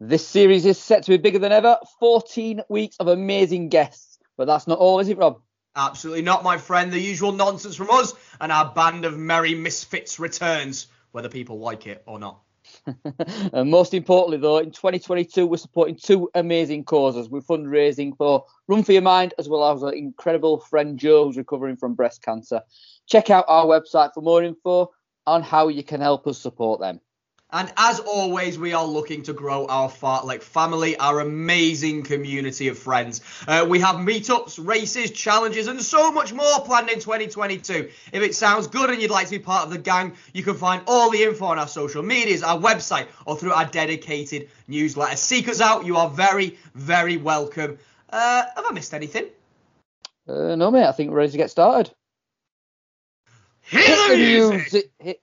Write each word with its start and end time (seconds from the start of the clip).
This 0.00 0.26
series 0.26 0.66
is 0.66 0.78
set 0.78 1.04
to 1.04 1.12
be 1.12 1.18
bigger 1.18 1.38
than 1.38 1.52
ever. 1.52 1.78
14 2.00 2.62
weeks 2.68 2.96
of 2.98 3.06
amazing 3.06 3.68
guests. 3.68 4.18
But 4.36 4.46
that's 4.46 4.66
not 4.66 4.78
all, 4.78 4.98
is 4.98 5.08
it, 5.08 5.18
Rob? 5.18 5.40
Absolutely 5.76 6.22
not, 6.22 6.42
my 6.42 6.58
friend. 6.58 6.92
The 6.92 6.98
usual 6.98 7.32
nonsense 7.32 7.76
from 7.76 7.90
us 7.90 8.12
and 8.40 8.50
our 8.50 8.72
band 8.74 9.04
of 9.04 9.16
merry 9.16 9.54
misfits 9.54 10.18
returns, 10.18 10.88
whether 11.12 11.28
people 11.28 11.58
like 11.58 11.86
it 11.86 12.02
or 12.06 12.18
not. 12.18 12.40
and 13.52 13.70
most 13.70 13.94
importantly, 13.94 14.38
though, 14.38 14.58
in 14.58 14.72
2022, 14.72 15.46
we're 15.46 15.56
supporting 15.56 15.96
two 15.96 16.28
amazing 16.34 16.84
causes. 16.84 17.28
We're 17.28 17.40
fundraising 17.40 18.16
for 18.16 18.46
Run 18.66 18.82
for 18.82 18.92
Your 18.92 19.02
Mind, 19.02 19.34
as 19.38 19.48
well 19.48 19.70
as 19.72 19.82
our 19.82 19.92
incredible 19.92 20.58
friend 20.58 20.98
Joe, 20.98 21.26
who's 21.26 21.36
recovering 21.36 21.76
from 21.76 21.94
breast 21.94 22.22
cancer. 22.22 22.62
Check 23.06 23.30
out 23.30 23.44
our 23.48 23.66
website 23.66 24.12
for 24.14 24.22
more 24.22 24.42
info 24.42 24.92
on 25.26 25.42
how 25.42 25.68
you 25.68 25.82
can 25.82 26.00
help 26.00 26.26
us 26.26 26.38
support 26.38 26.80
them. 26.80 27.00
And 27.54 27.72
as 27.76 28.00
always, 28.00 28.58
we 28.58 28.72
are 28.72 28.84
looking 28.84 29.22
to 29.22 29.32
grow 29.32 29.68
our 29.68 29.88
Fartlek 29.88 30.42
family, 30.42 30.96
our 30.96 31.20
amazing 31.20 32.02
community 32.02 32.66
of 32.66 32.76
friends. 32.76 33.20
Uh, 33.46 33.64
we 33.68 33.78
have 33.78 33.94
meetups, 33.94 34.58
races, 34.66 35.12
challenges, 35.12 35.68
and 35.68 35.80
so 35.80 36.10
much 36.10 36.32
more 36.32 36.64
planned 36.64 36.90
in 36.90 36.98
2022. 36.98 37.90
If 38.12 38.22
it 38.24 38.34
sounds 38.34 38.66
good 38.66 38.90
and 38.90 39.00
you'd 39.00 39.12
like 39.12 39.26
to 39.26 39.38
be 39.38 39.38
part 39.38 39.66
of 39.66 39.70
the 39.70 39.78
gang, 39.78 40.16
you 40.32 40.42
can 40.42 40.54
find 40.54 40.82
all 40.88 41.10
the 41.10 41.22
info 41.22 41.44
on 41.44 41.60
our 41.60 41.68
social 41.68 42.02
medias, 42.02 42.42
our 42.42 42.58
website, 42.58 43.06
or 43.24 43.36
through 43.36 43.52
our 43.52 43.66
dedicated 43.66 44.50
newsletter. 44.66 45.14
Seek 45.14 45.48
us 45.48 45.60
out. 45.60 45.86
You 45.86 45.96
are 45.96 46.10
very, 46.10 46.58
very 46.74 47.18
welcome. 47.18 47.78
Uh, 48.10 48.46
have 48.56 48.64
I 48.68 48.72
missed 48.72 48.94
anything? 48.94 49.26
Uh, 50.26 50.56
no, 50.56 50.72
mate. 50.72 50.86
I 50.86 50.92
think 50.92 51.12
we're 51.12 51.18
ready 51.18 51.30
to 51.30 51.38
get 51.38 51.52
started. 51.52 51.94
Hit 53.60 54.10
the 54.10 54.16
music! 54.16 54.90
Hit, 54.98 55.20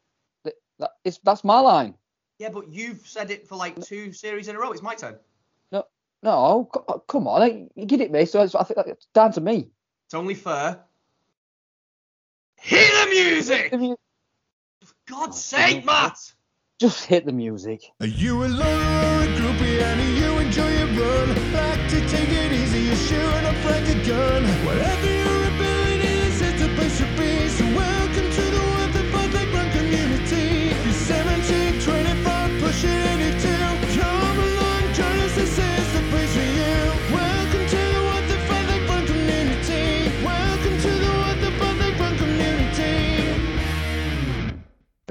that, 0.80 0.92
it's, 1.04 1.20
that's 1.26 1.44
my 1.44 1.60
line. 1.60 1.96
Yeah, 2.42 2.50
but 2.50 2.74
you've 2.74 3.08
said 3.08 3.30
it 3.30 3.48
for 3.48 3.56
like 3.56 3.80
two 3.86 4.12
series 4.12 4.48
in 4.48 4.56
a 4.56 4.60
row. 4.60 4.72
It's 4.72 4.82
my 4.82 4.96
turn. 4.96 5.16
No, 5.72 5.84
no, 6.24 6.32
oh, 6.32 6.84
uh, 6.88 6.98
come 7.08 7.28
on, 7.28 7.70
you 7.76 7.86
get 7.86 8.02
it, 8.02 8.12
me. 8.12 8.26
So 8.26 8.42
I 8.42 8.64
think 8.64 8.80
it's 8.88 9.06
down 9.14 9.32
to 9.34 9.42
me. 9.42 9.70
It's 10.08 10.16
only 10.16 10.34
fair. 10.34 10.80
Hit 12.56 12.92
the 12.92 13.12
music! 13.12 13.62
Hit 13.62 13.72
the 13.74 13.78
mu- 13.78 13.96
for 14.84 14.94
God's 15.08 15.40
sake, 15.40 15.84
oh, 15.84 15.86
Matt! 15.86 16.18
Just 16.80 17.06
hit 17.06 17.28
the 17.28 17.32
music. 17.32 17.84
Are 18.00 18.08
you 18.08 18.44
alone 18.44 18.60
or 18.60 19.22
a 19.22 19.28
groupie 19.38 19.80
and 19.80 20.18
you 20.18 20.40
enjoy 20.40 20.68
your 20.80 20.88
run? 20.88 21.54
Like 21.54 21.90
to 21.92 22.10
take 22.10 22.30
it 22.30 22.54
easy, 22.54 22.80
you're 22.80 22.96
shooting 22.96 23.46
up 23.46 23.66
like 23.66 23.88
a 23.88 24.04
gun. 24.04 24.44
Whatever 24.66 25.21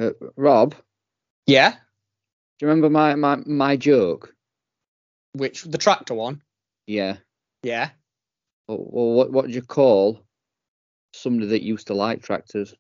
Uh, 0.01 0.13
Rob, 0.37 0.75
Yeah. 1.47 1.73
do 1.73 1.77
you 2.63 2.69
remember 2.69 2.89
my, 2.89 3.15
my, 3.17 3.37
my 3.45 3.77
joke? 3.77 4.35
Which 5.33 5.65
the 5.65 5.79
tractor 5.79 6.15
one? 6.15 6.43
Yeah. 6.87 7.19
Yeah. 7.63 7.91
Well, 8.67 8.79
well, 8.81 9.15
what 9.15 9.31
what 9.31 9.47
do 9.47 9.53
you 9.53 9.63
call 9.63 10.23
somebody 11.13 11.49
that 11.49 11.63
used 11.63 11.89
to 11.89 11.95
like 11.95 12.23
tractors? 12.23 12.75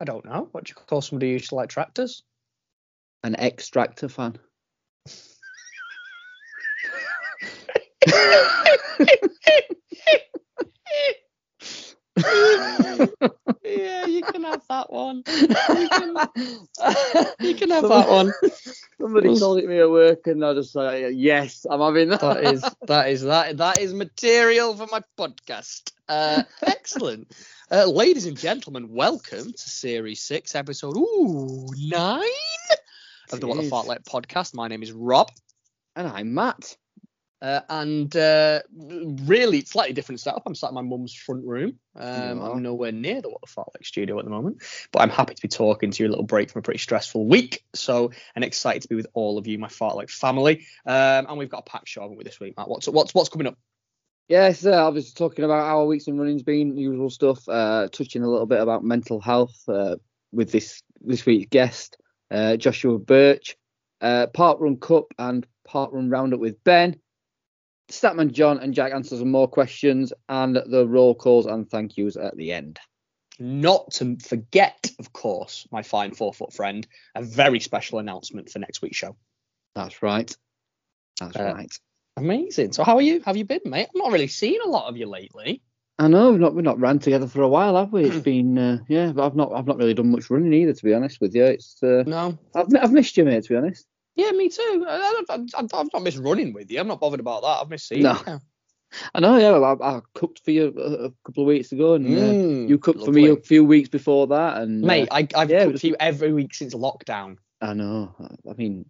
I 0.00 0.04
don't 0.04 0.24
know. 0.24 0.48
What 0.52 0.64
do 0.64 0.70
you 0.70 0.74
call 0.74 1.02
somebody 1.02 1.28
who 1.28 1.32
used 1.34 1.50
to 1.50 1.54
like 1.54 1.68
tractors? 1.68 2.22
An 3.22 3.36
ex-tractor 3.38 4.08
fan. 4.08 4.38
yeah, 13.64 14.06
you 14.06 14.22
can 14.22 14.44
have 14.44 14.62
that 14.68 14.90
one. 14.92 15.22
You 15.26 15.88
can, 15.88 16.16
you 17.40 17.54
can 17.54 17.70
have 17.70 17.88
that 17.88 18.08
one. 18.08 18.32
Somebody 19.00 19.38
told 19.38 19.58
it 19.58 19.66
me 19.68 19.78
at 19.78 19.90
work, 19.90 20.26
and 20.26 20.44
I 20.44 20.54
just 20.54 20.74
like, 20.74 21.06
yes, 21.12 21.66
I'm 21.70 21.80
having 21.80 22.08
that. 22.10 22.20
That 22.20 22.44
is 22.44 22.64
that 22.86 23.08
is 23.08 23.22
that 23.22 23.56
that 23.58 23.78
is 23.78 23.94
material 23.94 24.74
for 24.76 24.86
my 24.90 25.02
podcast. 25.18 25.92
Uh, 26.08 26.42
excellent, 26.66 27.32
uh, 27.70 27.84
ladies 27.86 28.26
and 28.26 28.36
gentlemen. 28.36 28.88
Welcome 28.90 29.52
to 29.52 29.58
Series 29.70 30.22
Six, 30.22 30.54
Episode 30.54 30.96
ooh 30.96 31.66
nine 31.78 32.22
of 33.32 33.40
the 33.40 33.46
What 33.46 33.58
the 33.58 33.62
Jeez. 33.64 33.70
Fartlek 33.70 34.04
podcast. 34.04 34.54
My 34.54 34.68
name 34.68 34.82
is 34.82 34.92
Rob. 34.92 35.30
and 35.96 36.08
I'm 36.08 36.34
Matt. 36.34 36.76
Uh, 37.40 37.60
and 37.68 38.16
uh, 38.16 38.60
really, 38.76 39.58
it's 39.58 39.70
slightly 39.70 39.92
different 39.92 40.20
setup. 40.20 40.42
I'm 40.44 40.54
sat 40.54 40.70
in 40.70 40.74
my 40.74 40.82
mum's 40.82 41.14
front 41.14 41.44
room. 41.44 41.78
Um, 41.94 42.40
I'm 42.40 42.62
nowhere 42.62 42.90
near 42.92 43.22
the 43.22 43.28
the 43.40 43.46
Fartlek 43.46 43.84
studio 43.84 44.18
at 44.18 44.24
the 44.24 44.30
moment, 44.30 44.62
but 44.92 45.02
I'm 45.02 45.10
happy 45.10 45.34
to 45.34 45.42
be 45.42 45.48
talking 45.48 45.90
to 45.90 46.02
you 46.02 46.08
a 46.08 46.10
little 46.10 46.24
break 46.24 46.50
from 46.50 46.60
a 46.60 46.62
pretty 46.62 46.78
stressful 46.78 47.26
week. 47.26 47.64
So, 47.74 48.10
and 48.34 48.44
excited 48.44 48.82
to 48.82 48.88
be 48.88 48.96
with 48.96 49.06
all 49.14 49.38
of 49.38 49.46
you, 49.46 49.58
my 49.58 49.68
Fartlek 49.68 50.10
family. 50.10 50.66
Um, 50.86 51.26
and 51.28 51.38
we've 51.38 51.50
got 51.50 51.60
a 51.66 51.70
packed 51.70 51.88
show, 51.88 52.02
haven't 52.02 52.16
we, 52.16 52.24
this 52.24 52.40
week, 52.40 52.56
Matt? 52.56 52.68
What's 52.68 52.88
what's 52.88 53.14
what's 53.14 53.28
coming 53.28 53.46
up? 53.46 53.58
Yes, 54.28 54.66
uh, 54.66 54.86
obviously 54.86 55.12
talking 55.14 55.44
about 55.44 55.64
our 55.64 55.86
weeks 55.86 56.06
and 56.06 56.18
running's 56.18 56.42
been 56.42 56.76
usual 56.76 57.10
stuff. 57.10 57.48
Uh, 57.48 57.88
touching 57.88 58.22
a 58.22 58.28
little 58.28 58.46
bit 58.46 58.60
about 58.60 58.84
mental 58.84 59.20
health 59.20 59.56
uh, 59.68 59.96
with 60.32 60.50
this 60.52 60.82
this 61.00 61.24
week's 61.24 61.48
guest, 61.50 61.96
uh, 62.30 62.56
Joshua 62.56 62.98
Birch. 62.98 63.56
Uh, 64.00 64.28
Park 64.28 64.58
Run 64.60 64.76
Cup 64.76 65.06
and 65.18 65.44
Park 65.66 65.90
Run 65.92 66.08
Roundup 66.08 66.38
with 66.38 66.62
Ben. 66.62 67.00
Statman 67.90 68.32
John 68.32 68.58
and 68.58 68.74
Jack 68.74 68.92
answer 68.92 69.16
some 69.16 69.30
more 69.30 69.48
questions 69.48 70.12
and 70.28 70.56
the 70.56 70.86
roll 70.86 71.14
calls 71.14 71.46
and 71.46 71.68
thank 71.68 71.96
yous 71.96 72.16
at 72.16 72.36
the 72.36 72.52
end. 72.52 72.78
Not 73.40 73.92
to 73.92 74.16
forget, 74.16 74.90
of 74.98 75.12
course, 75.12 75.66
my 75.70 75.82
fine 75.82 76.12
four 76.12 76.34
foot 76.34 76.52
friend, 76.52 76.86
a 77.14 77.22
very 77.22 77.60
special 77.60 77.98
announcement 77.98 78.50
for 78.50 78.58
next 78.58 78.82
week's 78.82 78.96
show. 78.96 79.16
That's 79.74 80.02
right. 80.02 80.34
That's 81.20 81.36
Uh, 81.36 81.54
right. 81.54 81.72
Amazing. 82.16 82.72
So, 82.72 82.82
how 82.82 82.96
are 82.96 83.02
you? 83.02 83.20
Have 83.24 83.36
you 83.36 83.44
been, 83.44 83.60
mate? 83.64 83.86
I've 83.94 84.00
not 84.02 84.10
really 84.12 84.26
seen 84.26 84.58
a 84.64 84.68
lot 84.68 84.88
of 84.88 84.96
you 84.96 85.06
lately. 85.06 85.62
I 86.00 86.08
know 86.08 86.30
we've 86.32 86.40
not 86.40 86.54
we've 86.54 86.64
not 86.64 86.80
ran 86.80 86.98
together 86.98 87.28
for 87.28 87.42
a 87.42 87.48
while, 87.48 87.76
have 87.76 87.92
we? 87.92 88.04
It's 88.06 88.18
been 88.24 88.58
uh, 88.58 88.78
yeah, 88.88 89.12
but 89.12 89.24
I've 89.24 89.36
not 89.36 89.52
I've 89.52 89.66
not 89.68 89.76
really 89.78 89.94
done 89.94 90.10
much 90.10 90.28
running 90.30 90.52
either, 90.52 90.72
to 90.72 90.84
be 90.84 90.94
honest 90.94 91.20
with 91.20 91.34
you. 91.34 91.44
It's 91.44 91.80
uh, 91.82 92.02
No. 92.06 92.36
I've 92.56 92.66
I've 92.74 92.92
missed 92.92 93.16
you, 93.16 93.24
mate, 93.24 93.44
to 93.44 93.48
be 93.50 93.56
honest. 93.56 93.86
Yeah, 94.18 94.32
me 94.32 94.48
too. 94.48 94.84
I, 94.86 95.22
I've 95.30 95.72
not 95.72 96.02
missed 96.02 96.18
running 96.18 96.52
with 96.52 96.72
you. 96.72 96.80
I'm 96.80 96.88
not 96.88 97.00
bothered 97.00 97.20
about 97.20 97.42
that. 97.42 97.60
I've 97.62 97.70
missed 97.70 97.86
seeing 97.86 98.02
No. 98.02 98.20
you. 98.26 98.40
I 99.14 99.20
know, 99.20 99.36
yeah. 99.36 99.52
I, 99.52 99.96
I 99.96 100.00
cooked 100.14 100.40
for 100.44 100.50
you 100.50 100.66
a, 100.76 101.10
couple 101.24 101.44
of 101.44 101.46
weeks 101.46 101.70
ago, 101.70 101.94
and 101.94 102.18
uh, 102.18 102.20
Mm, 102.20 102.68
you 102.68 102.78
cooked 102.78 103.04
for 103.04 103.12
me 103.12 103.28
a 103.28 103.36
few 103.36 103.64
weeks 103.64 103.88
before 103.88 104.26
that, 104.26 104.58
and 104.58 104.82
uh, 104.82 104.86
Mate, 104.88 105.08
I, 105.12 105.28
I've 105.36 105.50
yeah, 105.50 105.66
cooked 105.66 105.80
for 105.80 105.86
you 105.86 105.96
every 106.00 106.32
week 106.32 106.52
since 106.52 106.74
lockdown. 106.74 107.36
I 107.60 107.74
know. 107.74 108.12
I 108.48 108.54
mean, 108.54 108.86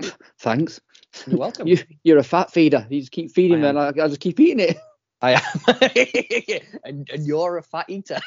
thanks. 0.40 0.80
You're 1.26 1.38
welcome. 1.38 1.68
You 1.68 1.78
you're 2.02 2.18
a 2.18 2.24
fat 2.24 2.50
feeder. 2.50 2.86
You 2.90 3.00
just 3.00 3.12
keep 3.12 3.30
feeding 3.30 3.60
me, 3.60 3.68
and 3.68 3.78
I, 3.78 3.88
I 3.88 3.92
just 4.08 4.20
keep 4.20 4.40
eating 4.40 4.60
it. 4.60 4.78
I 5.22 5.32
am. 5.34 6.80
and, 6.84 7.08
and 7.10 7.24
you're 7.24 7.58
a 7.58 7.62
fat 7.62 7.86
eater. 7.88 8.18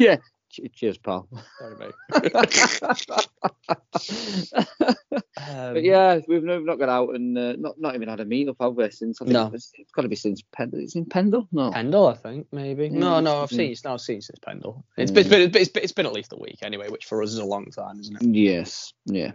yeah. 0.00 0.16
Che- 0.54 0.68
Cheers, 0.72 0.98
pal. 0.98 1.28
Sorry, 1.58 1.76
mate. 1.76 1.94
Um, 5.36 5.74
but 5.74 5.84
yeah, 5.84 6.20
we've 6.28 6.42
no, 6.42 6.58
not 6.60 6.78
got 6.78 6.88
out 6.88 7.14
and 7.14 7.36
uh, 7.36 7.54
not 7.58 7.78
not 7.78 7.94
even 7.94 8.08
had 8.08 8.20
a 8.20 8.24
meet 8.24 8.48
up, 8.48 8.56
have 8.60 8.74
we? 8.74 8.88
Since 8.90 9.20
I 9.20 9.24
think 9.24 9.32
No. 9.34 9.50
it's, 9.52 9.70
it's 9.74 9.90
got 9.92 10.02
to 10.02 10.08
be 10.08 10.16
since 10.16 10.42
Pendle. 10.52 10.80
It's 10.80 10.94
in 10.94 11.04
Pendle, 11.06 11.48
no. 11.52 11.70
Pendle, 11.70 12.06
I 12.06 12.14
think 12.14 12.46
maybe. 12.52 12.88
No, 12.88 13.20
no, 13.20 13.42
I've 13.42 13.50
seen. 13.50 13.74
No, 13.84 13.94
I've 13.94 14.00
seen 14.00 14.20
since 14.22 14.38
Pendle. 14.38 14.84
It's 14.96 15.10
been, 15.10 15.20
it's 15.20 15.28
been, 15.30 15.40
it's 15.60 15.70
been, 15.70 15.82
it's 15.82 15.92
been 15.92 16.06
at 16.06 16.12
least 16.12 16.32
a 16.32 16.36
week 16.36 16.58
anyway, 16.62 16.88
which 16.88 17.04
for 17.04 17.22
us 17.22 17.30
is 17.30 17.38
a 17.38 17.44
long 17.44 17.66
time, 17.66 18.00
isn't 18.00 18.16
it? 18.16 18.22
Yes, 18.34 18.92
yeah. 19.06 19.32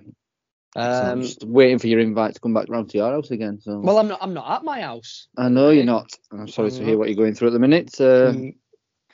So 0.76 0.82
I'm 0.82 1.12
Um, 1.12 1.22
just 1.22 1.44
waiting 1.44 1.80
for 1.80 1.88
your 1.88 2.00
invite 2.00 2.36
to 2.36 2.40
come 2.40 2.54
back 2.54 2.68
round 2.70 2.90
to 2.92 2.98
your 2.98 3.12
house 3.12 3.32
again. 3.32 3.60
So 3.62 3.80
well, 3.80 3.98
I'm 4.00 4.08
not. 4.08 4.20
I'm 4.22 4.34
not 4.34 4.50
at 4.52 4.64
my 4.64 4.82
house. 4.82 5.28
I 5.38 5.50
know 5.50 5.70
you're 5.70 5.84
not. 5.86 6.12
I'm 6.32 6.48
sorry 6.48 6.72
to 6.72 6.78
I'm 6.78 6.84
hear 6.86 6.94
not. 6.94 7.00
what 7.00 7.10
you're 7.10 7.18
going 7.18 7.36
through 7.36 7.50
at 7.50 7.54
the 7.54 7.60
minute. 7.60 8.00
Uh, 8.00 8.32
Mm, 8.34 8.56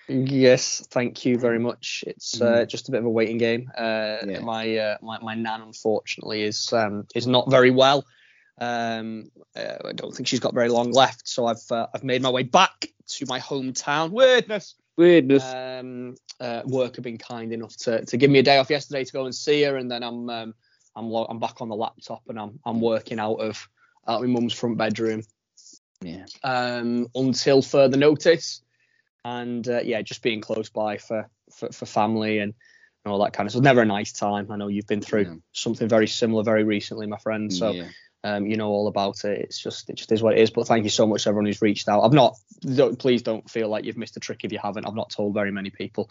Yes, 0.08 0.86
thank 0.92 1.26
you 1.26 1.38
very 1.38 1.60
much. 1.60 2.04
It's 2.06 2.40
uh, 2.40 2.62
Mm. 2.64 2.68
just 2.68 2.90
a 2.90 2.92
bit 2.92 3.00
of 3.00 3.06
a 3.06 3.10
waiting 3.10 3.38
game. 3.38 3.72
Uh, 3.76 4.18
Yeah. 4.28 4.40
My 4.42 4.78
uh, 4.78 4.98
my 5.02 5.20
my 5.20 5.36
nan 5.36 5.62
unfortunately 5.62 6.44
is 6.44 6.72
um, 6.74 7.08
is 7.16 7.26
not 7.28 7.50
very 7.50 7.72
well. 7.72 8.06
Um, 8.60 9.32
uh, 9.56 9.78
I 9.86 9.94
don't 9.94 10.14
think 10.16 10.28
she's 10.28 10.40
got 10.40 10.54
very 10.54 10.70
long 10.70 10.92
left, 10.92 11.28
so 11.28 11.48
I've 11.48 11.72
uh, 11.72 11.88
I've 11.94 12.04
made 12.04 12.22
my 12.22 12.30
way 12.30 12.44
back 12.44 12.86
to 13.08 13.26
my 13.28 13.40
hometown. 13.40 14.12
Weirdness. 14.12 14.76
weirdness. 14.98 15.44
Um, 15.44 16.16
uh, 16.40 16.62
work 16.66 16.96
have 16.98 17.04
been 17.04 17.18
kind 17.18 17.52
enough 17.54 17.76
to, 17.78 18.06
to 18.06 18.18
give 18.18 18.30
me 18.30 18.40
a 18.40 18.44
day 18.44 18.58
off 18.58 18.70
yesterday 18.70 19.04
to 19.06 19.12
go 19.12 19.26
and 19.26 19.34
see 19.34 19.64
her, 19.64 19.76
and 19.76 19.90
then 19.90 20.04
I'm 20.04 20.30
um, 20.30 20.54
I'm 20.96 21.10
lo- 21.10 21.28
I'm 21.30 21.40
back 21.40 21.62
on 21.62 21.70
the 21.70 21.76
laptop 21.76 22.22
and 22.30 22.40
I'm 22.40 22.60
I'm 22.66 22.80
working 22.80 23.20
out 23.20 23.36
of 23.40 23.68
out 24.08 24.22
of 24.24 24.30
my 24.30 24.40
mum's 24.40 24.54
front 24.54 24.78
bedroom 24.78 25.24
yeah. 26.02 26.26
um, 26.44 27.08
until 27.16 27.62
further 27.62 27.98
notice. 27.98 28.62
And 29.26 29.68
uh, 29.68 29.82
yeah, 29.84 30.04
just 30.04 30.22
being 30.22 30.40
close 30.40 30.70
by 30.70 30.98
for, 31.00 31.28
for, 31.52 31.72
for 31.72 31.86
family 31.88 32.38
and, 32.38 32.54
and 33.04 33.12
all 33.12 33.24
that 33.24 33.34
kind 33.34 33.48
of 33.48 33.52
stuff. 33.52 33.64
Never 33.64 33.82
a 33.82 33.86
nice 33.86 34.12
time. 34.14 34.52
I 34.52 34.56
know 34.56 34.68
you've 34.68 34.86
been 34.88 35.02
through 35.02 35.24
Yeah. 35.24 35.34
something 35.52 35.90
very 35.90 36.08
similar 36.08 36.44
very 36.44 36.64
recently, 36.64 37.08
my 37.08 37.18
friend. 37.18 37.52
So 37.52 37.72
yeah. 37.72 37.88
Um, 38.24 38.48
you 38.48 38.58
know 38.58 38.70
all 38.70 38.88
about 38.88 39.24
it. 39.24 39.40
It's 39.42 39.62
just 39.62 39.88
it 39.88 39.98
just 39.98 40.12
is 40.12 40.24
what 40.24 40.34
it 40.34 40.40
is. 40.40 40.50
But 40.50 40.66
thank 40.68 40.84
you 40.84 40.90
so 40.90 41.06
much 41.06 41.24
to 41.24 41.30
everyone 41.30 41.46
who's 41.46 41.62
reached 41.62 41.88
out. 41.88 42.02
I've 42.02 42.12
not 42.12 42.36
don't, 42.62 42.98
please 42.98 43.22
don't 43.22 43.48
feel 43.48 43.70
like 43.70 43.86
you've 43.86 43.98
missed 43.98 44.18
a 44.18 44.20
trick 44.20 44.40
if 44.44 44.52
you 44.52 44.58
haven't. 44.58 44.88
I've 44.88 44.96
not 44.96 45.12
told 45.12 45.36
very 45.36 45.52
many 45.52 45.70
people. 45.70 46.10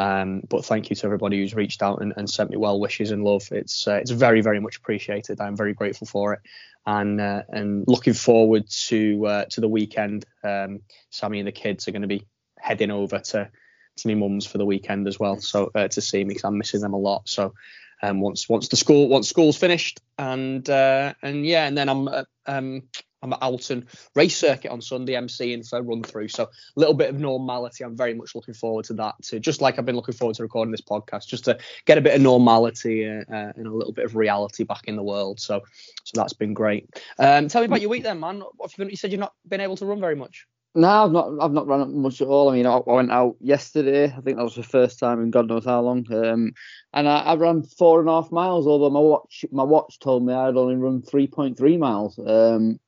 Um, 0.00 0.40
but 0.48 0.64
thank 0.64 0.88
you 0.88 0.96
to 0.96 1.04
everybody 1.04 1.36
who's 1.38 1.54
reached 1.54 1.82
out 1.82 2.00
and, 2.00 2.14
and 2.16 2.30
sent 2.30 2.48
me 2.48 2.56
well 2.56 2.80
wishes 2.80 3.10
and 3.10 3.22
love. 3.24 3.46
It's 3.50 3.86
uh, 3.86 3.96
it's 3.96 4.10
very 4.10 4.40
very 4.40 4.58
much 4.58 4.78
appreciated. 4.78 5.38
I'm 5.38 5.54
very 5.56 5.74
grateful 5.74 6.06
for 6.06 6.32
it, 6.32 6.40
and 6.86 7.20
uh, 7.20 7.42
and 7.50 7.84
looking 7.86 8.14
forward 8.14 8.64
to 8.88 9.26
uh, 9.26 9.44
to 9.50 9.60
the 9.60 9.68
weekend. 9.68 10.24
Um, 10.42 10.80
Sammy 11.10 11.40
and 11.40 11.48
the 11.48 11.52
kids 11.52 11.86
are 11.88 11.92
going 11.92 12.08
to 12.08 12.08
be 12.08 12.26
heading 12.60 12.90
over 12.90 13.18
to 13.18 13.50
to 13.96 14.08
my 14.08 14.14
mum's 14.14 14.46
for 14.46 14.58
the 14.58 14.64
weekend 14.64 15.06
as 15.08 15.18
well, 15.18 15.40
so 15.40 15.70
uh, 15.74 15.88
to 15.88 16.00
see 16.00 16.24
me 16.24 16.28
because 16.28 16.44
I'm 16.44 16.58
missing 16.58 16.80
them 16.80 16.94
a 16.94 16.98
lot. 16.98 17.28
So 17.28 17.54
um, 18.02 18.20
once 18.20 18.48
once 18.48 18.68
the 18.68 18.76
school 18.76 19.08
once 19.08 19.28
school's 19.28 19.56
finished 19.56 20.00
and 20.18 20.68
uh, 20.68 21.14
and 21.22 21.44
yeah, 21.44 21.66
and 21.66 21.76
then 21.76 21.88
I'm 21.88 22.08
uh, 22.08 22.24
um 22.46 22.82
I'm 23.22 23.32
at 23.34 23.42
Alton 23.42 23.86
race 24.14 24.36
circuit 24.36 24.70
on 24.70 24.80
Sunday 24.80 25.12
emceeing 25.12 25.68
for 25.68 25.82
run 25.82 26.02
through. 26.02 26.28
So 26.28 26.44
a 26.44 26.48
little 26.76 26.94
bit 26.94 27.10
of 27.10 27.18
normality. 27.18 27.84
I'm 27.84 27.96
very 27.96 28.14
much 28.14 28.34
looking 28.34 28.54
forward 28.54 28.86
to 28.86 28.94
that. 28.94 29.16
To 29.24 29.40
just 29.40 29.60
like 29.60 29.78
I've 29.78 29.84
been 29.84 29.96
looking 29.96 30.14
forward 30.14 30.36
to 30.36 30.42
recording 30.42 30.72
this 30.72 30.80
podcast, 30.80 31.26
just 31.26 31.44
to 31.44 31.58
get 31.84 31.98
a 31.98 32.00
bit 32.00 32.14
of 32.14 32.22
normality 32.22 33.06
uh, 33.06 33.22
uh, 33.30 33.52
and 33.56 33.66
a 33.66 33.74
little 33.74 33.92
bit 33.92 34.06
of 34.06 34.16
reality 34.16 34.64
back 34.64 34.84
in 34.86 34.96
the 34.96 35.02
world. 35.02 35.40
So 35.40 35.60
so 36.04 36.12
that's 36.14 36.32
been 36.32 36.54
great. 36.54 36.88
Um, 37.18 37.48
tell 37.48 37.60
me 37.60 37.66
about 37.66 37.82
your 37.82 37.90
week 37.90 38.04
then, 38.04 38.20
man. 38.20 38.36
You, 38.38 38.68
been, 38.78 38.90
you 38.90 38.96
said 38.96 39.12
you've 39.12 39.20
not 39.20 39.34
been 39.46 39.60
able 39.60 39.76
to 39.76 39.86
run 39.86 40.00
very 40.00 40.16
much. 40.16 40.46
No, 40.74 40.88
I've 40.88 41.10
not. 41.10 41.32
I've 41.40 41.52
not 41.52 41.66
run 41.66 41.98
much 41.98 42.20
at 42.22 42.28
all. 42.28 42.48
I 42.48 42.54
mean, 42.54 42.66
I, 42.66 42.76
I 42.76 42.92
went 42.92 43.10
out 43.10 43.34
yesterday. 43.40 44.04
I 44.04 44.20
think 44.20 44.36
that 44.36 44.44
was 44.44 44.54
the 44.54 44.62
first 44.62 45.00
time 45.00 45.20
in 45.20 45.30
God 45.32 45.48
knows 45.48 45.64
how 45.64 45.80
long. 45.80 46.06
Um, 46.12 46.52
and 46.92 47.08
I, 47.08 47.18
I 47.22 47.34
ran 47.34 47.62
four 47.64 47.98
and 47.98 48.08
a 48.08 48.12
half 48.12 48.30
miles. 48.30 48.68
Although 48.68 48.90
my 48.90 49.00
watch, 49.00 49.44
my 49.50 49.64
watch 49.64 49.98
told 49.98 50.24
me 50.24 50.32
I'd 50.32 50.56
only 50.56 50.76
run 50.76 51.02
three 51.02 51.26
point 51.26 51.58
three 51.58 51.76
miles. 51.76 52.18
Um, 52.24 52.78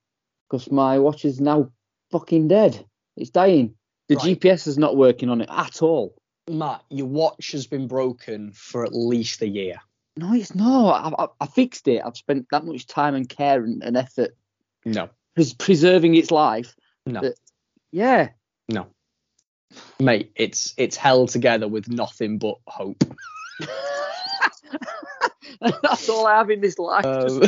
because 0.49 0.71
my 0.71 0.99
watch 0.99 1.25
is 1.25 1.41
now 1.41 1.73
fucking 2.13 2.47
dead. 2.49 2.85
It's 3.17 3.31
dying. 3.31 3.75
The 4.09 4.17
Right. 4.17 4.39
GPS 4.39 4.67
is 4.67 4.77
not 4.79 4.97
working 4.97 5.29
on 5.31 5.41
it 5.41 5.49
at 5.51 5.81
all. 5.83 6.15
Matt, 6.51 6.83
your 6.91 7.07
watch 7.07 7.53
has 7.53 7.67
been 7.67 7.89
broken 7.89 8.53
for 8.53 8.85
at 8.85 8.95
least 8.95 9.41
a 9.43 9.49
year. 9.49 9.77
No, 10.17 10.35
it's 10.35 10.55
not. 10.55 11.15
I, 11.19 11.25
I, 11.25 11.27
I 11.41 11.47
fixed 11.47 11.89
it. 11.89 12.03
I've 12.05 12.17
spent 12.19 12.47
that 12.51 12.65
much 12.67 12.87
time 12.87 13.15
and 13.15 13.27
care 13.29 13.65
and, 13.65 13.83
and 13.83 13.97
effort 13.97 14.37
No, 14.85 15.09
pres- 15.35 15.55
preserving 15.55 16.15
its 16.17 16.31
life. 16.31 16.77
no. 17.07 17.23
But- 17.23 17.35
Yeah. 17.93 18.31
No. 18.69 18.87
Mate, 20.01 20.33
it's 20.35 20.75
it's 20.77 20.97
held 20.97 21.29
together 21.29 21.69
with 21.69 21.89
nothing 21.89 22.39
but 22.39 22.57
hope. 22.67 23.05
That's 25.61 26.09
all 26.09 26.27
I 26.27 26.39
have 26.39 26.51
in 26.51 26.61
this 26.61 26.77
life. 26.79 27.05
Um, 27.05 27.43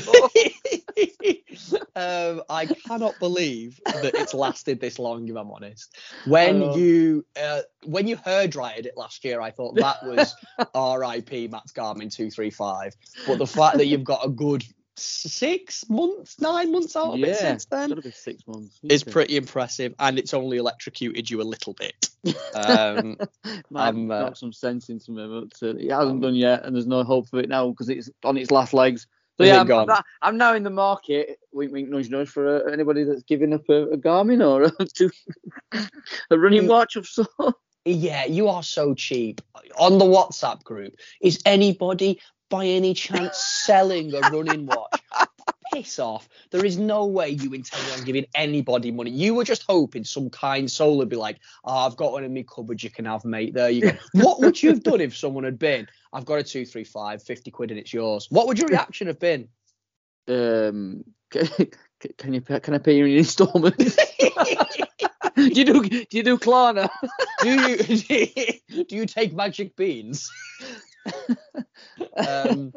um, 1.96 2.43
I 2.49 2.67
cannot 2.67 3.19
believe 3.19 3.81
that 3.87 4.14
it's 4.14 4.32
lasted 4.35 4.81
this 4.81 4.99
long. 4.99 5.29
If 5.29 5.37
I'm 5.37 5.50
honest, 5.50 5.96
when 6.26 6.62
Oh. 6.62 6.76
you 6.76 7.26
uh, 7.41 7.62
when 7.85 8.06
you 8.06 8.17
hair 8.17 8.46
dried 8.46 8.87
it 8.87 8.96
last 8.96 9.25
year, 9.25 9.41
I 9.41 9.50
thought 9.50 9.75
that 9.76 10.05
was 10.05 10.35
R.I.P. 10.75 11.49
Matt's 11.49 11.73
Garmin 11.73 12.14
two 12.14 12.31
three 12.31 12.50
five. 12.50 12.94
But 13.26 13.38
the 13.38 13.46
fact 13.46 13.79
that 13.79 13.87
you've 13.87 14.05
got 14.05 14.25
a 14.25 14.29
good 14.29 14.64
six 14.96 15.88
months, 15.88 16.41
nine 16.41 16.73
months 16.73 16.96
out 16.96 17.14
of 17.14 17.20
it 17.20 17.29
yeah, 17.29 17.35
since 17.35 17.62
it's 17.62 17.64
then 17.67 17.88
gotta 17.88 18.02
be 18.02 18.11
six 18.11 18.46
months. 18.46 18.79
is 18.82 19.02
isn't 19.02 19.08
it? 19.08 19.12
pretty 19.12 19.37
impressive, 19.37 19.94
and 19.99 20.19
it's 20.19 20.35
only 20.35 20.56
electrocuted 20.56 21.29
you 21.29 21.41
a 21.41 21.44
little 21.44 21.75
bit. 21.75 22.11
Um, 22.55 23.17
Might 23.70 23.88
I'm, 23.88 24.11
uh, 24.11 24.20
knock 24.20 24.37
some 24.37 24.52
sense 24.52 24.88
into 24.88 25.12
me, 25.12 25.26
but 25.26 25.67
uh, 25.67 25.76
it 25.76 25.91
hasn't 25.91 26.23
done 26.23 26.35
yet, 26.35 26.64
and 26.64 26.75
there's 26.75 26.87
no 26.87 27.02
hope 27.05 27.29
for 27.29 27.41
it 27.41 27.49
now 27.49 27.69
because 27.70 27.88
it's 27.88 28.11
on 28.25 28.37
its 28.37 28.50
last 28.50 28.73
legs. 28.73 29.06
So 29.37 29.44
yeah, 29.44 29.61
I'm, 29.61 29.67
gone? 29.67 29.91
I'm, 29.91 30.02
I'm 30.23 30.37
now 30.37 30.55
in 30.55 30.62
the 30.62 30.70
market. 30.70 31.41
Wink, 31.52 31.73
wink, 31.73 31.88
nudge, 31.88 32.08
nudge 32.08 32.29
for 32.29 32.69
uh, 32.69 32.73
anybody 32.73 33.02
that's 33.02 33.25
giving 33.25 33.52
up 33.52 33.69
a, 33.69 33.88
a 33.88 33.96
Garmin 33.96 34.46
or 34.46 34.64
a, 34.64 34.70
to, 34.94 35.11
a 36.31 36.38
running 36.38 36.69
watch 36.69 36.96
of 36.96 37.06
sorts. 37.06 37.58
Yeah, 37.85 38.25
you 38.25 38.49
are 38.49 38.62
so 38.62 38.94
cheap. 38.94 39.43
On 39.79 39.99
the 39.99 40.06
WhatsApp 40.06 40.62
group, 40.62 40.94
is 41.20 41.41
anybody 41.44 42.20
by 42.55 42.67
any 42.67 42.95
chance 42.95 43.37
selling 43.37 44.15
a 44.15 44.21
running 44.31 44.65
watch? 44.65 45.03
Piss 45.73 45.99
off. 45.99 46.29
There 46.53 46.65
is 46.65 46.79
no 46.79 47.06
way 47.06 47.31
you 47.31 47.53
intend 47.53 47.83
on 47.99 48.05
giving 48.05 48.27
anybody 48.33 48.93
money. 48.93 49.11
You 49.11 49.35
were 49.35 49.43
just 49.43 49.65
hoping 49.67 50.05
some 50.05 50.31
kind 50.31 50.71
soul 50.71 50.99
would 50.99 51.09
be 51.09 51.17
like, 51.17 51.41
oh, 51.65 51.79
I've 51.79 51.97
got 51.97 52.12
one 52.12 52.23
in 52.23 52.33
my 52.33 52.45
cupboard 52.45 52.81
you 52.81 52.91
can 52.91 53.06
have, 53.06 53.25
mate. 53.25 53.55
There 53.55 53.71
you 53.71 53.81
go. 53.81 53.91
what 54.12 54.41
would 54.41 54.62
you 54.62 54.71
have 54.71 54.85
done 54.85 55.01
if 55.01 55.17
someone 55.17 55.43
had 55.43 55.59
been, 55.59 55.89
I've 56.12 56.27
got 56.27 56.39
a 56.39 56.45
235, 56.45 57.25
50 57.25 57.51
quid 57.51 57.71
and 57.73 57.81
it's 57.81 57.93
yours? 57.93 58.29
What 58.31 58.47
would 58.47 58.56
your 58.56 58.69
reaction 58.69 59.09
have 59.09 59.19
been? 59.19 59.49
Um, 60.29 61.03
can, 61.31 61.49
can 62.19 62.35
you 62.35 62.41
can 62.41 62.75
I 62.75 62.79
pay 62.79 62.97
you 62.97 63.06
in 63.06 63.19
instalments? 63.19 63.97
do 65.35 65.43
you 65.43 65.65
do 65.65 65.83
do 65.89 66.06
you 66.12 66.23
do 66.23 66.39
Klarna? 66.39 66.89
do 67.43 67.51
you 67.51 68.85
do 68.85 68.95
you 68.95 69.06
take 69.06 69.35
magic 69.35 69.75
beans? 69.75 70.31
um, 72.27 72.73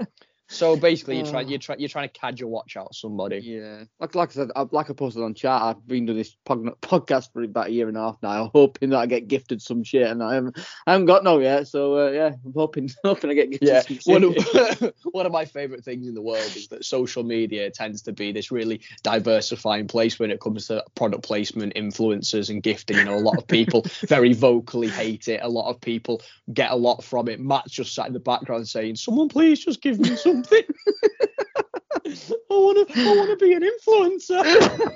so 0.49 0.77
basically, 0.77 1.17
you're 1.17 1.25
trying 1.25 1.49
you're 1.49 1.59
trying 1.59 1.79
you're 1.79 1.89
trying 1.89 2.07
to 2.09 2.19
cadge 2.19 2.39
your 2.39 2.49
watch 2.49 2.77
out 2.77 2.95
somebody. 2.95 3.39
Yeah, 3.39 3.83
like 3.99 4.15
like 4.15 4.29
I 4.29 4.33
said, 4.33 4.49
I, 4.55 4.65
like 4.71 4.89
I 4.89 4.93
posted 4.93 5.21
on 5.23 5.33
chat, 5.33 5.61
I've 5.61 5.85
been 5.85 6.05
doing 6.05 6.17
this 6.17 6.35
podcast 6.45 7.33
for 7.33 7.43
about 7.43 7.67
a 7.67 7.71
year 7.71 7.87
and 7.89 7.97
a 7.97 8.01
half 8.01 8.17
now, 8.23 8.49
hoping 8.53 8.91
that 8.91 8.97
I 8.99 9.05
get 9.07 9.27
gifted 9.27 9.61
some 9.61 9.83
shit, 9.83 10.07
and 10.09 10.23
I 10.23 10.35
haven't, 10.35 10.57
I 10.85 10.93
haven't 10.93 11.07
got 11.07 11.23
no 11.23 11.39
yet. 11.39 11.67
So 11.67 11.97
uh, 12.07 12.11
yeah, 12.11 12.31
I'm 12.45 12.53
hoping 12.53 12.89
hoping 13.03 13.29
I 13.29 13.33
get 13.33 13.51
gifted 13.51 13.67
Yeah, 13.67 13.81
some 13.81 13.97
shit. 13.97 14.07
one 14.07 14.23
of, 14.23 14.93
one 15.11 15.25
of 15.25 15.31
my 15.31 15.43
favorite 15.45 15.83
things 15.83 16.07
in 16.07 16.13
the 16.13 16.21
world 16.21 16.55
is 16.55 16.69
that 16.69 16.85
social 16.85 17.23
media 17.23 17.69
tends 17.69 18.01
to 18.03 18.13
be 18.13 18.31
this 18.31 18.49
really 18.51 18.81
diversifying 19.03 19.87
place 19.87 20.17
when 20.17 20.31
it 20.31 20.39
comes 20.39 20.67
to 20.67 20.83
product 20.95 21.23
placement, 21.23 21.73
influencers, 21.75 22.49
and 22.49 22.63
gifting. 22.63 22.97
You 22.97 23.05
know, 23.05 23.15
a 23.15 23.19
lot 23.19 23.37
of 23.37 23.47
people 23.47 23.85
very 24.07 24.33
vocally 24.33 24.87
hate 24.87 25.27
it. 25.27 25.41
A 25.43 25.49
lot 25.49 25.69
of 25.69 25.81
people 25.81 26.21
get 26.53 26.71
a 26.71 26.75
lot 26.75 27.03
from 27.03 27.27
it. 27.27 27.39
Matt's 27.41 27.71
just 27.71 27.93
sat 27.93 28.07
in 28.07 28.13
the 28.13 28.19
background 28.19 28.67
saying, 28.67 28.95
"Someone 28.95 29.27
please 29.27 29.59
just 29.59 29.81
give 29.81 29.99
me 29.99 30.15
something. 30.37 30.63
I 32.05 32.53
want 32.53 32.89
to, 32.89 32.99
I 32.99 33.15
want 33.15 33.39
to 33.39 33.45
be 33.45 33.53
an 33.53 33.63
influencer." 33.63 34.91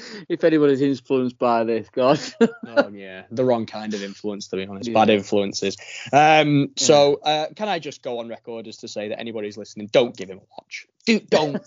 if 0.28 0.44
anybody's 0.44 0.80
influenced 0.80 1.38
by 1.38 1.64
this, 1.64 1.88
God, 1.90 2.20
oh 2.66 2.88
yeah, 2.88 3.24
the 3.30 3.44
wrong 3.44 3.66
kind 3.66 3.94
of 3.94 4.02
influence 4.02 4.48
to 4.48 4.56
be 4.56 4.66
honest. 4.66 4.88
Yeah. 4.88 4.94
Bad 4.94 5.10
influences. 5.10 5.76
Um, 6.12 6.70
so 6.76 7.16
uh, 7.24 7.46
can 7.54 7.68
I 7.68 7.78
just 7.78 8.02
go 8.02 8.18
on 8.18 8.28
record 8.28 8.68
as 8.68 8.78
to 8.78 8.88
say 8.88 9.08
that 9.08 9.20
anybody's 9.20 9.56
listening, 9.56 9.88
don't 9.92 10.16
give 10.16 10.30
him 10.30 10.38
a 10.38 10.46
watch. 10.56 10.86
Do, 11.06 11.20
don't, 11.20 11.62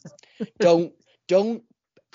don't, 0.60 0.94
don't 1.28 1.64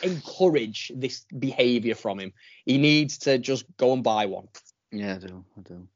encourage 0.03 0.93
this 0.95 1.25
behaviour 1.37 1.95
from 1.95 2.21
him. 2.21 2.33
He 2.65 2.79
needs 2.79 3.19
to 3.19 3.39
just 3.39 3.65
go 3.77 3.93
and 3.93 4.03
buy 4.03 4.27
one. 4.27 4.49
yeah, 4.93 5.17
I 5.17 5.19
do, 5.19 5.45
I 5.57 5.61
do. 5.63 5.89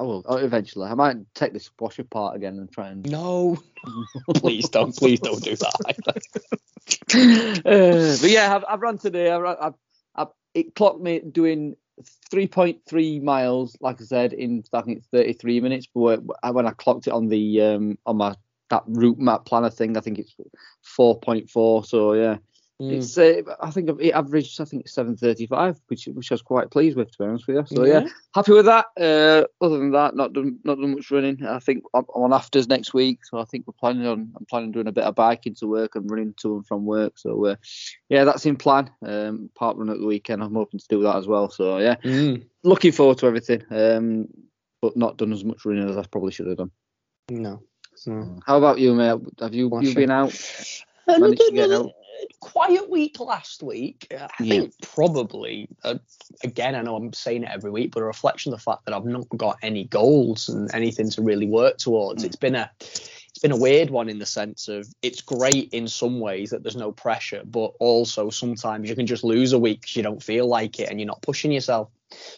I 0.00 0.02
will 0.02 0.24
oh, 0.26 0.36
eventually. 0.36 0.88
I 0.88 0.94
might 0.94 1.18
take 1.34 1.52
this 1.52 1.70
watch 1.78 1.98
apart 1.98 2.34
again 2.34 2.58
and 2.58 2.72
try 2.72 2.88
and. 2.88 3.04
No, 3.10 3.58
please 4.36 4.66
don't, 4.70 4.96
please 4.96 5.20
don't 5.20 5.42
do 5.44 5.54
that. 5.56 5.74
uh, 7.66 8.16
but 8.22 8.30
yeah, 8.30 8.56
I've, 8.56 8.64
I've 8.66 8.80
run 8.80 8.96
today. 8.96 9.30
I, 9.30 9.36
ran- 9.36 9.56
I, 9.60 9.70
I, 10.16 10.26
it 10.54 10.74
clocked 10.74 11.02
me 11.02 11.20
doing 11.20 11.76
3.3 12.32 13.22
miles, 13.22 13.76
like 13.82 14.00
I 14.00 14.04
said, 14.04 14.32
in 14.32 14.64
I 14.72 14.80
think 14.80 14.98
it's 14.98 15.06
33 15.08 15.60
minutes. 15.60 15.86
But 15.94 16.00
when- 16.00 16.54
when 16.54 16.66
I 16.66 16.70
clocked 16.70 17.06
it 17.06 17.12
on 17.12 17.28
the 17.28 17.60
um 17.60 17.98
on 18.06 18.16
my 18.16 18.34
that 18.70 18.84
route 18.86 19.18
map 19.18 19.44
planner 19.44 19.68
thing, 19.68 19.98
I 19.98 20.00
think 20.00 20.18
it's 20.18 20.34
4.4. 20.98 21.84
So 21.84 22.14
yeah, 22.14 22.38
Mm. 22.80 22.92
it's 22.92 23.18
uh, 23.18 23.42
I 23.60 23.70
think 23.70 23.90
it 24.00 24.12
averaged 24.12 24.58
I 24.58 24.64
think 24.64 24.84
it's 24.84 24.94
7.35, 24.94 25.78
which 25.88 26.06
which 26.06 26.32
I 26.32 26.34
was 26.34 26.40
quite 26.42 26.70
pleased 26.70 26.96
with 26.96 27.10
to 27.10 27.18
be 27.18 27.24
honest 27.24 27.46
with 27.46 27.56
you. 27.56 27.76
So 27.76 27.84
yeah, 27.84 28.06
happy 28.34 28.52
with 28.52 28.64
that. 28.64 28.86
Uh, 28.98 29.44
other 29.62 29.78
than 29.78 29.90
that, 29.92 30.16
not 30.16 30.32
done 30.32 30.58
not 30.64 30.78
done 30.80 30.94
much 30.94 31.10
running. 31.10 31.44
I 31.44 31.58
think 31.58 31.84
I'm 31.92 32.04
on 32.14 32.32
afters 32.32 32.68
next 32.68 32.94
week, 32.94 33.24
so 33.24 33.38
I 33.38 33.44
think 33.44 33.66
we're 33.66 33.74
planning 33.74 34.06
on 34.06 34.32
I'm 34.34 34.46
planning 34.46 34.68
on 34.68 34.72
doing 34.72 34.86
a 34.86 34.92
bit 34.92 35.04
of 35.04 35.14
biking 35.14 35.54
to 35.56 35.66
work 35.66 35.94
and 35.94 36.10
running 36.10 36.34
to 36.40 36.56
and 36.56 36.66
from 36.66 36.86
work. 36.86 37.18
So 37.18 37.44
uh, 37.44 37.56
yeah, 38.08 38.24
that's 38.24 38.46
in 38.46 38.56
plan. 38.56 38.90
Um, 39.04 39.50
park 39.54 39.76
run 39.76 39.90
at 39.90 39.98
the 39.98 40.06
weekend. 40.06 40.42
I'm 40.42 40.54
hoping 40.54 40.80
to 40.80 40.86
do 40.88 41.02
that 41.02 41.16
as 41.16 41.26
well. 41.26 41.50
So 41.50 41.78
yeah, 41.78 41.96
Mm. 41.96 42.46
looking 42.64 42.92
forward 42.92 43.18
to 43.18 43.26
everything. 43.26 43.62
Um, 43.70 44.28
but 44.80 44.96
not 44.96 45.18
done 45.18 45.32
as 45.34 45.44
much 45.44 45.64
running 45.66 45.88
as 45.88 45.98
I 45.98 46.06
probably 46.06 46.32
should 46.32 46.46
have 46.46 46.56
done. 46.56 46.70
No. 47.30 47.62
no. 48.06 48.40
How 48.46 48.56
about 48.56 48.78
you, 48.78 48.94
mate? 48.94 49.20
Have 49.38 49.54
you 49.54 49.70
you 49.82 49.94
been 49.94 50.10
out? 50.10 50.32
Managed 51.18 51.42
to 51.42 51.52
get 51.52 51.70
out. 51.70 51.92
quiet 52.40 52.88
week 52.90 53.18
last 53.20 53.62
week. 53.62 54.06
I 54.10 54.28
Yeah. 54.40 54.60
think 54.60 54.74
probably, 54.82 55.68
uh, 55.84 55.96
again, 56.44 56.74
I 56.74 56.82
know 56.82 56.96
I'm 56.96 57.12
saying 57.12 57.44
it 57.44 57.50
every 57.52 57.70
week, 57.70 57.92
but 57.92 58.02
a 58.02 58.06
reflection 58.06 58.52
of 58.52 58.58
the 58.58 58.62
fact 58.62 58.84
that 58.84 58.94
I've 58.94 59.06
not 59.06 59.28
got 59.36 59.56
any 59.62 59.84
goals 59.84 60.48
and 60.48 60.72
anything 60.74 61.08
to 61.10 61.22
really 61.22 61.46
work 61.46 61.78
towards. 61.78 62.22
Mm. 62.22 62.26
It's 62.26 62.36
been 62.36 62.54
a 62.54 62.70
it's 62.80 63.38
been 63.40 63.52
a 63.52 63.56
weird 63.56 63.90
one 63.90 64.08
in 64.10 64.18
the 64.18 64.26
sense 64.26 64.68
of 64.68 64.86
it's 65.02 65.22
great 65.22 65.72
in 65.72 65.88
some 65.88 66.20
ways 66.20 66.50
that 66.50 66.62
there's 66.62 66.76
no 66.76 66.92
pressure, 66.92 67.42
but 67.46 67.72
also 67.80 68.28
sometimes 68.28 68.88
you 68.88 68.96
can 68.96 69.06
just 69.06 69.24
lose 69.24 69.52
a 69.52 69.58
week 69.58 69.80
because 69.82 69.96
you 69.96 70.02
don't 70.02 70.22
feel 70.22 70.46
like 70.46 70.78
it 70.78 70.90
and 70.90 71.00
you're 71.00 71.06
not 71.06 71.22
pushing 71.22 71.52
yourself. 71.52 71.88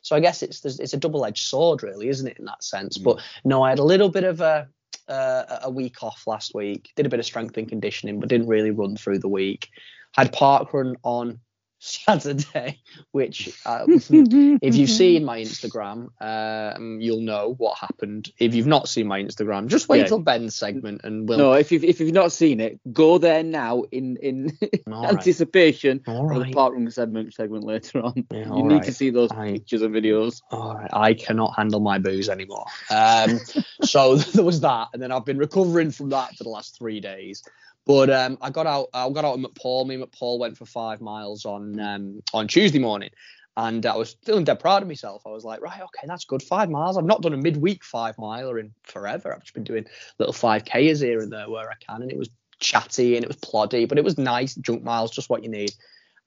So 0.03 0.15
I 0.15 0.21
guess 0.21 0.43
it's 0.43 0.65
it's 0.65 0.93
a 0.93 0.99
double-edged 0.99 1.45
sword, 1.45 1.83
really, 1.83 2.09
isn't 2.09 2.27
it, 2.29 2.39
in 2.39 2.45
that 2.45 2.63
sense? 2.63 2.99
Mm. 2.99 3.05
But 3.05 3.21
no, 3.45 3.63
I 3.63 3.71
had 3.71 3.79
a 3.79 3.85
little 3.85 4.11
bit 4.11 4.25
of 4.25 4.41
a 4.41 4.69
uh, 5.09 5.59
a 5.63 5.71
week 5.71 6.03
off 6.03 6.23
last 6.27 6.55
week. 6.55 6.91
Did 6.97 7.07
a 7.07 7.09
bit 7.09 7.21
of 7.21 7.27
strength 7.27 7.57
and 7.57 7.69
conditioning, 7.69 8.21
but 8.21 8.29
didn't 8.29 8.49
really 8.49 8.71
run 8.71 8.97
through 8.97 9.19
the 9.19 9.29
week. 9.29 9.69
had 10.17 10.33
park 10.33 10.73
run 10.73 10.97
on 11.03 11.39
Saturday, 11.85 12.81
which 13.11 13.49
uh, 13.67 13.85
if 13.89 14.75
you've 14.77 14.89
seen 14.89 15.25
my 15.25 15.41
Instagram, 15.41 16.11
um, 16.21 17.01
you'll 17.01 17.21
know 17.23 17.55
what 17.59 17.77
happened. 17.77 18.31
If 18.39 18.55
you've 18.55 18.69
not 18.69 18.89
seen 18.89 19.09
my 19.09 19.21
Instagram, 19.21 19.67
just 19.67 19.89
wait 19.89 19.99
Yeah. 19.99 20.05
till 20.07 20.21
Ben's 20.21 20.55
segment 20.55 21.01
and 21.03 21.29
we'll. 21.29 21.39
No, 21.39 21.53
if 21.55 21.73
you've 21.73 21.83
if 21.83 21.99
you've 21.99 22.13
not 22.13 22.31
seen 22.31 22.61
it, 22.61 22.79
go 22.93 23.19
there 23.19 23.43
now 23.43 23.83
in 23.91 24.17
in 24.19 24.57
All 24.93 25.03
right. 25.03 25.13
anticipation 25.15 26.01
All 26.07 26.31
of 26.31 26.37
the 26.37 26.45
right. 26.45 26.55
park 26.55 26.75
run 26.75 26.89
segment 26.93 27.35
segment 27.35 27.65
later 27.65 28.01
on. 28.01 28.27
Yeah, 28.31 28.55
you 28.55 28.63
need 28.63 28.75
right. 28.77 28.85
to 28.85 28.93
see 28.93 29.11
those 29.11 29.33
I- 29.33 29.53
pictures 29.55 29.83
and 29.83 29.93
videos. 29.93 30.41
All 30.53 30.77
right, 30.77 30.91
I 30.93 31.15
cannot 31.15 31.57
handle 31.57 31.81
my 31.81 31.99
booze 31.99 32.29
anymore. 32.29 32.67
Um, 32.91 33.41
so 33.83 34.17
there 34.35 34.45
was 34.45 34.61
that, 34.61 34.89
and 34.93 35.03
then 35.03 35.11
I've 35.11 35.25
been 35.25 35.39
recovering 35.39 35.91
from 35.91 36.11
that 36.11 36.37
for 36.37 36.45
the 36.45 36.51
last 36.51 36.79
three 36.79 37.01
days. 37.01 37.43
But 37.85 38.11
um, 38.11 38.39
I 38.41 38.51
got 38.51 38.67
out. 38.67 38.89
I 38.95 39.09
got 39.11 39.25
out 39.25 39.39
at 39.39 39.45
McPaul. 39.45 39.87
Me 39.87 39.97
and 39.97 40.05
McPaul 40.05 40.39
went 40.39 40.57
for 40.57 40.67
five 40.67 41.01
miles 41.01 41.45
on 41.45 41.81
um, 41.81 42.23
on 42.33 42.47
Tuesday 42.47 42.79
morning, 42.79 43.11
and 43.57 43.85
I 43.85 43.97
was 43.97 44.17
feeling 44.25 44.45
dead 44.45 44.61
proud 44.61 44.83
of 44.83 44.89
myself. 44.89 45.23
I 45.27 45.31
was 45.31 45.45
like, 45.45 45.61
right, 45.61 45.81
okay, 45.81 46.07
that's 46.07 46.25
good. 46.25 46.43
Five 46.43 46.71
miles. 46.71 46.97
I've 46.97 47.05
not 47.05 47.23
done 47.23 47.35
a 47.35 47.39
midweek 47.39 47.83
five 47.83 48.17
miler 48.19 48.59
in 48.59 48.73
forever. 48.85 49.35
I've 49.35 49.43
just 49.43 49.55
been 49.55 49.65
doing 49.65 49.87
little 50.19 50.33
five 50.33 50.65
k's 50.65 51.01
here 51.01 51.21
and 51.21 51.33
there 51.33 51.51
where 51.51 51.71
I 51.71 51.75
can, 51.75 52.03
and 52.03 52.13
it 52.13 52.19
was 52.19 52.31
chatty 52.61 53.17
and 53.17 53.25
it 53.25 53.29
was 53.29 53.39
ploddy, 53.39 53.89
but 53.89 53.99
it 53.99 54.05
was 54.05 54.17
nice. 54.17 54.55
Junk 54.55 54.85
miles, 54.85 55.11
just 55.11 55.29
what 55.29 55.43
you 55.43 55.51
need. 55.51 55.73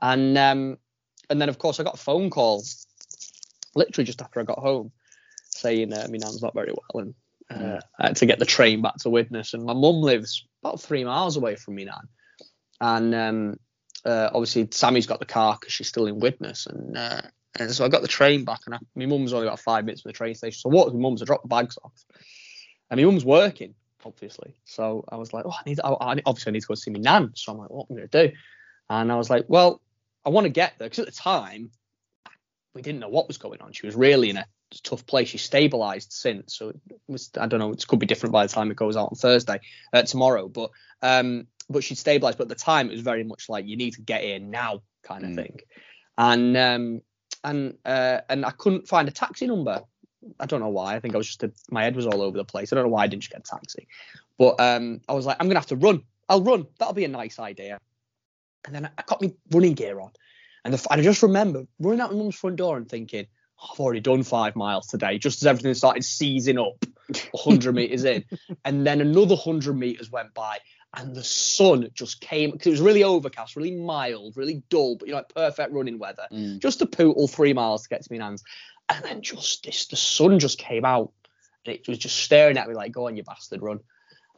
And 0.02 0.38
um, 0.38 0.78
and 1.30 1.42
then 1.42 1.50
of 1.50 1.58
course 1.58 1.80
I 1.80 1.84
got 1.84 1.96
a 1.96 1.98
phone 1.98 2.30
call 2.30 2.64
literally 3.76 4.06
just 4.06 4.22
after 4.22 4.42
I 4.42 4.44
got 4.44 4.60
home, 4.60 4.92
saying 5.46 5.94
uh, 5.94 6.08
my 6.10 6.18
nan's 6.18 6.42
not 6.42 6.54
very 6.54 6.74
well 6.74 7.02
and 7.02 7.16
uh, 7.50 7.80
to 8.16 8.26
get 8.26 8.40
the 8.40 8.46
train 8.46 8.82
back 8.82 8.96
to 8.98 9.10
Widnes. 9.10 9.54
And 9.54 9.64
my 9.64 9.74
mum 9.74 10.02
lives 10.02 10.46
about 10.64 10.82
three 10.82 11.04
miles 11.04 11.38
away 11.38 11.56
from 11.56 11.76
me 11.76 11.86
now. 11.86 12.02
and 12.82 13.16
um, 13.16 13.60
uh, 14.06 14.30
obviously 14.34 14.68
Sammy's 14.72 15.08
got 15.08 15.20
the 15.20 15.26
car 15.26 15.58
because 15.60 15.74
she's 15.74 15.88
still 15.88 16.08
in 16.08 16.20
Widnes, 16.20 16.68
and 16.68 16.98
uh, 16.98 17.22
and 17.58 17.72
so 17.72 17.86
I 17.86 17.90
got 17.90 18.02
the 18.02 18.08
train 18.08 18.46
back, 18.46 18.62
and 18.66 18.76
I, 18.76 18.80
my 18.96 19.06
mum's 19.06 19.34
only 19.34 19.48
about 19.48 19.60
five 19.60 19.86
minutes 19.86 20.02
from 20.02 20.10
the 20.10 20.18
train 20.18 20.36
station, 20.36 20.60
so 20.60 20.70
I 20.70 20.74
walked 20.74 20.92
to 20.92 20.96
my 20.96 21.02
mum's, 21.02 21.22
I 21.22 21.26
dropped 21.26 21.44
the 21.44 21.50
bags 21.50 21.78
off, 21.84 22.06
and 22.90 23.00
my 23.00 23.06
mum's 23.06 23.26
working. 23.26 23.74
Obviously, 24.06 24.56
so 24.66 25.04
I 25.10 25.16
was 25.16 25.34
like, 25.34 25.46
oh, 25.48 25.52
I 25.52 25.68
need, 25.68 25.80
I, 25.84 25.90
I, 25.90 26.22
obviously, 26.28 26.52
I 26.52 26.54
need 26.54 26.62
to 26.62 26.68
go 26.68 26.76
see 26.76 26.92
my 26.92 27.00
nan. 27.00 27.32
So 27.34 27.52
I'm 27.52 27.58
like, 27.58 27.72
what 27.72 27.88
am 27.90 27.98
I 27.98 28.02
gonna 28.02 28.30
do? 28.30 28.36
And 28.88 29.12
I 29.12 29.16
was 29.16 29.32
like, 29.32 29.46
well, 29.48 29.82
I 30.24 30.30
want 30.30 30.46
to 30.46 30.52
get 30.52 30.74
there 30.78 30.88
because 30.88 31.00
at 31.00 31.06
the 31.08 31.12
time 31.12 31.72
we 32.76 32.82
didn't 32.82 33.00
know 33.00 33.10
what 33.10 33.28
was 33.28 33.38
going 33.38 33.62
on. 33.62 33.72
She 33.72 33.86
was 33.86 33.96
really 33.96 34.30
in 34.30 34.38
a 34.38 34.46
tough 34.84 35.06
place. 35.06 35.30
She 35.30 35.38
stabilised 35.38 36.12
since, 36.12 36.58
so 36.58 36.70
it 36.70 36.76
was, 37.08 37.32
I 37.40 37.48
don't 37.48 37.60
know. 37.60 37.72
It 37.72 37.88
could 37.88 38.00
be 38.00 38.06
different 38.06 38.34
by 38.34 38.46
the 38.46 38.52
time 38.54 38.70
it 38.70 38.78
goes 38.78 38.98
out 38.98 39.10
on 39.12 39.16
Thursday, 39.16 39.60
uh, 39.94 40.04
tomorrow. 40.04 40.50
But 40.50 40.72
um, 41.02 41.48
but 41.70 41.84
she 41.84 41.96
stabilised. 41.96 42.38
But 42.38 42.42
at 42.42 42.50
the 42.50 42.56
time, 42.56 42.90
it 42.90 42.92
was 42.92 43.02
very 43.02 43.24
much 43.24 43.48
like 43.50 43.66
you 43.66 43.78
need 43.78 43.94
to 43.94 44.02
get 44.02 44.24
in 44.24 44.52
now 44.52 44.82
kind 45.04 45.24
of 45.24 45.32
Mm. 45.32 45.36
thing. 45.36 45.60
And 46.18 46.58
um, 46.58 47.02
and 47.44 47.78
uh, 47.86 48.22
and 48.30 48.46
I 48.46 48.52
couldn't 48.52 48.88
find 48.88 49.08
a 49.08 49.12
taxi 49.12 49.48
number. 49.48 49.82
I 50.40 50.46
don't 50.46 50.60
know 50.60 50.70
why. 50.70 50.96
I 50.96 51.00
think 51.00 51.14
I 51.14 51.18
was 51.18 51.28
just 51.28 51.44
a, 51.44 51.52
my 51.70 51.84
head 51.84 51.96
was 51.96 52.08
all 52.08 52.22
over 52.22 52.38
the 52.38 52.46
place. 52.46 52.72
I 52.72 52.76
don't 52.76 52.86
know 52.86 52.90
why 52.92 53.04
I 53.04 53.08
didn't 53.08 53.30
get 53.30 53.40
a 53.40 53.44
taxi. 53.44 53.88
But 54.38 54.60
um, 54.60 55.00
I 55.08 55.14
was 55.14 55.26
like, 55.26 55.38
I'm 55.40 55.48
gonna 55.48 55.60
have 55.60 55.68
to 55.68 55.76
run. 55.78 56.04
I'll 56.28 56.44
run. 56.44 56.68
That'll 56.78 56.94
be 56.94 57.06
a 57.06 57.10
nice 57.10 57.40
idea. 57.40 57.80
And 58.66 58.76
then 58.76 58.90
I 58.98 59.04
got 59.06 59.22
my 59.22 59.32
running 59.52 59.76
gear 59.76 60.00
on, 60.00 60.12
and, 60.66 60.74
the, 60.74 60.88
and 60.92 61.00
I 61.00 61.04
just 61.04 61.24
remember 61.24 61.66
running 61.80 62.02
out 62.02 62.12
my 62.12 62.18
mum's 62.18 62.36
front 62.36 62.56
door 62.56 62.76
and 62.76 62.90
thinking, 62.90 63.28
"Oh, 63.62 63.70
I've 63.72 63.80
already 63.80 64.00
done 64.02 64.24
five 64.24 64.56
miles 64.56 64.88
today, 64.88 65.20
just 65.20 65.42
as 65.42 65.46
everything 65.46 65.76
started 65.76 66.04
seizing 66.04 66.58
up 66.58 66.84
100 67.32 67.74
meters 67.76 68.04
in. 68.04 68.26
And 68.66 68.86
then 68.86 69.00
another 69.00 69.36
100 69.36 69.74
meters 69.74 70.12
went 70.12 70.34
by, 70.34 70.58
and 70.94 71.16
the 71.16 71.24
sun 71.24 71.90
just 71.94 72.20
came 72.20 72.52
because 72.52 72.68
it 72.68 72.72
was 72.72 72.82
really 72.82 73.04
overcast, 73.04 73.56
really 73.56 73.76
mild, 73.76 74.36
really 74.36 74.64
dull, 74.70 74.96
but 74.96 75.08
you 75.08 75.14
know, 75.14 75.20
like 75.20 75.30
perfect 75.30 75.72
running 75.72 76.00
weather. 76.00 76.28
Mm. 76.32 76.60
Just 76.60 76.80
to 76.80 76.88
pootle 76.88 77.30
three 77.30 77.54
miles 77.54 77.84
to 77.84 77.90
get 77.90 78.04
to 78.04 78.12
my 78.12 78.18
nan's. 78.18 78.44
And 78.90 79.04
then 79.04 79.22
just 79.22 79.64
this, 79.64 79.88
the 79.88 79.96
sun 79.96 80.40
just 80.40 80.58
came 80.58 80.86
out, 80.86 81.12
and 81.66 81.76
it 81.76 81.88
was 81.88 81.98
just 81.98 82.18
staring 82.18 82.58
at 82.58 82.68
me 82.68 82.76
like, 82.76 82.92
"Go 82.92 83.08
on, 83.08 83.18
you 83.18 83.24
bastard, 83.24 83.62
run." 83.62 83.80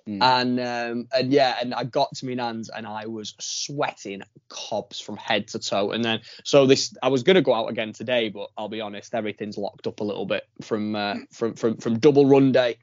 Mm. 0.08 0.22
And 0.22 0.60
um, 0.60 1.08
and 1.14 1.34
yeah, 1.34 1.58
and 1.60 1.74
I 1.74 1.84
got 1.84 2.16
to 2.16 2.26
my 2.26 2.34
nan's 2.34 2.70
and 2.70 2.88
I 2.88 3.08
was 3.08 3.36
sweating 3.40 4.22
cobs 4.48 5.00
from 5.02 5.18
head 5.18 5.50
to 5.50 5.60
toe. 5.60 5.92
And 5.92 6.04
then 6.04 6.22
so 6.46 6.66
this 6.66 6.96
I 7.04 7.10
was 7.10 7.24
gonna 7.24 7.42
go 7.42 7.54
out 7.54 7.70
again 7.70 7.92
today, 7.92 8.30
but 8.30 8.50
I'll 8.58 8.70
be 8.70 8.80
honest, 8.80 9.14
everything's 9.14 9.58
locked 9.58 9.86
up 9.86 10.00
a 10.00 10.04
little 10.04 10.26
bit 10.26 10.44
from 10.62 10.96
uh, 10.96 11.16
from 11.32 11.56
from 11.56 11.78
from 11.78 12.00
double 12.00 12.26
run 12.26 12.54
day 12.54 12.78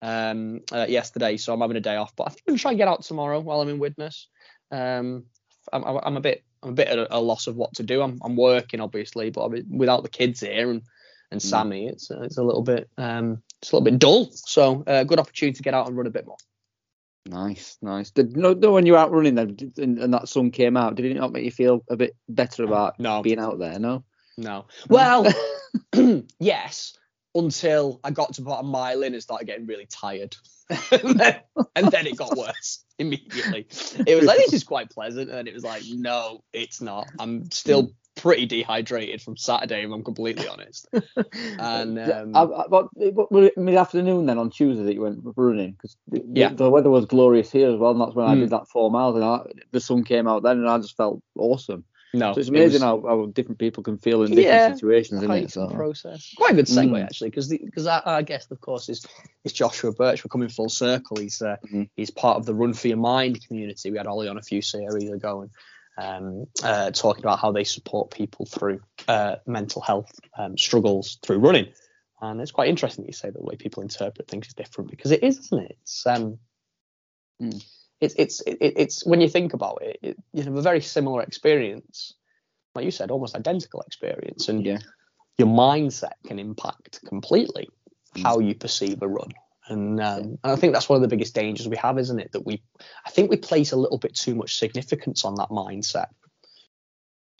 um 0.00 0.60
uh, 0.72 0.86
yesterday. 0.88 1.36
So 1.36 1.52
I'm 1.52 1.60
having 1.60 1.76
a 1.76 1.80
day 1.80 1.96
off. 1.96 2.16
But 2.16 2.28
I 2.28 2.30
think 2.30 2.42
I'm 2.48 2.52
gonna 2.52 2.58
try 2.58 2.70
and 2.70 2.78
get 2.78 2.88
out 2.88 3.02
tomorrow 3.02 3.40
while 3.40 3.60
I'm 3.60 3.68
in 3.68 3.78
Widnes. 3.78 4.28
Um 4.70 5.24
I'm, 5.72 5.84
I'm 5.84 6.00
I'm 6.02 6.16
a 6.16 6.20
bit 6.20 6.42
I'm 6.62 6.70
a 6.70 6.74
bit 6.74 6.88
at 6.88 6.98
a, 6.98 7.16
a 7.16 7.20
loss 7.20 7.48
of 7.48 7.56
what 7.56 7.74
to 7.74 7.82
do. 7.82 8.00
I'm 8.00 8.18
I'm 8.24 8.36
working 8.36 8.80
obviously, 8.80 9.30
but 9.30 9.50
without 9.68 10.04
the 10.04 10.08
kids 10.08 10.40
here 10.40 10.70
and 10.70 10.82
and 11.30 11.40
Mm. 11.40 11.44
Sammy, 11.44 11.86
it's 11.88 12.10
it's 12.10 12.38
a 12.38 12.42
little 12.42 12.62
bit 12.62 12.88
um 12.96 13.42
it's 13.60 13.72
a 13.72 13.76
little 13.76 13.84
bit 13.84 13.98
dull. 13.98 14.30
So 14.32 14.84
uh, 14.86 15.04
good 15.04 15.18
opportunity 15.18 15.56
to 15.56 15.62
get 15.62 15.74
out 15.74 15.86
and 15.86 15.96
run 15.96 16.06
a 16.06 16.10
bit 16.10 16.26
more. 16.26 16.36
Nice, 17.26 17.78
nice. 17.82 18.10
Did 18.10 18.36
no, 18.36 18.52
no 18.52 18.72
when 18.72 18.84
you 18.84 18.92
were 18.92 18.98
out 18.98 19.12
running 19.12 19.36
then 19.36 19.54
did- 19.54 19.78
and, 19.78 19.98
and 19.98 20.12
that 20.12 20.28
sun 20.28 20.50
came 20.50 20.76
out, 20.76 20.96
did 20.96 21.06
it 21.06 21.14
not 21.14 21.32
make 21.32 21.44
you 21.44 21.50
feel 21.52 21.84
a 21.88 21.96
bit 21.96 22.16
better 22.28 22.64
about 22.64 22.98
No. 22.98 23.22
being 23.22 23.38
out 23.38 23.58
there? 23.58 23.78
No. 23.78 24.04
No. 24.36 24.66
Well, 24.88 25.26
yes, 26.40 26.96
until 27.34 28.00
I 28.04 28.10
got 28.10 28.34
to 28.34 28.42
about 28.42 28.60
a 28.64 28.66
mile 28.66 29.02
in 29.02 29.14
and 29.14 29.22
started 29.22 29.46
getting 29.46 29.66
really 29.66 29.86
tired. 29.86 30.36
And, 30.90 31.18
then, 31.20 31.40
and 31.76 31.90
then 31.90 32.06
it 32.06 32.16
got 32.16 32.36
worse 32.36 32.84
immediately. 32.98 33.66
It 34.06 34.14
was 34.16 34.26
like, 34.26 34.38
this 34.38 34.52
is 34.52 34.64
quite 34.64 34.90
pleasant. 34.90 35.30
And 35.30 35.48
it 35.48 35.54
was 35.54 35.64
like, 35.64 35.82
no, 35.86 36.42
it's 36.52 36.80
not. 36.80 37.08
I'm 37.18 37.50
still 37.50 37.92
pretty 38.14 38.46
dehydrated 38.46 39.22
from 39.22 39.36
Saturday, 39.36 39.84
if 39.84 39.90
I'm 39.90 40.04
completely 40.04 40.46
honest. 40.48 40.88
And 41.58 41.98
um, 41.98 42.36
I, 42.36 42.42
I, 42.42 42.64
but, 42.68 42.88
but 43.14 43.30
was 43.30 43.50
mid 43.56 43.74
afternoon 43.76 44.26
then 44.26 44.38
on 44.38 44.50
Tuesday 44.50 44.82
that 44.84 44.94
you 44.94 45.02
went 45.02 45.20
running? 45.36 45.72
Because 45.72 45.96
the, 46.08 46.22
Yeah. 46.32 46.52
the 46.52 46.68
weather 46.68 46.90
was 46.90 47.06
glorious 47.06 47.50
here 47.52 47.70
as 47.70 47.78
well, 47.78 47.92
and 47.92 48.00
that's 48.00 48.14
when 48.14 48.26
I 48.26 48.34
Mm. 48.34 48.40
did 48.40 48.50
that 48.50 48.68
four 48.68 48.90
miles, 48.90 49.14
and 49.16 49.24
I, 49.24 49.40
the 49.70 49.80
sun 49.80 50.02
came 50.04 50.26
out 50.26 50.42
then, 50.42 50.58
and 50.58 50.68
I 50.68 50.78
just 50.78 50.96
felt 50.96 51.22
awesome. 51.38 51.84
No. 52.14 52.32
So 52.34 52.40
it's 52.40 52.48
it 52.48 52.52
amazing 52.52 52.82
was- 52.82 52.82
how, 52.82 53.00
how 53.06 53.26
different 53.26 53.58
people 53.58 53.82
can 53.82 53.96
feel 53.98 54.22
in 54.22 54.30
different 54.34 54.46
Yeah, 54.46 54.74
situations, 54.74 55.22
isn't 55.22 55.30
it? 55.34 55.50
So 55.50 55.68
process. 55.68 56.32
Quite 56.36 56.52
a 56.52 56.56
good 56.56 56.66
segue 56.66 56.90
Mm. 56.90 57.04
actually, 57.04 57.30
because 57.30 57.48
because 57.48 57.86
our, 57.86 58.02
our 58.04 58.22
guest, 58.22 58.50
of 58.52 58.60
course, 58.60 58.88
is 58.88 59.06
is 59.44 59.52
Joshua 59.52 59.92
Birch. 59.92 60.24
We're 60.24 60.28
coming 60.28 60.48
full 60.48 60.68
circle. 60.68 61.16
He's 61.18 61.40
uh, 61.42 61.56
Mhm. 61.66 61.88
he's 61.96 62.10
part 62.10 62.36
of 62.38 62.46
the 62.46 62.54
Run 62.54 62.74
for 62.74 62.88
Your 62.88 62.96
Mind 62.98 63.46
community. 63.46 63.90
We 63.90 63.96
had 63.98 64.06
Ollie 64.06 64.28
on 64.28 64.38
a 64.38 64.42
few 64.42 64.62
series 64.62 65.10
ago 65.10 65.42
and 65.42 65.50
um, 65.98 66.46
uh, 66.64 66.90
talking 66.90 67.22
about 67.22 67.38
how 67.38 67.52
they 67.52 67.64
support 67.64 68.10
people 68.10 68.46
through 68.46 68.80
uh, 69.08 69.36
mental 69.46 69.82
health 69.82 70.10
um, 70.38 70.56
struggles 70.56 71.18
through 71.22 71.38
running. 71.38 71.68
And 72.20 72.40
it's 72.40 72.50
quite 72.52 72.68
interesting 72.68 73.04
that 73.04 73.08
you 73.08 73.12
say 73.14 73.28
that 73.28 73.36
the 73.38 73.44
way 73.44 73.56
people 73.56 73.82
interpret 73.82 74.26
things 74.28 74.46
is 74.46 74.54
different 74.54 74.90
because 74.90 75.10
it 75.10 75.22
is, 75.22 75.38
isn't 75.38 75.58
it? 75.64 75.76
It's 75.82 76.06
um, 76.06 76.38
Mm. 77.40 77.64
It's 78.02 78.14
it's 78.18 78.40
it, 78.42 78.58
it's 78.60 79.06
when 79.06 79.20
you 79.20 79.28
think 79.28 79.54
about 79.54 79.78
it, 79.82 79.98
it, 80.02 80.16
you 80.32 80.42
have 80.42 80.54
a 80.54 80.62
very 80.62 80.80
similar 80.80 81.22
experience, 81.22 82.14
like 82.74 82.84
you 82.84 82.90
said, 82.90 83.10
almost 83.10 83.36
identical 83.36 83.80
experience, 83.82 84.48
and 84.48 84.64
yeah, 84.66 84.78
your 85.38 85.48
mindset 85.48 86.12
can 86.26 86.38
impact 86.38 87.00
completely 87.06 87.68
Mm. 88.16 88.22
how 88.22 88.38
you 88.40 88.54
perceive 88.54 89.02
a 89.02 89.08
run. 89.08 89.30
And, 89.68 90.00
um, 90.00 90.38
and 90.42 90.52
I 90.52 90.56
think 90.56 90.74
that's 90.74 90.88
one 90.88 90.96
of 90.96 91.02
the 91.02 91.08
biggest 91.08 91.34
dangers 91.34 91.68
we 91.68 91.76
have, 91.76 91.98
isn't 91.98 92.18
it? 92.18 92.32
That 92.32 92.44
we, 92.44 92.62
I 93.06 93.10
think 93.10 93.30
we 93.30 93.36
place 93.36 93.72
a 93.72 93.76
little 93.76 93.98
bit 93.98 94.14
too 94.14 94.34
much 94.34 94.58
significance 94.58 95.24
on 95.24 95.36
that 95.36 95.48
mindset. 95.48 96.08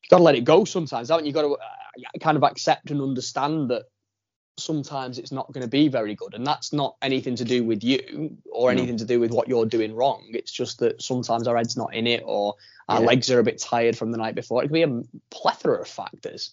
You've 0.03 0.11
got 0.11 0.19
to 0.19 0.23
let 0.23 0.37
it 0.37 0.45
go 0.45 0.65
sometimes, 0.65 1.09
haven't 1.11 1.27
you? 1.27 1.31
You 1.31 1.35
got 1.35 1.43
to 1.43 1.55
uh, 1.55 2.19
kind 2.21 2.37
of 2.37 2.43
accept 2.43 2.91
and 2.91 3.03
understand 3.03 3.71
that 3.71 3.85
sometimes 4.59 5.19
it's 5.19 5.33
not 5.33 5.53
going 5.53 5.63
to 5.63 5.69
be 5.69 5.89
very 5.89 6.15
good, 6.15 6.35
and 6.35 6.47
that's 6.47 6.73
not 6.73 6.97
anything 7.03 7.37
to 7.37 7.45
do 7.45 7.65
with 7.65 7.83
you 7.83 8.37
or 8.51 8.73
No. 8.73 8.79
anything 8.79 8.99
to 8.99 9.05
do 9.05 9.19
with 9.21 9.31
what 9.31 9.49
you're 9.49 9.67
doing 9.67 9.95
wrong. 9.95 10.25
It's 10.31 10.53
just 10.53 10.79
that 10.81 11.01
sometimes 11.01 11.47
our 11.47 11.57
head's 11.57 11.77
not 11.77 11.95
in 11.95 12.07
it, 12.07 12.23
or 12.25 12.55
our 12.89 13.01
Yeah. 13.01 13.07
legs 13.07 13.31
are 13.31 13.39
a 13.39 13.45
bit 13.45 13.59
tired 13.59 13.97
from 13.97 14.11
the 14.11 14.19
night 14.19 14.35
before. 14.35 14.63
It 14.63 14.69
could 14.69 14.75
be 14.75 14.83
a 14.83 15.03
plethora 15.31 15.81
of 15.81 15.89
factors. 15.89 16.53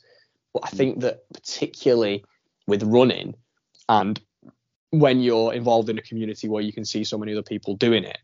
But 0.54 0.66
I 0.66 0.70
mm. 0.70 0.78
think 0.78 1.00
that 1.02 1.30
particularly 1.34 2.26
with 2.68 2.84
running 2.84 3.36
and 3.88 4.20
when 4.92 5.20
you're 5.20 5.54
involved 5.54 5.90
in 5.90 5.98
a 5.98 6.02
community 6.02 6.48
where 6.48 6.64
you 6.64 6.74
can 6.74 6.86
see 6.86 7.04
so 7.04 7.18
many 7.18 7.32
other 7.32 7.44
people 7.44 7.76
doing 7.76 8.04
it, 8.04 8.18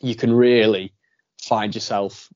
you 0.00 0.14
can 0.14 0.32
really 0.32 0.92
find 1.40 1.74
yourself 1.74 2.28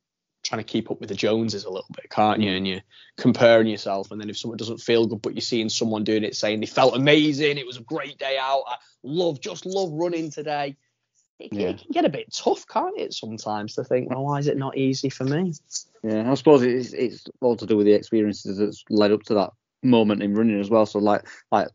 trying 0.43 0.61
to 0.61 0.65
keep 0.65 0.91
up 0.91 1.01
with 1.01 1.09
the 1.09 1.15
Joneses 1.15 1.65
a 1.65 1.71
little 1.71 1.91
bit, 1.95 2.11
can't 2.11 2.41
you? 2.41 2.51
And 2.51 2.67
you're 2.67 2.81
comparing 3.17 3.67
yourself. 3.67 4.11
And 4.11 4.21
then 4.21 4.31
if 4.31 4.39
someone 4.39 4.57
doesn't 4.57 4.81
feel 4.81 5.07
good, 5.07 5.23
but 5.23 5.35
you're 5.35 5.41
seeing 5.41 5.69
someone 5.69 6.05
doing 6.05 6.25
it 6.25 6.35
saying 6.37 6.61
they 6.61 6.67
felt 6.67 6.97
amazing, 6.97 7.59
it 7.59 7.67
was 7.67 7.77
a 7.77 7.83
great 7.83 8.19
day 8.19 8.39
out, 8.41 8.65
I 8.67 8.77
love, 9.03 9.41
just 9.41 9.67
love 9.67 9.91
running 9.93 10.31
today. 10.31 10.77
It, 11.39 11.53
Yeah. 11.53 11.69
it 11.69 11.81
can 11.83 11.93
get 11.93 12.05
a 12.05 12.11
bit 12.11 12.33
tough, 12.35 12.67
can't 12.67 12.99
it, 12.99 13.15
sometimes 13.15 13.75
to 13.75 13.85
think, 13.85 14.11
well, 14.11 14.25
why 14.25 14.39
is 14.39 14.47
it 14.47 14.59
not 14.59 14.77
easy 14.77 15.09
for 15.09 15.25
me? 15.25 15.53
yeah. 16.03 16.31
I 16.31 16.35
suppose 16.35 16.63
it's 16.63 16.93
it's 16.93 17.25
all 17.41 17.57
to 17.57 17.67
do 17.67 17.77
with 17.77 17.87
the 17.87 17.93
experiences 17.93 18.59
that's 18.59 18.85
led 18.91 19.13
up 19.13 19.23
to 19.25 19.35
that 19.35 19.51
moment 19.83 20.23
in 20.23 20.35
running 20.35 20.61
as 20.61 20.71
well. 20.71 20.85
So 20.87 20.99
like 20.99 21.27
like 21.51 21.69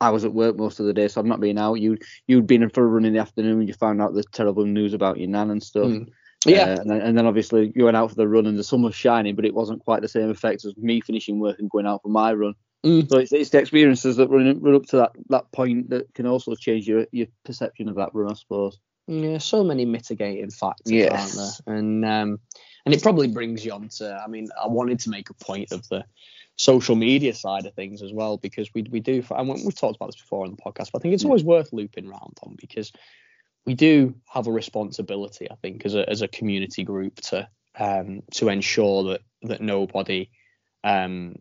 I 0.00 0.10
was 0.10 0.24
at 0.24 0.34
work 0.34 0.56
most 0.56 0.80
of 0.80 0.86
the 0.86 0.92
day, 0.92 1.08
so 1.08 1.20
I've 1.20 1.26
not 1.26 1.40
been 1.40 1.58
out. 1.58 1.74
You 1.74 1.96
you'd 2.26 2.46
been 2.46 2.62
in 2.62 2.70
for 2.70 2.82
a 2.84 2.86
run 2.86 3.04
in 3.04 3.12
the 3.14 3.20
afternoon, 3.20 3.66
you 3.66 3.72
found 3.74 4.02
out 4.02 4.14
the 4.14 4.24
terrible 4.24 4.66
news 4.66 4.92
about 4.94 5.18
your 5.18 5.28
nan 5.28 5.50
and 5.50 5.62
stuff. 5.62 5.86
Mm. 5.86 6.08
Yeah. 6.50 6.64
Uh, 6.64 6.80
and, 6.80 6.90
then, 6.90 7.00
and 7.00 7.18
then 7.18 7.26
obviously 7.26 7.72
you 7.74 7.84
went 7.84 7.96
out 7.96 8.10
for 8.10 8.16
the 8.16 8.28
run 8.28 8.46
and 8.46 8.58
the 8.58 8.64
sun 8.64 8.82
was 8.82 8.94
shining, 8.94 9.34
but 9.36 9.44
it 9.44 9.54
wasn't 9.54 9.84
quite 9.84 10.02
the 10.02 10.08
same 10.08 10.30
effect 10.30 10.64
as 10.64 10.76
me 10.76 11.00
finishing 11.00 11.38
work 11.38 11.58
and 11.58 11.70
going 11.70 11.86
out 11.86 12.02
for 12.02 12.08
my 12.08 12.32
run. 12.32 12.54
Mm. 12.84 13.08
So 13.08 13.18
it's, 13.18 13.32
it's 13.32 13.50
the 13.50 13.58
experiences 13.58 14.16
that 14.16 14.28
run, 14.28 14.60
run 14.60 14.74
up 14.74 14.86
to 14.86 14.96
that, 14.96 15.12
that 15.28 15.52
point 15.52 15.90
that 15.90 16.12
can 16.14 16.26
also 16.26 16.54
change 16.54 16.88
your, 16.88 17.06
your 17.12 17.26
perception 17.44 17.88
of 17.88 17.94
that 17.96 18.10
run, 18.14 18.30
I 18.30 18.34
suppose. 18.34 18.78
Yeah, 19.06 19.38
so 19.38 19.64
many 19.64 19.84
mitigating 19.84 20.50
factors, 20.50 20.90
Yes. 20.92 21.36
aren't 21.36 21.56
there? 21.66 21.76
And 21.76 22.04
um, 22.04 22.40
and 22.84 22.94
it 22.94 23.02
probably 23.02 23.28
brings 23.28 23.64
you 23.64 23.72
on 23.72 23.88
to. 23.96 24.20
I 24.24 24.28
mean, 24.28 24.48
I 24.60 24.68
wanted 24.68 25.00
to 25.00 25.10
make 25.10 25.28
a 25.30 25.34
point 25.34 25.72
of 25.72 25.86
the 25.88 26.04
social 26.56 26.94
media 26.94 27.34
side 27.34 27.66
of 27.66 27.74
things 27.74 28.02
as 28.02 28.12
well 28.12 28.36
because 28.36 28.72
we 28.74 28.82
we 28.90 29.00
do. 29.00 29.22
And 29.30 29.48
we- 29.48 29.62
we've 29.64 29.74
talked 29.74 29.96
about 29.96 30.06
this 30.06 30.20
before 30.20 30.44
on 30.44 30.52
the 30.52 30.56
podcast, 30.56 30.92
but 30.92 30.96
I 30.96 30.98
think 31.00 31.14
it's 31.14 31.24
always 31.24 31.42
worth 31.44 31.72
looping 31.72 32.08
round 32.08 32.38
on 32.44 32.56
because 32.60 32.92
we 33.64 33.74
do 33.74 34.14
have 34.28 34.46
a 34.46 34.52
responsibility, 34.52 35.50
I 35.50 35.54
think, 35.56 35.84
as 35.84 35.94
a 35.94 36.08
as 36.08 36.22
a 36.22 36.28
community 36.28 36.84
group 36.84 37.16
to 37.22 37.48
um, 37.78 38.22
to 38.32 38.48
ensure 38.48 39.04
that 39.04 39.20
that 39.42 39.60
nobody 39.60 40.30
um, 40.84 41.36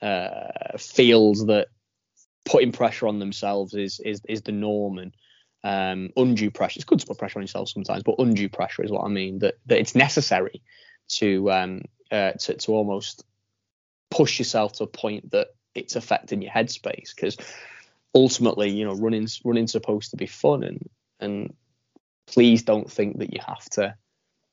uh, 0.00 0.78
feels 0.78 1.46
that 1.46 1.68
putting 2.44 2.72
pressure 2.72 3.08
on 3.08 3.18
themselves 3.18 3.74
is 3.74 4.00
is 4.00 4.22
is 4.28 4.42
the 4.42 4.52
norm 4.52 4.98
and 4.98 5.14
um, 5.64 6.10
undue 6.16 6.50
pressure. 6.50 6.78
It's 6.78 6.84
good 6.84 7.00
to 7.00 7.06
put 7.06 7.18
pressure 7.18 7.38
on 7.38 7.42
yourself 7.42 7.68
sometimes, 7.68 8.02
but 8.02 8.16
undue 8.18 8.48
pressure 8.48 8.84
is 8.84 8.90
what 8.90 9.04
I 9.04 9.08
mean. 9.08 9.40
That 9.40 9.54
that 9.66 9.78
it's 9.78 9.94
necessary 9.94 10.62
to 11.08 11.50
um 11.50 11.82
uh, 12.10 12.32
to 12.32 12.54
to 12.54 12.72
almost 12.72 13.24
push 14.10 14.38
yourself 14.38 14.72
to 14.74 14.84
a 14.84 14.88
point 14.88 15.30
that 15.32 15.48
it's 15.74 15.96
affecting 15.96 16.40
your 16.40 16.52
headspace 16.52 17.14
because 17.14 17.36
ultimately, 18.14 18.70
you 18.70 18.84
know, 18.86 18.94
running's 18.94 19.40
running's 19.44 19.72
supposed 19.72 20.12
to 20.12 20.16
be 20.16 20.26
fun 20.26 20.62
and 20.62 20.88
and 21.20 21.54
please 22.26 22.62
don't 22.62 22.90
think 22.90 23.18
that 23.18 23.32
you 23.32 23.40
have 23.46 23.64
to 23.70 23.94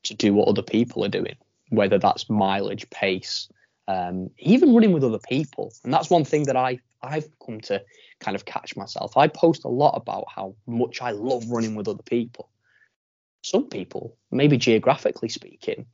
to 0.04 0.14
do 0.14 0.34
what 0.34 0.48
other 0.48 0.62
people 0.62 1.04
are 1.04 1.08
doing, 1.08 1.36
whether 1.70 1.98
that's 1.98 2.28
mileage, 2.28 2.88
pace, 2.90 3.48
um, 3.88 4.30
even 4.38 4.74
running 4.74 4.92
with 4.92 5.04
other 5.04 5.18
people. 5.28 5.72
And 5.82 5.92
that's 5.92 6.10
one 6.10 6.24
thing 6.24 6.44
that 6.44 6.56
I 6.56 6.78
I've 7.02 7.28
come 7.44 7.60
to 7.62 7.82
kind 8.20 8.34
of 8.34 8.44
catch 8.44 8.76
myself. 8.76 9.16
I 9.16 9.28
post 9.28 9.64
a 9.64 9.68
lot 9.68 9.92
about 9.96 10.24
how 10.34 10.54
much 10.66 11.02
I 11.02 11.10
love 11.10 11.50
running 11.50 11.74
with 11.74 11.88
other 11.88 12.02
people. 12.02 12.48
Some 13.42 13.68
people, 13.68 14.16
maybe 14.30 14.56
geographically 14.56 15.28
speaking, 15.28 15.86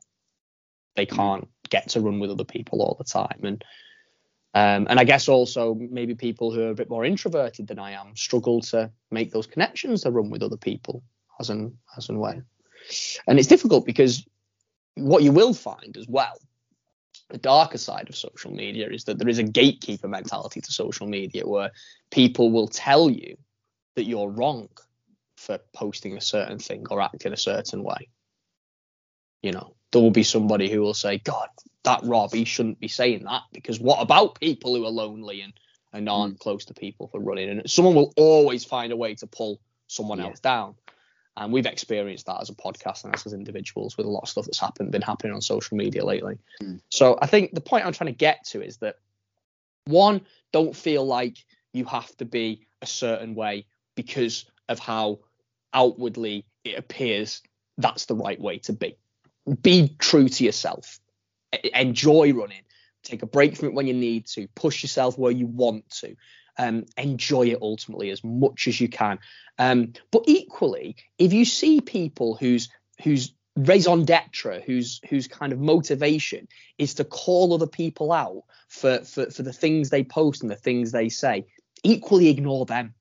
they 0.94 1.06
can't 1.06 1.48
get 1.68 1.88
to 1.90 2.00
run 2.00 2.20
with 2.20 2.30
other 2.30 2.44
people 2.44 2.80
all 2.80 2.94
the 2.96 3.04
time. 3.04 3.40
And 3.42 3.64
um, 4.52 4.88
and 4.90 4.98
I 4.98 5.04
guess 5.04 5.28
also 5.28 5.74
maybe 5.74 6.16
people 6.16 6.52
who 6.52 6.62
are 6.62 6.70
a 6.70 6.74
bit 6.74 6.90
more 6.90 7.04
introverted 7.04 7.68
than 7.68 7.78
I 7.78 7.92
am 7.92 8.16
struggle 8.16 8.60
to 8.62 8.90
make 9.10 9.30
those 9.30 9.46
connections 9.46 10.02
to 10.02 10.10
run 10.10 10.28
with 10.30 10.42
other 10.42 10.56
people 10.56 11.04
as 11.40 11.50
and 11.50 11.72
as 11.96 12.08
and 12.08 12.20
when. 12.20 12.44
And 13.26 13.38
it's 13.38 13.48
difficult 13.48 13.86
because 13.86 14.24
what 14.94 15.22
you 15.22 15.32
will 15.32 15.54
find 15.54 15.96
as 15.96 16.06
well, 16.08 16.38
the 17.30 17.38
darker 17.38 17.78
side 17.78 18.08
of 18.08 18.16
social 18.16 18.52
media 18.52 18.88
is 18.90 19.04
that 19.04 19.18
there 19.18 19.28
is 19.28 19.38
a 19.38 19.44
gatekeeper 19.44 20.08
mentality 20.08 20.60
to 20.60 20.72
social 20.72 21.06
media 21.06 21.46
where 21.46 21.70
people 22.10 22.50
will 22.50 22.68
tell 22.68 23.08
you 23.10 23.36
that 23.96 24.04
you're 24.04 24.30
wrong 24.30 24.68
for 25.36 25.58
posting 25.72 26.16
a 26.16 26.20
certain 26.20 26.58
thing 26.58 26.84
or 26.90 27.00
acting 27.00 27.32
a 27.32 27.36
certain 27.36 27.82
way. 27.82 28.08
You 29.42 29.52
know, 29.52 29.74
there 29.92 30.02
will 30.02 30.10
be 30.10 30.22
somebody 30.22 30.70
who 30.70 30.80
will 30.80 30.94
say, 30.94 31.18
God, 31.18 31.48
that 31.84 32.00
Rob, 32.04 32.32
he 32.32 32.44
shouldn't 32.44 32.78
be 32.80 32.88
saying 32.88 33.24
that 33.24 33.42
because 33.52 33.80
what 33.80 34.02
about 34.02 34.38
people 34.40 34.74
who 34.74 34.84
are 34.84 34.90
lonely 34.90 35.40
and, 35.40 35.52
and 35.92 36.08
aren't 36.08 36.36
mm. 36.36 36.40
close 36.40 36.66
to 36.66 36.74
people 36.74 37.08
for 37.08 37.20
running? 37.20 37.48
And 37.48 37.70
someone 37.70 37.94
will 37.94 38.12
always 38.16 38.64
find 38.64 38.92
a 38.92 38.96
way 38.96 39.14
to 39.16 39.26
pull 39.26 39.60
someone 39.86 40.18
Yeah. 40.18 40.26
else 40.26 40.40
down. 40.40 40.74
And 41.36 41.52
we've 41.52 41.66
experienced 41.66 42.26
that 42.26 42.40
as 42.40 42.50
a 42.50 42.54
podcast 42.54 43.04
and 43.04 43.14
as 43.14 43.32
individuals 43.32 43.96
with 43.96 44.06
a 44.06 44.10
lot 44.10 44.22
of 44.22 44.28
stuff 44.28 44.46
that's 44.46 44.58
happened, 44.58 44.92
been 44.92 45.00
happening 45.00 45.32
on 45.32 45.40
social 45.40 45.76
media 45.76 46.04
lately. 46.04 46.38
Hmm. 46.60 46.76
So 46.90 47.18
I 47.20 47.26
think 47.26 47.54
the 47.54 47.60
point 47.60 47.86
I'm 47.86 47.92
trying 47.92 48.12
to 48.12 48.18
get 48.18 48.44
to 48.46 48.62
is 48.62 48.78
that 48.78 48.96
one, 49.86 50.22
don't 50.52 50.76
feel 50.76 51.06
like 51.06 51.38
you 51.72 51.84
have 51.84 52.14
to 52.16 52.24
be 52.24 52.66
a 52.82 52.86
certain 52.86 53.34
way 53.34 53.66
because 53.94 54.44
of 54.68 54.78
how 54.78 55.20
outwardly 55.72 56.44
it 56.64 56.78
appears 56.78 57.42
that's 57.80 58.06
the 58.06 58.14
right 58.14 58.40
way 58.40 58.58
to 58.58 58.72
be. 58.72 58.96
Be 59.62 59.94
true 59.98 60.28
to 60.28 60.44
yourself. 60.44 61.00
Enjoy 61.74 62.32
running. 62.32 62.62
Take 63.02 63.22
a 63.22 63.26
break 63.26 63.56
from 63.56 63.68
it 63.68 63.74
when 63.74 63.86
you 63.86 63.94
need 63.94 64.26
to. 64.28 64.46
Push 64.48 64.82
yourself 64.82 65.18
where 65.18 65.32
you 65.32 65.46
want 65.46 65.88
to. 66.00 66.14
Um, 66.62 66.84
enjoy 66.98 67.46
it 67.46 67.58
ultimately 67.62 68.10
as 68.10 68.22
much 68.22 68.68
as 68.68 68.78
you 68.78 68.88
can. 68.88 69.18
Um, 69.58 69.94
but 70.10 70.24
equally, 70.26 70.96
if 71.16 71.32
you 71.32 71.46
see 71.46 71.80
people 71.80 72.34
whose 72.34 72.68
whose 73.02 73.32
raison 73.56 74.04
d'etre, 74.04 74.60
whose 74.66 75.00
whose 75.08 75.26
kind 75.26 75.54
of 75.54 75.58
motivation 75.58 76.48
is 76.76 76.94
to 76.94 77.04
call 77.04 77.54
other 77.54 77.66
people 77.66 78.12
out 78.12 78.42
for, 78.68 79.04
for 79.04 79.30
for 79.30 79.42
the 79.42 79.54
things 79.54 79.88
they 79.88 80.04
post 80.04 80.42
and 80.42 80.50
the 80.50 80.56
things 80.56 80.92
they 80.92 81.08
say, 81.08 81.46
equally 81.82 82.28
ignore 82.28 82.66
them. 82.66 82.94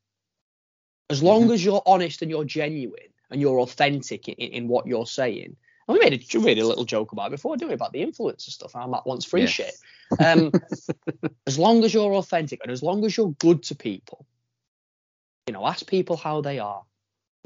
As 1.09 1.21
long 1.21 1.51
as 1.51 1.65
you're 1.65 1.83
honest 1.85 2.21
and 2.21 2.31
you're 2.31 2.45
genuine 2.45 3.11
and 3.29 3.41
you're 3.41 3.59
authentic 3.59 4.29
in, 4.29 4.35
in 4.35 4.67
what 4.69 4.87
you're 4.87 5.07
saying. 5.07 5.57
We 5.89 5.97
made 5.97 6.13
a 6.13 6.37
we 6.37 6.45
made 6.45 6.59
a 6.59 6.67
little 6.67 6.85
joke 6.85 7.13
about 7.13 7.27
it 7.27 7.31
before, 7.31 7.57
didn't 7.57 7.69
we, 7.69 7.73
about 7.73 7.93
the 7.93 8.05
influencer 8.05 8.49
stuff? 8.51 8.73
How 8.73 8.87
Matt 8.87 9.07
wants 9.07 9.25
free 9.25 9.41
Yeah. 9.41 9.47
shit. 9.47 9.73
Um, 10.19 10.53
as 11.47 11.57
long 11.57 11.83
as 11.83 11.93
you're 11.93 12.13
authentic 12.13 12.59
and 12.61 12.71
as 12.71 12.83
long 12.83 13.03
as 13.05 13.17
you're 13.17 13.31
good 13.39 13.63
to 13.63 13.75
people, 13.75 14.27
you 15.47 15.53
know, 15.53 15.65
ask 15.65 15.87
people 15.87 16.15
how 16.15 16.41
they 16.41 16.59
are. 16.59 16.83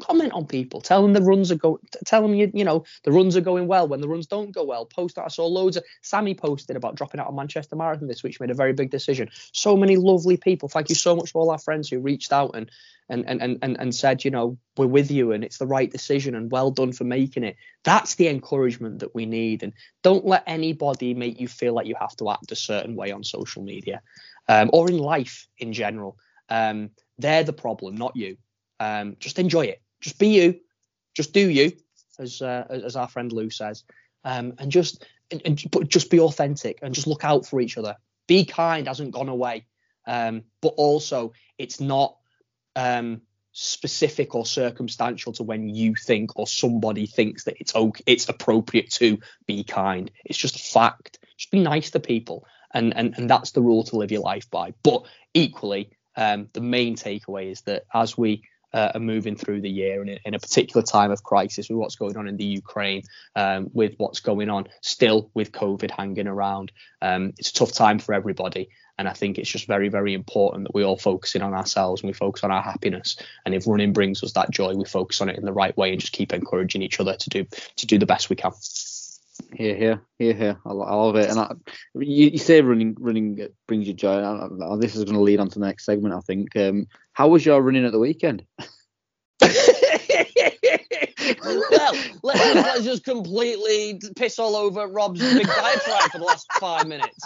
Comment 0.01 0.34
on 0.34 0.47
people. 0.47 0.82
Tell 0.82 1.03
them 1.03 1.13
the 1.13 1.21
runs 1.21 1.51
are 1.51 1.56
going. 1.56 1.79
Tell 2.06 2.23
them 2.23 2.34
you 2.34 2.49
you 2.51 2.63
know 2.63 2.84
the 3.03 3.12
runs 3.12 3.38
are 3.38 3.41
going 3.41 3.67
well 3.67 3.88
when 3.88 4.01
the 4.01 4.08
runs 4.08 4.25
don't 4.25 4.51
go 4.51 4.63
well. 4.63 4.88
Post 4.88 5.15
that. 5.15 5.25
I 5.25 5.27
saw 5.27 5.45
loads 5.45 5.77
of 5.77 5.84
Sammy 6.01 6.34
posted 6.34 6.75
about 6.75 6.95
dropping 6.95 7.19
out 7.19 7.27
of 7.27 7.36
Manchester 7.36 7.75
Marathon 7.75 8.08
this 8.08 8.23
week. 8.23 8.39
Made 8.39 8.49
a 8.49 8.56
very 8.56 8.73
big 8.73 8.89
decision. 8.89 9.29
So 9.51 9.77
many 9.77 9.95
lovely 9.95 10.36
people. 10.36 10.67
Thank 10.67 10.89
you 10.89 10.95
so 10.95 11.15
much 11.15 11.32
to 11.32 11.38
all 11.38 11.51
our 11.51 11.60
friends 11.60 11.89
who 11.89 11.99
reached 11.99 12.34
out 12.34 12.56
and 12.56 12.71
and 13.08 13.23
and 13.27 13.39
and 13.39 13.60
and, 13.62 13.79
and 13.79 13.93
said 13.93 14.25
you 14.25 14.32
know 14.32 14.58
we're 14.77 14.88
with 14.88 15.12
you 15.12 15.32
and 15.32 15.43
it's 15.43 15.60
the 15.60 15.67
right 15.67 15.91
decision 15.91 16.34
and 16.34 16.51
well 16.51 16.71
done 16.71 16.91
for 16.91 17.03
making 17.03 17.43
it. 17.43 17.56
That's 17.84 18.15
the 18.15 18.29
encouragement 18.29 18.99
that 18.99 19.13
we 19.13 19.27
need. 19.27 19.62
And 19.62 19.73
don't 20.01 20.25
let 20.25 20.43
anybody 20.47 21.13
make 21.13 21.39
you 21.39 21.47
feel 21.47 21.73
like 21.73 21.86
you 21.86 21.95
have 21.99 22.15
to 22.15 22.32
act 22.32 22.51
a 22.51 22.56
certain 22.56 22.95
way 22.95 23.12
on 23.12 23.23
social 23.23 23.62
media 23.62 24.01
um, 24.47 24.71
or 24.73 24.89
in 24.89 24.97
life 24.97 25.47
in 25.60 25.71
general. 25.71 26.17
Um, 26.49 26.89
they're 27.19 27.43
the 27.43 27.53
problem, 27.53 27.93
not 27.93 28.15
you. 28.15 28.38
Um, 28.79 29.17
just 29.19 29.38
enjoy 29.38 29.65
it. 29.65 29.83
Just 30.03 30.19
be 30.19 30.27
you. 30.27 30.59
Just 31.15 31.33
do 31.33 31.49
you, 31.49 31.71
as 32.19 32.41
uh, 32.41 32.65
as 32.69 32.95
our 32.95 33.07
friend 33.07 33.31
Lou 33.31 33.49
says, 33.49 33.83
um, 34.25 34.53
and 34.59 34.71
just 34.71 35.05
and, 35.31 35.41
and 35.45 35.63
but 35.71 35.87
just 35.87 36.11
be 36.11 36.19
authentic 36.19 36.79
and 36.81 36.93
just 36.93 37.07
look 37.07 37.23
out 37.23 37.45
for 37.45 37.61
each 37.61 37.77
other. 37.77 37.95
Be 38.27 38.45
kind 38.45 38.87
hasn't 38.87 39.11
gone 39.11 39.29
away, 39.29 39.65
um, 40.05 40.43
but 40.61 40.73
also 40.77 41.33
it's 41.57 41.79
not 41.79 42.17
um, 42.75 43.21
specific 43.53 44.35
or 44.35 44.45
circumstantial 44.45 45.31
to 45.33 45.43
when 45.43 45.69
you 45.69 45.95
think 45.95 46.37
or 46.37 46.47
somebody 46.47 47.05
thinks 47.05 47.45
that 47.45 47.55
it's 47.59 47.75
okay, 47.75 48.03
it's 48.05 48.27
appropriate 48.27 48.91
to 48.91 49.19
be 49.45 49.63
kind. 49.63 50.11
It's 50.25 50.37
just 50.37 50.57
a 50.57 50.59
fact. 50.59 51.19
Just 51.37 51.51
be 51.51 51.59
nice 51.59 51.91
to 51.91 51.99
people, 52.01 52.45
and 52.73 52.95
and 52.95 53.13
and 53.17 53.29
that's 53.29 53.51
the 53.51 53.61
rule 53.61 53.83
to 53.85 53.95
live 53.95 54.11
your 54.11 54.21
life 54.21 54.49
by. 54.51 54.73
But 54.83 55.05
equally, 55.33 55.91
um, 56.17 56.49
the 56.51 56.61
main 56.61 56.95
takeaway 56.95 57.51
is 57.51 57.61
that 57.61 57.85
as 57.93 58.17
we 58.17 58.43
uh, 58.73 58.91
are 58.93 58.99
moving 58.99 59.36
through 59.36 59.62
the 59.62 59.69
year 59.69 60.01
and 60.01 60.19
in, 60.25 60.33
a 60.33 60.39
particular 60.39 60.83
time 60.83 61.12
of 61.12 61.23
crisis 61.23 61.69
with 61.69 61.77
what's 61.77 61.95
going 61.95 62.17
on 62.17 62.27
in 62.27 62.38
the 62.38 62.45
Ukraine, 62.45 63.03
um, 63.36 63.69
with 63.73 63.93
what's 63.97 64.19
going 64.19 64.49
on 64.49 64.67
still 64.81 65.29
with 65.33 65.51
COVID 65.51 65.91
hanging 65.91 66.27
around, 66.27 66.71
um, 67.01 67.33
it's 67.38 67.49
a 67.49 67.53
tough 67.53 67.71
time 67.71 67.99
for 67.99 68.13
everybody. 68.13 68.69
And 68.97 69.07
I 69.07 69.13
think 69.13 69.39
it's 69.39 69.49
just 69.49 69.65
very, 69.65 69.89
very 69.89 70.13
important 70.13 70.65
that 70.65 70.75
we 70.75 70.83
all 70.83 70.97
focus 70.97 71.33
in 71.33 71.41
on 71.41 71.53
ourselves 71.53 72.01
and 72.01 72.09
we 72.09 72.13
focus 72.13 72.43
on 72.43 72.51
our 72.51 72.62
happiness. 72.62 73.17
And 73.45 73.55
if 73.55 73.65
running 73.65 73.91
brings 73.91 74.23
us 74.23 74.33
that 74.33 74.51
joy, 74.51 74.75
we 74.75 74.86
focus 74.86 75.19
on 75.19 75.29
it 75.29 75.38
in 75.38 75.45
the 75.45 75.53
right 75.53 75.75
way 75.75 75.91
and 75.91 75.99
just 75.99 76.13
keep 76.13 76.31
encouraging 76.31 76.83
each 76.83 76.99
other 76.99 77.15
to 77.15 77.29
do 77.29 77.45
to 77.77 77.88
do 77.88 77.97
the 77.97 78.05
best 78.05 78.29
we 78.29 78.36
can. 78.36 78.51
Here, 79.55 79.75
here, 79.75 80.01
here, 80.19 80.33
here. 80.33 80.57
I, 80.65 80.69
I 80.69 80.73
love 80.95 81.15
it. 81.15 81.29
And 81.29 81.39
I, 81.39 81.51
you, 81.95 82.27
you 82.29 82.37
say 82.37 82.61
running, 82.61 82.95
running 82.99 83.47
brings 83.67 83.87
you 83.87 83.93
joy. 83.93 84.21
I, 84.23 84.47
this 84.77 84.95
is 84.95 85.03
going 85.03 85.15
to 85.15 85.21
lead 85.21 85.39
on 85.39 85.49
to 85.49 85.59
the 85.59 85.65
next 85.65 85.85
segment, 85.85 86.13
I 86.13 86.19
think. 86.21 86.55
Um, 86.55 86.87
how 87.13 87.27
was 87.27 87.45
your 87.45 87.61
running 87.61 87.85
at 87.85 87.91
the 87.91 87.99
weekend? 87.99 88.45
well, 91.43 91.63
let's 92.23 92.43
just, 92.43 92.55
let's 92.55 92.83
just 92.83 93.03
completely 93.03 93.99
piss 94.15 94.39
all 94.39 94.55
over 94.55 94.87
Rob's 94.87 95.19
big 95.19 95.45
diatribe 95.47 96.11
for 96.11 96.17
the 96.19 96.23
last 96.23 96.51
five 96.53 96.87
minutes. 96.87 97.19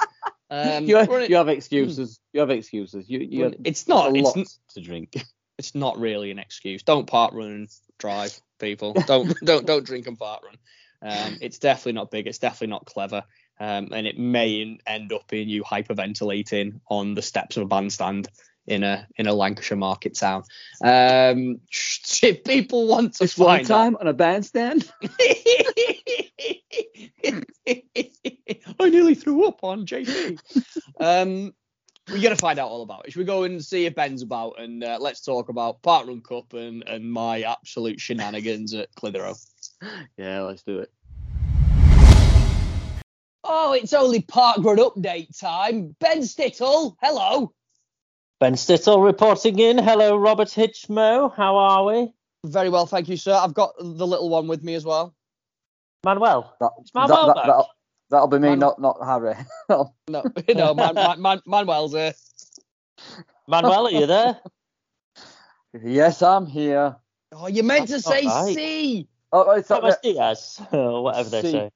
Um, 0.49 0.85
you, 0.85 0.95
have, 0.97 1.07
running- 1.07 1.29
you 1.29 1.35
have 1.35 1.49
excuses. 1.49 2.19
You 2.33 2.39
have 2.41 2.49
excuses. 2.49 3.09
You, 3.09 3.19
you 3.19 3.43
have 3.45 3.55
it's 3.63 3.87
not. 3.87 4.11
a 4.11 4.15
It's, 4.15 4.25
lot 4.25 4.37
n- 4.37 4.45
to 4.75 4.81
drink. 4.81 5.15
it's 5.57 5.75
not 5.75 5.99
really 5.99 6.31
an 6.31 6.39
excuse. 6.39 6.83
Don't 6.83 7.07
park 7.07 7.33
run 7.33 7.51
and 7.51 7.69
drive, 7.99 8.39
people. 8.59 8.93
Don't 8.93 9.35
don't 9.43 9.65
don't 9.65 9.85
drink 9.85 10.07
and 10.07 10.17
park 10.17 10.43
run. 10.45 10.55
Um, 11.01 11.37
it's 11.41 11.59
definitely 11.59 11.93
not 11.93 12.11
big. 12.11 12.27
It's 12.27 12.39
definitely 12.39 12.67
not 12.67 12.85
clever. 12.85 13.23
Um, 13.59 13.89
and 13.91 14.05
it 14.05 14.17
may 14.17 14.79
end 14.85 15.13
up 15.13 15.33
in 15.33 15.49
you 15.49 15.63
hyperventilating 15.63 16.79
on 16.89 17.15
the 17.15 17.21
steps 17.21 17.57
of 17.57 17.63
a 17.63 17.67
bandstand 17.67 18.29
in 18.67 18.83
a 18.83 19.07
in 19.15 19.27
a 19.27 19.33
Lancashire 19.33 19.77
market 19.77 20.15
town. 20.15 20.43
Um, 20.83 21.61
if 22.21 22.43
people 22.43 22.87
want 22.87 23.15
to 23.15 23.27
one 23.41 23.57
find 23.57 23.67
time 23.67 23.97
on 23.99 24.07
a 24.07 24.13
bandstand. 24.13 24.91
I 28.79 28.89
nearly 28.89 29.15
threw 29.15 29.47
up 29.47 29.63
on 29.63 29.85
JP. 29.85 30.39
Um, 30.99 31.53
we're 32.09 32.21
gonna 32.21 32.35
find 32.35 32.59
out 32.59 32.69
all 32.69 32.83
about 32.83 33.05
it. 33.05 33.11
Should 33.11 33.19
we 33.19 33.25
go 33.25 33.43
and 33.43 33.63
see 33.63 33.85
if 33.85 33.95
Ben's 33.95 34.21
about 34.21 34.59
and 34.59 34.83
uh, 34.83 34.97
let's 34.99 35.21
talk 35.21 35.49
about 35.49 35.81
Park 35.81 36.07
Run 36.07 36.21
Cup 36.21 36.53
and, 36.53 36.83
and 36.87 37.11
my 37.11 37.41
absolute 37.41 37.99
shenanigans 37.99 38.73
at 38.73 38.93
Clitheroe. 38.95 39.35
Yeah, 40.17 40.41
let's 40.41 40.63
do 40.63 40.79
it. 40.79 40.91
Oh, 43.43 43.73
it's 43.73 43.93
only 43.93 44.21
Park 44.21 44.57
Run 44.59 44.77
update 44.77 45.37
time. 45.39 45.95
Ben 45.99 46.23
Stittle, 46.23 46.97
hello. 47.01 47.53
Ben 48.39 48.55
Stittle 48.55 49.01
reporting 49.01 49.59
in. 49.59 49.77
Hello, 49.77 50.15
Robert 50.15 50.49
Hitchmo. 50.49 51.33
How 51.35 51.55
are 51.57 51.85
we? 51.85 52.13
Very 52.45 52.69
well, 52.69 52.85
thank 52.85 53.09
you, 53.09 53.17
sir. 53.17 53.33
I've 53.33 53.53
got 53.53 53.73
the 53.77 54.07
little 54.07 54.29
one 54.29 54.47
with 54.47 54.63
me 54.63 54.75
as 54.75 54.85
well. 54.85 55.15
Manuel. 56.03 56.55
That, 56.59 56.71
It's 56.79 56.93
Manuel 56.93 57.33
back. 57.33 57.47
will 57.47 57.67
that'll 58.09 58.27
be 58.27 58.39
me, 58.39 58.49
Man- 58.49 58.59
not 58.59 58.79
not 58.81 58.97
Harry. 59.03 59.35
No, 60.09 60.23
no, 60.55 60.73
Man, 60.73 60.95
Man, 60.95 61.21
Man, 61.21 61.41
Manuel's 61.45 61.93
here. 61.93 62.13
Manuel, 63.47 63.87
are 63.87 63.91
you 63.91 64.05
there? 64.05 64.39
yes, 65.83 66.21
I'm 66.21 66.45
here. 66.45 66.95
Oh, 67.33 67.47
you 67.47 67.63
meant 67.63 67.89
to 67.89 67.99
say 67.99 68.23
not 68.23 68.43
right. 68.45 68.55
C. 68.55 69.07
Oh, 69.31 69.51
it's 69.51 69.69
not 69.69 69.81
Thomas 69.81 69.97
Diaz, 70.01 70.61
or 70.71 71.03
whatever 71.03 71.29
they 71.29 71.41
See. 71.41 71.51
say. 71.51 71.69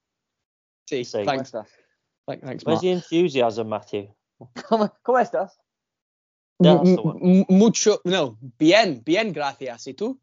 C. 0.89 1.03
See. 1.03 1.25
Thanks, 1.25 1.51
Come 1.51 1.65
thanks, 2.27 2.43
thanks, 2.45 2.63
Where's 2.65 2.75
Mark. 2.77 2.81
the 2.81 2.89
enthusiasm, 2.91 3.69
Matthew? 3.69 4.07
¿Cómo 4.55 4.89
estás? 5.19 5.51
Yeah, 6.59 6.75
that's 6.75 6.95
the 6.95 7.01
one. 7.01 7.17
M- 7.21 7.45
m- 7.49 7.57
mucho, 7.57 7.99
no, 8.05 8.37
bien, 8.57 9.01
bien, 9.03 9.33
gracias. 9.33 9.87
¿Y 9.87 9.93
tú? 9.93 10.17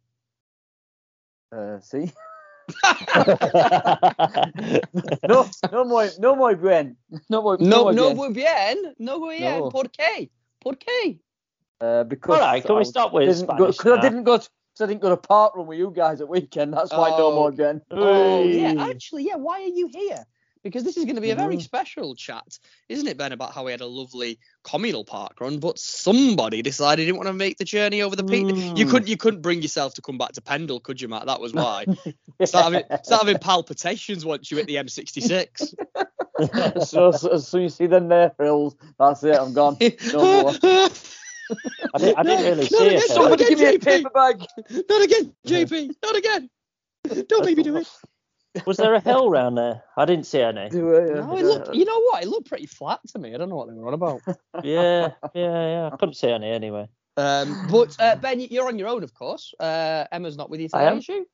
Uh, 1.52 1.80
sí. 1.80 2.12
No, 5.28 5.46
no 5.72 5.84
muy, 5.84 6.08
no 6.18 6.36
muy 6.36 6.54
bien. 6.54 6.96
No 7.28 7.42
muy, 7.42 7.56
No, 7.60 7.84
muy 7.84 7.94
no 7.94 8.02
bien. 8.04 8.16
muy 8.16 8.32
bien, 8.32 8.94
no 8.98 9.18
muy 9.18 9.36
bien. 9.38 9.60
No. 9.60 9.68
¿Por 9.68 9.90
qué? 9.90 10.30
¿Por 10.60 10.78
qué? 10.78 11.20
Uh, 11.80 12.04
because 12.04 12.40
All 12.40 12.52
right, 12.52 12.64
can 12.64 12.74
we 12.76 12.80
I 12.80 12.84
stop 12.84 13.12
with 13.12 13.28
didn't 13.28 13.44
Spanish 13.44 13.76
Because 13.78 13.98
I 13.98 14.00
didn't 14.00 14.24
go. 14.24 14.38
To, 14.38 14.48
cause 14.48 14.80
I 14.80 14.86
didn't 14.86 15.00
go 15.00 15.10
to 15.10 15.16
park 15.16 15.54
run 15.56 15.66
with 15.68 15.78
you 15.78 15.92
guys 15.94 16.20
at 16.20 16.28
weekend. 16.28 16.74
That's 16.74 16.90
why 16.90 17.10
no 17.10 17.26
Oh. 17.28 17.34
more 17.34 17.52
bien. 17.52 17.80
Oh, 17.90 18.42
yeah, 18.42 18.74
actually, 18.90 19.24
yeah. 19.24 19.36
Why 19.36 19.62
are 19.62 19.68
you 19.68 19.88
here? 19.88 20.24
Because 20.64 20.84
this 20.84 20.96
is 20.96 21.04
going 21.04 21.14
to 21.16 21.20
be 21.20 21.30
a 21.30 21.36
very 21.36 21.56
Mhm. 21.56 21.62
special 21.62 22.14
chat, 22.14 22.58
isn't 22.88 23.06
it, 23.06 23.16
Ben? 23.16 23.32
About 23.32 23.52
how 23.52 23.64
we 23.64 23.70
had 23.70 23.80
a 23.80 23.86
lovely 23.86 24.38
communal 24.64 25.04
park 25.04 25.40
run, 25.40 25.58
but 25.58 25.78
somebody 25.78 26.62
decided 26.62 27.02
he 27.02 27.06
didn't 27.06 27.18
want 27.18 27.28
to 27.28 27.32
make 27.32 27.58
the 27.58 27.64
journey 27.64 28.02
over 28.02 28.16
the 28.16 28.24
peak. 28.24 28.46
You 28.76 28.84
Mm. 28.84 28.90
couldn't, 28.90 29.08
you 29.08 29.16
couldn't 29.16 29.40
bring 29.40 29.62
yourself 29.62 29.94
to 29.94 30.02
come 30.02 30.18
back 30.18 30.32
to 30.32 30.40
Pendle, 30.42 30.80
could 30.80 31.00
you, 31.00 31.08
Matt? 31.08 31.26
That 31.26 31.40
was 31.40 31.52
why. 31.54 31.86
start, 32.44 32.64
having, 32.64 32.82
start 33.04 33.22
having 33.22 33.38
palpitations 33.38 34.24
once 34.24 34.50
you 34.50 34.56
hit 34.56 34.66
the 34.66 34.76
M66. 34.76 35.74
so, 36.86 37.10
so 37.12 37.28
as 37.30 37.48
soon 37.48 37.62
as 37.64 37.64
you 37.64 37.68
see 37.68 37.86
the 37.86 38.00
there 38.00 38.32
hills, 38.38 38.76
that's 38.98 39.22
it. 39.24 39.36
I'm 39.36 39.52
gone. 39.52 39.76
No 40.12 40.24
more. 40.24 40.54
I 41.94 41.98
didn't, 41.98 42.18
I 42.18 42.22
didn't 42.22 42.44
really 42.44 42.66
see 42.66 42.76
it. 42.76 43.02
Somebody 43.04 43.44
give 43.46 43.58
me 43.58 43.74
a 43.74 43.78
paper 43.78 44.10
bag. 44.10 44.44
Not 44.88 45.02
again, 45.02 45.32
JP. 45.46 45.94
Not 46.02 46.16
again. 46.16 46.50
Don't 47.26 47.44
make 47.44 47.56
me 47.56 47.62
do 47.62 47.76
it. 47.76 47.88
Was 48.66 48.76
there 48.78 48.94
a 48.94 49.00
hill 49.00 49.30
round 49.30 49.56
there? 49.58 49.82
I 49.96 50.04
didn't 50.04 50.26
see 50.26 50.40
any. 50.40 50.68
Do 50.70 50.94
it, 50.94 51.14
No, 51.14 51.36
it 51.36 51.44
looked. 51.44 51.74
You 51.74 51.84
know 51.84 52.00
what? 52.02 52.22
It 52.22 52.28
looked 52.28 52.48
pretty 52.48 52.66
flat 52.66 53.00
to 53.08 53.18
me. 53.18 53.34
I 53.34 53.38
don't 53.38 53.48
know 53.48 53.56
what 53.56 53.68
they 53.68 53.74
were 53.74 53.88
on 53.88 53.94
about. 53.94 54.20
Yeah, 54.64 55.12
yeah, 55.34 55.68
yeah. 55.68 55.90
I 55.92 55.96
couldn't 55.96 56.14
see 56.14 56.30
any 56.30 56.50
anyway. 56.50 56.88
Um, 57.16 57.68
but 57.70 57.94
uh, 58.00 58.16
Ben, 58.16 58.40
you're 58.40 58.66
on 58.68 58.78
your 58.78 58.88
own, 58.88 59.02
of 59.02 59.14
course. 59.14 59.52
Uh, 59.60 60.04
Emma's 60.10 60.36
not 60.36 60.50
with 60.50 60.60
you 60.60 60.68
today, 60.68 60.96
is 60.96 61.04
she? 61.04 61.24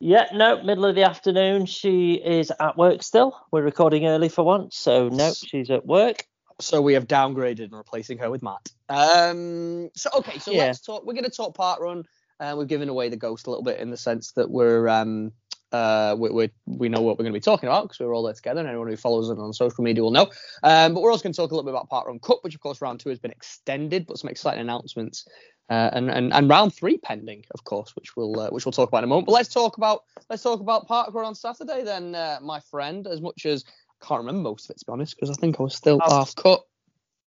Yeah, 0.00 0.26
no, 0.34 0.62
middle 0.62 0.84
of 0.84 0.94
the 0.94 1.04
afternoon. 1.04 1.66
She 1.66 2.14
is 2.14 2.52
at 2.58 2.76
work 2.76 3.02
still. 3.02 3.36
We're 3.52 3.62
recording 3.62 4.06
early 4.06 4.28
for 4.28 4.44
once, 4.44 4.76
so 4.76 5.08
no, 5.08 5.32
she's 5.32 5.70
at 5.70 5.86
work. 5.86 6.24
So 6.60 6.80
we 6.82 6.94
have 6.94 7.06
downgraded 7.06 7.64
and 7.64 7.72
replacing 7.72 8.18
her 8.18 8.30
with 8.30 8.42
Matt. 8.42 8.68
Um, 8.88 9.90
so 9.96 10.10
okay, 10.18 10.38
so 10.38 10.50
Yeah. 10.52 10.64
let's 10.64 10.80
talk. 10.80 11.04
We're 11.04 11.14
going 11.14 11.24
to 11.24 11.30
talk 11.30 11.54
park 11.56 11.80
run. 11.80 12.04
Uh, 12.40 12.54
we've 12.58 12.68
given 12.68 12.88
away 12.88 13.08
the 13.08 13.16
ghost 13.16 13.46
a 13.46 13.50
little 13.50 13.62
bit 13.64 13.78
in 13.80 13.90
the 13.90 13.96
sense 13.96 14.32
that 14.32 14.50
we're 14.50 14.88
um, 14.88 15.32
uh, 15.74 16.14
we, 16.16 16.30
we 16.30 16.50
we 16.66 16.88
know 16.88 17.00
what 17.00 17.18
we're 17.18 17.24
going 17.24 17.32
to 17.32 17.36
be 17.36 17.42
talking 17.42 17.68
about 17.68 17.82
because 17.82 17.98
we're 17.98 18.14
all 18.14 18.22
there 18.22 18.32
together, 18.34 18.60
and 18.60 18.68
anyone 18.68 18.86
who 18.86 18.96
follows 18.96 19.28
us 19.28 19.38
on 19.38 19.52
social 19.52 19.82
media 19.82 20.02
will 20.04 20.12
know. 20.12 20.30
Um, 20.62 20.94
but 20.94 21.02
we're 21.02 21.10
also 21.10 21.24
going 21.24 21.32
to 21.32 21.36
talk 21.36 21.50
a 21.50 21.54
little 21.54 21.64
bit 21.68 21.74
about 21.76 21.88
park 21.88 22.06
run 22.06 22.20
cup, 22.20 22.38
which 22.42 22.54
of 22.54 22.60
course 22.60 22.80
round 22.80 23.00
two 23.00 23.08
has 23.08 23.18
been 23.18 23.32
extended, 23.32 24.06
but 24.06 24.18
some 24.18 24.30
exciting 24.30 24.60
announcements. 24.60 25.26
Uh, 25.70 25.90
and, 25.94 26.10
and 26.10 26.32
and 26.32 26.48
round 26.48 26.74
three 26.74 26.98
pending, 26.98 27.42
of 27.54 27.64
course, 27.64 27.96
which 27.96 28.14
we'll 28.14 28.38
uh, 28.38 28.50
which 28.50 28.64
we'll 28.66 28.72
talk 28.72 28.88
about 28.88 28.98
in 28.98 29.04
a 29.04 29.06
moment. 29.08 29.26
But 29.26 29.32
let's 29.32 29.48
talk 29.48 29.76
about 29.78 30.04
let's 30.30 30.42
talk 30.42 30.60
about 30.60 30.86
park 30.86 31.12
run 31.12 31.24
on 31.24 31.34
Saturday 31.34 31.82
then, 31.82 32.14
uh, 32.14 32.38
my 32.42 32.60
friend. 32.60 33.06
As 33.08 33.20
much 33.20 33.44
as 33.46 33.64
I 34.00 34.06
can't 34.06 34.20
remember 34.20 34.42
most 34.42 34.66
of 34.66 34.74
it 34.74 34.78
to 34.80 34.84
be 34.86 34.92
honest, 34.92 35.16
because 35.16 35.30
I 35.30 35.34
think 35.40 35.58
I 35.58 35.62
was 35.64 35.74
still 35.74 35.98
half 36.06 36.36
cut. 36.36 36.60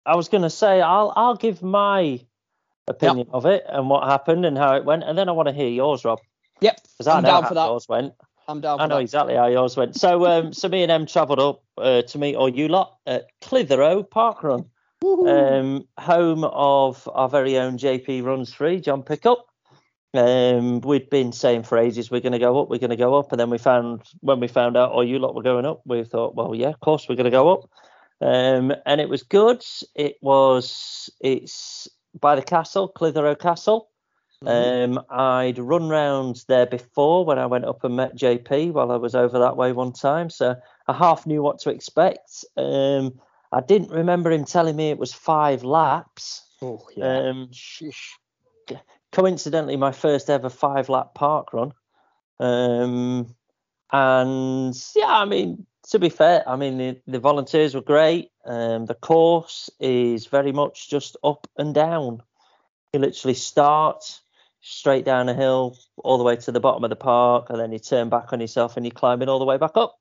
I 0.06 0.16
was 0.16 0.30
going 0.30 0.44
to 0.44 0.50
say 0.52 0.82
I'll 0.82 1.14
I'll 1.16 1.38
give 1.38 1.64
my 1.64 2.20
opinion 2.88 3.28
of 3.32 3.46
it 3.48 3.64
and 3.68 3.90
what 3.90 4.08
happened 4.08 4.46
and 4.46 4.56
how 4.58 4.76
it 4.76 4.86
went, 4.86 5.04
and 5.04 5.18
then 5.18 5.30
I 5.30 5.32
want 5.32 5.48
to 5.48 5.54
hear 5.54 5.70
yours, 5.70 6.06
Rob, 6.06 6.20
Yep, 6.62 6.82
because 6.98 7.08
I 7.08 7.18
I'm 7.18 7.24
know 7.24 7.30
down 7.30 7.44
how 7.44 7.50
for 7.50 7.56
that. 7.56 7.66
yours 7.66 7.88
went. 7.90 8.14
I'm 8.48 8.62
down 8.62 8.78
for 8.78 8.84
I 8.84 8.88
know 8.88 8.96
that. 8.96 9.02
exactly 9.02 9.36
how 9.36 9.48
yours 9.48 9.76
went. 9.76 9.96
So 9.96 10.26
um, 10.26 10.54
so 10.60 10.70
me 10.70 10.84
and 10.84 10.92
Em 10.92 11.06
travelled 11.06 11.40
up 11.40 11.64
uh, 11.78 12.02
to 12.04 12.18
meet 12.18 12.36
all 12.36 12.50
you 12.50 12.68
lot 12.68 12.98
at 13.06 13.28
Clitheroe 13.42 14.04
Park 14.04 14.44
Run, 14.44 14.66
um, 15.04 15.88
home 15.98 16.44
of 16.44 17.08
our 17.14 17.30
very 17.30 17.58
own 17.58 17.78
JP 17.78 18.24
Runs 18.24 18.54
Free, 18.54 18.80
John 18.80 19.04
Pickup. 19.04 19.46
Um, 20.14 20.80
we'd 20.82 21.10
been 21.10 21.34
saying 21.34 21.64
for 21.64 21.78
ages 21.78 22.10
we're 22.10 22.22
going 22.22 22.32
to 22.32 22.40
go 22.40 22.62
up, 22.62 22.70
we're 22.70 22.80
going 22.80 22.90
to 22.90 22.96
go 22.96 23.16
up, 23.16 23.32
and 23.32 23.40
then 23.40 23.50
we 23.50 23.58
found 23.58 24.04
when 24.22 24.40
we 24.40 24.48
found 24.48 24.78
out 24.78 24.92
all 24.92 25.04
you 25.04 25.20
lot 25.20 25.36
were 25.36 25.44
going 25.44 25.66
up, 25.66 25.82
we 25.86 26.04
thought, 26.04 26.36
well, 26.36 26.56
yeah, 26.56 26.70
of 26.70 26.80
course 26.80 27.08
we're 27.10 27.16
going 27.16 27.26
to 27.26 27.32
go 27.32 27.52
up. 27.52 27.70
Um, 28.22 28.74
and 28.86 29.02
it 29.02 29.10
was 29.10 29.24
good. 29.24 29.62
It 29.94 30.16
was 30.22 31.10
it's 31.20 31.88
by 32.20 32.36
the 32.36 32.42
castle, 32.42 32.88
Clitheroe 32.88 33.36
Castle. 33.36 33.90
Mm-hmm. 34.44 34.98
Um, 34.98 35.06
I'd 35.10 35.60
run 35.60 35.90
round 35.90 36.44
there 36.48 36.66
before 36.66 37.26
when 37.26 37.40
I 37.40 37.46
went 37.46 37.66
up 37.66 37.84
and 37.84 37.96
met 37.96 38.16
JP 38.16 38.74
while 38.74 38.92
I 38.92 38.98
was 38.98 39.16
over 39.16 39.40
that 39.40 39.58
way 39.58 39.72
one 39.72 39.94
time, 39.94 40.30
so 40.30 40.56
I 40.88 40.94
half 40.94 41.26
knew 41.26 41.42
what 41.42 41.60
to 41.60 41.70
expect. 41.70 42.44
Um, 42.58 43.20
I 43.52 43.62
didn't 43.62 43.92
remember 43.92 44.32
him 44.32 44.46
telling 44.46 44.76
me 44.76 44.90
it 44.90 44.98
was 44.98 45.14
five 45.14 45.64
laps. 45.64 46.44
Oh 46.62 46.82
Um, 47.02 47.50
coincidentally, 49.12 49.78
my 49.78 49.92
first 49.92 50.30
ever 50.30 50.50
five 50.50 50.90
lap 50.90 51.14
park 51.16 51.54
run. 51.54 51.74
Um, 52.40 53.34
and 53.92 54.76
yeah, 54.96 55.08
I 55.08 55.26
mean, 55.26 55.66
to 55.90 56.00
be 56.00 56.10
fair, 56.10 56.48
I 56.48 56.56
mean 56.56 56.78
the, 56.78 57.02
the 57.08 57.20
volunteers 57.20 57.76
were 57.76 57.82
great. 57.82 58.32
Um, 58.46 58.86
the 58.86 58.96
course 58.96 59.70
is 59.80 60.28
very 60.28 60.52
much 60.52 60.90
just 60.90 61.16
up 61.24 61.48
and 61.58 61.74
down. 61.74 62.22
You 62.94 63.00
literally 63.00 63.36
start 63.36 64.22
straight 64.68 65.06
down 65.06 65.30
a 65.30 65.34
hill 65.36 65.78
all 65.98 66.18
the 66.18 66.24
way 66.24 66.36
to 66.36 66.52
the 66.52 66.60
bottom 66.60 66.84
of 66.84 66.90
the 66.90 66.96
park, 66.96 67.50
and 67.50 67.60
then 67.60 67.72
you 67.72 67.78
turn 67.80 68.10
back 68.10 68.34
on 68.34 68.40
yourself 68.42 68.76
and 68.78 68.86
you're 68.86 68.92
climbing 68.92 69.30
all 69.30 69.38
the 69.40 69.46
way 69.46 69.58
back 69.58 69.72
up. 69.76 70.00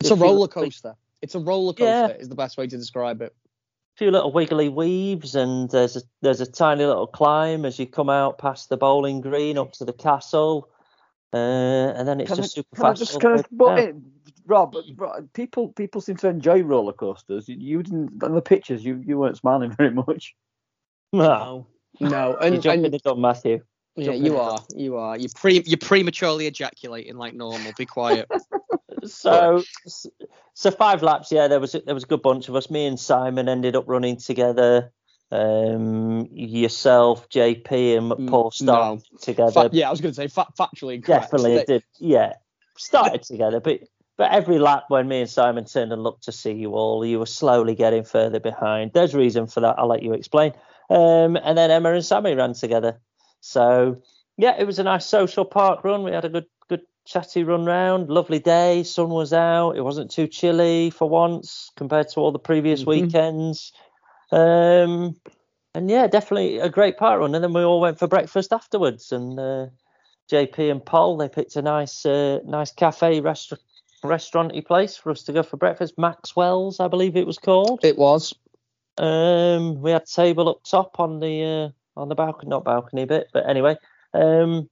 It's 0.00 0.10
a 0.10 0.16
few 0.16 0.22
roller 0.22 0.34
little- 0.40 0.48
coaster. 0.62 0.94
It's 1.22 1.34
a 1.34 1.40
roller 1.40 1.72
coaster. 1.72 1.84
Yeah. 1.84 2.08
Is 2.20 2.28
the 2.28 2.34
best 2.34 2.58
way 2.58 2.66
to 2.66 2.76
describe 2.76 3.22
it. 3.22 3.34
A 3.94 3.98
few 3.98 4.10
little 4.10 4.32
wiggly 4.32 4.68
weaves 4.68 5.34
and 5.34 5.70
there's 5.70 5.96
a 5.96 6.02
there's 6.20 6.40
a 6.40 6.46
tiny 6.50 6.84
little 6.84 7.06
climb 7.06 7.64
as 7.64 7.78
you 7.78 7.86
come 7.86 8.10
out 8.10 8.38
past 8.38 8.68
the 8.70 8.76
bowling 8.76 9.20
green 9.20 9.56
up 9.58 9.72
to 9.74 9.84
the 9.84 9.92
castle 9.92 10.68
uh, 11.32 11.36
and 11.36 12.08
then 12.08 12.20
it's 12.20 12.30
Can 12.30 12.38
I, 12.38 12.42
just 12.42 12.54
super 12.54 12.74
can 12.76 12.84
I 12.84 12.88
fast 12.88 12.98
just 13.00 13.14
all 13.14 13.20
kind 13.20 13.38
the 13.38 13.44
of 13.44 13.50
way 13.52 13.56
butt 13.56 13.76
down. 13.76 13.88
in? 13.88 14.12
Rob, 14.46 14.74
Rob, 14.96 15.32
people 15.34 15.68
people 15.74 16.00
seem 16.00 16.16
to 16.16 16.28
enjoy 16.28 16.62
roller 16.62 16.92
coasters. 16.94 17.48
You- 17.48 17.56
You 17.58 17.82
didn't 17.82 18.22
on 18.24 18.34
the 18.34 18.42
pictures. 18.42 18.84
You 18.84 19.00
you 19.06 19.16
weren't 19.18 19.36
smiling 19.36 19.70
very 19.78 19.90
much. 19.90 20.34
No, 21.12 21.66
No, 22.00 22.30
you're 22.30 22.42
and, 22.42 22.62
jumping 22.62 22.84
and 22.86 22.94
the 22.94 22.98
gun 22.98 23.20
Matthew 23.20 23.60
yeah, 23.96 24.06
jumping 24.06 24.24
you 24.24 24.32
the 24.32 24.38
are, 24.38 24.60
you 24.74 24.96
are. 24.96 25.16
You 25.18 25.28
pre 25.34 25.62
you're 25.66 25.78
prematurely 25.78 26.46
ejaculating 26.46 27.16
like 27.16 27.34
normal. 27.34 27.72
Be 27.76 27.86
quiet. 27.86 28.28
so 29.04 29.62
so 30.54 30.70
five 30.70 31.02
laps 31.02 31.32
yeah 31.32 31.48
there 31.48 31.58
was 31.58 31.74
a, 31.74 31.80
there 31.80 31.94
was 31.94 32.04
a 32.04 32.06
good 32.06 32.22
bunch 32.22 32.48
of 32.48 32.54
us 32.54 32.70
me 32.70 32.86
and 32.86 33.00
Simon 33.00 33.48
ended 33.48 33.74
up 33.74 33.84
running 33.88 34.16
together 34.16 34.92
um 35.32 36.28
yourself 36.30 37.28
JP 37.28 37.98
and 37.98 38.12
Mm, 38.12 38.28
Paul 38.28 38.50
started 38.50 39.04
together 39.20 39.50
Fa- 39.52 39.70
yeah, 39.72 39.88
I 39.88 39.90
was 39.90 40.00
going 40.00 40.12
to 40.12 40.16
say 40.16 40.28
fa- 40.28 40.46
factually 40.58 40.96
incorrect. 40.96 41.24
Definitely 41.24 41.56
They- 41.56 41.64
did. 41.64 41.84
Yeah, 41.98 42.34
started 42.76 43.22
together, 43.22 43.60
but 43.60 43.80
but 44.18 44.30
every 44.30 44.58
lap 44.58 44.84
when 44.88 45.08
me 45.08 45.20
and 45.22 45.30
Simon 45.30 45.64
turned 45.64 45.92
and 45.92 46.02
looked 46.02 46.24
to 46.24 46.32
see 46.32 46.52
you 46.52 46.74
all, 46.74 47.04
you 47.04 47.18
were 47.18 47.26
slowly 47.26 47.74
getting 47.74 48.04
further 48.04 48.38
behind. 48.40 48.92
There's 48.92 49.14
reason 49.14 49.46
for 49.46 49.60
that. 49.60 49.78
I'll 49.78 49.88
let 49.88 50.02
you 50.02 50.12
explain. 50.12 50.52
Um, 50.90 51.36
and 51.36 51.56
then 51.56 51.70
Emma 51.70 51.92
and 51.94 52.04
Sammy 52.04 52.34
ran 52.34 52.52
together. 52.52 53.00
So 53.42 54.00
yeah, 54.38 54.56
it 54.58 54.66
was 54.66 54.78
a 54.78 54.84
nice 54.84 55.04
social 55.04 55.44
park 55.44 55.84
run. 55.84 56.04
We 56.04 56.12
had 56.12 56.24
a 56.24 56.30
good 56.30 56.46
good 56.68 56.82
chatty 57.04 57.44
run 57.44 57.66
round. 57.66 58.08
Lovely 58.08 58.38
day. 58.38 58.84
Sun 58.84 59.10
was 59.10 59.32
out. 59.32 59.72
It 59.72 59.82
wasn't 59.82 60.10
too 60.10 60.28
chilly 60.28 60.90
for 60.90 61.08
once 61.08 61.70
compared 61.76 62.08
to 62.10 62.20
all 62.20 62.32
the 62.32 62.38
previous 62.38 62.84
Mhm. 62.84 62.86
weekends. 62.86 63.72
Um, 64.30 65.16
and 65.74 65.90
yeah, 65.90 66.06
definitely 66.06 66.58
a 66.58 66.68
great 66.68 66.96
park 66.96 67.20
run. 67.20 67.34
And 67.34 67.42
then 67.42 67.52
we 67.52 67.62
all 67.62 67.80
went 67.80 67.98
for 67.98 68.06
breakfast 68.06 68.52
afterwards. 68.52 69.10
And 69.12 69.38
uh, 69.38 69.66
JP 70.30 70.70
and 70.70 70.84
Paul 70.84 71.16
they 71.16 71.28
picked 71.28 71.56
a 71.56 71.62
nice 71.62 72.06
uh, 72.06 72.38
nice 72.44 72.72
cafe 72.72 73.20
restaurant 73.20 73.62
restauranty 74.04 74.60
place 74.60 74.96
for 74.96 75.10
us 75.10 75.24
to 75.24 75.32
go 75.32 75.42
for 75.42 75.56
breakfast. 75.56 75.98
Maxwell's, 75.98 76.80
I 76.80 76.88
believe 76.88 77.16
it 77.16 77.26
was 77.26 77.38
called. 77.38 77.84
It 77.84 77.98
was. 77.98 78.34
Um, 78.98 79.80
we 79.80 79.90
had 79.90 80.06
table 80.06 80.48
up 80.48 80.62
top 80.64 81.00
on 81.00 81.18
the 81.20 81.44
uh, 81.44 81.68
on 81.96 82.08
the 82.08 82.14
balcony, 82.14 82.50
not 82.50 82.64
balcony 82.64 83.04
bit, 83.04 83.28
but 83.32 83.48
anyway. 83.48 83.76
Um, 84.14 84.68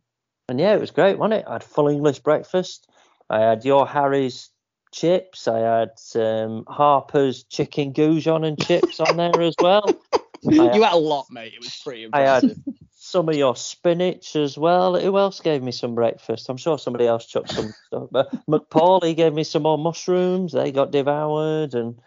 and 0.48 0.58
yeah, 0.58 0.74
it 0.74 0.80
was 0.80 0.90
great, 0.90 1.18
wasn't 1.18 1.40
it? 1.40 1.44
I 1.46 1.54
had 1.54 1.64
full 1.64 1.88
English 1.88 2.20
breakfast. 2.20 2.88
I 3.28 3.40
had 3.40 3.64
your 3.64 3.86
Harry's 3.86 4.50
chips. 4.92 5.46
I 5.46 5.58
had 5.58 5.90
um, 6.16 6.64
Harper's 6.66 7.44
chicken 7.44 7.92
goujon 7.92 8.46
and 8.46 8.60
chips 8.60 9.00
on 9.00 9.16
there 9.16 9.40
as 9.40 9.54
well. 9.60 9.84
you 10.42 10.82
had 10.82 10.92
a 10.92 10.96
lot, 10.96 11.26
mate. 11.30 11.54
It 11.54 11.60
was 11.60 11.80
pretty 11.84 12.08
I 12.12 12.22
had 12.22 12.56
some 13.02 13.28
of 13.28 13.34
your 13.34 13.56
spinach 13.56 14.36
as 14.36 14.58
well. 14.58 14.98
Who 14.98 15.16
else 15.16 15.40
gave 15.40 15.62
me 15.62 15.72
some 15.72 15.94
breakfast? 15.94 16.48
I'm 16.48 16.56
sure 16.56 16.78
somebody 16.78 17.06
else 17.06 17.26
chucked 17.26 17.50
some 17.50 17.72
stuff. 17.86 18.08
But 18.10 18.46
McPaul, 18.46 19.00
gave 19.16 19.32
me 19.32 19.44
some 19.44 19.62
more 19.62 19.78
mushrooms. 19.78 20.52
They 20.52 20.72
got 20.72 20.90
devoured, 20.90 21.74
and 21.74 22.00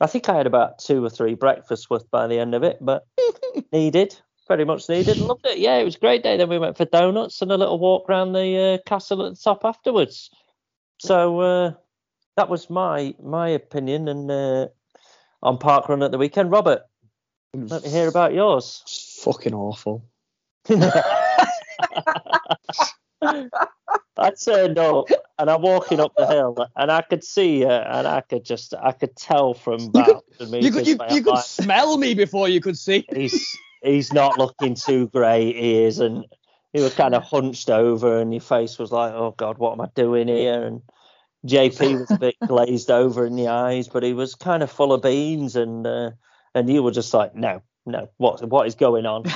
I 0.00 0.06
think 0.06 0.28
I 0.28 0.36
had 0.36 0.46
about 0.46 0.78
two 0.78 1.04
or 1.04 1.10
three 1.10 1.34
breakfasts 1.34 1.90
worth 1.90 2.10
by 2.10 2.26
the 2.26 2.38
end 2.38 2.54
of 2.54 2.62
it. 2.62 2.78
But 2.80 3.06
needed, 3.72 4.16
very 4.50 4.64
much 4.64 4.88
needed. 4.88 5.16
Loved 5.18 5.46
it. 5.46 5.58
Yeah, 5.58 5.76
it 5.76 5.84
was 5.84 5.94
a 5.94 6.00
great 6.00 6.24
day. 6.24 6.36
Then 6.36 6.48
we 6.48 6.58
went 6.58 6.76
for 6.76 6.84
donuts 6.84 7.40
and 7.40 7.52
a 7.52 7.56
little 7.56 7.78
walk 7.78 8.10
around 8.10 8.32
the 8.32 8.80
uh, 8.84 8.88
castle 8.88 9.24
at 9.24 9.34
the 9.34 9.40
top 9.40 9.64
afterwards. 9.64 10.28
So 10.98 11.38
uh, 11.38 11.72
that 12.36 12.48
was 12.48 12.68
my 12.68 13.14
my 13.22 13.50
opinion 13.50 14.08
and 14.08 14.28
uh, 14.28 14.66
on 15.40 15.58
park 15.58 15.88
run 15.88 16.02
at 16.02 16.10
the 16.10 16.18
weekend. 16.18 16.50
Robert, 16.50 16.82
let 17.54 17.84
me 17.84 17.90
hear 17.90 18.08
about 18.08 18.34
yours. 18.34 18.80
It's 18.82 19.22
fucking 19.22 19.54
awful. 19.54 20.04
I 20.68 21.44
turned 24.44 24.78
up 24.78 25.06
and 25.38 25.48
I'm 25.48 25.62
walking 25.62 26.00
up 26.00 26.12
the 26.16 26.26
hill 26.26 26.56
and 26.76 26.90
I 26.90 27.02
could 27.02 27.22
see 27.22 27.60
her 27.62 27.86
and 27.88 28.06
I 28.06 28.20
could 28.20 28.44
just 28.44 28.74
I 28.74 28.90
could 28.92 29.14
tell 29.14 29.54
from 29.54 29.78
You 29.80 29.88
about 29.90 30.24
could- 30.38 30.50
the 30.50 30.62
You 30.62 30.72
could 30.72 30.86
you, 30.88 30.98
you 31.08 31.22
could 31.22 31.38
smell 31.38 31.96
me 31.98 32.14
before 32.14 32.48
you 32.48 32.60
could 32.60 32.76
see. 32.76 33.06
he's 33.14 33.56
he's 33.82 34.12
not 34.12 34.38
looking 34.38 34.74
too 34.74 35.08
great 35.08 35.56
he 35.56 35.84
is. 35.84 35.98
And 35.98 36.24
he 36.72 36.80
was 36.80 36.94
kind 36.94 37.14
of 37.14 37.22
hunched 37.22 37.70
over 37.70 38.18
and 38.18 38.32
your 38.32 38.40
face 38.40 38.78
was 38.78 38.92
like 38.92 39.12
oh 39.12 39.34
god 39.36 39.58
what 39.58 39.72
am 39.72 39.80
I 39.80 39.88
doing 39.94 40.28
here? 40.28 40.62
And 40.62 40.82
JP 41.46 42.00
was 42.00 42.10
a 42.10 42.18
bit 42.18 42.36
glazed 42.46 42.90
over 42.90 43.26
in 43.26 43.36
the 43.36 43.48
eyes 43.48 43.88
but 43.88 44.02
he 44.02 44.12
was 44.12 44.34
kind 44.34 44.62
of 44.62 44.70
full 44.70 44.92
of 44.92 45.02
beans 45.02 45.56
and 45.56 45.86
uh, 45.86 46.10
and 46.54 46.68
you 46.68 46.82
were 46.82 46.92
just 46.92 47.14
like 47.14 47.34
no 47.34 47.62
no 47.86 48.08
what 48.18 48.46
what 48.48 48.66
is 48.66 48.74
going 48.74 49.06
on? 49.06 49.24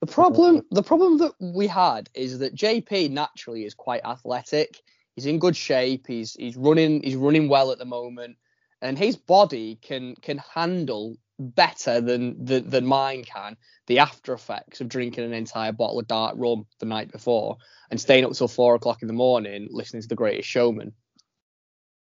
The 0.00 0.06
problem, 0.06 0.62
the 0.70 0.82
problem 0.82 1.18
that 1.18 1.32
we 1.40 1.66
had 1.66 2.08
is 2.14 2.38
that 2.38 2.54
JP 2.54 3.10
naturally 3.10 3.64
is 3.64 3.74
quite 3.74 4.04
athletic. 4.04 4.80
He's 5.16 5.26
in 5.26 5.40
good 5.40 5.56
shape. 5.56 6.06
He's 6.06 6.34
he's 6.34 6.56
running 6.56 7.02
he's 7.02 7.16
running 7.16 7.48
well 7.48 7.72
at 7.72 7.78
the 7.78 7.84
moment, 7.84 8.36
and 8.80 8.96
his 8.96 9.16
body 9.16 9.76
can 9.82 10.14
can 10.22 10.38
handle 10.38 11.16
better 11.38 12.00
than 12.00 12.44
than, 12.44 12.68
than 12.68 12.86
mine 12.86 13.24
can 13.24 13.56
the 13.86 14.00
after 14.00 14.32
effects 14.32 14.80
of 14.80 14.88
drinking 14.88 15.24
an 15.24 15.32
entire 15.32 15.72
bottle 15.72 15.98
of 15.98 16.08
dark 16.08 16.34
rum 16.36 16.66
the 16.80 16.86
night 16.86 17.10
before 17.12 17.56
and 17.90 18.00
staying 18.00 18.24
up 18.24 18.32
till 18.32 18.48
four 18.48 18.74
o'clock 18.74 19.02
in 19.02 19.08
the 19.08 19.14
morning 19.14 19.68
listening 19.70 20.02
to 20.02 20.08
The 20.08 20.14
Greatest 20.14 20.48
Showman. 20.48 20.92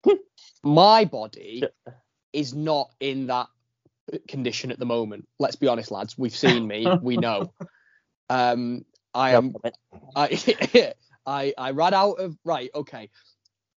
My 0.62 1.04
body 1.04 1.62
is 2.32 2.54
not 2.54 2.90
in 3.00 3.28
that 3.28 3.46
condition 4.28 4.70
at 4.70 4.78
the 4.78 4.86
moment. 4.86 5.28
Let's 5.38 5.56
be 5.56 5.68
honest, 5.68 5.90
lads. 5.90 6.18
We've 6.18 6.34
seen 6.34 6.66
me. 6.66 6.88
We 7.00 7.16
know. 7.16 7.52
Um, 8.32 8.84
I 9.12 9.32
am. 9.32 9.54
I, 10.14 10.38
I 11.26 11.52
I 11.58 11.70
ran 11.72 11.94
out 11.94 12.20
of 12.20 12.36
right. 12.44 12.70
Okay, 12.72 13.10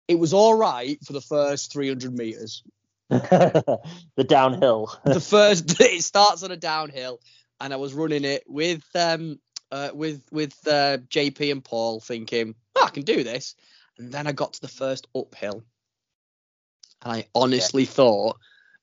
it 0.10 0.16
was 0.16 0.34
all 0.34 0.56
right 0.56 0.98
for 1.06 1.14
the 1.14 1.22
first 1.22 1.72
300 1.72 2.14
meters. 2.14 2.64
the 4.16 4.24
downhill 4.26 4.90
The 5.04 5.20
first 5.20 5.80
it 5.82 6.04
starts 6.04 6.44
on 6.44 6.52
a 6.52 6.58
downhill, 6.58 7.20
and 7.60 7.74
I 7.74 7.76
was 7.76 7.94
running 7.94 8.24
it 8.24 8.44
with 8.48 8.84
um 8.96 9.40
uh, 9.72 9.90
with 9.94 10.24
with 10.32 10.54
uh, 10.66 10.98
JP 11.10 11.52
and 11.52 11.64
Paul, 11.64 12.00
thinking 12.00 12.56
oh, 12.76 12.86
I 12.86 12.90
can 12.90 13.04
do 13.04 13.24
this. 13.24 13.56
And 13.98 14.12
then 14.14 14.28
I 14.28 14.32
got 14.32 14.54
to 14.54 14.62
the 14.62 14.70
first 14.70 15.08
uphill, 15.14 15.64
and 17.04 17.14
I 17.14 17.26
honestly 17.36 17.84
thought, 17.86 18.38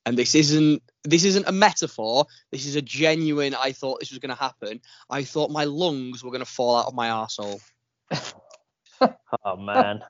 and 0.05 0.17
this 0.17 0.35
isn't 0.35 0.83
this 1.05 1.25
isn't 1.25 1.49
a 1.49 1.53
metaphor. 1.53 2.27
This 2.53 2.67
is 2.67 2.77
a 2.77 2.83
genuine. 2.83 3.55
I 3.55 3.73
thought 3.73 4.01
this 4.01 4.11
was 4.11 4.19
going 4.19 4.35
to 4.35 4.43
happen. 4.43 4.81
I 5.09 5.25
thought 5.25 5.51
my 5.51 5.65
lungs 5.65 6.23
were 6.23 6.31
going 6.31 6.45
to 6.45 6.51
fall 6.51 6.77
out 6.77 6.87
of 6.87 6.95
my 6.95 7.09
arsehole. 7.09 7.61
Oh 9.45 9.57
man. 9.57 10.03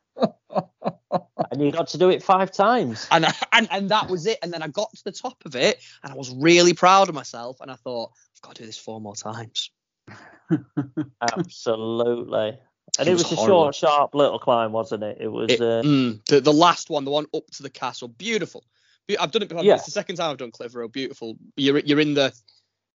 And 1.10 1.62
you 1.62 1.72
got 1.72 1.88
to 1.88 1.98
do 1.98 2.10
it 2.10 2.22
five 2.22 2.52
times. 2.52 3.06
and, 3.10 3.24
I, 3.26 3.34
and 3.52 3.68
and 3.70 3.88
that 3.90 4.08
was 4.08 4.26
it. 4.26 4.38
And 4.42 4.52
then 4.52 4.62
I 4.62 4.68
got 4.68 4.92
to 4.94 5.04
the 5.04 5.12
top 5.12 5.36
of 5.44 5.56
it, 5.56 5.80
and 6.02 6.12
I 6.12 6.16
was 6.16 6.30
really 6.34 6.74
proud 6.74 7.08
of 7.08 7.14
myself. 7.14 7.60
And 7.60 7.70
I 7.70 7.76
thought, 7.76 8.10
I've 8.36 8.42
got 8.42 8.54
to 8.56 8.62
do 8.62 8.66
this 8.66 8.78
four 8.78 9.00
more 9.00 9.16
times. 9.16 9.70
Absolutely. 11.20 12.58
And 12.98 13.06
It 13.06 13.10
it 13.10 13.12
was 13.14 13.24
was, 13.30 13.32
a 13.32 13.36
short, 13.46 13.74
sharp 13.74 14.14
little 14.14 14.38
climb, 14.38 14.72
wasn't 14.72 15.02
it? 15.04 15.18
It 15.20 15.28
was 15.28 15.50
It- 15.50 15.60
uh, 15.60 15.82
mm, 15.82 16.24
the 16.26 16.40
the 16.40 16.52
last 16.52 16.90
one, 16.90 17.04
the 17.04 17.10
one 17.10 17.26
up 17.34 17.46
to 17.52 17.62
the 17.62 17.70
castle, 17.70 18.08
beautiful. 18.08 18.64
Be- 19.06 19.18
I've 19.18 19.30
done 19.30 19.42
it 19.42 19.48
before. 19.48 19.64
Yeah. 19.64 19.74
It's 19.74 19.84
the 19.84 19.90
second 19.90 20.16
time 20.16 20.30
I've 20.30 20.38
done 20.38 20.50
Clitheroe. 20.50 20.88
Beautiful. 20.88 21.36
You're 21.56 21.78
you're 21.80 22.00
in 22.00 22.14
the 22.14 22.32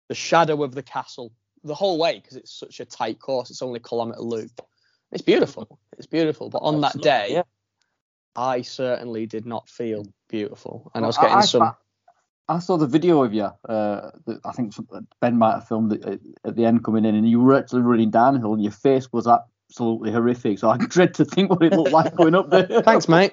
the 0.09 0.14
shadow 0.14 0.62
of 0.62 0.75
the 0.75 0.83
castle 0.83 1.33
the 1.64 1.75
whole 1.75 1.99
way 1.99 2.18
because 2.21 2.37
it's 2.37 2.53
such 2.53 2.81
a 2.81 2.85
tight 2.85 3.18
course. 3.18 3.51
It's 3.51 3.62
only 3.62 3.79
a 3.79 3.83
kilometre 3.83 4.21
loop. 4.21 4.61
It's 5.11 5.23
beautiful. 5.23 5.79
It's 5.97 6.07
beautiful. 6.07 6.51
But 6.51 6.59
on 6.59 6.81
that 6.83 7.01
day, 7.01 7.29
yeah. 7.31 7.42
I 8.38 8.62
certainly 8.62 9.27
did 9.27 9.46
not 9.46 9.68
feel 9.68 10.05
beautiful, 10.29 10.92
and 10.94 11.05
I 11.05 11.09
was 11.09 11.18
getting 11.18 11.38
I, 11.38 11.40
some. 11.40 11.74
I 12.48 12.61
saw 12.61 12.77
the 12.77 12.87
video 12.87 13.24
of 13.24 13.35
you. 13.35 13.51
Uh, 13.68 14.12
that 14.27 14.40
I 14.44 14.53
think 14.53 14.74
Ben 15.20 15.37
might 15.37 15.55
have 15.55 15.66
filmed 15.66 15.92
it 15.94 16.05
at, 16.05 16.20
at 16.44 16.55
the 16.55 16.64
end 16.64 16.85
coming 16.85 17.05
in, 17.05 17.16
and 17.16 17.29
you 17.29 17.40
were 17.40 17.57
actually 17.59 17.83
running 17.83 18.11
downhill, 18.11 18.55
and 18.55 18.62
your 18.62 18.72
face 18.72 19.12
was 19.12 19.27
absolutely 19.27 20.12
horrific. 20.12 20.61
So 20.61 20.70
I 20.70 20.77
dread 20.88 21.14
to 21.14 21.24
think 21.24 21.51
what 21.51 21.64
it 21.64 21.72
looked 21.72 21.90
like 21.90 22.14
going 22.14 22.37
up 22.37 22.48
there. 22.48 22.66
Thanks, 22.85 23.09
mate. 23.09 23.33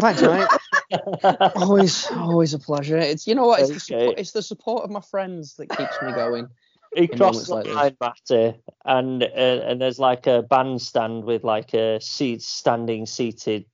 Thanks, 0.00 0.22
mate. 0.22 0.48
always, 1.54 2.10
always 2.12 2.54
a 2.54 2.58
pleasure. 2.58 2.96
It's 2.96 3.26
you 3.26 3.34
know 3.34 3.46
what? 3.46 3.60
It's, 3.60 3.68
the 3.68 3.94
Okay. 3.94 4.04
support, 4.04 4.18
it's 4.18 4.32
the 4.32 4.42
support 4.42 4.84
of 4.84 4.90
my 4.90 5.02
friends 5.02 5.56
that 5.56 5.68
keeps 5.68 6.00
me 6.00 6.12
going. 6.14 6.48
he 6.94 7.08
crossed 7.08 7.48
the 7.48 7.54
like 7.56 7.64
this. 7.64 7.74
line, 7.74 7.96
Matty, 8.00 8.58
and 8.86 9.22
uh, 9.22 9.26
and 9.26 9.82
there's 9.82 9.98
like 9.98 10.26
a 10.26 10.42
bandstand 10.42 11.24
with 11.24 11.44
like 11.44 11.74
a 11.74 12.00
seat 12.00 12.40
standing 12.40 13.04
seated 13.04 13.66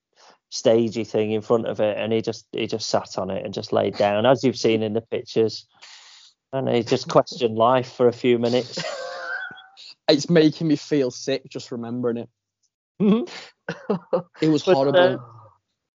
stagey 0.52 1.02
thing 1.02 1.32
in 1.32 1.40
front 1.40 1.66
of 1.66 1.80
it, 1.80 1.96
and 1.96 2.12
he 2.12 2.20
just 2.20 2.46
he 2.52 2.66
just 2.66 2.88
sat 2.88 3.18
on 3.18 3.30
it 3.30 3.44
and 3.44 3.54
just 3.54 3.72
laid 3.72 3.96
down, 3.96 4.26
as 4.26 4.44
you've 4.44 4.58
seen 4.58 4.82
in 4.82 4.92
the 4.92 5.00
pictures, 5.00 5.66
and 6.52 6.68
he 6.68 6.82
just 6.82 7.08
questioned 7.08 7.56
life 7.56 7.92
for 7.92 8.06
a 8.06 8.12
few 8.12 8.38
minutes. 8.38 8.78
It's 10.08 10.28
making 10.28 10.66
me 10.66 10.76
feel 10.76 11.10
sick 11.10 11.48
just 11.48 11.70
remembering 11.70 12.18
it. 12.18 12.28
Mhm. 13.00 13.30
It 14.42 14.48
was 14.48 14.64
But, 14.64 14.74
horrible. 14.74 14.98
uh, 15.00 15.18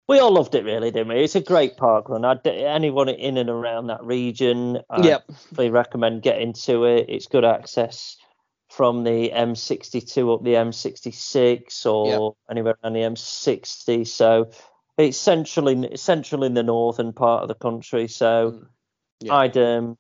we 0.08 0.20
all 0.20 0.30
loved 0.30 0.54
it, 0.54 0.64
really, 0.64 0.90
didn't 0.92 1.08
we? 1.08 1.22
It's 1.24 1.34
a 1.34 1.40
great 1.40 1.76
park 1.76 2.08
run. 2.08 2.24
I'd, 2.24 2.46
anyone 2.46 3.08
in 3.08 3.36
and 3.36 3.50
around 3.50 3.88
that 3.88 4.02
region, 4.04 4.78
I'd 4.88 5.04
yep. 5.04 5.24
recommend 5.58 6.22
getting 6.22 6.52
to 6.64 6.84
it. 6.84 7.06
It's 7.08 7.26
good 7.26 7.44
access 7.44 8.16
from 8.76 9.04
the 9.04 9.30
M62 9.34 10.34
up 10.34 10.44
the 10.44 10.54
M66 10.54 11.86
or 11.86 12.36
anywhere 12.50 12.76
around 12.84 12.92
the 12.92 13.00
M60. 13.00 14.06
So 14.06 14.50
it's 14.98 15.16
central 15.16 15.68
in 15.68 15.96
central 15.96 16.44
in 16.44 16.52
the 16.52 16.62
northern 16.62 17.14
part 17.14 17.42
of 17.42 17.48
the 17.48 17.54
country. 17.54 18.06
So 18.06 18.50
Mm. 18.52 18.68
Yeah. 19.20 19.34
I'd 19.34 19.56
um, 19.56 19.96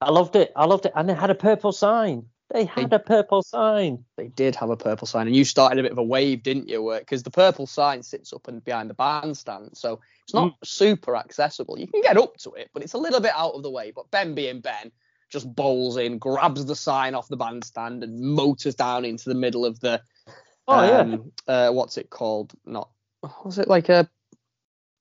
I 0.00 0.10
loved 0.10 0.34
it. 0.34 0.52
I 0.56 0.64
loved 0.64 0.86
it, 0.86 0.92
and 0.96 1.08
they 1.08 1.14
had 1.14 1.30
a 1.30 1.34
purple 1.34 1.70
sign. 1.70 2.26
They 2.52 2.64
had 2.64 2.92
a 2.92 2.98
purple 2.98 3.42
sign. 3.42 4.04
They 4.16 4.28
did 4.28 4.56
have 4.56 4.68
a 4.68 4.76
purple 4.76 5.06
sign, 5.06 5.26
and 5.26 5.34
you 5.34 5.44
started 5.44 5.78
a 5.78 5.82
bit 5.82 5.92
of 5.92 5.98
a 5.98 6.02
wave, 6.02 6.42
didn't 6.42 6.68
you? 6.68 6.82
Work? 6.82 7.02
Because 7.02 7.22
the 7.22 7.30
purple 7.30 7.66
sign 7.66 8.02
sits 8.02 8.32
up 8.32 8.48
and 8.48 8.62
behind 8.62 8.90
the 8.90 8.94
bandstand, 8.94 9.70
so 9.74 10.00
it's 10.24 10.34
not 10.34 10.54
super 10.64 11.16
accessible. 11.16 11.78
You 11.78 11.86
can 11.86 12.02
get 12.02 12.18
up 12.18 12.36
to 12.38 12.50
it, 12.54 12.68
but 12.74 12.82
it's 12.82 12.92
a 12.94 12.98
little 12.98 13.20
bit 13.20 13.32
out 13.34 13.54
of 13.54 13.62
the 13.62 13.70
way. 13.70 13.90
But 13.90 14.10
Ben, 14.10 14.34
being 14.34 14.60
Ben, 14.60 14.90
just 15.32 15.52
bowls 15.52 15.96
in, 15.96 16.18
grabs 16.18 16.64
the 16.66 16.76
sign 16.76 17.14
off 17.14 17.28
the 17.28 17.36
bandstand, 17.36 18.04
and 18.04 18.20
motors 18.20 18.74
down 18.74 19.04
into 19.04 19.28
the 19.28 19.34
middle 19.34 19.64
of 19.64 19.80
the. 19.80 20.00
Oh 20.68 20.82
yeah. 20.86 20.98
um, 20.98 21.32
uh, 21.48 21.70
what's 21.70 21.98
it 21.98 22.10
called? 22.10 22.52
Not 22.64 22.88
was 23.44 23.58
it 23.58 23.66
like 23.68 23.88
a? 23.88 24.08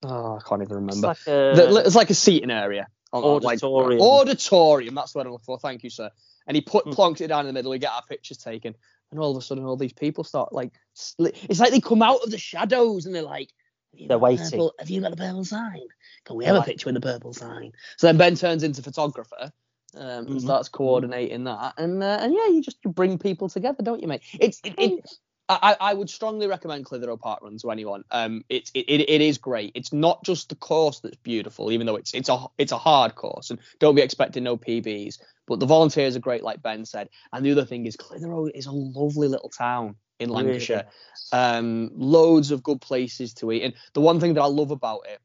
Oh, 0.04 0.38
I 0.38 0.48
can't 0.48 0.62
even 0.63 0.88
It's 0.88 0.96
remember. 0.98 1.08
like 1.08 1.28
a, 1.28 1.56
The- 1.56 1.84
it's 1.86 1.96
like 1.96 2.10
a 2.10 2.15
seating 2.15 2.50
area. 2.52 2.88
on, 3.13 3.41
like- 3.44 3.62
Auditorium. 3.62 4.02
auditorium. 4.02 4.96
That's 4.96 5.13
what 5.13 5.26
I'm 5.26 5.34
looking 5.34 5.44
for. 5.46 5.60
Thank 5.60 5.84
you, 5.84 5.89
sir. 5.89 6.10
And 6.48 6.56
he 6.56 6.62
put 6.62 6.86
Hmm. 6.86 6.91
plonked 6.91 7.22
it 7.22 7.28
down 7.28 7.41
in 7.41 7.48
the 7.48 7.54
middle. 7.54 7.70
We 7.72 7.78
get 7.78 7.91
our 7.91 8.02
pictures 8.10 8.38
taken, 8.38 8.74
and 9.12 9.20
all 9.20 9.32
of 9.32 9.38
a 9.38 9.41
sudden, 9.41 9.65
all 9.65 9.76
these 9.78 9.94
people 9.94 10.24
start 10.24 10.54
like. 10.54 10.72
It's 11.20 11.60
like 11.60 11.72
they 11.72 11.82
come 11.82 12.02
out 12.02 12.22
of 12.24 12.32
the 12.32 12.38
shadows 12.38 13.06
and 13.06 13.13
they're 13.13 13.22
like. 13.22 13.50
"Have 13.91 14.00
you 14.00 14.08
They're 14.08 14.17
got 14.17 14.20
the 14.20 14.24
waiting. 14.24 14.50
purple- 14.52 14.74
Have 14.80 14.89
you 14.89 15.02
got 15.02 15.12
the 15.12 15.17
purple 15.17 15.44
sign? 15.46 15.82
Can 16.24 16.38
we 16.38 16.46
have 16.46 16.56
a 16.56 16.62
picture 16.62 16.86
with 16.88 16.96
the 16.96 17.02
purple 17.02 17.34
sign? 17.34 17.74
So 17.98 18.08
then 18.08 18.17
Ben 18.17 18.36
turns 18.36 18.63
into 18.63 18.82
photographer, 18.82 19.52
um, 19.95 20.25
Mhm. 20.25 20.32
and 20.32 20.41
starts 20.41 20.69
coordinating 20.69 21.43
that, 21.45 21.73
and 21.77 22.01
uh, 22.04 22.19
and 22.21 22.34
yeah, 22.34 22.47
you 22.47 22.62
just 22.62 22.82
bring 22.84 23.17
people 23.17 23.49
together, 23.49 23.84
don't 23.84 24.01
you, 24.01 24.08
mate? 24.08 24.21
It's 24.39 24.60
it. 24.63 24.75
it 24.77 25.06
I, 25.49 25.75
I 25.82 25.93
would 25.93 26.10
strongly 26.10 26.47
recommend 26.47 26.86
Clitheroe 26.86 27.17
Park 27.17 27.41
Run 27.41 27.58
to 27.58 27.71
anyone. 27.71 28.06
Um, 28.10 28.45
it's 28.47 28.71
it, 28.73 28.86
it, 28.88 29.10
it 29.10 29.21
is 29.21 29.38
great. 29.38 29.73
It's 29.75 29.91
not 29.91 30.23
just 30.23 30.47
the 30.47 30.56
course 30.56 31.01
that's 31.01 31.17
beautiful, 31.17 31.73
even 31.73 31.88
though 31.88 31.97
it's 31.97 32.13
it's 32.13 32.30
a 32.30 32.45
it's 32.58 32.71
a 32.71 32.77
hard 32.77 33.15
course, 33.15 33.49
and 33.49 33.60
don't 33.80 33.95
be 33.95 34.01
expecting 34.01 34.43
no 34.43 34.56
PBs. 34.56 35.17
But 35.47 35.60
the 35.60 35.65
volunteers 35.65 36.15
are 36.15 36.19
great, 36.21 36.43
like 36.43 36.62
Ben 36.62 36.86
said. 36.86 37.10
And 37.34 37.45
the 37.45 37.51
other 37.51 37.65
thing 37.65 37.86
is 37.86 37.97
Clitheroe 37.97 38.47
is 38.54 38.67
a 38.67 38.71
lovely 38.71 39.27
little 39.27 39.49
town 39.49 39.95
in 40.19 40.30
Really? 40.30 40.45
Lancashire. 40.51 40.86
Um, 41.34 41.91
loads 41.95 42.51
of 42.51 42.63
good 42.63 42.80
places 42.80 43.34
to 43.36 43.51
eat. 43.51 43.63
And 43.63 43.73
the 43.93 44.01
one 44.01 44.19
thing 44.19 44.36
that 44.36 44.41
I 44.41 44.47
love 44.47 44.71
about 44.71 45.01
it, 45.10 45.19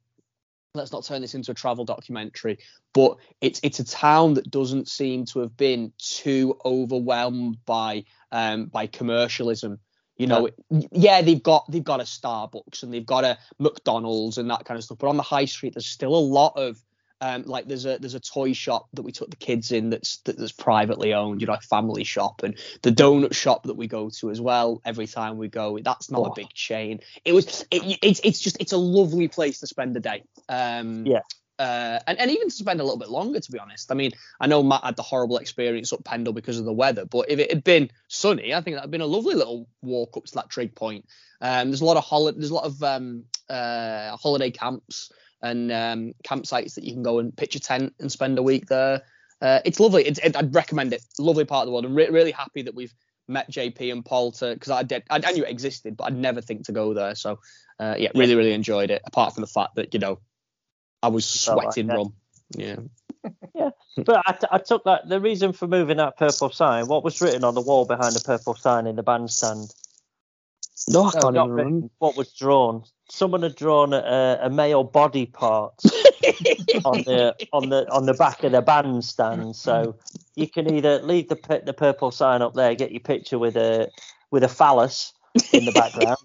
let's 0.77 0.93
not 0.93 1.05
turn 1.05 1.23
this 1.23 1.35
into 1.35 1.51
a 1.51 1.55
travel 1.55 1.85
documentary, 1.85 2.59
but 2.93 3.17
it's 3.41 3.61
it's 3.63 3.81
a 3.81 3.85
town 3.85 4.35
that 4.35 4.51
doesn't 4.51 4.89
seem 4.89 5.25
to 5.27 5.41
have 5.41 5.57
been 5.57 5.93
too 5.99 6.59
overwhelmed 6.65 7.59
by 7.65 8.05
um 8.33 8.67
by 8.67 8.87
commercialism. 8.87 9.79
You 10.17 10.27
know, 10.27 10.49
yeah, 10.71 11.21
they've 11.21 11.43
got 11.43 11.71
they've 11.71 11.85
got 11.85 12.01
a 12.01 12.05
Starbucks 12.05 12.83
and 12.83 12.93
they've 12.93 13.05
got 13.05 13.25
a 13.25 13.37
McDonald's 13.59 14.39
and 14.39 14.49
that 14.51 14.65
kind 14.65 14.79
of 14.79 14.85
stuff, 14.85 14.99
but 14.99 15.09
on 15.09 15.19
the 15.19 15.23
high 15.23 15.45
street 15.45 15.75
there's 15.75 15.87
still 15.87 16.15
a 16.15 16.17
lot 16.17 16.55
of 16.57 16.79
um, 17.21 17.45
like 17.45 17.67
there's 17.67 17.87
a 17.87 17.99
there's 17.99 18.15
a 18.15 18.21
toy 18.21 18.53
shop 18.53 18.89
that 18.93 19.03
we 19.03 19.13
took 19.13 19.31
the 19.31 19.37
kids 19.37 19.73
in 19.73 19.91
that's 19.91 20.19
that, 20.19 20.37
that's 20.37 20.53
privately 20.53 21.15
owned, 21.15 21.41
you 21.41 21.47
know, 21.47 21.55
a 21.55 21.61
family 21.61 22.05
shop, 22.05 22.43
and 22.43 22.59
the 22.83 22.91
donut 22.93 23.35
shop 23.35 23.65
that 23.65 23.75
we 23.77 23.87
go 23.87 24.11
to 24.21 24.31
as 24.31 24.41
well 24.41 24.83
every 24.85 25.07
time 25.07 25.39
we 25.39 25.49
go. 25.49 25.79
That's 25.79 26.11
not 26.11 26.21
Oh. 26.21 26.25
a 26.27 26.35
big 26.35 26.51
chain. 26.53 27.01
It 27.25 27.33
was 27.33 27.65
it, 27.71 27.99
it's 28.03 28.21
it's 28.23 28.41
just 28.41 28.59
it's 28.61 28.73
a 28.73 28.77
lovely 28.77 29.29
place 29.29 29.61
to 29.61 29.67
spend 29.67 29.95
the 29.97 30.01
day. 30.01 30.25
Um, 30.49 31.07
Yeah. 31.07 31.21
Uh, 31.59 31.99
and, 32.07 32.19
and 32.19 32.31
even 32.31 32.51
to 32.51 32.55
spend 32.55 32.81
a 32.81 32.85
little 32.85 32.99
bit 32.99 33.09
longer, 33.09 33.41
to 33.41 33.51
be 33.51 33.59
honest. 33.59 33.91
I 33.91 33.95
mean, 33.95 34.11
I 34.39 34.47
know 34.47 34.63
Matt 34.63 34.85
had 34.85 34.95
the 34.97 35.03
horrible 35.03 35.39
experience 35.39 35.91
up 35.91 36.05
Pendle 36.05 36.35
because 36.35 36.59
of 36.59 36.67
the 36.67 36.73
weather, 36.75 37.07
but 37.07 37.31
if 37.31 37.39
it 37.39 37.51
had 37.51 37.65
been 37.65 37.91
sunny, 38.09 38.53
I 38.53 38.61
think 38.61 38.77
that'd 38.77 38.91
been 38.91 39.01
a 39.01 39.07
lovely 39.07 39.35
little 39.35 39.67
walk 39.81 40.19
up 40.19 40.25
to 40.27 40.35
that 40.35 40.51
trig 40.51 40.75
point. 40.75 41.07
Um, 41.41 41.71
there's 41.71 41.81
a 41.81 41.87
lot 41.87 41.97
of 41.97 42.05
hol- 42.05 42.31
there's 42.31 42.51
a 42.51 42.55
lot 42.55 42.65
of 42.65 42.83
um, 42.83 43.25
uh, 43.49 44.19
holiday 44.19 44.51
camps 44.51 45.11
and 45.43 45.71
um, 45.73 46.13
campsites 46.25 46.75
that 46.75 46.85
you 46.85 46.93
can 46.93 47.03
go 47.03 47.19
and 47.19 47.37
pitch 47.37 47.57
a 47.57 47.61
tent 47.61 47.95
and 48.01 48.11
spend 48.11 48.39
a 48.39 48.43
week 48.43 48.67
there. 48.67 49.03
Uh, 49.41 49.61
it's 49.65 49.79
lovely. 49.79 50.05
It's, 50.05 50.19
it, 50.21 50.37
I'd 50.37 50.55
recommend 50.55 50.93
it. 50.93 51.03
Lovely 51.19 51.45
part 51.45 51.63
of 51.63 51.67
the 51.67 51.73
world. 51.73 51.85
I'm 51.85 51.95
re- 51.95 52.09
really 52.09 52.33
happy 52.33 52.63
that 52.63 52.75
we've 52.75 52.95
met 53.29 53.51
JP 53.51 53.93
and 53.93 54.05
Paul 54.05 54.33
to 54.33 54.55
because 54.55 54.71
I 54.71 54.83
did 54.83 55.03
I, 55.11 55.21
I 55.25 55.33
knew 55.33 55.45
it 55.45 55.51
existed, 55.51 55.97
but 55.97 56.05
I'd 56.05 56.17
never 56.17 56.41
think 56.41 56.65
to 56.67 56.73
go 56.73 56.95
there. 56.95 57.15
So 57.15 57.41
uh, 57.79 57.97
yeah, 57.99 58.11
really 58.15 58.35
really 58.35 58.53
enjoyed 58.53 58.91
it. 58.91 59.03
Apart 59.05 59.35
from 59.35 59.43
the 59.43 59.49
fact 59.49 59.75
that 59.75 59.93
you 59.93 60.01
know 60.01 60.21
I 61.03 61.09
was 61.09 61.49
like 61.49 61.73
sweating 61.73 61.89
rum. 61.89 62.13
Yeah. 63.55 63.71
But 63.97 64.23
I, 64.25 64.33
t- 64.33 64.47
I 64.53 64.59
took 64.59 64.85
that 64.85 65.09
the 65.09 65.19
reason 65.19 65.53
for 65.53 65.67
moving 65.67 65.97
that 65.97 66.17
purple 66.17 66.51
sign. 66.51 66.87
What 66.87 67.03
was 67.03 67.21
written 67.21 67.43
on 67.43 67.55
the 67.55 67.61
wall 67.61 67.85
behind 67.87 68.15
the 68.15 68.23
purple 68.25 68.55
sign 68.55 68.87
in 68.87 68.95
the 68.95 69.03
bandstand? 69.03 69.75
No, 70.87 71.07
I 71.07 71.11
can't 71.13 71.35
not 71.35 71.47
even 71.47 71.57
remember. 71.57 71.89
What 71.99 72.17
was 72.17 72.33
drawn? 72.33 72.85
Someone 73.09 73.43
had 73.43 73.55
drawn 73.55 73.93
a, 73.93 74.39
a 74.43 74.51
male 74.51 74.85
body 74.85 75.27
part 75.27 75.81
on 76.85 77.03
the 77.03 77.35
on 77.53 77.69
the 77.69 77.89
on 77.91 78.07
the 78.07 78.15
back 78.15 78.43
of 78.45 78.53
the 78.53 78.63
bandstand. 78.63 79.57
So 79.57 79.97
you 80.35 80.49
can 80.49 80.73
either 80.73 81.01
leave 81.03 81.29
the 81.29 81.63
the 81.65 81.73
purple 81.73 82.11
sign 82.11 82.43
up 82.43 82.55
there, 82.55 82.75
get 82.75 82.91
your 82.91 83.01
picture 83.01 83.39
with 83.39 83.57
a 83.57 83.89
with 84.31 84.43
a 84.43 84.49
phallus 84.49 85.13
in 85.53 85.65
the 85.65 85.73
background, 85.73 86.19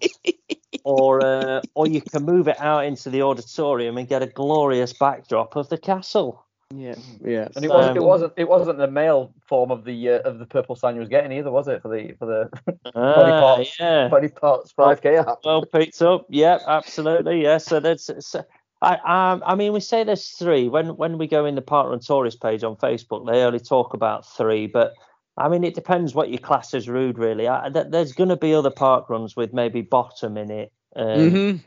or 0.84 1.24
uh, 1.24 1.62
or 1.74 1.86
you 1.86 2.00
can 2.00 2.24
move 2.24 2.48
it 2.48 2.60
out 2.60 2.84
into 2.84 3.10
the 3.10 3.22
auditorium 3.22 3.96
and 3.98 4.08
get 4.08 4.22
a 4.22 4.26
glorious 4.26 4.92
backdrop 4.92 5.56
of 5.56 5.68
the 5.68 5.78
castle. 5.78 6.44
Yeah, 6.74 6.94
yeah. 7.24 7.48
And 7.56 7.64
it 7.64 7.70
wasn't 7.70 7.96
it 7.96 8.02
wasn't 8.02 8.32
it 8.36 8.48
wasn't 8.48 8.78
the 8.78 8.86
male 8.90 9.32
form 9.48 9.70
of 9.70 9.84
the 9.84 10.08
uh, 10.10 10.18
of 10.20 10.38
the 10.38 10.46
purple 10.46 10.76
sign 10.76 10.94
you 10.94 11.00
was 11.00 11.08
getting 11.08 11.32
either, 11.32 11.50
was 11.50 11.68
it? 11.68 11.82
For 11.82 11.88
the 11.88 12.14
for 12.18 12.26
the 12.26 12.50
Ah, 12.94 13.14
parts. 13.40 13.76
yeah. 13.78 14.08
body 14.08 14.28
parts 14.28 14.72
five 14.72 15.00
K 15.02 15.16
app. 15.16 15.38
well 15.44 15.64
picked 15.66 16.00
up. 16.02 16.26
Yeah, 16.28 16.58
absolutely. 16.66 17.42
Yeah. 17.42 17.58
So 17.58 17.80
that's. 17.80 18.10
So, 18.20 18.44
I 18.80 18.94
um, 19.32 19.42
I 19.46 19.54
mean, 19.54 19.72
we 19.72 19.80
say 19.80 20.02
there's 20.04 20.28
three. 20.30 20.68
When 20.68 20.96
when 20.96 21.16
we 21.18 21.26
go 21.28 21.44
in 21.46 21.54
the 21.54 21.62
Parkrun 21.62 22.04
Tourist 22.04 22.40
page 22.42 22.64
on 22.64 22.76
Facebook, 22.76 23.26
they 23.30 23.42
only 23.42 23.60
talk 23.60 23.94
about 23.94 24.26
three. 24.26 24.66
But 24.66 24.92
I 25.36 25.48
mean, 25.48 25.62
it 25.64 25.74
depends 25.74 26.14
what 26.14 26.30
your 26.30 26.38
class 26.40 26.74
is 26.74 26.88
rude, 26.88 27.16
really. 27.18 27.48
I, 27.48 27.70
th- 27.72 27.86
there's 27.90 28.12
going 28.12 28.28
to 28.30 28.36
be 28.36 28.54
other 28.54 28.70
park 28.70 29.08
runs 29.08 29.36
with 29.36 29.52
maybe 29.52 29.80
bottom 29.82 30.36
in 30.36 30.50
it. 30.50 30.72
Um, 30.96 31.06
Mhm. 31.06 31.60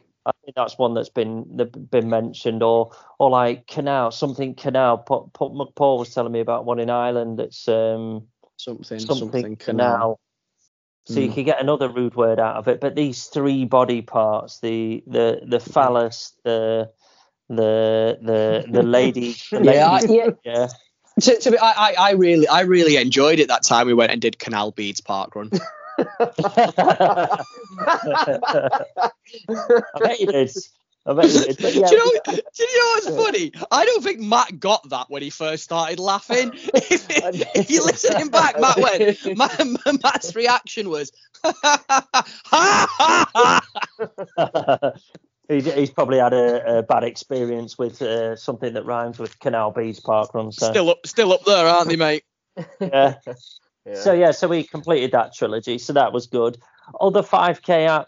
That's 0.55 0.77
one 0.77 0.93
that's 0.93 1.09
been 1.09 1.45
been 1.91 2.09
mentioned, 2.09 2.63
or 2.63 2.91
or 3.19 3.29
like 3.29 3.67
canal, 3.67 4.11
something 4.11 4.55
canal. 4.55 4.97
Paul, 4.99 5.31
Paul 5.33 5.71
Paul 5.75 5.99
was 5.99 6.13
telling 6.13 6.31
me 6.31 6.39
about 6.41 6.65
one 6.65 6.79
in 6.79 6.89
Ireland 6.89 7.39
that's 7.39 7.67
um 7.67 8.27
Something, 8.57 8.99
something, 8.99 9.09
something, 9.09 9.55
canal. 9.57 9.97
canal. 9.97 10.19
So 11.05 11.19
you 11.19 11.29
Mm. 11.29 11.35
could 11.35 11.45
get 11.45 11.61
another 11.61 11.89
rude 11.89 12.15
word 12.15 12.39
out 12.39 12.55
of 12.55 12.67
it, 12.67 12.81
but 12.81 12.95
these 12.95 13.25
three 13.25 13.65
body 13.65 14.01
parts, 14.01 14.59
the 14.59 15.03
the 15.07 15.41
the 15.45 15.59
phallus, 15.59 16.33
the 16.43 16.91
the 17.49 18.17
the 18.21 18.65
the 18.71 18.83
lady, 18.83 19.35
the 19.51 19.59
Yeah, 19.61 19.99
lady, 19.99 20.13
yeah. 20.13 20.29
yeah. 20.45 20.67
To, 21.21 21.39
to 21.39 21.51
be, 21.51 21.57
I, 21.57 21.95
I 21.97 22.11
really, 22.11 22.47
I 22.47 22.61
really 22.61 22.97
enjoyed 22.97 23.39
it 23.39 23.47
that 23.47 23.63
time 23.63 23.87
we 23.87 23.93
went 23.93 24.11
and 24.11 24.21
did 24.21 24.37
Canal 24.37 24.71
Beads 24.71 25.01
Park 25.01 25.35
Run. 25.35 25.51
I 25.97 27.43
bet 29.99 30.19
you 30.19 30.27
did. 30.27 30.51
I 31.05 31.13
bet 31.13 31.29
you 31.29 31.39
did. 31.43 31.57
But 31.61 31.73
yeah, 31.73 31.87
do 31.87 31.95
you 31.95 31.97
know? 31.97 32.11
Do 32.25 32.63
you 32.63 32.79
know 32.79 32.87
what's 32.93 33.09
funny? 33.23 33.51
I 33.71 33.85
don't 33.85 34.03
think 34.03 34.19
Matt 34.19 34.59
got 34.59 34.89
that 34.89 35.09
when 35.09 35.21
he 35.21 35.29
first 35.29 35.63
started 35.63 35.99
laughing. 35.99 36.51
if, 36.73 37.07
if 37.55 37.69
you 37.69 37.85
listen 37.85 38.29
back, 38.29 38.59
Matt 38.59 38.77
went. 38.77 39.17
Ma- 39.37 39.47
Ma- 39.63 39.97
Matt's 40.03 40.35
reaction 40.35 40.89
was, 40.89 41.11
ha 41.43 41.53
ha 41.87 43.61
ha. 44.37 44.91
he's, 45.47 45.71
he's 45.73 45.91
probably 45.91 46.17
had 46.19 46.33
a, 46.33 46.79
a 46.79 46.83
bad 46.83 47.03
experience 47.03 47.77
with 47.77 48.01
uh, 48.01 48.35
something 48.35 48.73
that 48.73 48.85
rhymes 48.85 49.19
with 49.19 49.39
canal 49.39 49.71
beads 49.71 49.99
park 49.99 50.33
run. 50.33 50.51
So 50.51 50.71
Still 50.71 50.89
up, 50.89 51.05
still 51.05 51.31
up 51.33 51.45
there, 51.45 51.67
aren't 51.67 51.89
they, 51.89 51.95
mate? 51.95 52.23
yeah. 52.79 53.15
Yeah. 53.85 53.95
So 53.95 54.13
yeah, 54.13 54.31
so 54.31 54.47
we 54.47 54.63
completed 54.63 55.11
that 55.11 55.33
trilogy, 55.33 55.77
so 55.77 55.93
that 55.93 56.11
was 56.13 56.27
good. 56.27 56.57
Other 56.99 57.21
5k 57.21 57.87
app 57.87 58.07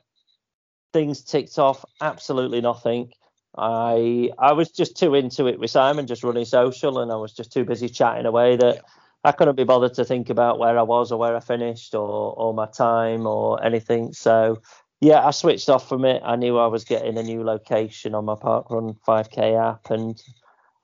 things 0.93 1.21
ticked 1.23 1.59
off, 1.59 1.85
absolutely 2.01 2.61
nothing. 2.61 3.11
I 3.57 4.31
I 4.39 4.53
was 4.53 4.69
just 4.71 4.97
too 4.97 5.13
into 5.15 5.47
it 5.47 5.59
with 5.59 5.71
Simon, 5.71 6.07
just 6.07 6.23
running 6.23 6.45
social, 6.45 6.99
and 6.99 7.11
I 7.11 7.15
was 7.15 7.33
just 7.33 7.51
too 7.51 7.65
busy 7.65 7.89
chatting 7.89 8.25
away 8.25 8.55
that 8.57 8.75
Yeah. 8.75 8.81
I 9.23 9.31
couldn't 9.31 9.55
be 9.55 9.63
bothered 9.63 9.93
to 9.95 10.05
think 10.05 10.29
about 10.29 10.59
where 10.59 10.77
I 10.77 10.83
was 10.83 11.11
or 11.11 11.19
where 11.19 11.35
I 11.35 11.39
finished 11.39 11.93
or 11.95 12.33
or 12.37 12.53
my 12.53 12.67
time 12.67 13.25
or 13.27 13.63
anything. 13.63 14.13
So 14.13 14.61
yeah, 15.01 15.25
I 15.25 15.31
switched 15.31 15.69
off 15.69 15.87
from 15.87 16.05
it. 16.05 16.21
I 16.25 16.35
knew 16.35 16.57
I 16.57 16.67
was 16.67 16.83
getting 16.85 17.17
a 17.17 17.23
new 17.23 17.43
location 17.43 18.15
on 18.15 18.25
my 18.25 18.35
Parkrun 18.35 18.97
5k 19.07 19.59
app, 19.59 19.91
and 19.91 20.21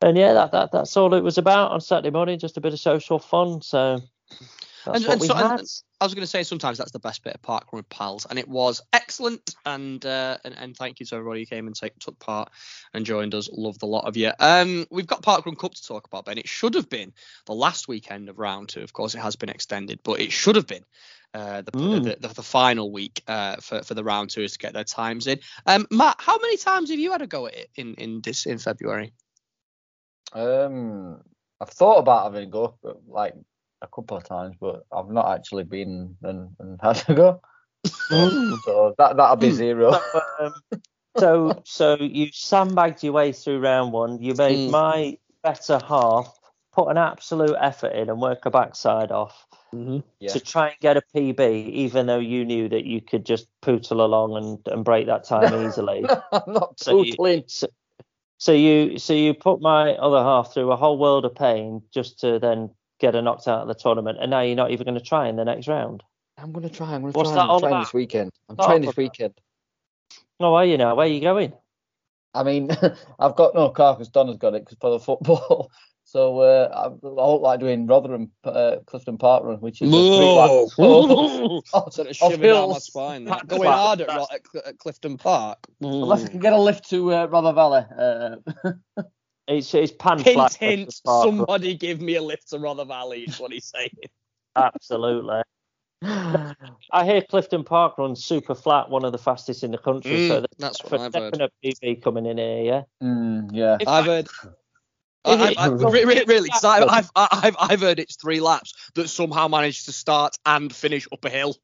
and 0.02 0.18
yeah, 0.18 0.34
that, 0.34 0.52
that 0.52 0.72
that's 0.72 0.98
all 0.98 1.14
it 1.14 1.24
was 1.24 1.38
about 1.38 1.72
on 1.72 1.82
Saturday 1.82 2.12
morning, 2.12 2.38
just 2.40 2.58
a 2.58 2.62
bit 2.62 2.74
of 2.74 2.80
social 2.80 3.20
fun. 3.20 3.62
So 3.62 4.02
that's 4.86 5.04
And- 5.04 5.14
and 5.14 5.24
so- 5.24 5.36
and- 5.36 5.62
I 6.02 6.06
was 6.06 6.14
going 6.14 6.24
to 6.24 6.28
say 6.30 6.44
sometimes 6.44 6.78
that's 6.78 6.92
the 6.92 7.00
best 7.00 7.24
bit 7.24 7.34
of 7.34 7.42
park 7.42 7.72
run 7.72 7.80
with 7.80 7.88
pals, 7.90 8.26
and 8.30 8.38
it 8.38 8.48
was 8.48 8.82
excellent. 8.92 9.56
And 9.66 10.06
uh, 10.06 10.38
and, 10.44 10.54
and 10.58 10.76
thank 10.76 11.00
you 11.00 11.06
to 11.06 11.16
everybody 11.16 11.42
who 11.42 11.46
came 11.46 11.68
and 11.68 11.76
take, 11.76 11.98
took 12.00 12.20
part 12.20 12.52
and 12.94 13.06
joined 13.06 13.34
us. 13.34 13.48
Love 13.52 13.80
the 13.80 13.86
lot 13.88 14.06
of 14.06 14.18
you. 14.18 14.32
Um, 14.40 14.86
we've 14.92 15.08
got 15.08 15.22
Park 15.22 15.46
Run 15.46 15.56
Cup 15.56 15.74
to 15.76 15.84
talk 15.88 16.06
about, 16.08 16.26
Ben. 16.26 16.38
It 16.38 16.48
should 16.50 16.74
have 16.74 16.90
been 16.90 17.14
the 17.46 17.54
last 17.54 17.88
weekend 17.88 18.28
of 18.28 18.38
round 18.38 18.70
two. 18.70 18.82
Of 18.82 18.92
course, 18.92 19.16
it 19.16 19.20
has 19.20 19.38
been 19.38 19.50
extended, 19.50 20.00
but 20.04 20.20
it 20.20 20.32
should 20.34 20.58
have 20.58 20.68
been. 20.68 20.84
Uh, 21.34 21.62
the, 21.64 21.72
Mm. 21.72 22.04
the, 22.04 22.28
the 22.28 22.34
the 22.36 22.44
final 22.44 22.92
week 22.92 23.24
uh, 23.28 23.56
for 23.58 23.82
for 23.84 23.94
the 23.94 24.04
round 24.04 24.30
two 24.30 24.42
is 24.42 24.52
to 24.54 24.60
get 24.60 24.74
their 24.74 24.84
times 24.84 25.26
in. 25.28 25.40
Um, 25.66 25.88
Matt, 25.90 26.18
how 26.20 26.38
many 26.38 26.58
times 26.58 26.90
have 26.90 27.00
you 27.00 27.12
had 27.14 27.22
a 27.22 27.28
go 27.28 27.48
at 27.48 27.56
it 27.56 27.70
in 27.76 27.94
in 27.96 28.20
this 28.22 28.46
in 28.46 28.58
February? 28.58 29.14
Um, 30.34 31.22
I've 31.62 31.70
thought 31.70 32.00
about 32.00 32.26
having 32.26 32.44
a 32.48 32.52
go, 32.52 32.76
but 32.84 32.98
like 33.08 33.36
a 33.84 33.88
couple 33.88 34.18
of 34.18 34.24
times, 34.24 34.56
but 34.60 34.86
I've 34.92 35.10
not 35.10 35.30
actually 35.36 35.64
been 35.66 36.16
and, 36.24 36.50
and 36.60 36.80
had 36.82 37.04
a 37.08 37.14
go. 37.14 37.42
So, 37.86 38.32
so 38.64 38.96
that 38.98 39.18
that'll 39.18 39.36
be 39.36 39.52
zero. 39.52 39.92
So, 39.92 40.22
um, 40.40 40.54
so, 41.18 41.62
so 41.66 41.96
you 42.00 42.30
sandbagged 42.32 43.04
your 43.04 43.14
way 43.14 43.32
through 43.34 43.60
round 43.60 43.92
one. 43.92 44.22
You 44.22 44.34
made 44.36 44.70
Mm. 44.70 44.72
my 44.72 45.18
better 45.44 45.80
half 45.80 46.34
put 46.74 46.88
an 46.88 46.98
absolute 46.98 47.56
effort 47.60 47.90
in 47.94 48.10
and 48.10 48.20
work 48.22 48.46
a 48.46 48.50
backside 48.52 49.12
off 49.12 49.46
Yeah. 50.20 50.32
to 50.34 50.40
try 50.40 50.70
and 50.70 50.80
get 50.80 50.98
a 50.98 51.04
PB, 51.16 51.40
even 51.70 52.08
though 52.08 52.20
you 52.20 52.46
knew 52.46 52.70
that 52.70 52.86
you 52.86 53.02
could 53.02 53.26
just 53.26 53.48
pootle 53.62 54.04
along 54.04 54.38
and, 54.38 54.74
and 54.74 54.84
break 54.86 55.06
that 55.08 55.24
time 55.26 55.54
easily. 55.68 56.08
I'm 56.32 56.54
not 56.54 56.80
So 56.80 57.02
you- 57.04 57.44
so, 57.48 57.68
so 58.38 58.52
you 58.54 58.98
so 58.98 59.14
you 59.14 59.34
put 59.34 59.62
my 59.62 59.92
other 59.96 60.22
half 60.24 60.54
through 60.54 60.72
a 60.72 60.76
whole 60.76 60.98
world 60.98 61.26
of 61.26 61.36
pain 61.36 61.82
just 61.94 62.20
to 62.22 62.40
then 62.40 62.72
get 63.04 63.14
her 63.14 63.22
knocked 63.22 63.48
out 63.48 63.62
of 63.62 63.68
the 63.68 63.74
tournament, 63.76 64.18
and 64.22 64.32
now 64.32 64.42
you're 64.42 64.56
not 64.56 64.72
even 64.72 64.86
going 64.86 64.98
to 64.98 65.04
try 65.06 65.28
in 65.28 65.36
the 65.36 65.46
next 65.46 65.68
round. 65.68 66.02
I'm 66.38 66.52
gonna 66.52 66.68
try. 66.70 66.96
I'm 66.96 67.02
gonna 67.02 67.12
What's 67.14 67.30
try. 67.30 67.36
that 67.36 67.44
I'm 67.44 67.50
all 67.52 67.60
trying 67.60 67.74
about? 67.74 67.84
this 67.86 67.94
weekend. 67.94 68.32
I'm 68.50 68.56
Not 68.56 68.66
trying 68.66 68.82
this 68.82 68.88
about- 68.90 68.98
weekend. 68.98 69.34
Oh, 70.40 70.56
are 70.56 70.66
you 70.66 70.78
now? 70.78 70.96
Where 70.96 71.06
are 71.06 71.10
you 71.10 71.22
going? 71.22 71.54
I 72.34 72.42
mean, 72.44 72.72
I've 73.20 73.36
got 73.36 73.54
no 73.54 73.70
car 73.70 73.94
because 73.94 74.10
Donna's 74.10 74.38
got 74.38 74.56
it 74.56 74.64
because 74.66 74.78
for 74.82 74.90
the 74.92 75.00
football. 75.00 75.72
So 76.06 76.40
uh, 76.42 76.70
I, 76.72 76.86
I 77.08 77.10
look 77.32 77.42
like 77.42 77.60
doing 77.62 77.88
Rotherham 77.88 78.30
uh, 78.44 78.76
Clifton 78.86 79.18
Park 79.18 79.46
run, 79.46 79.56
which 79.62 79.82
is 79.82 79.88
a 79.88 79.92
three 79.92 79.98
Whoa. 80.00 81.62
Oh, 81.74 81.90
Sort 81.90 82.00
of 82.00 82.08
of 82.12 82.16
shivering 82.16 82.54
down 82.54 82.70
my 82.72 82.78
spine. 82.78 83.24
That's 83.26 83.42
That. 83.42 83.48
Going 83.48 83.62
flat. 83.64 83.74
hard 83.74 84.02
at, 84.02 84.10
at, 84.10 84.68
at 84.68 84.78
Clifton 84.78 85.18
Park. 85.18 85.60
Unless 85.82 86.26
I 86.26 86.28
can 86.28 86.40
get 86.40 86.54
a 86.54 86.60
lift 86.60 86.90
to 86.90 87.14
uh, 87.14 87.26
Rother 87.28 87.54
Valley. 87.54 87.86
Uh, 87.98 88.36
It's 89.48 89.74
it's 89.74 89.92
pan 89.92 90.20
Hint, 90.20 90.36
flat. 90.36 90.54
hint, 90.54 90.86
Clifton 90.86 91.02
Park 91.06 91.26
run. 91.26 91.38
somebody 91.38 91.76
give 91.76 92.02
me 92.02 92.16
a 92.16 92.22
lift 92.22 92.50
to 92.52 92.60
Rother 92.60 92.86
Valley, 92.86 93.24
is 93.24 93.40
what 93.40 93.52
he's 93.52 93.66
saying. 93.66 93.90
Absolutely. 94.56 95.42
I 96.06 97.06
hear 97.06 97.22
Clifton 97.22 97.64
Park 97.64 97.98
runs 97.98 98.24
super 98.24 98.56
flat, 98.56 98.90
one 98.90 99.04
of 99.06 99.12
the 99.12 99.18
fastest 99.18 99.64
in 99.64 99.72
the 99.72 99.78
country. 99.78 100.28
so 100.28 100.42
Mm, 100.42 100.46
that's 100.60 100.80
for 100.82 100.98
what 100.98 101.16
I've 101.16 101.34
heard. 101.40 101.52
PB 101.64 102.02
coming 102.04 102.26
in 102.26 102.38
here, 102.38 102.62
yeah. 102.64 102.82
mm, 103.02 103.50
yeah. 103.54 103.78
If 103.80 103.88
I've 103.88 104.04
I- 104.04 104.08
heard. 104.08 104.28
I, 105.26 105.52
it- 105.52 105.58
I, 105.58 105.64
I, 105.66 105.68
re- 105.70 106.04
re- 106.04 106.24
really, 106.28 106.50
'cause 106.50 106.66
I, 106.66 106.84
I've, 106.86 107.10
I've, 107.16 107.56
I've 107.58 107.80
heard 107.80 108.00
it's 108.00 108.18
three 108.18 108.42
laps 108.42 108.74
that 108.96 109.08
somehow 109.08 109.48
managed 109.48 109.86
to 109.86 109.94
start 109.94 110.36
and 110.46 110.74
finish 110.74 111.08
up 111.14 111.24
a 111.24 111.30
hill. 111.30 111.56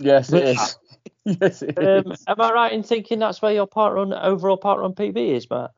Yes, 0.00 0.32
it 0.32 0.42
is. 0.44 0.78
yes, 1.24 1.62
it 1.62 1.78
Um, 1.78 2.10
is. 2.12 2.24
am 2.26 2.40
I 2.40 2.50
right 2.52 2.72
in 2.72 2.82
thinking 2.82 3.20
that's 3.20 3.40
where 3.40 3.52
your 3.52 3.68
park 3.68 3.94
run 3.94 4.12
overall 4.12 4.56
park 4.56 4.80
run 4.80 4.94
PB 4.94 5.16
is, 5.16 5.48
Matt? 5.48 5.70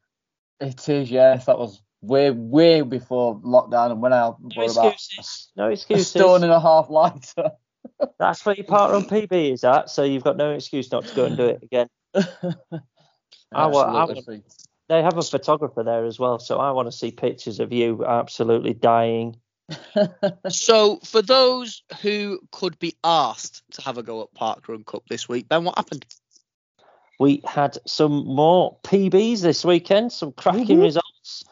It 0.61 0.89
is, 0.89 1.11
yes. 1.11 1.47
That 1.47 1.59
was 1.59 1.81
way, 2.03 2.31
way 2.31 2.83
before 2.83 3.41
lockdown 3.41 3.93
and 3.93 4.03
when 4.03 4.13
I 4.13 4.29
No 4.29 4.37
were 4.57 4.71
about 4.71 4.93
excuses. 4.95 5.49
No 5.57 5.67
a 5.67 5.71
excuses. 5.71 6.09
stone 6.09 6.43
and 6.43 6.53
a 6.53 6.61
half 6.61 6.91
lighter. 6.91 7.53
That's 8.19 8.45
where 8.45 8.55
your 8.55 8.67
park 8.67 8.93
run 8.93 9.05
PB 9.05 9.53
is 9.53 9.65
at, 9.65 9.91
so 9.91 10.03
you've 10.05 10.25
got 10.25 10.37
no 10.37 10.53
excuse 10.53 10.93
not 10.93 11.07
to 11.07 11.15
go 11.15 11.25
and 11.25 11.37
do 11.37 11.47
it 11.47 11.63
again. 11.63 11.89
I 13.53 13.67
wa- 13.67 13.83
I 13.83 14.03
Absolutely. 14.03 14.43
They 14.89 15.03
have 15.03 15.17
a 15.17 15.23
photographer 15.23 15.85
there 15.85 16.05
as 16.05 16.19
well, 16.19 16.39
so 16.41 16.59
I 16.59 16.73
want 16.73 16.89
to 16.89 16.93
see 16.93 17.13
pictures 17.13 17.61
of 17.61 17.73
you 17.73 18.05
absolutely 18.05 18.75
dying. 18.75 19.37
So, 20.49 20.99
for 21.05 21.23
those 21.23 21.83
who 22.03 22.41
could 22.51 22.77
be 22.81 22.97
asked 23.05 23.63
to 23.73 23.83
have 23.83 23.99
a 23.99 24.03
go 24.03 24.23
at 24.23 24.35
Park 24.35 24.69
Run 24.69 24.83
Cup 24.83 25.05
this 25.09 25.29
week, 25.29 25.49
Ben, 25.49 25.63
what 25.65 25.77
happened? 25.77 26.05
We 27.21 27.43
had 27.45 27.77
some 27.87 28.25
more 28.27 28.79
PBs 28.83 29.43
this 29.43 29.63
weekend, 29.63 30.11
some 30.11 30.33
cracking 30.33 30.81
results. 30.81 31.45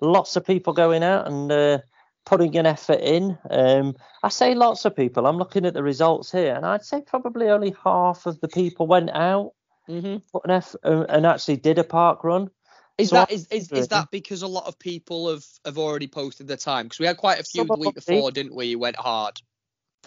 Lots 0.00 0.36
of 0.36 0.46
people 0.46 0.72
going 0.72 1.02
out 1.02 1.26
and 1.26 1.50
uh, 1.50 1.78
putting 2.24 2.56
an 2.56 2.64
effort 2.64 3.00
in. 3.00 3.36
Um, 3.50 3.96
I 4.22 4.28
say 4.28 4.54
lots 4.54 4.84
of 4.84 4.94
people. 4.94 5.26
I'm 5.26 5.36
looking 5.36 5.66
at 5.66 5.74
the 5.74 5.82
results 5.82 6.30
here, 6.30 6.54
and 6.54 6.64
I'd 6.64 6.84
say 6.84 7.00
probably 7.00 7.48
only 7.48 7.74
half 7.82 8.26
of 8.26 8.40
the 8.40 8.48
people 8.48 8.86
went 8.86 9.10
out, 9.10 9.52
Mm-hmm. 9.88 10.16
put 10.32 10.44
an 10.44 10.50
effort, 10.50 10.80
uh, 10.84 11.06
and 11.08 11.24
actually 11.24 11.56
did 11.56 11.78
a 11.78 11.84
park 11.84 12.24
run. 12.24 12.50
Is 12.98 13.10
So 13.10 13.16
that 13.16 13.30
is, 13.30 13.46
is, 13.48 13.70
is 13.70 13.88
that 13.88 14.10
because 14.10 14.42
a 14.42 14.48
lot 14.48 14.66
of 14.66 14.78
people 14.78 15.30
have, 15.30 15.44
have 15.64 15.78
already 15.78 16.08
posted 16.08 16.48
their 16.48 16.56
time? 16.56 16.86
Because 16.86 16.98
we 16.98 17.06
had 17.06 17.16
quite 17.16 17.38
a 17.38 17.44
few 17.44 17.60
Some 17.60 17.68
the 17.68 17.78
week 17.78 17.94
before, 17.94 18.32
didn't 18.32 18.54
we? 18.54 18.66
You 18.66 18.80
went 18.80 18.96
hard. 18.96 19.40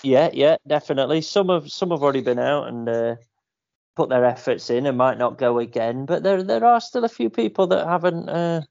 Yeah, 0.03 0.29
yeah, 0.33 0.57
definitely. 0.67 1.21
Some 1.21 1.49
have 1.49 1.71
some 1.71 1.91
have 1.91 2.03
already 2.03 2.21
been 2.21 2.39
out 2.39 2.67
and 2.67 2.89
uh, 2.89 3.15
put 3.95 4.09
their 4.09 4.25
efforts 4.25 4.69
in 4.69 4.85
and 4.85 4.97
might 4.97 5.17
not 5.17 5.37
go 5.37 5.59
again, 5.59 6.05
but 6.05 6.23
there 6.23 6.43
there 6.43 6.65
are 6.65 6.81
still 6.81 7.03
a 7.05 7.09
few 7.09 7.29
people 7.29 7.67
that 7.67 7.85
haven't 7.87 8.29
uh, 8.29 8.61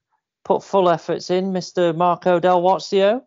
put 0.43 0.63
full 0.63 0.89
efforts 0.89 1.29
in. 1.29 1.51
Mr. 1.53 1.95
Marco 1.95 2.39
Del 2.39 2.61
Wazio, 2.61 3.21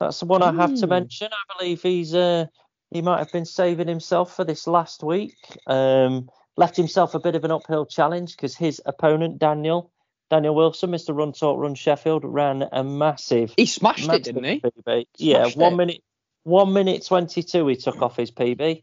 that's 0.00 0.20
the 0.20 0.26
one 0.26 0.42
I 0.42 0.52
have 0.52 0.74
to 0.76 0.86
Hmm. 0.86 0.90
mention. 0.90 1.28
I 1.32 1.58
believe 1.58 1.82
he's 1.82 2.14
uh, 2.14 2.46
he 2.90 3.02
might 3.02 3.18
have 3.18 3.32
been 3.32 3.44
saving 3.44 3.88
himself 3.88 4.34
for 4.34 4.44
this 4.44 4.66
last 4.66 5.02
week. 5.02 5.34
Um, 5.66 6.28
left 6.56 6.76
himself 6.76 7.14
a 7.14 7.20
bit 7.20 7.34
of 7.34 7.44
an 7.44 7.50
uphill 7.50 7.86
challenge 7.86 8.36
because 8.36 8.56
his 8.56 8.80
opponent 8.86 9.38
Daniel 9.38 9.92
Daniel 10.30 10.54
Wilson, 10.56 10.90
Mr. 10.90 11.16
Run 11.16 11.32
Talk 11.32 11.60
Run 11.60 11.74
Sheffield, 11.76 12.24
ran 12.24 12.64
a 12.72 12.82
massive 12.82 13.54
He 13.56 13.66
smashed 13.66 14.08
it, 14.12 14.24
didn't 14.24 14.44
he? 14.44 14.60
PB. 14.60 15.06
Yeah, 15.18 15.46
one 15.46 15.74
it. 15.74 15.76
minute, 15.76 16.02
one 16.42 16.72
minute 16.72 17.06
twenty-two. 17.06 17.66
He 17.68 17.76
took 17.76 18.02
off 18.02 18.16
his 18.16 18.30
PB. 18.32 18.82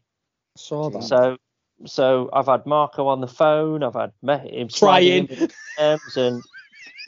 Saw 0.56 0.88
that. 0.90 1.02
So, 1.02 1.36
so 1.86 2.30
I've 2.32 2.46
had 2.46 2.66
Marco 2.66 3.06
on 3.06 3.20
the 3.20 3.28
phone. 3.28 3.82
I've 3.82 3.94
had 3.94 4.12
him 4.46 4.68
Trying. 4.68 5.28
in 5.28 5.38
with 5.40 5.54
and 6.16 6.42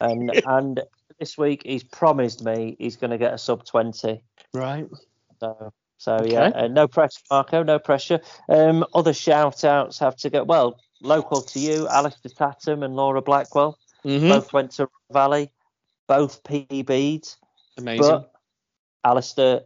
and 0.01 0.31
and 0.47 0.81
this 1.19 1.39
week 1.39 1.63
he's 1.65 1.85
promised 1.85 2.45
me 2.45 2.77
he's 2.79 2.97
going 2.97 3.11
to 3.11 3.19
get 3.19 3.35
a 3.35 3.39
sub 3.39 3.65
twenty. 3.65 4.23
Right. 4.53 4.87
So, 5.41 5.73
so 5.99 6.25
yeah, 6.25 6.51
uh, 6.55 6.69
no 6.69 6.89
pressure, 6.89 7.21
Marco, 7.31 7.63
no 7.63 7.79
pressure. 7.79 8.21
Um, 8.49 8.85
other 8.95 9.13
shout 9.13 9.65
outs 9.65 9.99
have 9.99 10.17
to 10.17 10.31
go. 10.31 10.45
Well, 10.45 10.81
local 11.03 11.43
to 11.43 11.59
you, 11.59 11.89
Alistair 11.89 12.33
Tatum 12.35 12.83
and 12.83 12.97
Laura 12.97 13.23
Blackwell 13.23 13.79
Mm-hmm. 14.07 14.29
both 14.29 14.53
went 14.53 14.71
to 14.73 14.89
Valley, 15.13 15.51
both 16.07 16.43
PB'd. 16.45 17.35
Amazing. 17.77 17.99
But 17.99 18.33
Alistair, 19.05 19.63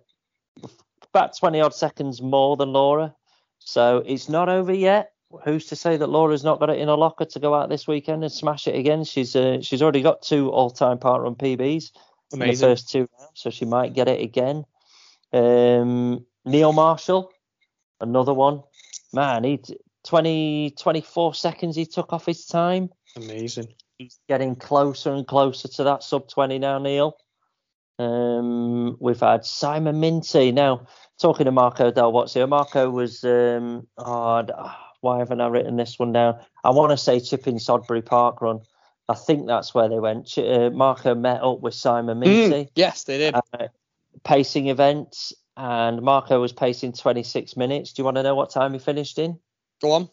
about 1.13 1.37
20 1.37 1.61
odd 1.61 1.75
seconds 1.75 2.23
more 2.23 2.57
than 2.57 2.73
Laura. 2.73 3.15
So 3.61 4.03
it's 4.05 4.29
not 4.29 4.49
over 4.49 4.73
yet. 4.73 5.13
Who's 5.45 5.67
to 5.67 5.77
say 5.77 5.97
that 5.97 6.09
Laura's 6.09 6.43
not 6.43 6.59
got 6.59 6.71
it 6.71 6.79
in 6.79 6.89
her 6.89 6.97
locker 6.97 7.25
to 7.25 7.39
go 7.39 7.55
out 7.55 7.69
this 7.69 7.87
weekend 7.87 8.25
and 8.25 8.33
smash 8.33 8.67
it 8.67 8.75
again? 8.75 9.05
She's 9.05 9.37
uh, 9.37 9.61
she's 9.61 9.81
already 9.81 10.03
got 10.03 10.23
two 10.23 10.51
all-time 10.51 10.99
park 10.99 11.23
run 11.23 11.37
PBs 11.37 11.93
in 12.33 12.39
the 12.41 12.55
first 12.55 12.91
two 12.91 13.09
rounds, 13.19 13.33
so 13.35 13.51
she 13.51 13.65
might 13.65 13.95
get 13.95 14.09
it 14.09 14.21
again. 14.21 14.65
Um, 15.33 16.27
Neil 16.45 16.73
Marshall, 16.73 17.31
another 18.01 18.35
one. 18.35 18.63
Man, 19.13 19.45
he 19.45 19.61
20 20.05 20.75
24 20.79 21.35
seconds 21.35 21.77
he 21.77 21.87
took 21.87 22.13
off 22.13 22.27
his 22.27 22.47
time 22.47 22.91
Amazing. 23.17 23.69
he's 23.99 24.19
getting 24.29 24.57
closer 24.57 25.13
and 25.13 25.27
closer 25.27 25.69
to 25.69 25.85
that 25.85 26.03
sub 26.03 26.29
20 26.29 26.59
now, 26.59 26.79
Neil. 26.79 27.17
Um, 27.99 28.97
we've 28.99 29.21
had 29.21 29.45
Simon 29.45 30.01
Minty. 30.01 30.53
Now, 30.53 30.87
talking 31.21 31.45
to 31.45 31.53
Marco 31.53 31.91
Del 31.91 32.13
Wazio, 32.13 32.49
Marco 32.49 32.91
was, 32.91 33.23
um, 33.25 33.87
oh, 33.99 34.75
why 35.01 35.19
haven't 35.19 35.41
I 35.41 35.49
written 35.49 35.77
this 35.77 35.99
one 35.99 36.13
down? 36.13 36.41
I 36.65 36.71
want 36.71 36.91
to 36.91 36.97
say 36.97 37.21
Chipping 37.21 37.59
Sodbury 37.59 38.05
Park 38.05 38.41
Run. 38.43 38.61
I 39.09 39.15
think 39.15 39.47
that's 39.47 39.75
where 39.75 39.89
they 39.89 39.99
went. 39.99 40.37
Uh, 40.39 40.71
Marco 40.71 41.15
met 41.15 41.43
up 41.43 41.61
with 41.61 41.75
Simon 41.75 42.21
Minty, 42.21 42.65
Mm, 42.65 42.69
yes, 42.75 43.05
they 43.05 43.19
did. 43.19 43.35
uh, 43.35 43.69
pacing 44.25 44.69
events, 44.69 45.33
and 45.57 46.03
Marco 46.03 46.41
was 46.41 46.53
pacing 46.53 46.93
26 46.93 47.57
minutes. 47.57 47.93
Do 47.93 48.01
you 48.01 48.05
want 48.05 48.17
to 48.17 48.23
know 48.23 48.35
what 48.35 48.51
time 48.51 48.73
he 48.73 48.79
finished 48.79 49.19
in? 49.19 49.39
Go 49.83 49.93
on. 49.93 50.09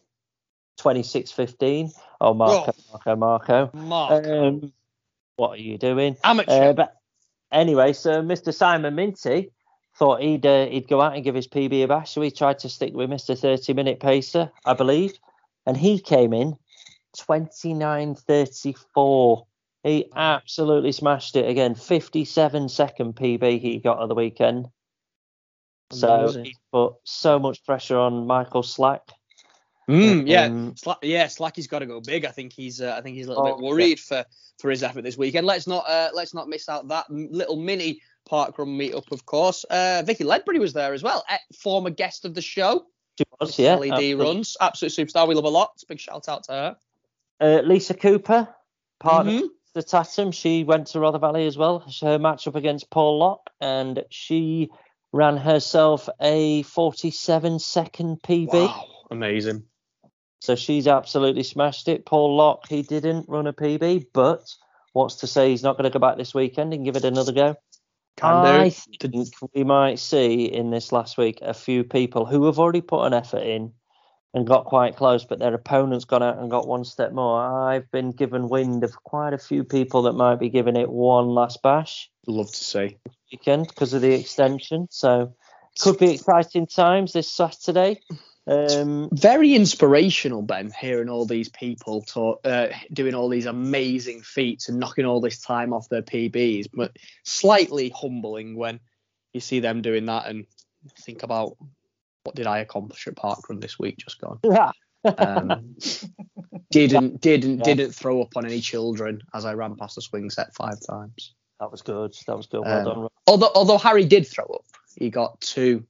26.15. 0.79 1.91
Oh, 2.21 2.33
Marco, 2.33 2.73
Marco, 2.91 3.15
Marco. 3.15 3.71
Mark. 3.73 4.25
Um, 4.25 4.73
what 5.35 5.51
are 5.51 5.61
you 5.61 5.77
doing? 5.77 6.17
Amateur. 6.23 6.69
Uh, 6.69 6.73
but 6.73 6.95
anyway, 7.51 7.93
so 7.93 8.21
Mr. 8.21 8.53
Simon 8.53 8.95
Minty 8.95 9.51
thought 9.97 10.21
he'd 10.21 10.45
uh, 10.45 10.67
he'd 10.67 10.87
go 10.87 11.01
out 11.01 11.15
and 11.15 11.23
give 11.23 11.35
his 11.35 11.47
PB 11.47 11.83
a 11.83 11.87
bash, 11.87 12.11
so 12.11 12.21
he 12.21 12.31
tried 12.31 12.59
to 12.59 12.69
stick 12.69 12.93
with 12.93 13.09
Mr. 13.09 13.37
30 13.37 13.73
minute 13.73 13.99
pacer, 13.99 14.51
I 14.65 14.73
believe, 14.73 15.13
and 15.65 15.75
he 15.75 15.99
came 15.99 16.33
in 16.33 16.55
29.34. 17.17 19.45
He 19.83 20.09
absolutely 20.15 20.91
smashed 20.91 21.35
it 21.35 21.49
again. 21.49 21.75
57 21.75 22.69
second 22.69 23.15
PB 23.15 23.59
he 23.59 23.79
got 23.79 24.01
at 24.01 24.09
the 24.09 24.15
weekend. 24.15 24.67
So 25.91 26.31
he 26.43 26.55
put 26.73 26.95
so 27.05 27.39
much 27.39 27.63
pressure 27.65 27.97
on 27.97 28.27
Michael 28.27 28.63
Slack. 28.63 29.01
Mm, 29.89 30.27
yeah, 30.27 30.47
Um, 30.47 30.73
Sla- 30.73 30.97
yeah, 31.01 31.27
Slacky's 31.27 31.67
got 31.67 31.79
to 31.79 31.85
go 31.85 32.01
big. 32.01 32.25
I 32.25 32.31
think 32.31 32.51
he's, 32.51 32.81
uh, 32.81 32.93
I 32.97 33.01
think 33.01 33.15
he's 33.15 33.27
a 33.27 33.29
little 33.29 33.47
Oh, 33.47 33.55
bit 33.55 33.63
worried 33.63 34.01
for, 34.01 34.25
for 34.59 34.69
his 34.69 34.83
effort 34.83 35.03
this 35.03 35.17
weekend. 35.17 35.47
Let's 35.47 35.65
not, 35.65 35.85
uh, 35.87 36.09
let's 36.13 36.33
not 36.33 36.49
miss 36.49 36.67
out 36.67 36.89
that 36.89 37.09
little 37.09 37.55
mini 37.55 38.01
parkrun 38.29 38.77
meetup, 38.77 39.11
of 39.11 39.25
course. 39.25 39.63
Uh, 39.65 40.03
Vicky 40.05 40.23
Ledbury 40.23 40.59
was 40.59 40.73
there 40.73 40.93
as 40.93 41.03
well, 41.03 41.23
eh, 41.29 41.37
former 41.59 41.89
guest 41.89 42.25
of 42.25 42.33
the 42.33 42.41
show. 42.41 42.85
She 43.17 43.23
was, 43.39 43.57
yeah. 43.57 43.75
LED 43.75 43.91
absolutely. 43.93 44.13
runs, 44.15 44.57
absolute 44.61 44.91
superstar. 44.91 45.27
We 45.27 45.35
love 45.35 45.45
a 45.45 45.49
lot. 45.49 45.71
Big 45.87 45.99
shout 45.99 46.29
out 46.29 46.43
to 46.45 46.51
her. 46.51 46.77
Uh, 47.39 47.61
Lisa 47.63 47.93
Cooper, 47.93 48.47
partner 48.99 49.31
Mhm. 49.33 49.49
the 49.73 49.83
Tatum, 49.83 50.31
she 50.31 50.63
went 50.63 50.87
to 50.87 50.99
Rother 50.99 51.19
Valley 51.19 51.45
as 51.47 51.57
well. 51.57 51.83
Her 52.01 52.19
match 52.19 52.47
up 52.47 52.55
against 52.55 52.89
Paul 52.89 53.19
Locke, 53.19 53.49
and 53.61 54.03
she 54.09 54.69
ran 55.13 55.37
herself 55.37 56.09
a 56.21 56.63
47 56.63 57.59
second 57.59 58.21
PB. 58.23 58.53
Wow, 58.67 58.85
amazing. 59.11 59.63
So 60.39 60.55
she's 60.55 60.87
absolutely 60.87 61.43
smashed 61.43 61.87
it. 61.87 62.05
Paul 62.05 62.35
Locke, 62.35 62.67
he 62.69 62.83
didn't 62.83 63.27
run 63.27 63.47
a 63.47 63.53
PB, 63.53 64.07
but 64.13 64.53
what's 64.93 65.15
to 65.15 65.27
say 65.27 65.49
he's 65.49 65.63
not 65.63 65.77
going 65.77 65.89
to 65.89 65.89
go 65.89 65.99
back 65.99 66.17
this 66.17 66.33
weekend 66.35 66.73
and 66.73 66.85
give 66.85 66.95
it 66.95 67.05
another 67.05 67.31
go? 67.31 67.55
I 68.21 68.69
think 68.69 69.29
we 69.53 69.63
might 69.63 69.99
see 69.99 70.45
in 70.45 70.71
this 70.71 70.91
last 70.91 71.17
week 71.17 71.39
a 71.41 71.53
few 71.53 71.83
people 71.83 72.25
who 72.25 72.45
have 72.45 72.59
already 72.59 72.81
put 72.81 73.05
an 73.05 73.13
effort 73.13 73.43
in 73.43 73.73
and 74.33 74.45
got 74.45 74.65
quite 74.65 74.95
close, 74.95 75.25
but 75.25 75.39
their 75.39 75.53
opponent's 75.53 76.05
gone 76.05 76.23
out 76.23 76.37
and 76.37 76.51
got 76.51 76.67
one 76.67 76.83
step 76.83 77.11
more. 77.11 77.41
I've 77.41 77.89
been 77.91 78.11
given 78.11 78.49
wind 78.49 78.83
of 78.83 78.95
quite 79.03 79.33
a 79.33 79.37
few 79.37 79.63
people 79.63 80.03
that 80.03 80.13
might 80.13 80.39
be 80.39 80.49
giving 80.49 80.75
it 80.75 80.89
one 80.89 81.29
last 81.29 81.61
bash 81.61 82.09
Love 82.27 82.51
to 82.51 82.63
see. 82.63 82.97
weekend 83.31 83.67
because 83.67 83.93
of 83.93 84.01
the 84.01 84.13
extension. 84.13 84.87
So 84.91 85.33
could 85.79 85.97
be 85.97 86.13
exciting 86.13 86.67
times 86.67 87.13
this 87.13 87.31
Saturday. 87.31 88.01
Um, 88.47 89.09
Very 89.11 89.55
inspirational, 89.55 90.41
Ben, 90.41 90.71
hearing 90.79 91.09
all 91.09 91.25
these 91.25 91.49
people 91.49 92.01
talk, 92.01 92.39
uh, 92.45 92.67
doing 92.93 93.13
all 93.13 93.27
these 93.29 93.45
amazing 93.45 94.21
feats 94.21 94.69
and 94.69 94.79
knocking 94.79 95.05
all 95.05 95.19
this 95.19 95.39
time 95.39 95.73
off 95.73 95.89
their 95.89 96.01
PBs, 96.01 96.67
but 96.73 96.95
slightly 97.23 97.89
humbling 97.89 98.55
when 98.55 98.79
you 99.33 99.41
see 99.41 99.59
them 99.59 99.81
doing 99.81 100.05
that 100.05 100.27
and 100.27 100.45
think 101.01 101.23
about 101.23 101.57
what 102.23 102.35
did 102.35 102.47
I 102.47 102.59
accomplish 102.59 103.07
at 103.07 103.15
Parkrun 103.15 103.59
this 103.59 103.77
week 103.77 103.97
just 103.97 104.19
gone. 104.21 104.39
Um, 105.03 105.75
didn't 106.71 107.21
didn't 107.21 107.59
Yeah. 107.59 107.63
didn't 107.63 107.91
throw 107.93 108.21
up 108.21 108.35
on 108.35 108.45
any 108.45 108.59
children 108.61 109.21
as 109.33 109.45
I 109.45 109.53
ran 109.53 109.75
past 109.75 109.95
the 109.95 110.01
swing 110.01 110.29
set 110.29 110.53
five 110.55 110.77
times. 110.85 111.33
that 111.59 111.71
was 111.71 111.81
good. 111.81 112.13
That 112.27 112.35
was 112.37 112.47
good. 112.47 112.61
Well 112.61 112.77
Um, 112.89 113.01
done. 113.01 113.07
Although 113.27 113.51
although 113.55 113.77
Harry 113.77 114.05
did 114.05 114.27
throw 114.27 114.45
up, 114.45 114.65
he 114.97 115.09
got 115.09 115.39
too 115.41 115.85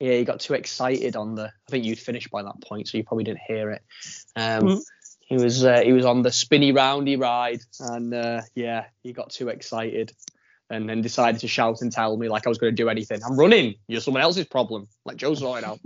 yeah 0.00 0.14
he 0.14 0.24
got 0.24 0.40
too 0.40 0.54
excited 0.54 1.14
on 1.14 1.34
the. 1.36 1.44
I 1.44 1.70
think 1.70 1.84
you'd 1.84 1.98
finished 1.98 2.30
by 2.30 2.42
that 2.42 2.60
point, 2.62 2.88
so 2.88 2.98
you 2.98 3.04
probably 3.04 3.24
didn't 3.24 3.42
hear 3.46 3.70
it. 3.70 3.82
Um, 4.36 4.62
Mhm. 4.62 4.80
He 5.20 5.36
was 5.36 5.64
uh, 5.64 5.82
he 5.82 5.92
was 5.92 6.04
on 6.04 6.22
the 6.22 6.32
spinny 6.32 6.72
roundy 6.72 7.14
ride, 7.16 7.60
and 7.78 8.12
uh, 8.12 8.40
yeah, 8.56 8.86
he 9.04 9.12
got 9.12 9.30
too 9.30 9.48
excited, 9.48 10.12
and 10.68 10.88
then 10.88 11.02
decided 11.02 11.40
to 11.42 11.48
shout 11.48 11.82
and 11.82 11.92
tell 11.92 12.16
me 12.16 12.28
like 12.28 12.46
I 12.46 12.48
was 12.48 12.58
going 12.58 12.72
to 12.74 12.82
do 12.82 12.88
anything. 12.88 13.20
I'm 13.24 13.36
running. 13.38 13.76
You're 13.86 14.00
someone 14.00 14.24
else's 14.24 14.46
problem. 14.46 14.88
Like 15.04 15.18
Joe's 15.18 15.38
sorting 15.38 15.64
out. 15.70 15.78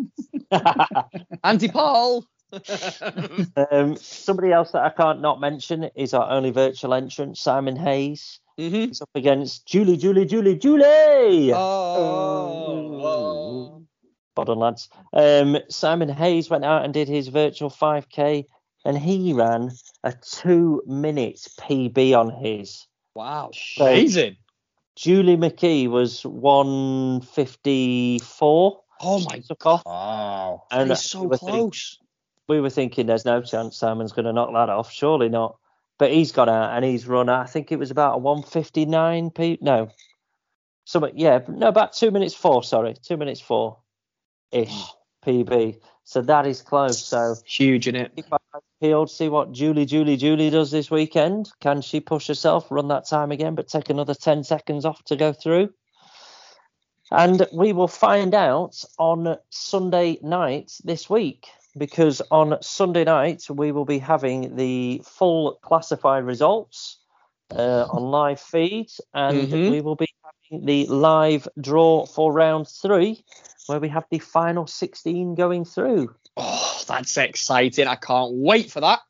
Auntie 1.44 1.68
Paul. 1.68 2.24
um, 3.70 3.96
somebody 3.96 4.50
else 4.52 4.70
that 4.70 4.82
I 4.82 4.90
can't 4.90 5.20
not 5.20 5.40
mention 5.40 5.90
is 5.94 6.14
our 6.14 6.30
only 6.30 6.50
virtual 6.50 6.94
entrant, 6.94 7.36
Simon 7.36 7.76
Hayes. 7.76 8.40
hmm 8.56 8.66
He's 8.86 9.02
up 9.02 9.10
against 9.14 9.66
Julie, 9.66 9.96
Julie, 9.98 10.24
Julie, 10.24 10.56
Julie. 10.56 11.52
Oh. 11.52 13.43
Well 14.36 14.44
done, 14.46 14.58
lads. 14.58 14.88
Um, 15.12 15.58
Simon 15.68 16.08
Hayes 16.08 16.50
went 16.50 16.64
out 16.64 16.84
and 16.84 16.92
did 16.92 17.06
his 17.08 17.28
virtual 17.28 17.70
5K, 17.70 18.46
and 18.84 18.98
he 18.98 19.32
ran 19.32 19.70
a 20.02 20.12
two 20.12 20.82
minute 20.86 21.38
PB 21.60 22.18
on 22.18 22.30
his. 22.30 22.86
Wow. 23.14 23.50
So- 23.54 23.86
Amazing. 23.86 24.36
Julie 24.96 25.36
McKee 25.36 25.88
was 25.88 26.24
154. 26.24 28.80
Oh 29.00 29.18
my 29.28 29.42
god! 29.58 29.82
Wow. 29.84 30.62
And 30.70 30.90
He's 30.90 31.02
so 31.10 31.24
we 31.24 31.36
think- 31.36 31.50
close. 31.50 31.98
we 32.48 32.60
were 32.60 32.70
thinking 32.70 33.06
there's 33.06 33.24
no 33.24 33.42
chance 33.42 33.76
Simon's 33.76 34.12
going 34.12 34.26
to 34.26 34.32
knock 34.32 34.50
that 34.52 34.68
off. 34.68 34.92
Surely 34.92 35.28
not. 35.28 35.56
But 35.98 36.12
he's 36.12 36.30
gone 36.32 36.48
out 36.48 36.76
and 36.76 36.84
he's 36.84 37.06
run. 37.06 37.28
I 37.28 37.44
think 37.46 37.70
it 37.72 37.78
was 37.78 37.90
about 37.90 38.14
a 38.16 38.18
159 38.18 39.30
p. 39.30 39.58
No, 39.60 39.88
so 40.84 41.08
yeah, 41.14 41.40
no, 41.48 41.66
about 41.68 41.92
two 41.92 42.10
minutes 42.12 42.34
four. 42.34 42.62
Sorry, 42.62 42.94
two 43.02 43.16
minutes 43.16 43.40
four, 43.40 43.78
ish 44.52 44.84
PB. 45.26 45.80
So 46.04 46.22
that 46.22 46.46
is 46.46 46.62
close. 46.62 47.04
So 47.04 47.34
Huge 47.46 47.88
in 47.88 47.96
it. 47.96 48.12
keep 48.16 48.26
peeled. 48.80 49.10
See 49.10 49.28
what 49.28 49.52
Julie, 49.52 49.86
Julie, 49.86 50.16
Julie 50.16 50.50
does 50.50 50.70
this 50.70 50.90
weekend. 50.90 51.50
Can 51.60 51.80
she 51.82 52.00
push 52.00 52.26
herself, 52.28 52.66
run 52.70 52.88
that 52.88 53.08
time 53.08 53.32
again, 53.32 53.54
but 53.54 53.68
take 53.68 53.90
another 53.90 54.14
10 54.14 54.44
seconds 54.44 54.84
off 54.84 55.02
to 55.04 55.16
go 55.16 55.32
through? 55.32 55.70
And 57.10 57.46
we 57.52 57.72
will 57.72 57.88
find 57.88 58.34
out 58.34 58.84
on 58.98 59.36
Sunday 59.50 60.18
night 60.22 60.72
this 60.84 61.08
week 61.08 61.48
because 61.76 62.22
on 62.30 62.58
Sunday 62.62 63.04
night 63.04 63.44
we 63.50 63.72
will 63.72 63.84
be 63.84 63.98
having 63.98 64.56
the 64.56 65.02
full 65.04 65.58
classified 65.62 66.24
results 66.24 66.98
uh, 67.50 67.86
on 67.90 68.04
live 68.10 68.40
feeds 68.40 69.00
and 69.14 69.50
Mhm. 69.50 69.70
we 69.70 69.80
will 69.80 69.96
be 69.96 70.08
having 70.50 70.66
the 70.66 70.86
live 70.86 71.48
draw 71.60 72.06
for 72.06 72.32
round 72.32 72.68
three 72.68 73.24
where 73.66 73.80
we 73.80 73.88
have 73.88 74.04
the 74.10 74.18
final 74.18 74.66
16 74.66 75.34
going 75.34 75.64
through. 75.64 76.14
Oh, 76.36 76.82
that's 76.86 77.16
exciting. 77.16 77.86
I 77.86 77.96
can't 77.96 78.32
wait 78.34 78.70
for 78.70 78.80
that. 78.80 79.00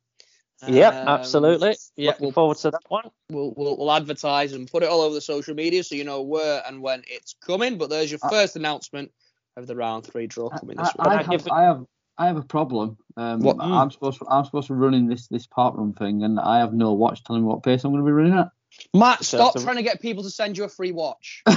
Yep, 0.67 0.95
Um, 0.95 1.09
absolutely. 1.09 1.77
Yeah, 1.97 2.11
Looking 2.13 2.25
we'll, 2.25 2.33
forward 2.33 2.57
to 2.59 2.71
that 2.71 2.81
one. 2.89 3.11
we'll, 3.31 3.53
we'll, 3.57 3.77
we'll 3.77 3.93
advertise 3.93 4.53
and 4.53 4.71
put 4.71 4.83
it 4.83 4.89
all 4.89 5.03
over 5.03 5.15
the 5.15 5.21
social 5.21 5.55
media 5.55 5.85
so 5.85 5.95
you 5.95 6.05
know 6.05 6.23
where 6.23 6.63
and 6.67 6.81
when 6.81 7.03
it's 7.07 7.35
coming. 7.45 7.77
But 7.77 7.91
there's 7.91 8.11
your 8.11 8.21
I- 8.23 8.31
first 8.31 8.57
announcement 8.57 9.11
of 9.57 9.67
the 9.67 9.77
round 9.77 10.07
three 10.07 10.27
draw 10.27 10.49
coming 10.49 10.77
this 10.77 10.91
I, 10.99 11.09
I, 11.09 11.17
week. 11.17 11.27
Can 11.27 11.31
I 11.31 11.33
have, 11.33 11.49
I 11.53 11.63
have 11.63 11.85
I 12.17 12.27
have 12.29 12.37
a 12.37 12.43
problem. 12.43 12.97
Um, 13.17 13.41
What? 13.41 13.57
I'm 13.61 13.91
supposed 13.91 14.21
to, 14.21 14.27
I'm 14.29 14.45
supposed 14.45 14.69
to 14.69 14.75
run 14.75 14.95
in 14.95 15.07
this 15.09 15.27
this 15.29 15.47
park 15.47 15.75
run 15.77 15.93
thing, 15.93 16.23
and 16.23 16.39
I 16.41 16.59
have 16.59 16.73
no 16.73 16.93
watch 16.93 17.23
telling 17.25 17.43
me 17.43 17.49
what 17.49 17.63
pace 17.63 17.85
I'm 17.85 17.93
going 17.93 18.03
to 18.03 18.07
be 18.07 18.13
running 18.13 18.35
at. 18.35 18.49
Matt, 18.93 19.25
So- 19.25 19.39
stop 19.39 19.59
so- 19.59 19.65
trying 19.65 19.77
to 19.77 19.83
get 19.83 20.01
people 20.01 20.23
to 20.25 20.31
send 20.31 20.57
you 20.57 20.65
a 20.65 20.69
free 20.69 20.93
watch. 20.93 21.43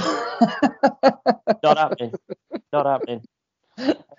Not 1.62 1.78
happening. 1.78 2.12
Not 2.72 2.86
happening. 2.86 3.24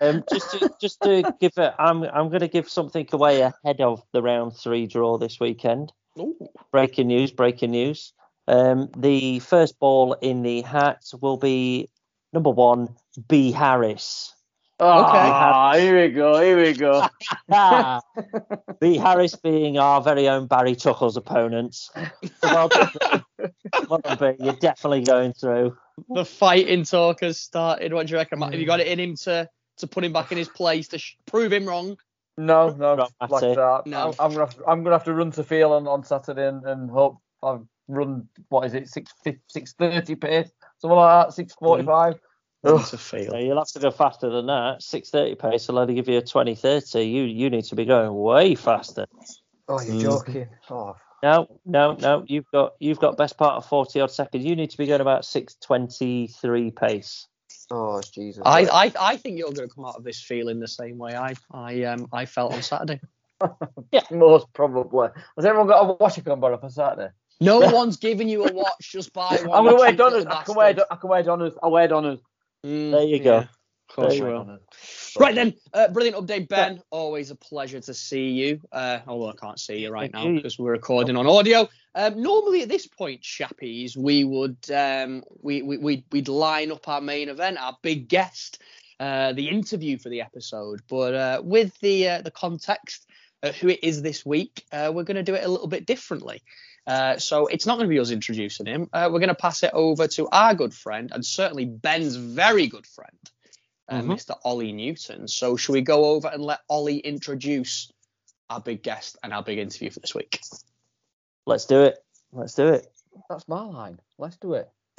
Um, 0.00 0.24
just 0.32 0.50
to 0.52 0.70
just 0.80 1.00
to 1.02 1.34
give 1.40 1.52
it, 1.58 1.74
I'm 1.78 2.02
I'm 2.04 2.28
going 2.28 2.40
to 2.40 2.48
give 2.48 2.68
something 2.68 3.06
away 3.12 3.42
ahead 3.42 3.80
of 3.80 4.02
the 4.12 4.22
round 4.22 4.56
three 4.56 4.86
draw 4.86 5.18
this 5.18 5.38
weekend. 5.38 5.92
Ooh. 6.18 6.34
Breaking 6.72 7.08
news! 7.08 7.30
Breaking 7.30 7.70
news! 7.72 8.12
Um, 8.48 8.88
the 8.96 9.38
first 9.40 9.78
ball 9.78 10.14
in 10.14 10.42
the 10.42 10.62
hat 10.62 11.02
will 11.20 11.36
be 11.36 11.90
number 12.32 12.50
one, 12.50 12.96
B 13.28 13.52
Harris. 13.52 14.34
Ah, 14.80 15.74
here 15.76 16.00
we 16.00 16.08
go. 16.12 16.40
Here 16.40 16.56
we 16.56 16.72
go. 16.72 17.06
B 18.80 18.96
Harris 18.96 19.36
being 19.36 19.78
our 19.78 20.00
very 20.00 20.28
own 20.28 20.46
Barry 20.46 20.74
Tuckle's 20.74 21.16
opponent. 21.16 21.76
Well 22.42 22.68
done, 22.68 22.90
well 23.88 23.98
done, 23.98 24.16
B. 24.18 24.42
You're 24.44 24.54
definitely 24.54 25.02
going 25.02 25.34
through. 25.34 25.76
The 26.08 26.24
fighting 26.24 26.84
talk 26.84 27.20
has 27.20 27.38
started. 27.38 27.92
What 27.92 28.06
do 28.06 28.12
you 28.12 28.16
reckon, 28.16 28.38
Matt? 28.38 28.52
Have 28.52 28.60
you 28.60 28.66
got 28.66 28.80
it 28.80 28.86
in 28.86 28.98
him 28.98 29.16
to, 29.16 29.48
to 29.78 29.86
put 29.86 30.02
him 30.04 30.12
back 30.12 30.32
in 30.32 30.38
his 30.38 30.48
place 30.48 30.88
to 30.88 30.98
sh- 30.98 31.16
prove 31.26 31.52
him 31.52 31.66
wrong? 31.66 31.98
No, 32.38 32.70
no, 32.70 32.96
Right, 32.96 33.10
like 33.28 33.42
it. 33.42 33.56
that. 33.56 33.82
No. 33.86 34.14
I'm, 34.18 34.32
I'm 34.32 34.32
gonna 34.32 34.46
have 34.46 34.56
to, 34.56 34.64
I'm 34.66 34.82
gonna 34.82 34.94
have 34.96 35.04
to 35.04 35.12
run 35.14 35.30
to 35.32 35.44
field 35.44 35.72
on, 35.72 35.86
on 35.86 36.02
Saturday 36.04 36.48
and, 36.48 36.64
and 36.64 36.90
hope 36.90 37.18
I've 37.42 37.60
run 37.86 38.28
what 38.48 38.64
is 38.64 38.72
it 38.74 38.88
six 38.88 39.12
six 39.48 39.72
thirty 39.74 40.14
pace 40.14 40.48
something 40.78 40.96
like 40.96 41.26
that 41.26 41.34
six 41.34 41.52
forty 41.54 41.84
five. 41.84 42.14
It's 42.62 42.92
a 42.92 42.98
fail. 42.98 43.32
Yeah, 43.32 43.38
you'll 43.40 43.58
have 43.58 43.68
to 43.68 43.80
go 43.80 43.90
faster 43.90 44.28
than 44.28 44.46
that. 44.46 44.82
6:30 44.82 45.38
pace 45.38 45.68
will 45.68 45.78
only 45.78 45.94
give 45.94 46.08
you 46.08 46.18
a 46.18 46.22
20:30. 46.22 47.10
You 47.10 47.22
you 47.24 47.50
need 47.50 47.64
to 47.64 47.76
be 47.76 47.84
going 47.86 48.14
way 48.14 48.54
faster. 48.54 49.06
Oh, 49.68 49.80
you're 49.80 49.94
Mm. 49.94 50.02
joking. 50.02 50.48
Oh, 50.70 50.96
No, 51.22 51.60
no, 51.64 51.92
no. 51.98 52.24
You've 52.26 52.50
got 52.52 52.72
you've 52.80 52.98
got 52.98 53.16
best 53.16 53.36
part 53.38 53.56
of 53.56 53.66
40 53.66 54.00
odd 54.00 54.10
seconds. 54.10 54.44
You 54.44 54.56
need 54.56 54.70
to 54.70 54.78
be 54.78 54.86
going 54.86 55.00
about 55.00 55.22
6:23 55.24 56.70
pace. 56.76 57.26
oh 57.70 58.00
Jesus. 58.12 58.42
I, 58.44 58.66
I 58.66 58.92
I 59.00 59.16
think 59.16 59.38
you're 59.38 59.52
going 59.52 59.68
to 59.68 59.74
come 59.74 59.84
out 59.86 59.96
of 59.96 60.04
this 60.04 60.20
feeling 60.20 60.60
the 60.60 60.68
same 60.68 60.98
way 60.98 61.16
I 61.16 61.34
I 61.50 61.84
um 61.84 62.08
I 62.12 62.26
felt 62.26 62.52
on 62.52 62.62
Saturday. 62.62 63.00
yeah, 63.92 64.02
most 64.10 64.52
probably. 64.52 65.08
Has 65.36 65.44
everyone 65.44 65.68
got 65.68 65.80
a 65.88 65.92
watch 65.94 66.16
you 66.16 66.22
can 66.22 66.40
borrow 66.40 66.58
for 66.58 66.68
Saturday? 66.68 67.12
No 67.40 67.58
one's 67.72 67.96
giving 67.96 68.28
you 68.28 68.44
a 68.44 68.52
watch. 68.52 68.92
Just 68.92 69.12
buy 69.12 69.40
one. 69.40 69.58
I'm 69.58 69.64
gonna 69.64 69.76
wear 69.76 69.90
cheap 69.90 69.98
Donners. 69.98 70.26
I 70.26 70.42
can 70.42 70.54
wear. 70.54 70.74
bastard. 70.74 70.86
I 70.90 70.96
can 70.96 71.10
wear 71.10 71.22
Donners. 71.22 71.54
I 71.62 71.68
wear 71.68 71.88
Donners. 71.88 72.20
Mm, 72.64 72.90
There 72.90 73.02
you 73.02 73.18
go. 73.20 73.38
yeah, 73.38 73.40
Of 73.40 73.48
course 73.94 74.18
There 74.18 74.30
you. 74.30 74.58
Right 75.18 75.34
then, 75.34 75.54
uh, 75.72 75.88
brilliant 75.88 76.16
update, 76.16 76.48
Ben. 76.48 76.80
Always 76.90 77.30
a 77.30 77.34
pleasure 77.34 77.80
to 77.80 77.94
see 77.94 78.30
you. 78.30 78.60
Uh, 78.70 79.00
although 79.06 79.30
I 79.30 79.34
can't 79.34 79.58
see 79.58 79.78
you 79.78 79.90
right 79.90 80.12
now 80.12 80.30
because 80.32 80.58
we're 80.58 80.72
recording 80.72 81.16
on 81.16 81.26
audio. 81.26 81.68
Um, 81.94 82.22
normally 82.22 82.62
at 82.62 82.68
this 82.68 82.86
point, 82.86 83.22
chappies, 83.22 83.96
we 83.96 84.24
would 84.24 84.58
um, 84.72 85.24
we, 85.42 85.62
we 85.62 85.78
we'd, 85.78 86.04
we'd 86.12 86.28
line 86.28 86.70
up 86.70 86.86
our 86.86 87.00
main 87.00 87.28
event, 87.28 87.58
our 87.58 87.76
big 87.82 88.08
guest, 88.08 88.62
uh, 89.00 89.32
the 89.32 89.48
interview 89.48 89.98
for 89.98 90.08
the 90.08 90.20
episode. 90.20 90.80
But 90.88 91.14
uh, 91.14 91.42
with 91.42 91.76
the 91.80 92.08
uh, 92.08 92.22
the 92.22 92.30
context 92.30 93.06
who 93.60 93.68
it 93.68 93.82
is 93.82 94.02
this 94.02 94.24
week, 94.24 94.64
uh, 94.70 94.92
we're 94.94 95.04
going 95.04 95.16
to 95.16 95.22
do 95.22 95.34
it 95.34 95.44
a 95.44 95.48
little 95.48 95.66
bit 95.66 95.86
differently. 95.86 96.42
Uh, 96.90 97.18
so 97.18 97.46
it's 97.46 97.66
not 97.66 97.76
going 97.76 97.88
to 97.88 97.94
be 97.94 98.00
us 98.00 98.10
introducing 98.10 98.66
him. 98.66 98.88
Uh, 98.92 99.08
we're 99.12 99.20
going 99.20 99.28
to 99.28 99.34
pass 99.36 99.62
it 99.62 99.70
over 99.72 100.08
to 100.08 100.28
our 100.32 100.54
good 100.56 100.74
friend 100.74 101.12
and 101.14 101.24
certainly 101.24 101.64
Ben's 101.64 102.16
very 102.16 102.66
good 102.66 102.84
friend, 102.84 103.16
uh, 103.88 104.00
Mhm. 104.00 104.06
Mr. 104.08 104.36
Ollie 104.44 104.72
Newton. 104.72 105.28
So 105.28 105.56
shall 105.56 105.74
we 105.74 105.82
go 105.82 106.06
over 106.06 106.26
and 106.26 106.42
let 106.42 106.58
Ollie 106.68 106.98
introduce 106.98 107.92
our 108.48 108.60
big 108.60 108.82
guest 108.82 109.16
and 109.22 109.32
our 109.32 109.44
big 109.44 109.58
interview 109.58 109.90
for 109.90 110.00
this 110.00 110.16
week? 110.16 110.40
Let's 111.46 111.66
do 111.66 111.82
it. 111.84 112.02
Let's 112.32 112.54
do 112.54 112.66
it. 112.66 112.86
That's 113.28 113.46
my 113.46 113.62
line. 113.62 114.00
Let's 114.18 114.36
do 114.38 114.54
it. 114.54 114.68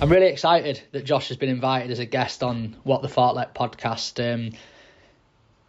I'm 0.00 0.08
really 0.08 0.26
excited 0.26 0.80
that 0.92 1.04
Josh 1.04 1.26
has 1.28 1.36
been 1.36 1.48
invited 1.48 1.90
as 1.90 1.98
a 1.98 2.06
guest 2.06 2.42
on 2.44 2.76
What 2.84 3.02
the 3.02 3.08
Fartlek 3.08 3.52
podcast. 3.54 4.18
Um, 4.22 4.52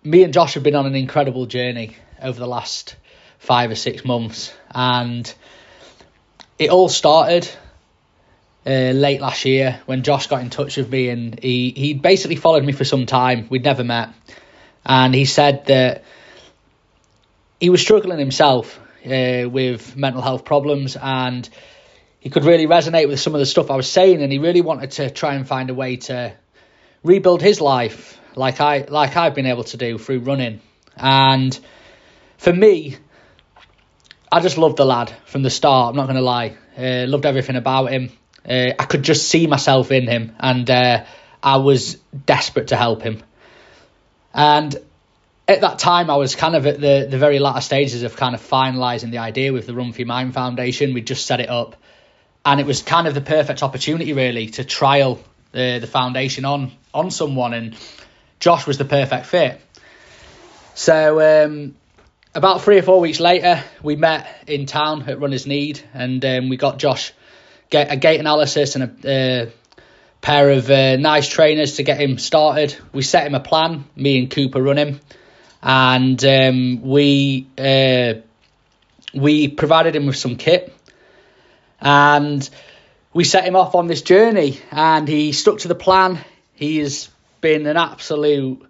me 0.04 0.24
and 0.24 0.34
Josh 0.34 0.54
have 0.56 0.64
been 0.64 0.76
on 0.76 0.86
an 0.86 0.96
incredible 0.96 1.46
journey 1.48 1.96
over 2.22 2.40
the 2.40 2.48
last 2.48 2.96
five 3.44 3.72
or 3.72 3.76
six 3.76 4.04
months, 4.06 4.54
and 4.72 5.34
it 6.58 6.70
all 6.70 6.90
started 6.90 7.48
uh, 8.66 8.92
late 8.92 9.22
last 9.22 9.46
year 9.46 9.82
when 9.86 10.04
Josh 10.04 10.28
got 10.28 10.42
in 10.42 10.50
touch 10.50 10.78
with 10.78 10.90
me, 10.90 11.10
and 11.10 11.40
he 11.40 11.72
he 11.72 11.94
basically 11.94 12.38
followed 12.38 12.64
me 12.64 12.72
for 12.72 12.86
some 12.86 13.06
time. 13.06 13.48
We'd 13.50 13.64
never 13.64 13.84
met, 13.84 14.10
and 14.86 15.14
he 15.14 15.26
said 15.26 15.66
that 15.68 16.04
he 17.60 17.70
was 17.70 17.82
struggling 17.82 18.20
himself 18.20 18.80
uh, 19.06 19.48
with 19.50 19.96
mental 19.96 20.22
health 20.22 20.44
problems 20.46 20.96
and 20.96 21.50
he 22.24 22.30
could 22.30 22.46
really 22.46 22.68
resonate 22.68 23.10
with 23.10 23.20
some 23.20 23.36
of 23.36 23.40
the 23.40 23.46
stuff 23.46 23.70
I 23.70 23.76
was 23.76 23.90
saying, 23.90 24.22
and 24.22 24.32
he 24.32 24.40
really 24.40 24.62
wanted 24.62 24.92
to 24.92 25.10
try 25.10 25.36
and 25.36 25.46
find 25.46 25.70
a 25.70 25.74
way 25.74 25.98
to 25.98 26.34
rebuild 27.04 27.42
his 27.42 27.60
life 27.60 28.18
like 28.36 28.62
I 28.62 28.86
like 28.88 29.18
I've 29.18 29.36
been 29.36 29.46
able 29.46 29.66
to 29.66 29.78
do 29.78 29.98
through 29.98 30.20
running. 30.20 30.62
And 30.96 31.58
for 32.38 32.54
me, 32.54 32.96
I 34.34 34.40
just 34.40 34.58
loved 34.58 34.78
the 34.78 34.86
lad 34.86 35.14
from 35.26 35.44
the 35.44 35.52
start. 35.52 35.92
I'm 35.92 35.96
not 35.96 36.08
going 36.08 36.16
to 36.16 36.24
lie. 36.24 36.58
Uh, 36.76 37.06
loved 37.08 37.28
everything 37.28 37.56
about 37.56 37.92
him. 37.92 38.10
Uh, 38.44 38.72
I 38.80 38.86
could 38.86 39.04
just 39.04 39.30
see 39.30 39.46
myself 39.46 39.92
in 39.92 40.08
him, 40.08 40.36
and 40.40 40.68
uh, 40.72 41.06
I 41.44 41.58
was 41.58 42.00
desperate 42.26 42.70
to 42.70 42.76
help 42.76 43.04
him. 43.04 43.22
And 44.34 44.76
at 45.48 45.62
that 45.62 45.78
time, 45.78 46.10
I 46.10 46.16
was 46.16 46.34
kind 46.34 46.56
of 46.56 46.66
at 46.66 46.82
the, 46.82 47.06
the 47.08 47.20
very 47.20 47.38
latter 47.38 47.62
stages 47.62 48.02
of 48.02 48.16
kind 48.16 48.34
of 48.34 48.42
finalising 48.42 49.12
the 49.12 49.20
idea 49.20 49.54
with 49.54 49.68
the 49.68 49.76
Run 49.76 49.94
for 49.94 50.00
Your 50.00 50.08
Mind 50.08 50.34
Foundation. 50.34 50.96
We 50.96 51.02
just 51.02 51.28
set 51.28 51.40
it 51.40 51.50
up, 51.50 51.76
and 52.44 52.60
it 52.60 52.66
was 52.66 52.82
kind 52.82 53.06
of 53.06 53.14
the 53.14 53.22
perfect 53.22 53.62
opportunity, 53.62 54.14
really, 54.14 54.48
to 54.48 54.64
trial 54.64 55.20
the 55.52 55.78
the 55.78 55.86
foundation 55.86 56.44
on 56.44 56.72
on 56.92 57.12
someone, 57.12 57.54
and 57.54 57.76
Josh 58.40 58.66
was 58.66 58.80
the 58.80 58.86
perfect 58.86 59.28
fit. 59.28 59.62
So 60.74 61.46
um, 61.46 61.76
about 62.36 62.62
three 62.62 62.80
or 62.80 62.82
four 62.82 63.00
weeks 63.00 63.20
later, 63.20 63.64
we 63.82 63.96
met 63.96 64.28
in 64.48 64.66
town 64.66 65.08
at 65.08 65.20
Runners 65.20 65.46
Need, 65.46 65.82
and 65.94 66.24
um, 66.26 66.50
we 66.50 66.58
got 66.58 66.78
Josh 66.78 67.14
get 67.70 67.92
a 67.92 67.96
gait 67.96 68.20
analysis 68.20 68.76
and 68.76 69.06
a 69.06 69.44
uh, 69.44 69.50
pair 70.22 70.52
of 70.52 70.70
uh, 70.70 70.96
nice 70.96 71.28
trainers 71.28 71.78
to 71.78 71.84
get 71.84 72.00
him 72.00 72.18
started. 72.18 72.76
We 72.92 73.02
set 73.02 73.26
him 73.26 73.36
a 73.36 73.40
plan, 73.40 73.86
me 73.96 74.20
and 74.20 74.32
Cooper 74.32 74.62
run 74.62 74.78
him, 74.78 75.00
and 75.62 76.24
um, 76.24 76.82
we 76.82 77.48
uh, 77.58 78.16
we 79.14 79.48
provided 79.48 79.96
him 79.96 80.08
with 80.08 80.18
some 80.18 80.36
kit, 80.36 80.74
and 81.80 82.48
we 83.14 83.26
set 83.26 83.46
him 83.46 83.56
off 83.56 83.76
on 83.76 83.88
this 83.88 84.02
journey, 84.02 84.60
and 84.72 85.08
he 85.08 85.34
stuck 85.34 85.60
to 85.60 85.68
the 85.68 85.76
plan. 85.76 86.20
He 86.56 86.80
has 86.80 87.10
been 87.42 87.68
an 87.68 87.78
absolute 87.78 88.66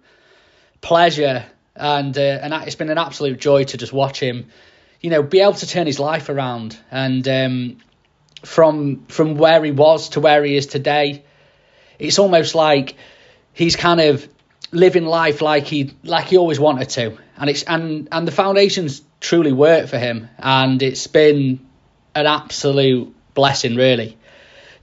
pleasure, 0.82 1.46
and 1.76 2.16
uh, 2.16 2.20
and 2.20 2.54
it's 2.66 2.76
been 2.76 2.90
an 2.90 2.98
absolute 2.98 3.38
joy 3.38 3.64
to 3.64 3.76
just 3.76 3.92
watch 3.92 4.20
him, 4.20 4.48
you 5.00 5.10
know, 5.10 5.22
be 5.22 5.40
able 5.40 5.54
to 5.54 5.66
turn 5.66 5.86
his 5.86 5.98
life 5.98 6.28
around, 6.28 6.78
and 6.90 7.26
um, 7.28 7.76
from 8.44 9.06
from 9.06 9.36
where 9.36 9.62
he 9.64 9.72
was 9.72 10.10
to 10.10 10.20
where 10.20 10.44
he 10.44 10.56
is 10.56 10.66
today, 10.66 11.24
it's 11.98 12.18
almost 12.18 12.54
like 12.54 12.96
he's 13.52 13.76
kind 13.76 14.00
of 14.00 14.28
living 14.70 15.06
life 15.06 15.40
like 15.40 15.66
he 15.66 15.92
like 16.02 16.26
he 16.26 16.36
always 16.36 16.60
wanted 16.60 16.88
to, 16.90 17.16
and 17.36 17.50
it's 17.50 17.62
and 17.64 18.08
and 18.12 18.26
the 18.26 18.32
foundations 18.32 19.02
truly 19.20 19.52
work 19.52 19.88
for 19.88 19.98
him, 19.98 20.28
and 20.38 20.82
it's 20.82 21.06
been 21.06 21.66
an 22.14 22.26
absolute 22.26 23.14
blessing, 23.34 23.74
really, 23.74 24.16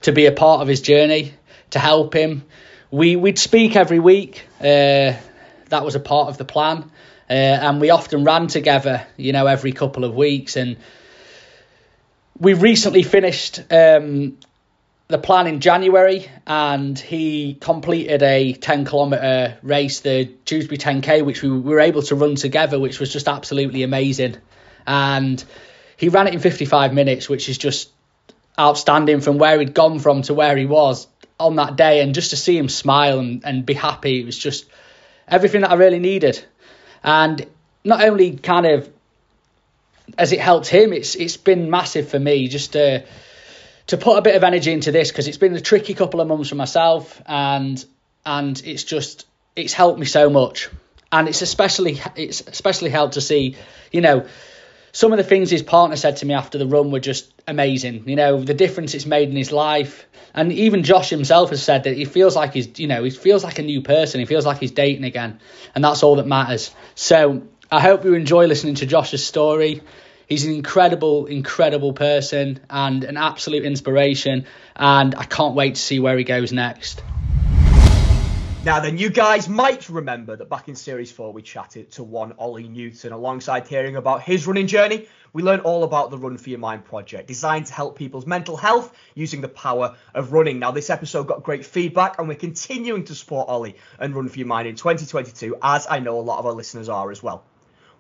to 0.01 0.11
be 0.11 0.25
a 0.25 0.31
part 0.31 0.61
of 0.61 0.67
his 0.67 0.81
journey, 0.81 1.33
to 1.69 1.79
help 1.79 2.13
him. 2.13 2.43
We 2.89 3.15
we'd 3.15 3.39
speak 3.39 3.75
every 3.75 3.99
week. 3.99 4.45
Uh, 4.59 5.13
that 5.71 5.83
was 5.83 5.95
a 5.95 5.99
part 5.99 6.29
of 6.29 6.37
the 6.37 6.45
plan, 6.45 6.89
uh, 7.29 7.33
and 7.33 7.81
we 7.81 7.89
often 7.89 8.23
ran 8.23 8.47
together. 8.47 9.05
You 9.17 9.33
know, 9.33 9.47
every 9.47 9.71
couple 9.71 10.05
of 10.05 10.15
weeks, 10.15 10.55
and 10.55 10.77
we 12.39 12.53
recently 12.53 13.03
finished 13.03 13.59
um, 13.71 14.37
the 15.07 15.17
plan 15.17 15.47
in 15.47 15.59
January, 15.59 16.29
and 16.47 16.97
he 16.97 17.55
completed 17.59 18.23
a 18.23 18.53
10 18.53 18.85
kilometre 18.85 19.57
race, 19.61 19.99
the 19.99 20.25
Dewsbury 20.45 20.77
10k, 20.77 21.25
which 21.25 21.43
we 21.43 21.49
were 21.49 21.79
able 21.79 22.01
to 22.03 22.15
run 22.15 22.35
together, 22.35 22.79
which 22.79 22.99
was 22.99 23.11
just 23.11 23.27
absolutely 23.27 23.83
amazing. 23.83 24.37
And 24.87 25.43
he 25.97 26.09
ran 26.09 26.27
it 26.27 26.33
in 26.33 26.39
55 26.39 26.93
minutes, 26.93 27.29
which 27.29 27.47
is 27.49 27.57
just 27.57 27.91
outstanding 28.59 29.21
from 29.21 29.37
where 29.37 29.59
he'd 29.59 29.73
gone 29.73 29.99
from 29.99 30.23
to 30.23 30.33
where 30.33 30.57
he 30.57 30.65
was 30.65 31.07
on 31.39 31.57
that 31.57 31.75
day. 31.75 32.01
And 32.01 32.15
just 32.15 32.31
to 32.31 32.37
see 32.37 32.57
him 32.57 32.69
smile 32.69 33.19
and, 33.19 33.45
and 33.45 33.65
be 33.65 33.73
happy, 33.73 34.19
it 34.21 34.25
was 34.25 34.37
just 34.37 34.65
everything 35.27 35.61
that 35.61 35.71
I 35.71 35.75
really 35.75 35.99
needed. 35.99 36.43
And 37.03 37.45
not 37.83 38.03
only 38.03 38.37
kind 38.37 38.65
of 38.65 38.89
as 40.17 40.31
it 40.31 40.39
helped 40.39 40.67
him, 40.67 40.93
it's 40.93 41.15
it's 41.15 41.37
been 41.37 41.69
massive 41.69 42.09
for 42.09 42.19
me 42.19 42.47
just 42.47 42.73
to 42.73 43.03
to 43.87 43.97
put 43.97 44.17
a 44.17 44.21
bit 44.21 44.35
of 44.35 44.43
energy 44.43 44.71
into 44.71 44.91
this 44.91 45.11
because 45.11 45.27
it's 45.27 45.37
been 45.37 45.55
a 45.55 45.61
tricky 45.61 45.93
couple 45.93 46.21
of 46.21 46.27
months 46.27 46.49
for 46.49 46.55
myself, 46.55 47.21
and 47.25 47.83
and 48.25 48.61
it's 48.65 48.83
just 48.83 49.25
it's 49.55 49.73
helped 49.73 49.99
me 49.99 50.05
so 50.05 50.29
much, 50.29 50.69
and 51.11 51.27
it's 51.27 51.41
especially 51.41 51.99
it's 52.15 52.41
especially 52.41 52.89
helped 52.89 53.15
to 53.15 53.21
see, 53.21 53.55
you 53.91 54.01
know. 54.01 54.25
Some 54.91 55.13
of 55.13 55.17
the 55.17 55.23
things 55.23 55.49
his 55.49 55.63
partner 55.63 55.95
said 55.95 56.17
to 56.17 56.25
me 56.25 56.33
after 56.33 56.57
the 56.57 56.67
run 56.67 56.91
were 56.91 56.99
just 56.99 57.31
amazing. 57.47 58.07
You 58.07 58.15
know, 58.15 58.41
the 58.41 58.53
difference 58.53 58.93
it's 58.93 59.05
made 59.05 59.29
in 59.29 59.35
his 59.35 59.51
life. 59.51 60.05
And 60.33 60.51
even 60.51 60.83
Josh 60.83 61.09
himself 61.09 61.49
has 61.49 61.63
said 61.63 61.83
that 61.83 61.95
he 61.95 62.05
feels 62.05 62.35
like 62.35 62.53
he's, 62.53 62.79
you 62.79 62.87
know, 62.87 63.03
he 63.03 63.09
feels 63.09 63.43
like 63.43 63.59
a 63.59 63.63
new 63.63 63.81
person. 63.81 64.19
He 64.19 64.25
feels 64.25 64.45
like 64.45 64.59
he's 64.59 64.71
dating 64.71 65.03
again. 65.03 65.39
And 65.75 65.83
that's 65.83 66.03
all 66.03 66.17
that 66.17 66.27
matters. 66.27 66.71
So 66.95 67.43
I 67.71 67.79
hope 67.79 68.03
you 68.03 68.13
enjoy 68.13 68.47
listening 68.47 68.75
to 68.75 68.85
Josh's 68.85 69.25
story. 69.25 69.81
He's 70.27 70.45
an 70.45 70.53
incredible, 70.53 71.25
incredible 71.25 71.93
person 71.93 72.61
and 72.69 73.03
an 73.03 73.17
absolute 73.17 73.63
inspiration. 73.63 74.45
And 74.75 75.15
I 75.15 75.23
can't 75.23 75.55
wait 75.55 75.75
to 75.75 75.81
see 75.81 75.99
where 75.99 76.17
he 76.17 76.23
goes 76.23 76.53
next. 76.53 77.01
Now 78.63 78.79
then, 78.79 78.99
you 78.99 79.09
guys 79.09 79.49
might 79.49 79.89
remember 79.89 80.35
that 80.35 80.47
back 80.47 80.67
in 80.67 80.75
Series 80.75 81.11
4 81.11 81.33
we 81.33 81.41
chatted 81.41 81.89
to 81.93 82.03
one 82.03 82.33
Ollie 82.33 82.67
Newton 82.67 83.11
alongside 83.11 83.67
hearing 83.67 83.95
about 83.95 84.21
his 84.21 84.45
running 84.45 84.67
journey. 84.67 85.07
We 85.33 85.41
learned 85.41 85.63
all 85.63 85.83
about 85.83 86.11
the 86.11 86.19
Run 86.19 86.37
for 86.37 86.51
Your 86.51 86.59
Mind 86.59 86.85
project, 86.85 87.27
designed 87.27 87.65
to 87.65 87.73
help 87.73 87.97
people's 87.97 88.27
mental 88.27 88.55
health 88.55 88.95
using 89.15 89.41
the 89.41 89.47
power 89.47 89.95
of 90.13 90.31
running. 90.31 90.59
Now, 90.59 90.69
this 90.69 90.91
episode 90.91 91.25
got 91.25 91.41
great 91.41 91.65
feedback, 91.65 92.19
and 92.19 92.27
we're 92.27 92.35
continuing 92.35 93.03
to 93.05 93.15
support 93.15 93.49
Ollie 93.49 93.77
and 93.97 94.15
Run 94.15 94.29
for 94.29 94.37
Your 94.37 94.47
Mind 94.47 94.67
in 94.67 94.75
2022, 94.75 95.57
as 95.63 95.87
I 95.89 95.97
know 95.97 96.19
a 96.19 96.21
lot 96.21 96.37
of 96.37 96.45
our 96.45 96.53
listeners 96.53 96.87
are 96.87 97.09
as 97.09 97.23
well. 97.23 97.43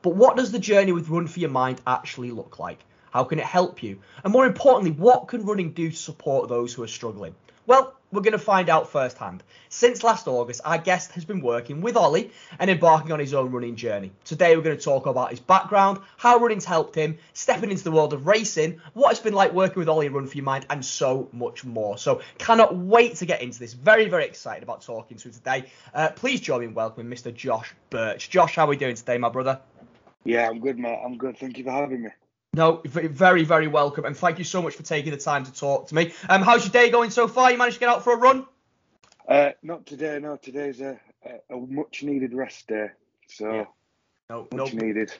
But 0.03 0.13
what 0.15 0.37
does 0.37 0.51
the 0.51 0.59
journey 0.59 0.91
with 0.91 1.09
Run 1.09 1.25
for 1.25 1.39
Your 1.39 1.49
Mind 1.49 1.81
actually 1.87 2.29
look 2.29 2.59
like? 2.59 2.77
How 3.09 3.23
can 3.23 3.39
it 3.39 3.45
help 3.45 3.81
you? 3.81 3.97
And 4.23 4.31
more 4.31 4.45
importantly, 4.45 4.91
what 4.91 5.27
can 5.27 5.43
running 5.43 5.71
do 5.71 5.89
to 5.89 5.97
support 5.97 6.49
those 6.49 6.71
who 6.71 6.83
are 6.83 6.87
struggling? 6.87 7.33
Well, 7.65 7.95
we're 8.11 8.21
going 8.21 8.33
to 8.33 8.39
find 8.39 8.69
out 8.69 8.89
firsthand. 8.89 9.43
Since 9.69 10.03
last 10.03 10.27
August, 10.27 10.61
our 10.65 10.77
guest 10.77 11.13
has 11.13 11.25
been 11.25 11.41
working 11.41 11.81
with 11.81 11.95
Ollie 11.95 12.31
and 12.59 12.69
embarking 12.69 13.11
on 13.11 13.19
his 13.19 13.33
own 13.33 13.51
running 13.51 13.75
journey. 13.75 14.11
Today, 14.25 14.55
we're 14.55 14.63
going 14.63 14.77
to 14.77 14.83
talk 14.83 15.05
about 15.05 15.29
his 15.29 15.39
background, 15.39 15.99
how 16.17 16.37
running's 16.37 16.65
helped 16.65 16.95
him, 16.95 17.17
stepping 17.33 17.71
into 17.71 17.83
the 17.83 17.91
world 17.91 18.13
of 18.13 18.27
racing, 18.27 18.81
what 18.93 19.11
it's 19.11 19.21
been 19.21 19.33
like 19.33 19.53
working 19.53 19.79
with 19.79 19.89
Ollie 19.89 20.09
Run 20.09 20.27
for 20.27 20.35
Your 20.35 20.45
Mind, 20.45 20.65
and 20.69 20.83
so 20.83 21.29
much 21.31 21.63
more. 21.63 21.97
So, 21.97 22.21
cannot 22.37 22.75
wait 22.75 23.15
to 23.15 23.25
get 23.25 23.41
into 23.41 23.59
this. 23.59 23.73
Very, 23.73 24.09
very 24.09 24.25
excited 24.25 24.63
about 24.63 24.81
talking 24.81 25.17
to 25.17 25.29
him 25.29 25.33
today. 25.33 25.65
Uh, 25.93 26.09
please 26.09 26.41
join 26.41 26.61
me 26.61 26.65
in 26.67 26.73
welcoming 26.73 27.11
Mr. 27.11 27.33
Josh 27.33 27.73
Birch. 27.89 28.29
Josh, 28.29 28.55
how 28.55 28.65
are 28.65 28.69
we 28.69 28.77
doing 28.77 28.95
today, 28.95 29.17
my 29.17 29.29
brother? 29.29 29.59
Yeah, 30.23 30.47
I'm 30.47 30.59
good, 30.59 30.77
mate. 30.77 30.99
I'm 31.03 31.17
good. 31.17 31.37
Thank 31.37 31.57
you 31.57 31.63
for 31.63 31.71
having 31.71 32.03
me. 32.03 32.09
No, 32.53 32.81
very, 32.83 33.45
very 33.45 33.67
welcome, 33.67 34.03
and 34.03 34.15
thank 34.15 34.37
you 34.37 34.43
so 34.43 34.61
much 34.61 34.75
for 34.75 34.83
taking 34.83 35.11
the 35.11 35.17
time 35.17 35.45
to 35.45 35.53
talk 35.53 35.87
to 35.87 35.95
me. 35.95 36.13
Um, 36.27 36.41
how's 36.41 36.65
your 36.65 36.73
day 36.73 36.89
going 36.89 37.09
so 37.09 37.29
far? 37.29 37.49
You 37.49 37.57
managed 37.57 37.75
to 37.75 37.79
get 37.79 37.87
out 37.87 38.03
for 38.03 38.11
a 38.11 38.17
run? 38.17 38.45
Uh, 39.25 39.51
not 39.63 39.85
today. 39.85 40.19
No, 40.19 40.35
today's 40.35 40.81
a, 40.81 40.99
a, 41.25 41.55
a 41.55 41.57
much 41.57 42.03
needed 42.03 42.33
rest 42.33 42.67
day. 42.67 42.87
So 43.27 43.53
Yeah. 43.53 43.65
No, 44.29 44.49
no. 44.51 44.65
much 44.65 44.73
needed. 44.73 45.13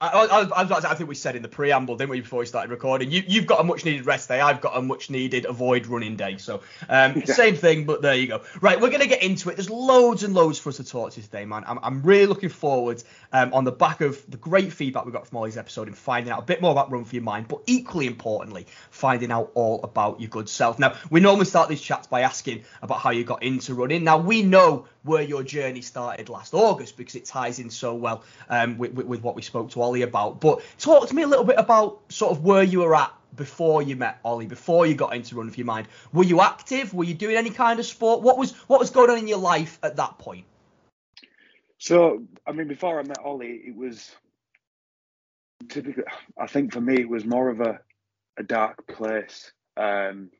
I, 0.00 0.06
I, 0.06 0.24
I, 0.26 0.42
was 0.42 0.66
about 0.66 0.82
to- 0.82 0.90
I 0.90 0.94
think 0.94 1.08
we 1.08 1.16
said 1.16 1.34
in 1.34 1.42
the 1.42 1.48
preamble, 1.48 1.96
didn't 1.96 2.10
we, 2.10 2.20
before 2.20 2.38
we 2.38 2.46
started 2.46 2.70
recording? 2.70 3.10
You, 3.10 3.24
you've 3.26 3.46
got 3.46 3.60
a 3.60 3.64
much 3.64 3.84
needed 3.84 4.06
rest 4.06 4.28
day. 4.28 4.40
I've 4.40 4.60
got 4.60 4.76
a 4.76 4.82
much 4.82 5.10
needed 5.10 5.44
avoid 5.44 5.88
running 5.88 6.14
day. 6.14 6.36
So, 6.36 6.62
um, 6.88 7.24
same 7.26 7.56
thing, 7.56 7.84
but 7.84 8.00
there 8.00 8.14
you 8.14 8.28
go. 8.28 8.42
Right, 8.60 8.80
we're 8.80 8.90
going 8.90 9.00
to 9.00 9.08
get 9.08 9.24
into 9.24 9.50
it. 9.50 9.56
There's 9.56 9.70
loads 9.70 10.22
and 10.22 10.34
loads 10.34 10.60
for 10.60 10.68
us 10.68 10.76
to 10.76 10.84
talk 10.84 11.12
to 11.14 11.22
today, 11.22 11.44
man. 11.44 11.64
I'm, 11.66 11.80
I'm 11.82 12.02
really 12.02 12.26
looking 12.26 12.48
forward 12.48 13.02
um, 13.32 13.52
on 13.52 13.64
the 13.64 13.72
back 13.72 14.00
of 14.00 14.24
the 14.30 14.36
great 14.36 14.72
feedback 14.72 15.04
we 15.04 15.10
got 15.10 15.26
from 15.26 15.38
Ollie's 15.38 15.56
episode 15.56 15.88
and 15.88 15.98
finding 15.98 16.32
out 16.32 16.38
a 16.38 16.46
bit 16.46 16.62
more 16.62 16.70
about 16.70 16.92
Run 16.92 17.04
for 17.04 17.16
Your 17.16 17.24
Mind, 17.24 17.48
but 17.48 17.62
equally 17.66 18.06
importantly, 18.06 18.68
finding 18.90 19.32
out 19.32 19.50
all 19.54 19.82
about 19.82 20.20
your 20.20 20.30
good 20.30 20.48
self. 20.48 20.78
Now, 20.78 20.94
we 21.10 21.18
normally 21.18 21.46
start 21.46 21.68
these 21.68 21.82
chats 21.82 22.06
by 22.06 22.20
asking 22.20 22.62
about 22.82 23.00
how 23.00 23.10
you 23.10 23.24
got 23.24 23.42
into 23.42 23.74
running. 23.74 24.04
Now, 24.04 24.18
we 24.18 24.44
know 24.44 24.86
where 25.08 25.22
your 25.22 25.42
journey 25.42 25.80
started 25.80 26.28
last 26.28 26.54
August 26.54 26.96
because 26.96 27.14
it 27.14 27.24
ties 27.24 27.58
in 27.58 27.70
so 27.70 27.94
well 27.94 28.22
um, 28.48 28.78
with, 28.78 28.92
with, 28.92 29.06
with 29.06 29.22
what 29.22 29.34
we 29.34 29.42
spoke 29.42 29.70
to 29.70 29.82
Ollie 29.82 30.02
about. 30.02 30.40
But 30.40 30.62
talk 30.78 31.08
to 31.08 31.14
me 31.14 31.22
a 31.22 31.26
little 31.26 31.44
bit 31.44 31.56
about 31.58 32.00
sort 32.08 32.32
of 32.32 32.44
where 32.44 32.62
you 32.62 32.80
were 32.80 32.94
at 32.94 33.12
before 33.34 33.82
you 33.82 33.96
met 33.96 34.18
Ollie, 34.24 34.46
before 34.46 34.86
you 34.86 34.94
got 34.94 35.14
into 35.14 35.36
Run 35.36 35.48
of 35.48 35.56
Your 35.58 35.66
Mind. 35.66 35.88
Were 36.12 36.24
you 36.24 36.40
active? 36.40 36.94
Were 36.94 37.04
you 37.04 37.14
doing 37.14 37.36
any 37.36 37.50
kind 37.50 37.80
of 37.80 37.86
sport? 37.86 38.22
What 38.22 38.38
was 38.38 38.52
what 38.68 38.80
was 38.80 38.90
going 38.90 39.10
on 39.10 39.18
in 39.18 39.28
your 39.28 39.38
life 39.38 39.78
at 39.82 39.96
that 39.96 40.18
point? 40.18 40.44
So, 41.78 42.24
I 42.46 42.52
mean, 42.52 42.66
before 42.66 42.98
I 42.98 43.04
met 43.04 43.18
Ollie, 43.24 43.60
it 43.66 43.76
was 43.76 44.10
typically, 45.68 46.02
I 46.36 46.46
think 46.46 46.72
for 46.72 46.80
me, 46.80 46.94
it 46.94 47.08
was 47.08 47.24
more 47.24 47.48
of 47.48 47.60
a, 47.60 47.80
a 48.36 48.42
dark 48.42 48.86
place. 48.88 49.52
Um, 49.76 50.30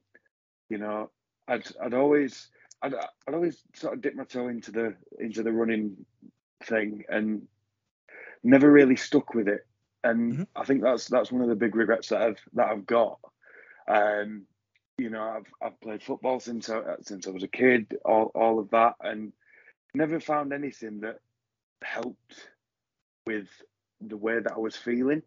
you 0.68 0.78
know, 0.78 1.10
I'd, 1.46 1.64
I'd 1.80 1.94
always, 1.94 2.48
I'd, 2.82 2.94
I'd 2.94 3.34
always 3.34 3.62
sort 3.74 3.94
of 3.94 4.00
dip 4.02 4.14
my 4.14 4.24
toe 4.24 4.48
into 4.48 4.70
the, 4.70 4.94
into 5.18 5.42
the 5.42 5.52
running 5.52 6.04
thing 6.64 7.04
and 7.08 7.46
never 8.42 8.70
really 8.70 8.96
stuck 8.96 9.34
with 9.34 9.48
it. 9.48 9.66
And 10.04 10.38
Mhm. 10.38 10.46
I 10.54 10.64
think 10.64 10.82
that's, 10.82 11.06
that's 11.08 11.32
one 11.32 11.42
of 11.42 11.48
the 11.48 11.56
big 11.56 11.74
regrets 11.74 12.08
that 12.08 12.22
I've, 12.22 12.40
that 12.54 12.68
I've 12.70 12.86
got. 12.86 13.18
Um, 13.88 14.46
you 14.98 15.10
know, 15.10 15.22
I've 15.22 15.46
I've 15.62 15.80
played 15.80 16.02
football 16.02 16.40
since 16.40 16.68
I, 16.68 16.82
since 17.02 17.26
I 17.26 17.30
was 17.30 17.44
a 17.44 17.48
kid, 17.48 17.96
all 18.04 18.32
all 18.34 18.58
of 18.58 18.70
that, 18.70 18.96
and 19.00 19.32
never 19.94 20.18
found 20.18 20.52
anything 20.52 21.00
that 21.00 21.20
helped 21.82 22.50
with 23.26 23.48
the 24.00 24.16
way 24.16 24.40
that 24.40 24.52
I 24.52 24.58
was 24.58 24.76
feeling, 24.76 25.22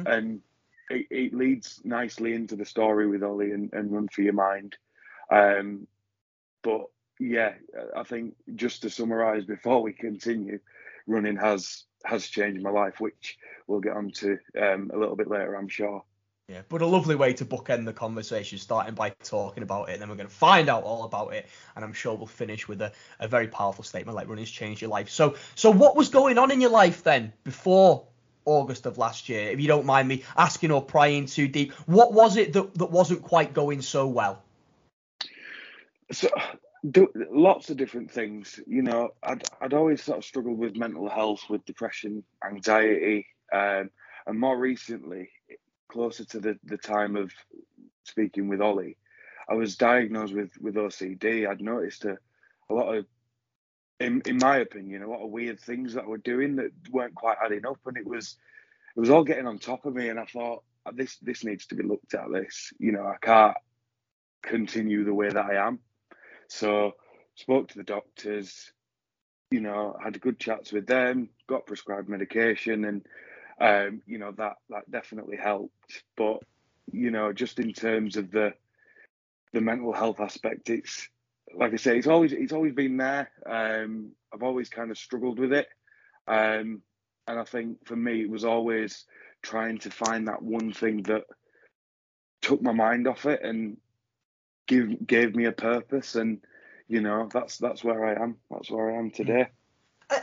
Mhm. 0.00 0.12
and 0.12 0.42
it, 0.90 1.06
it 1.10 1.34
leads 1.34 1.80
nicely 1.84 2.34
into 2.34 2.56
the 2.56 2.64
story 2.64 3.06
with 3.06 3.22
Ollie 3.22 3.52
and, 3.52 3.72
and 3.72 3.92
Run 3.92 4.08
for 4.08 4.22
Your 4.22 4.32
Mind, 4.32 4.76
um, 5.30 5.86
but 6.66 6.86
yeah, 7.20 7.52
I 7.96 8.02
think 8.02 8.34
just 8.56 8.82
to 8.82 8.90
summarise 8.90 9.44
before 9.44 9.80
we 9.82 9.92
continue, 9.92 10.58
running 11.06 11.36
has 11.36 11.84
has 12.04 12.26
changed 12.26 12.60
my 12.60 12.70
life, 12.70 13.00
which 13.00 13.38
we'll 13.68 13.80
get 13.80 13.96
on 13.96 14.10
to 14.10 14.38
um, 14.60 14.90
a 14.92 14.98
little 14.98 15.14
bit 15.14 15.28
later, 15.28 15.54
I'm 15.54 15.68
sure. 15.68 16.02
Yeah, 16.48 16.62
but 16.68 16.82
a 16.82 16.86
lovely 16.86 17.14
way 17.14 17.32
to 17.34 17.44
bookend 17.44 17.84
the 17.84 17.92
conversation, 17.92 18.58
starting 18.58 18.94
by 18.94 19.10
talking 19.10 19.62
about 19.62 19.88
it, 19.88 19.92
and 19.92 20.02
then 20.02 20.08
we're 20.08 20.16
going 20.16 20.28
to 20.28 20.34
find 20.34 20.68
out 20.68 20.82
all 20.82 21.04
about 21.04 21.34
it, 21.34 21.46
and 21.76 21.84
I'm 21.84 21.92
sure 21.92 22.16
we'll 22.16 22.26
finish 22.26 22.66
with 22.66 22.82
a, 22.82 22.92
a 23.20 23.28
very 23.28 23.46
powerful 23.46 23.84
statement 23.84 24.16
like 24.16 24.28
running's 24.28 24.50
changed 24.50 24.80
your 24.80 24.90
life. 24.90 25.08
So, 25.08 25.36
so 25.54 25.70
what 25.70 25.96
was 25.96 26.08
going 26.08 26.36
on 26.36 26.50
in 26.50 26.60
your 26.60 26.70
life 26.70 27.04
then 27.04 27.32
before 27.44 28.06
August 28.44 28.86
of 28.86 28.98
last 28.98 29.28
year? 29.28 29.50
If 29.50 29.60
you 29.60 29.68
don't 29.68 29.86
mind 29.86 30.08
me 30.08 30.24
asking 30.36 30.72
or 30.72 30.82
prying 30.82 31.26
too 31.26 31.46
deep, 31.46 31.72
what 31.86 32.12
was 32.12 32.36
it 32.36 32.52
that, 32.52 32.74
that 32.74 32.90
wasn't 32.90 33.22
quite 33.22 33.54
going 33.54 33.82
so 33.82 34.06
well? 34.08 34.42
So, 36.12 36.28
do, 36.88 37.08
lots 37.30 37.70
of 37.70 37.76
different 37.76 38.10
things. 38.10 38.60
You 38.66 38.82
know, 38.82 39.10
I'd 39.22 39.44
I'd 39.60 39.74
always 39.74 40.02
sort 40.02 40.18
of 40.18 40.24
struggled 40.24 40.58
with 40.58 40.76
mental 40.76 41.08
health, 41.08 41.42
with 41.48 41.64
depression, 41.64 42.24
anxiety, 42.44 43.26
um, 43.52 43.90
and 44.26 44.38
more 44.38 44.58
recently, 44.58 45.30
closer 45.88 46.24
to 46.26 46.40
the, 46.40 46.58
the 46.64 46.76
time 46.76 47.16
of 47.16 47.32
speaking 48.04 48.48
with 48.48 48.60
Ollie, 48.60 48.96
I 49.48 49.54
was 49.54 49.76
diagnosed 49.76 50.34
with 50.34 50.50
with 50.60 50.74
OCD. 50.74 51.48
I'd 51.48 51.60
noticed 51.60 52.04
a, 52.04 52.18
a 52.70 52.74
lot 52.74 52.94
of, 52.94 53.06
in 54.00 54.22
in 54.26 54.38
my 54.38 54.58
opinion, 54.58 55.02
a 55.02 55.10
lot 55.10 55.24
of 55.24 55.30
weird 55.30 55.60
things 55.60 55.94
that 55.94 56.04
I 56.04 56.08
were 56.08 56.18
doing 56.18 56.56
that 56.56 56.72
weren't 56.90 57.14
quite 57.14 57.38
adding 57.44 57.66
up, 57.66 57.78
and 57.86 57.96
it 57.96 58.06
was 58.06 58.36
it 58.96 59.00
was 59.00 59.10
all 59.10 59.24
getting 59.24 59.46
on 59.46 59.58
top 59.58 59.86
of 59.86 59.94
me. 59.94 60.08
And 60.08 60.18
I 60.18 60.24
thought 60.26 60.64
this 60.92 61.16
this 61.18 61.44
needs 61.44 61.66
to 61.66 61.74
be 61.74 61.84
looked 61.84 62.14
at. 62.14 62.30
This, 62.32 62.72
you 62.78 62.92
know, 62.92 63.06
I 63.06 63.16
can't 63.20 63.56
continue 64.42 65.04
the 65.04 65.14
way 65.14 65.28
that 65.28 65.44
I 65.44 65.66
am. 65.66 65.78
So 66.48 66.92
spoke 67.34 67.68
to 67.68 67.78
the 67.78 67.84
doctors, 67.84 68.72
you 69.50 69.60
know, 69.60 69.96
had 70.02 70.20
good 70.20 70.38
chats 70.38 70.72
with 70.72 70.86
them, 70.86 71.30
got 71.48 71.66
prescribed 71.66 72.08
medication, 72.08 72.84
and 72.84 73.06
um, 73.60 74.02
you 74.06 74.18
know 74.18 74.32
that 74.32 74.56
that 74.70 74.90
definitely 74.90 75.36
helped. 75.36 76.02
But 76.16 76.38
you 76.92 77.10
know, 77.10 77.32
just 77.32 77.58
in 77.58 77.72
terms 77.72 78.16
of 78.16 78.30
the 78.30 78.54
the 79.52 79.60
mental 79.60 79.92
health 79.92 80.20
aspect, 80.20 80.70
it's 80.70 81.08
like 81.54 81.72
I 81.72 81.76
say, 81.76 81.98
it's 81.98 82.06
always 82.06 82.32
it's 82.32 82.52
always 82.52 82.74
been 82.74 82.96
there. 82.96 83.30
Um, 83.44 84.12
I've 84.32 84.42
always 84.42 84.68
kind 84.68 84.90
of 84.90 84.98
struggled 84.98 85.38
with 85.38 85.52
it, 85.52 85.68
um, 86.26 86.82
and 87.26 87.38
I 87.38 87.44
think 87.44 87.86
for 87.86 87.96
me 87.96 88.22
it 88.22 88.30
was 88.30 88.44
always 88.44 89.04
trying 89.42 89.78
to 89.78 89.90
find 89.90 90.26
that 90.28 90.42
one 90.42 90.72
thing 90.72 91.02
that 91.04 91.24
took 92.42 92.62
my 92.62 92.72
mind 92.72 93.06
off 93.06 93.26
it 93.26 93.40
and 93.42 93.76
give 94.66 95.06
gave 95.06 95.34
me 95.34 95.44
a 95.44 95.52
purpose 95.52 96.14
and 96.14 96.40
you 96.88 97.00
know 97.00 97.28
that's 97.32 97.58
that's 97.58 97.82
where 97.82 98.04
I 98.04 98.22
am. 98.22 98.36
That's 98.50 98.70
where 98.70 98.92
I 98.92 98.98
am 98.98 99.10
today. 99.10 99.48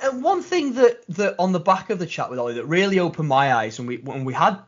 And- 0.02 0.24
one 0.24 0.42
thing 0.42 0.74
that 0.74 1.06
that 1.10 1.36
on 1.40 1.52
the 1.52 1.60
back 1.60 1.90
of 1.90 2.00
the 2.00 2.06
chat 2.06 2.30
with 2.30 2.40
Ollie 2.40 2.54
that 2.54 2.66
really 2.66 3.00
opened 3.00 3.28
my 3.28 3.54
eyes, 3.54 3.80
and 3.80 3.88
we 3.88 3.98
when 3.98 4.24
we 4.24 4.34
had 4.34 4.60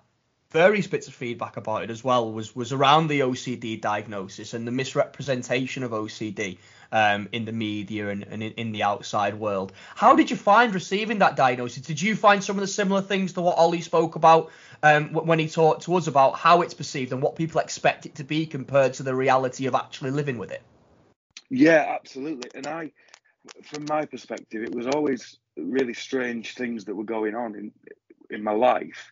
various 0.56 0.88
bits 0.88 1.10
of 1.10 1.14
feedback 1.14 1.58
about 1.58 1.84
it 1.84 1.90
as 1.90 2.02
well, 2.02 2.32
was 2.32 2.56
was 2.56 2.72
around 2.72 3.08
the 3.08 3.20
OCD 3.20 3.80
diagnosis 3.82 4.54
and 4.54 4.66
the 4.66 4.72
misrepresentation 4.72 5.84
of 5.84 5.92
OCD 5.92 6.58
um, 6.94 7.28
in 7.34 7.44
the 7.44 7.52
media 7.52 8.08
and, 8.08 8.24
and 8.24 8.42
in, 8.42 8.54
in 8.54 8.72
the 8.72 8.84
outside 8.84 9.36
world. 9.36 9.74
How 9.96 10.16
did 10.16 10.32
you 10.32 10.38
find 10.38 10.74
receiving 10.74 11.20
that 11.20 11.36
diagnosis? 11.36 11.84
Did 11.84 12.02
you 12.02 12.16
find 12.16 12.42
some 12.42 12.56
of 12.56 12.62
the 12.62 12.68
similar 12.68 13.02
things 13.02 13.34
to 13.34 13.42
what 13.42 13.58
Ollie 13.58 13.82
spoke 13.82 14.16
about 14.16 14.50
um, 14.82 15.10
when 15.14 15.40
he 15.40 15.50
talked 15.50 15.84
to 15.84 15.96
us 15.96 16.08
about 16.08 16.36
how 16.36 16.62
it's 16.62 16.74
perceived 16.74 17.12
and 17.12 17.22
what 17.22 17.36
people 17.36 17.60
expect 17.60 18.06
it 18.06 18.16
to 18.16 18.24
be 18.24 18.46
compared 18.46 18.94
to 18.94 19.04
the 19.04 19.14
reality 19.14 19.66
of 19.66 19.76
actually 19.76 20.12
living 20.12 20.38
with 20.38 20.52
it? 20.52 20.62
yeah 21.50 21.98
absolutely 22.00 22.50
and 22.56 22.66
I 22.66 22.92
from 23.64 23.86
my 23.90 24.06
perspective 24.06 24.64
it 24.64 24.74
was 24.74 24.88
always 24.88 25.38
really 25.58 25.94
strange 25.94 26.56
things 26.56 26.86
that 26.86 26.96
were 26.96 27.04
going 27.04 27.36
on 27.36 27.56
in 27.56 27.72
in 28.30 28.44
my 28.44 28.54
life 28.54 29.12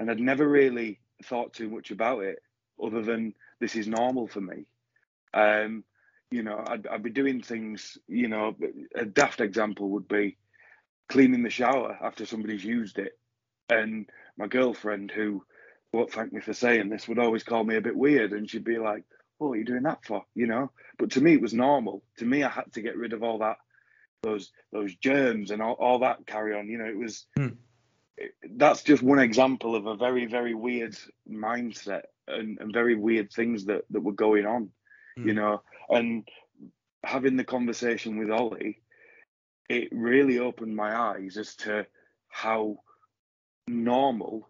and 0.00 0.10
I'd 0.10 0.18
never 0.18 0.48
really 0.48 0.98
thought 1.24 1.52
too 1.52 1.68
much 1.68 1.90
about 1.90 2.22
it 2.24 2.38
other 2.82 3.02
than 3.02 3.34
this 3.60 3.76
is 3.76 3.86
normal 3.86 4.26
for 4.26 4.40
me. 4.40 4.64
Um 5.34 5.84
you 6.30 6.42
know 6.42 6.64
I'd, 6.66 6.86
I'd 6.86 7.02
be 7.02 7.10
doing 7.10 7.42
things 7.42 7.98
you 8.08 8.28
know 8.28 8.56
a 8.94 9.04
daft 9.04 9.40
example 9.40 9.90
would 9.90 10.08
be 10.08 10.38
cleaning 11.08 11.42
the 11.42 11.50
shower 11.50 11.98
after 12.02 12.24
somebody's 12.24 12.64
used 12.64 12.98
it. 12.98 13.12
And 13.68 14.08
my 14.38 14.46
girlfriend 14.46 15.10
who 15.10 15.44
won't 15.92 16.12
thank 16.12 16.32
me 16.32 16.40
for 16.40 16.54
saying 16.54 16.88
this 16.88 17.06
would 17.06 17.18
always 17.18 17.42
call 17.44 17.62
me 17.62 17.76
a 17.76 17.82
bit 17.82 17.96
weird 17.96 18.32
and 18.32 18.48
she'd 18.48 18.64
be 18.64 18.78
like 18.78 19.04
what 19.36 19.50
are 19.50 19.56
you 19.56 19.64
doing 19.64 19.82
that 19.82 20.04
for? 20.06 20.24
You 20.34 20.46
know? 20.46 20.70
But 20.98 21.10
to 21.12 21.20
me 21.20 21.34
it 21.34 21.42
was 21.42 21.52
normal. 21.52 22.02
To 22.18 22.24
me 22.24 22.42
i 22.42 22.48
had 22.48 22.72
to 22.72 22.80
get 22.80 22.96
rid 22.96 23.12
of 23.12 23.22
all 23.22 23.38
that 23.40 23.58
those 24.22 24.50
those 24.72 24.94
germs 24.94 25.50
and 25.50 25.60
all, 25.60 25.74
all 25.74 25.98
that 25.98 26.26
carry 26.26 26.58
on. 26.58 26.68
You 26.68 26.78
know 26.78 26.86
it 26.86 26.96
was 26.96 27.26
Hmm. 27.36 27.48
It, 28.16 28.32
that's 28.56 28.82
just 28.82 29.02
one 29.02 29.18
example 29.18 29.74
of 29.74 29.86
a 29.86 29.96
very 29.96 30.26
very 30.26 30.54
weird 30.54 30.96
mindset 31.30 32.02
and, 32.28 32.58
and 32.60 32.72
very 32.72 32.94
weird 32.94 33.30
things 33.32 33.64
that 33.66 33.82
that 33.90 34.00
were 34.02 34.12
going 34.12 34.46
on 34.46 34.70
you 35.22 35.32
Hmm. 35.32 35.34
know 35.34 35.62
and 35.90 36.26
having 37.04 37.36
the 37.36 37.44
conversation 37.44 38.18
with 38.18 38.30
ollie 38.30 38.80
it 39.68 39.88
really 39.92 40.38
opened 40.38 40.74
my 40.76 40.94
eyes 40.96 41.36
as 41.36 41.54
to 41.56 41.86
how 42.28 42.76
normal 43.68 44.48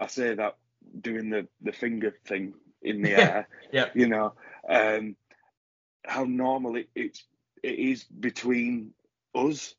i 0.00 0.06
say 0.06 0.34
that 0.34 0.56
doing 1.00 1.30
the 1.30 1.46
the 1.62 1.72
finger 1.72 2.12
thing 2.26 2.52
in 2.82 3.02
the 3.02 3.12
air 3.14 3.48
Yeah. 3.72 3.90
you 3.94 4.06
know 4.08 4.32
um 4.68 5.16
how 6.04 6.24
normal 6.24 6.76
it, 6.76 6.88
it's 6.94 7.24
it 7.62 7.78
is 7.78 8.04
between 8.04 8.92
us 9.34 9.74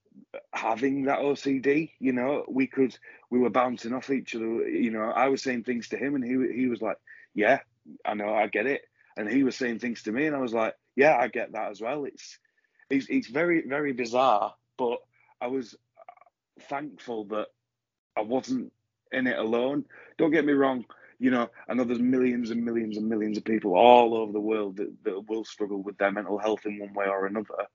having 0.53 1.03
that 1.05 1.19
OCD 1.19 1.91
you 1.99 2.11
know 2.11 2.45
we 2.47 2.67
could 2.67 2.97
we 3.29 3.39
were 3.39 3.49
bouncing 3.49 3.93
off 3.93 4.09
each 4.09 4.35
other 4.35 4.67
you 4.67 4.91
know 4.91 5.03
I 5.03 5.29
was 5.29 5.41
saying 5.41 5.63
things 5.63 5.89
to 5.89 5.97
him 5.97 6.15
and 6.15 6.23
he 6.23 6.61
he 6.61 6.67
was 6.67 6.81
like 6.81 6.97
yeah 7.33 7.59
I 8.05 8.13
know 8.13 8.33
I 8.33 8.47
get 8.47 8.65
it 8.65 8.81
and 9.17 9.29
he 9.29 9.43
was 9.43 9.55
saying 9.55 9.79
things 9.79 10.03
to 10.03 10.11
me 10.11 10.27
and 10.27 10.35
I 10.35 10.39
was 10.39 10.53
like 10.53 10.75
yeah 10.95 11.17
I 11.17 11.27
get 11.27 11.53
that 11.53 11.71
as 11.71 11.81
well 11.81 12.05
it's 12.05 12.37
it's, 12.89 13.07
it's 13.09 13.27
very 13.27 13.63
very 13.67 13.93
bizarre 13.93 14.53
but 14.77 14.99
I 15.41 15.47
was 15.47 15.75
thankful 16.61 17.25
that 17.25 17.47
I 18.17 18.21
wasn't 18.21 18.73
in 19.11 19.27
it 19.27 19.37
alone 19.37 19.85
don't 20.17 20.31
get 20.31 20.45
me 20.45 20.53
wrong 20.53 20.85
you 21.19 21.31
know, 21.31 21.49
I 21.67 21.73
know 21.73 21.83
there's 21.83 21.99
millions 21.99 22.49
and 22.49 22.63
millions 22.63 22.95
and 22.95 23.07
millions 23.07 23.37
of 23.37 23.43
people 23.43 23.75
all 23.75 24.15
over 24.15 24.31
the 24.31 24.39
world 24.39 24.77
that, 24.77 24.91
that 25.03 25.27
will 25.27 25.43
struggle 25.43 25.83
with 25.83 25.97
their 25.97 26.11
mental 26.11 26.37
health 26.37 26.65
in 26.65 26.79
one 26.79 26.93
way 26.93 27.07
or 27.07 27.25
another. 27.25 27.67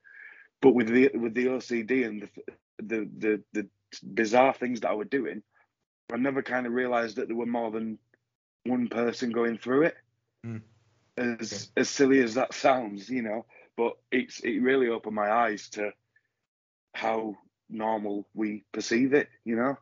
But 0.60 0.74
with 0.74 0.88
the 0.88 1.10
with 1.14 1.34
the 1.34 1.46
OCD 1.46 2.06
and 2.06 2.22
the 2.22 2.30
the 2.78 3.10
the, 3.18 3.42
the 3.52 3.68
bizarre 4.02 4.54
things 4.54 4.80
that 4.80 4.90
I 4.90 4.94
were 4.94 5.04
doing, 5.04 5.42
I 6.12 6.16
never 6.16 6.42
kind 6.42 6.66
of 6.66 6.72
realised 6.72 7.16
that 7.16 7.28
there 7.28 7.36
were 7.36 7.46
more 7.46 7.70
than 7.70 7.98
one 8.64 8.88
person 8.88 9.30
going 9.30 9.58
through 9.58 9.82
it. 9.82 9.96
Mm. 10.46 10.62
As 11.16 11.70
as 11.76 11.88
silly 11.88 12.20
as 12.20 12.34
that 12.34 12.54
sounds, 12.54 13.08
you 13.08 13.22
know, 13.22 13.46
but 13.76 13.94
it's 14.10 14.40
it 14.40 14.60
really 14.60 14.88
opened 14.88 15.14
my 15.14 15.30
eyes 15.30 15.68
to 15.70 15.92
how 16.94 17.36
normal 17.68 18.26
we 18.34 18.64
perceive 18.72 19.14
it, 19.14 19.28
you 19.44 19.56
know. 19.56 19.76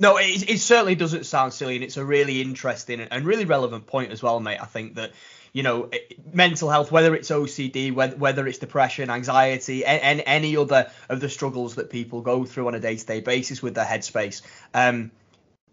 No, 0.00 0.16
it, 0.16 0.48
it 0.48 0.58
certainly 0.58 0.94
doesn't 0.94 1.26
sound 1.26 1.52
silly, 1.52 1.74
and 1.74 1.82
it's 1.82 1.96
a 1.96 2.04
really 2.04 2.40
interesting 2.40 3.00
and 3.00 3.24
really 3.24 3.44
relevant 3.44 3.86
point 3.86 4.12
as 4.12 4.22
well, 4.22 4.38
mate. 4.38 4.58
I 4.60 4.64
think 4.64 4.94
that 4.94 5.10
you 5.52 5.64
know 5.64 5.90
mental 6.32 6.70
health, 6.70 6.92
whether 6.92 7.16
it's 7.16 7.30
OCD, 7.30 7.92
whether, 7.92 8.16
whether 8.16 8.46
it's 8.46 8.58
depression, 8.58 9.10
anxiety, 9.10 9.84
and, 9.84 10.00
and 10.00 10.22
any 10.24 10.56
other 10.56 10.90
of 11.08 11.20
the 11.20 11.28
struggles 11.28 11.74
that 11.76 11.90
people 11.90 12.20
go 12.20 12.44
through 12.44 12.68
on 12.68 12.76
a 12.76 12.80
day-to-day 12.80 13.20
basis 13.20 13.60
with 13.60 13.74
their 13.74 13.84
headspace, 13.84 14.42
um, 14.72 15.10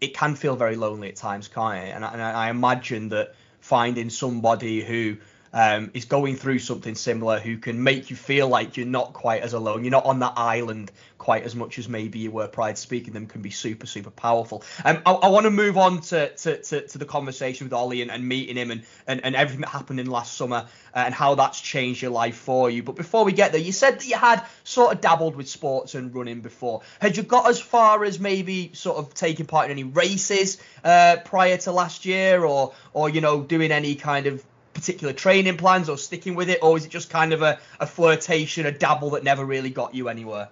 it 0.00 0.14
can 0.14 0.34
feel 0.34 0.56
very 0.56 0.74
lonely 0.74 1.08
at 1.08 1.16
times, 1.16 1.46
can't 1.46 1.84
it? 1.84 1.90
And 1.94 2.04
and 2.04 2.20
I 2.20 2.50
imagine 2.50 3.10
that 3.10 3.34
finding 3.60 4.10
somebody 4.10 4.82
who 4.82 5.18
um, 5.56 5.90
is 5.94 6.04
going 6.04 6.36
through 6.36 6.58
something 6.58 6.94
similar 6.94 7.38
who 7.38 7.56
can 7.56 7.82
make 7.82 8.10
you 8.10 8.16
feel 8.16 8.46
like 8.46 8.76
you're 8.76 8.84
not 8.84 9.14
quite 9.14 9.40
as 9.40 9.54
alone, 9.54 9.84
you're 9.84 9.90
not 9.90 10.04
on 10.04 10.18
that 10.18 10.34
island 10.36 10.92
quite 11.16 11.44
as 11.44 11.56
much 11.56 11.78
as 11.78 11.88
maybe 11.88 12.18
you 12.18 12.30
were 12.30 12.46
prior 12.46 12.74
to 12.74 12.78
speaking 12.78 13.14
them 13.14 13.26
can 13.26 13.40
be 13.40 13.48
super 13.48 13.86
super 13.86 14.10
powerful. 14.10 14.62
Um, 14.84 15.00
I, 15.06 15.12
I 15.12 15.28
want 15.28 15.44
to 15.44 15.50
move 15.50 15.78
on 15.78 16.02
to, 16.02 16.28
to, 16.28 16.62
to, 16.62 16.86
to 16.86 16.98
the 16.98 17.06
conversation 17.06 17.64
with 17.64 17.72
Ollie 17.72 18.02
and, 18.02 18.10
and 18.10 18.28
meeting 18.28 18.56
him 18.56 18.70
and, 18.70 18.82
and, 19.06 19.24
and 19.24 19.34
everything 19.34 19.62
that 19.62 19.70
happened 19.70 19.98
in 19.98 20.10
last 20.10 20.36
summer 20.36 20.66
uh, 20.94 20.98
and 20.98 21.14
how 21.14 21.34
that's 21.34 21.58
changed 21.58 22.02
your 22.02 22.10
life 22.10 22.36
for 22.36 22.68
you. 22.70 22.82
But 22.82 22.96
before 22.96 23.24
we 23.24 23.32
get 23.32 23.52
there, 23.52 23.60
you 23.60 23.72
said 23.72 23.98
that 23.98 24.06
you 24.06 24.16
had 24.18 24.44
sort 24.64 24.92
of 24.92 25.00
dabbled 25.00 25.36
with 25.36 25.48
sports 25.48 25.94
and 25.94 26.14
running 26.14 26.42
before. 26.42 26.82
Had 27.00 27.16
you 27.16 27.22
got 27.22 27.48
as 27.48 27.58
far 27.58 28.04
as 28.04 28.20
maybe 28.20 28.72
sort 28.74 28.98
of 28.98 29.14
taking 29.14 29.46
part 29.46 29.64
in 29.64 29.70
any 29.70 29.84
races 29.84 30.58
uh, 30.84 31.16
prior 31.24 31.56
to 31.56 31.72
last 31.72 32.04
year, 32.04 32.44
or 32.44 32.74
or 32.92 33.08
you 33.08 33.22
know 33.22 33.42
doing 33.42 33.72
any 33.72 33.94
kind 33.94 34.26
of 34.26 34.44
particular 34.76 35.12
training 35.12 35.56
plans 35.56 35.88
or 35.88 35.98
sticking 35.98 36.34
with 36.34 36.48
it, 36.48 36.60
or 36.62 36.76
is 36.76 36.84
it 36.84 36.90
just 36.90 37.10
kind 37.10 37.32
of 37.32 37.42
a, 37.42 37.58
a 37.80 37.86
flirtation, 37.86 38.66
a 38.66 38.72
dabble 38.72 39.10
that 39.10 39.24
never 39.24 39.44
really 39.44 39.70
got 39.70 39.94
you 39.94 40.08
anywhere? 40.08 40.48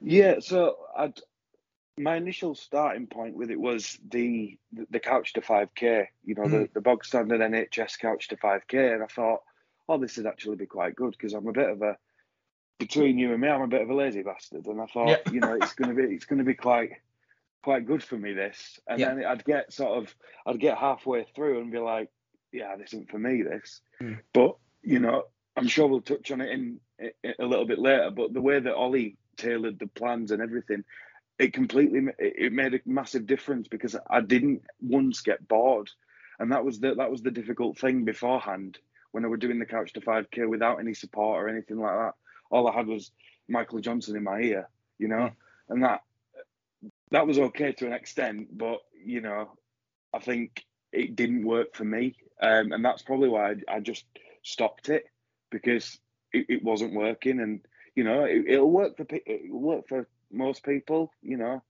Yeah, 0.00 0.40
so 0.40 0.76
I'd, 0.96 1.18
my 1.96 2.16
initial 2.16 2.54
starting 2.54 3.06
point 3.06 3.34
with 3.36 3.50
it 3.50 3.58
was 3.58 3.98
the 4.08 4.58
the 4.90 5.00
couch 5.00 5.32
to 5.34 5.40
5k, 5.40 6.08
you 6.24 6.34
know, 6.34 6.48
the, 6.48 6.58
hmm. 6.58 6.64
the 6.74 6.80
bog 6.80 7.04
standard 7.04 7.40
NHS 7.40 7.98
couch 7.98 8.28
to 8.28 8.36
5k, 8.36 8.94
and 8.94 9.02
I 9.02 9.06
thought, 9.06 9.42
oh, 9.88 9.98
this 9.98 10.16
would 10.16 10.26
actually 10.26 10.56
be 10.56 10.66
quite 10.66 10.96
good 10.96 11.12
because 11.12 11.32
I'm 11.32 11.46
a 11.46 11.52
bit 11.52 11.70
of 11.70 11.82
a 11.82 11.96
between 12.78 13.18
you 13.18 13.32
and 13.32 13.40
me, 13.40 13.48
I'm 13.48 13.62
a 13.62 13.68
bit 13.68 13.80
of 13.80 13.88
a 13.88 13.94
lazy 13.94 14.22
bastard, 14.22 14.66
and 14.66 14.80
I 14.80 14.86
thought, 14.86 15.08
Yeah. 15.08 15.32
you 15.32 15.40
know, 15.40 15.54
it's 15.54 15.74
gonna 15.74 15.94
be 15.94 16.02
it's 16.02 16.26
gonna 16.26 16.44
be 16.44 16.54
quite 16.54 16.90
quite 17.62 17.86
good 17.86 18.02
for 18.02 18.16
me 18.16 18.32
this, 18.32 18.78
and 18.86 19.00
Yeah. 19.00 19.14
then 19.14 19.24
I'd 19.24 19.44
get 19.44 19.72
sort 19.72 19.96
of 19.98 20.14
I'd 20.44 20.60
get 20.60 20.76
halfway 20.76 21.24
through 21.24 21.60
and 21.60 21.72
be 21.72 21.78
like, 21.78 22.10
yeah, 22.56 22.76
this 22.76 22.92
isn't 22.92 23.10
for 23.10 23.18
me 23.18 23.42
this, 23.42 23.80
Mm. 24.00 24.18
but 24.32 24.56
you 24.82 24.98
know, 24.98 25.24
I'm 25.56 25.68
sure 25.68 25.86
we'll 25.86 26.00
touch 26.00 26.30
on 26.30 26.40
it 26.40 26.50
in, 26.50 26.80
a 27.38 27.44
little 27.44 27.66
bit 27.66 27.78
later, 27.78 28.10
but 28.10 28.32
the 28.32 28.40
way 28.40 28.58
that 28.58 28.74
Ollie 28.74 29.16
tailored 29.36 29.78
the 29.78 29.86
plans 29.86 30.30
and 30.30 30.40
everything, 30.42 30.84
it 31.38 31.52
completely 31.52 32.00
it 32.18 32.52
made 32.52 32.74
a 32.74 32.80
massive 32.86 33.26
difference 33.26 33.68
because 33.68 33.96
I 34.08 34.20
didn't 34.20 34.62
once 34.80 35.20
get 35.20 35.46
bored, 35.46 35.90
and 36.38 36.52
that 36.52 36.64
was 36.64 36.80
the 36.80 36.94
that 36.94 37.10
was 37.10 37.22
the 37.22 37.30
difficult 37.30 37.78
thing 37.78 38.04
beforehand 38.04 38.78
when 39.12 39.24
I 39.24 39.28
were 39.28 39.36
doing 39.36 39.58
the 39.58 39.66
couch 39.66 39.92
to 39.94 40.00
5k 40.00 40.48
without 40.48 40.80
any 40.80 40.94
support 40.94 41.42
or 41.42 41.48
anything 41.48 41.78
like 41.78 41.96
that. 41.96 42.14
All 42.50 42.68
I 42.68 42.74
had 42.74 42.86
was 42.86 43.10
Michael 43.48 43.80
Johnson 43.80 44.16
in 44.16 44.24
my 44.24 44.40
ear, 44.40 44.68
you 44.98 45.08
know, 45.08 45.30
and 45.68 45.82
that 45.84 46.00
that 47.10 47.26
was 47.26 47.38
okay 47.38 47.72
to 47.72 47.86
an 47.86 47.92
extent, 47.92 48.56
but 48.56 48.80
you 49.04 49.20
know, 49.20 49.52
I 50.14 50.18
think 50.18 50.64
it 50.96 51.16
didn't 51.16 51.44
work 51.44 51.74
for 51.74 51.84
me, 51.84 52.16
um, 52.40 52.72
and 52.72 52.84
that's 52.84 53.02
probably 53.02 53.28
why 53.28 53.50
I, 53.50 53.76
I 53.76 53.80
just 53.80 54.04
stopped 54.42 54.88
it 54.88 55.06
because 55.50 55.98
it, 56.32 56.46
it 56.48 56.64
wasn't 56.64 56.94
working, 56.94 57.40
and 57.40 57.60
you 57.94 58.04
know, 58.04 58.24
it, 58.24 58.44
it'll 58.48 58.70
work 58.70 58.96
for 58.96 59.06
it'll 59.26 59.60
work 59.60 59.88
for 59.88 60.08
most 60.32 60.64
people, 60.64 61.12
you 61.22 61.36
know, 61.36 61.62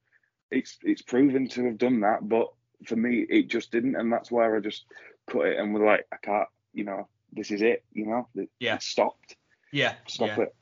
it's 0.50 0.78
it's 0.82 1.02
proven 1.02 1.48
to 1.48 1.64
have 1.66 1.78
done 1.78 2.00
that, 2.00 2.28
but 2.28 2.48
for 2.84 2.96
me, 2.96 3.26
it 3.28 3.48
just 3.48 3.70
didn't, 3.72 3.96
and 3.96 4.12
that's 4.12 4.30
why 4.30 4.54
I 4.54 4.60
just 4.60 4.84
cut 5.30 5.46
it 5.46 5.58
and 5.58 5.72
was 5.72 5.82
like, 5.82 6.06
I 6.12 6.16
can't, 6.22 6.48
you 6.72 6.84
know, 6.84 7.08
this 7.32 7.50
is 7.50 7.62
it, 7.62 7.84
you 7.92 8.06
know, 8.06 8.28
it, 8.34 8.48
Yeah. 8.60 8.76
it 8.76 8.82
stopped, 8.82 9.36
Yeah, 9.72 9.94
stop 10.06 10.28
yeah. 10.28 10.44
it. 10.44 10.54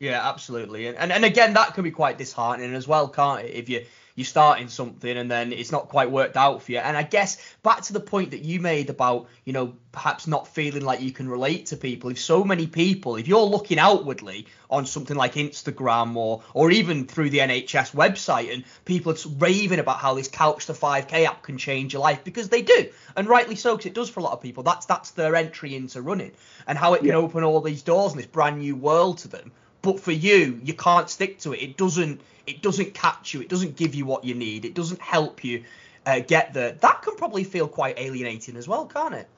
Yeah, 0.00 0.28
absolutely. 0.28 0.88
And, 0.88 0.96
and 0.98 1.12
and 1.12 1.24
again, 1.24 1.54
that 1.54 1.74
can 1.74 1.84
be 1.84 1.92
quite 1.92 2.18
disheartening 2.18 2.74
as 2.74 2.88
well, 2.88 3.08
can't 3.08 3.44
it? 3.46 3.54
If 3.54 3.68
you 3.68 3.84
you're 4.14 4.24
starting 4.24 4.68
something 4.68 5.16
and 5.16 5.30
then 5.30 5.52
it's 5.52 5.72
not 5.72 5.88
quite 5.88 6.10
worked 6.10 6.36
out 6.36 6.62
for 6.62 6.72
you. 6.72 6.78
And 6.78 6.96
I 6.96 7.02
guess 7.02 7.38
back 7.62 7.82
to 7.82 7.92
the 7.92 8.00
point 8.00 8.32
that 8.32 8.44
you 8.44 8.60
made 8.60 8.90
about, 8.90 9.28
you 9.44 9.52
know, 9.52 9.74
perhaps 9.90 10.26
not 10.26 10.48
feeling 10.48 10.82
like 10.82 11.00
you 11.00 11.12
can 11.12 11.28
relate 11.28 11.66
to 11.66 11.76
people. 11.76 12.10
If 12.10 12.20
so 12.20 12.44
many 12.44 12.66
people, 12.66 13.16
if 13.16 13.28
you're 13.28 13.40
looking 13.42 13.78
outwardly 13.78 14.46
on 14.70 14.86
something 14.86 15.16
like 15.16 15.34
Instagram 15.34 16.16
or 16.16 16.42
or 16.54 16.70
even 16.70 17.06
through 17.06 17.30
the 17.30 17.38
NHS 17.38 17.94
website 17.94 18.52
and 18.52 18.64
people 18.84 19.12
are 19.12 19.28
raving 19.38 19.78
about 19.78 19.98
how 19.98 20.14
this 20.14 20.28
Couch 20.28 20.66
to 20.66 20.72
5K 20.72 21.26
app 21.26 21.42
can 21.42 21.58
change 21.58 21.92
your 21.92 22.02
life 22.02 22.24
because 22.24 22.48
they 22.48 22.62
do. 22.62 22.88
And 23.16 23.28
rightly 23.28 23.56
so, 23.56 23.76
because 23.76 23.86
it 23.86 23.94
does 23.94 24.10
for 24.10 24.20
a 24.20 24.22
lot 24.22 24.32
of 24.32 24.40
people. 24.40 24.62
That's 24.62 24.86
that's 24.86 25.10
their 25.10 25.36
entry 25.36 25.74
into 25.74 26.02
running 26.02 26.32
and 26.66 26.78
how 26.78 26.94
it 26.94 26.98
can 26.98 27.08
Yeah. 27.08 27.16
open 27.16 27.44
all 27.44 27.60
these 27.60 27.82
doors 27.82 28.12
and 28.12 28.18
this 28.20 28.26
brand 28.26 28.58
new 28.58 28.76
world 28.76 29.18
to 29.18 29.28
them 29.28 29.52
but 29.82 30.00
for 30.00 30.12
you 30.12 30.60
you 30.64 30.74
can't 30.74 31.10
stick 31.10 31.38
to 31.38 31.52
it 31.52 31.62
it 31.62 31.76
doesn't 31.76 32.20
it 32.46 32.62
doesn't 32.62 32.94
catch 32.94 33.34
you 33.34 33.40
it 33.40 33.48
doesn't 33.48 33.76
give 33.76 33.94
you 33.94 34.06
what 34.06 34.24
you 34.24 34.34
need 34.34 34.64
it 34.64 34.74
doesn't 34.74 35.00
help 35.00 35.44
you 35.44 35.62
uh, 36.06 36.18
get 36.18 36.52
there 36.54 36.72
that 36.72 37.02
can 37.02 37.14
probably 37.16 37.44
feel 37.44 37.68
quite 37.68 37.98
alienating 37.98 38.56
as 38.56 38.66
well 38.66 38.86
can't 38.86 39.14
it 39.14 39.28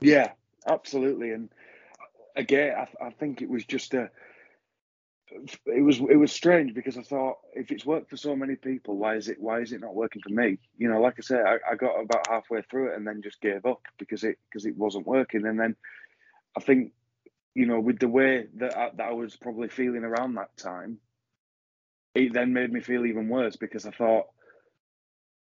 Yeah, 0.00 0.32
absolutely. 0.66 1.32
And 1.32 1.50
again, 2.36 2.74
I, 2.76 3.06
I 3.06 3.10
think 3.10 3.42
it 3.42 3.48
was 3.48 3.64
just 3.64 3.94
a. 3.94 4.10
It 5.66 5.82
was 5.82 6.00
it 6.00 6.16
was 6.16 6.32
strange 6.32 6.74
because 6.74 6.98
I 6.98 7.02
thought 7.02 7.38
if 7.54 7.70
it's 7.70 7.86
worked 7.86 8.10
for 8.10 8.16
so 8.16 8.34
many 8.34 8.56
people, 8.56 8.96
why 8.96 9.14
is 9.14 9.28
it 9.28 9.40
why 9.40 9.60
is 9.60 9.70
it 9.70 9.80
not 9.80 9.94
working 9.94 10.22
for 10.22 10.30
me? 10.30 10.58
You 10.76 10.90
know, 10.90 11.00
like 11.00 11.14
I 11.18 11.22
said, 11.22 11.44
I, 11.46 11.58
I 11.70 11.76
got 11.76 12.00
about 12.00 12.26
halfway 12.28 12.62
through 12.62 12.90
it 12.90 12.96
and 12.96 13.06
then 13.06 13.22
just 13.22 13.40
gave 13.40 13.64
up 13.64 13.82
because 13.96 14.24
it 14.24 14.38
because 14.48 14.66
it 14.66 14.76
wasn't 14.76 15.06
working. 15.06 15.46
And 15.46 15.60
then 15.60 15.76
I 16.56 16.60
think, 16.60 16.92
you 17.54 17.66
know, 17.66 17.80
with 17.80 17.98
the 17.98 18.08
way 18.08 18.46
that 18.56 18.76
I, 18.76 18.90
that 18.96 19.08
I 19.08 19.12
was 19.12 19.36
probably 19.36 19.68
feeling 19.68 20.04
around 20.04 20.34
that 20.34 20.56
time, 20.56 20.98
it 22.14 22.32
then 22.32 22.52
made 22.52 22.72
me 22.72 22.80
feel 22.80 23.06
even 23.06 23.28
worse 23.28 23.56
because 23.56 23.86
I 23.86 23.90
thought, 23.90 24.26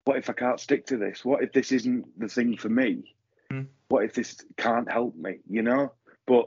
what 0.06 0.18
if 0.18 0.30
I 0.30 0.34
can't 0.34 0.60
stick 0.60 0.88
to 0.88 0.98
this? 0.98 1.24
What 1.24 1.44
if 1.44 1.54
this 1.54 1.72
isn't 1.72 2.20
the 2.20 2.28
thing 2.28 2.58
for 2.58 2.70
me? 2.70 3.04
Hmm. 3.52 3.64
what 3.90 4.06
if 4.06 4.14
this 4.14 4.38
can't 4.56 4.90
help 4.90 5.16
me, 5.18 5.40
you 5.50 5.62
know? 5.62 5.92
But, 6.26 6.46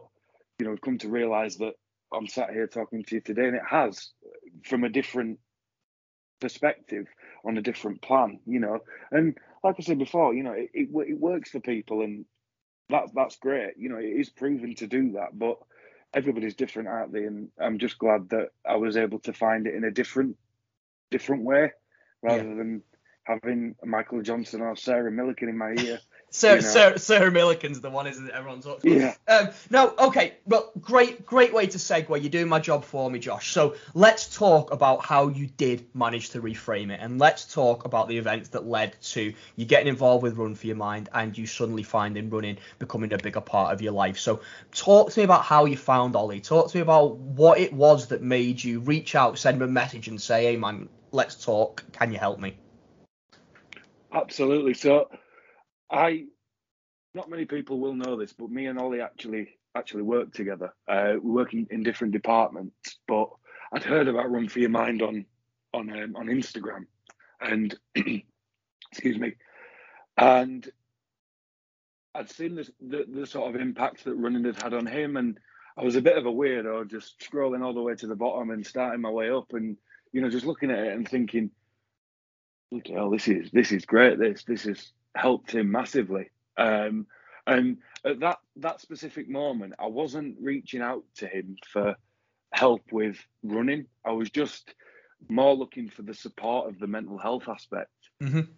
you 0.59 0.65
know, 0.65 0.73
I've 0.73 0.81
come 0.81 0.97
to 0.99 1.09
realise 1.11 1.57
that 1.57 1.75
I'm 2.15 2.27
sat 2.27 2.51
here 2.51 2.67
talking 2.67 3.05
to 3.05 3.17
you 3.17 3.21
today 3.21 3.47
and 3.47 3.57
it 3.57 3.63
has 3.69 4.11
from 4.65 4.85
a 4.85 4.89
different 4.89 5.39
perspective 6.41 7.07
on 7.45 7.59
a 7.59 7.63
different 7.63 8.01
plan, 8.01 8.41
you 8.47 8.59
know. 8.59 8.79
And 9.11 9.37
like 9.63 9.77
I 9.79 9.83
said 9.83 9.99
before, 9.99 10.33
you 10.33 10.43
know, 10.43 10.53
it, 10.53 10.71
it, 10.73 10.89
it 10.93 11.21
works 11.21 11.51
for 11.51 11.61
people 11.61 12.01
and 12.01 12.25
that, 12.91 13.09
that's 13.15 13.37
great. 13.37 13.75
You 13.77 13.89
know, 13.89 13.99
it 13.99 14.05
is 14.05 14.31
proven 14.31 14.75
to 14.77 14.87
do 14.87 15.13
that, 15.13 15.39
but 15.39 15.59
everybody's 16.15 16.55
different, 16.55 16.89
aren't 16.89 17.13
they? 17.13 17.25
And 17.25 17.49
I'm 17.61 17.79
just 17.79 17.99
glad 17.99 18.31
that 18.31 18.49
I 18.69 18.77
was 18.77 18.97
able 18.97 19.19
to 19.21 19.33
find 19.33 19.67
it 19.67 19.75
in 19.75 19.85
a 19.85 19.91
different, 19.91 20.37
different 21.11 21.45
way 21.45 21.73
rather 22.23 22.55
than 22.55 22.83
having 23.25 23.75
Michael 23.85 24.23
Johnson 24.23 24.61
or 24.61 24.77
Sarah 24.77 25.11
Millican 25.11 25.49
in 25.49 25.59
my 25.59 25.75
ear. 25.79 25.99
Sarah, 26.35 26.57
You 26.57 26.63
know. 26.63 26.69
Sarah, 26.69 26.99
Sarah 26.99 27.31
Millican's 27.31 27.81
the 27.81 27.91
one, 27.91 28.09
isn't 28.09 28.27
it? 28.27 28.35
Everyone 28.35 28.61
talks 28.61 28.83
about. 28.83 28.93
Yeah. 28.93 29.15
Um, 29.29 29.51
no, 29.71 29.95
okay. 29.97 30.35
Well, 30.47 30.73
great, 30.81 31.25
great 31.25 31.55
way 31.55 31.69
to 31.69 31.79
segue. 31.79 32.09
You're 32.09 32.29
doing 32.29 32.49
my 32.49 32.59
job 32.59 32.85
for 32.85 33.09
me, 33.09 33.21
Josh. 33.21 33.53
So 33.53 33.77
let's 33.95 34.35
talk 34.35 34.73
about 34.73 35.05
how 35.05 35.29
you 35.29 35.47
did 35.47 35.87
manage 35.95 36.31
to 36.31 36.43
reframe 36.43 36.91
it, 36.91 36.99
and 37.01 37.21
let's 37.21 37.55
talk 37.55 37.85
about 37.85 38.09
the 38.09 38.19
events 38.19 38.49
that 38.49 38.67
led 38.67 39.01
to 39.13 39.33
you 39.55 39.65
getting 39.65 39.87
involved 39.87 40.25
with 40.25 40.37
Run 40.37 40.57
for 40.57 40.67
Your 40.67 40.75
Mind 40.75 41.09
and 41.15 41.39
you 41.39 41.47
suddenly 41.47 41.85
finding 41.85 42.29
running 42.31 42.59
becoming 42.81 43.13
a 43.13 43.19
bigger 43.19 43.41
part 43.41 43.73
of 43.73 43.81
your 43.81 43.93
life. 43.93 44.19
So 44.19 44.41
talk 44.73 45.13
to 45.13 45.21
me 45.21 45.25
about 45.25 45.45
how 45.45 45.67
you 45.67 45.77
found 45.77 46.17
Ollie. 46.17 46.41
Talk 46.41 46.69
to 46.73 46.79
me 46.79 46.81
about 46.81 47.17
what 47.17 47.61
it 47.61 47.73
was 47.73 48.09
that 48.09 48.23
made 48.23 48.63
you 48.63 48.81
reach 48.81 49.15
out, 49.15 49.39
send 49.39 49.59
him 49.59 49.63
a 49.63 49.69
message, 49.69 50.09
and 50.09 50.21
say, 50.21 50.47
"Hey, 50.47 50.57
man, 50.57 50.89
let's 51.13 51.45
talk. 51.45 51.85
Can 51.93 52.13
you 52.13 52.19
help 52.19 52.41
me?" 52.41 52.57
Absolutely. 54.13 54.75
So, 54.75 55.09
I, 55.91 56.25
not 57.15 57.31
many 57.31 57.45
people 57.45 57.81
will 57.81 57.95
know 57.95 58.17
this, 58.17 58.33
but 58.33 58.51
me 58.51 58.67
and 58.67 58.79
Ollie 58.79 59.01
actually 59.01 59.49
actually 59.77 60.03
work 60.03 60.33
together. 60.33 60.73
Uh, 60.89 61.15
we 61.21 61.31
work 61.31 61.53
in, 61.53 61.67
in 61.71 61.83
different 61.83 62.13
departments, 62.13 62.99
but 63.09 63.29
I'd 63.73 63.83
heard 63.83 64.09
about 64.09 64.31
Run 64.31 64.49
for 64.49 64.61
Your 64.61 64.71
Mind 64.71 65.03
on 65.03 65.27
on 65.73 65.91
um, 65.91 66.17
on 66.17 66.27
Instagram, 66.27 66.87
and 67.41 67.75
excuse 67.95 69.19
me, 69.19 69.35
and 70.17 70.69
I'd 72.15 72.31
seen 72.31 72.55
this, 72.55 72.71
the 72.81 73.05
the 73.09 73.27
sort 73.27 73.55
of 73.55 73.61
impact 73.61 74.05
that 74.05 74.15
running 74.15 74.45
had 74.45 74.63
had 74.63 74.75
on 74.75 74.87
him, 74.87 75.17
and 75.17 75.39
I 75.77 75.83
was 75.83 75.97
a 75.97 76.03
bit 76.03 76.17
of 76.17 76.27
a 76.27 76.33
weirdo, 76.33 76.89
just 76.89 77.19
scrolling 77.21 77.65
all 77.65 77.75
the 77.75 77.83
way 77.83 77.95
to 77.97 78.07
the 78.07 78.15
bottom 78.15 78.51
and 78.51 78.67
starting 78.67 79.01
my 79.01 79.11
way 79.11 79.31
up, 79.31 79.53
and 79.53 79.77
you 80.13 80.21
know, 80.21 80.31
just 80.31 80.47
looking 80.47 80.71
at 80.71 80.79
it 80.79 80.93
and 80.93 81.09
thinking, 81.09 81.51
look 82.71 82.87
hell, 82.87 83.11
this 83.11 83.27
is 83.27 83.51
this 83.51 83.73
is 83.73 83.85
great. 83.85 84.19
This 84.19 84.45
this 84.45 84.63
has 84.63 84.93
helped 85.15 85.53
him 85.53 85.71
massively. 85.71 86.31
Um, 86.57 87.07
and 87.47 87.79
at 88.05 88.21
that 88.21 88.39
that 88.57 88.81
specific 88.81 89.29
moment, 89.29 89.75
I 89.79 89.87
wasn't 89.87 90.37
reaching 90.41 90.81
out 90.81 91.05
to 91.17 91.27
him 91.27 91.57
for 91.67 91.97
help 92.53 92.93
with 92.93 93.19
running. 93.43 93.87
I 94.05 94.13
was 94.13 94.31
just 94.31 94.75
more 95.29 95.55
looking 95.55 95.89
for 95.89 96.03
the 96.03 96.15
support 96.15 96.69
of 96.69 96.79
the 96.79 96.87
mental 96.87 97.19
health 97.19 97.49
aspect. 97.49 97.91
Mhm. 98.23 98.49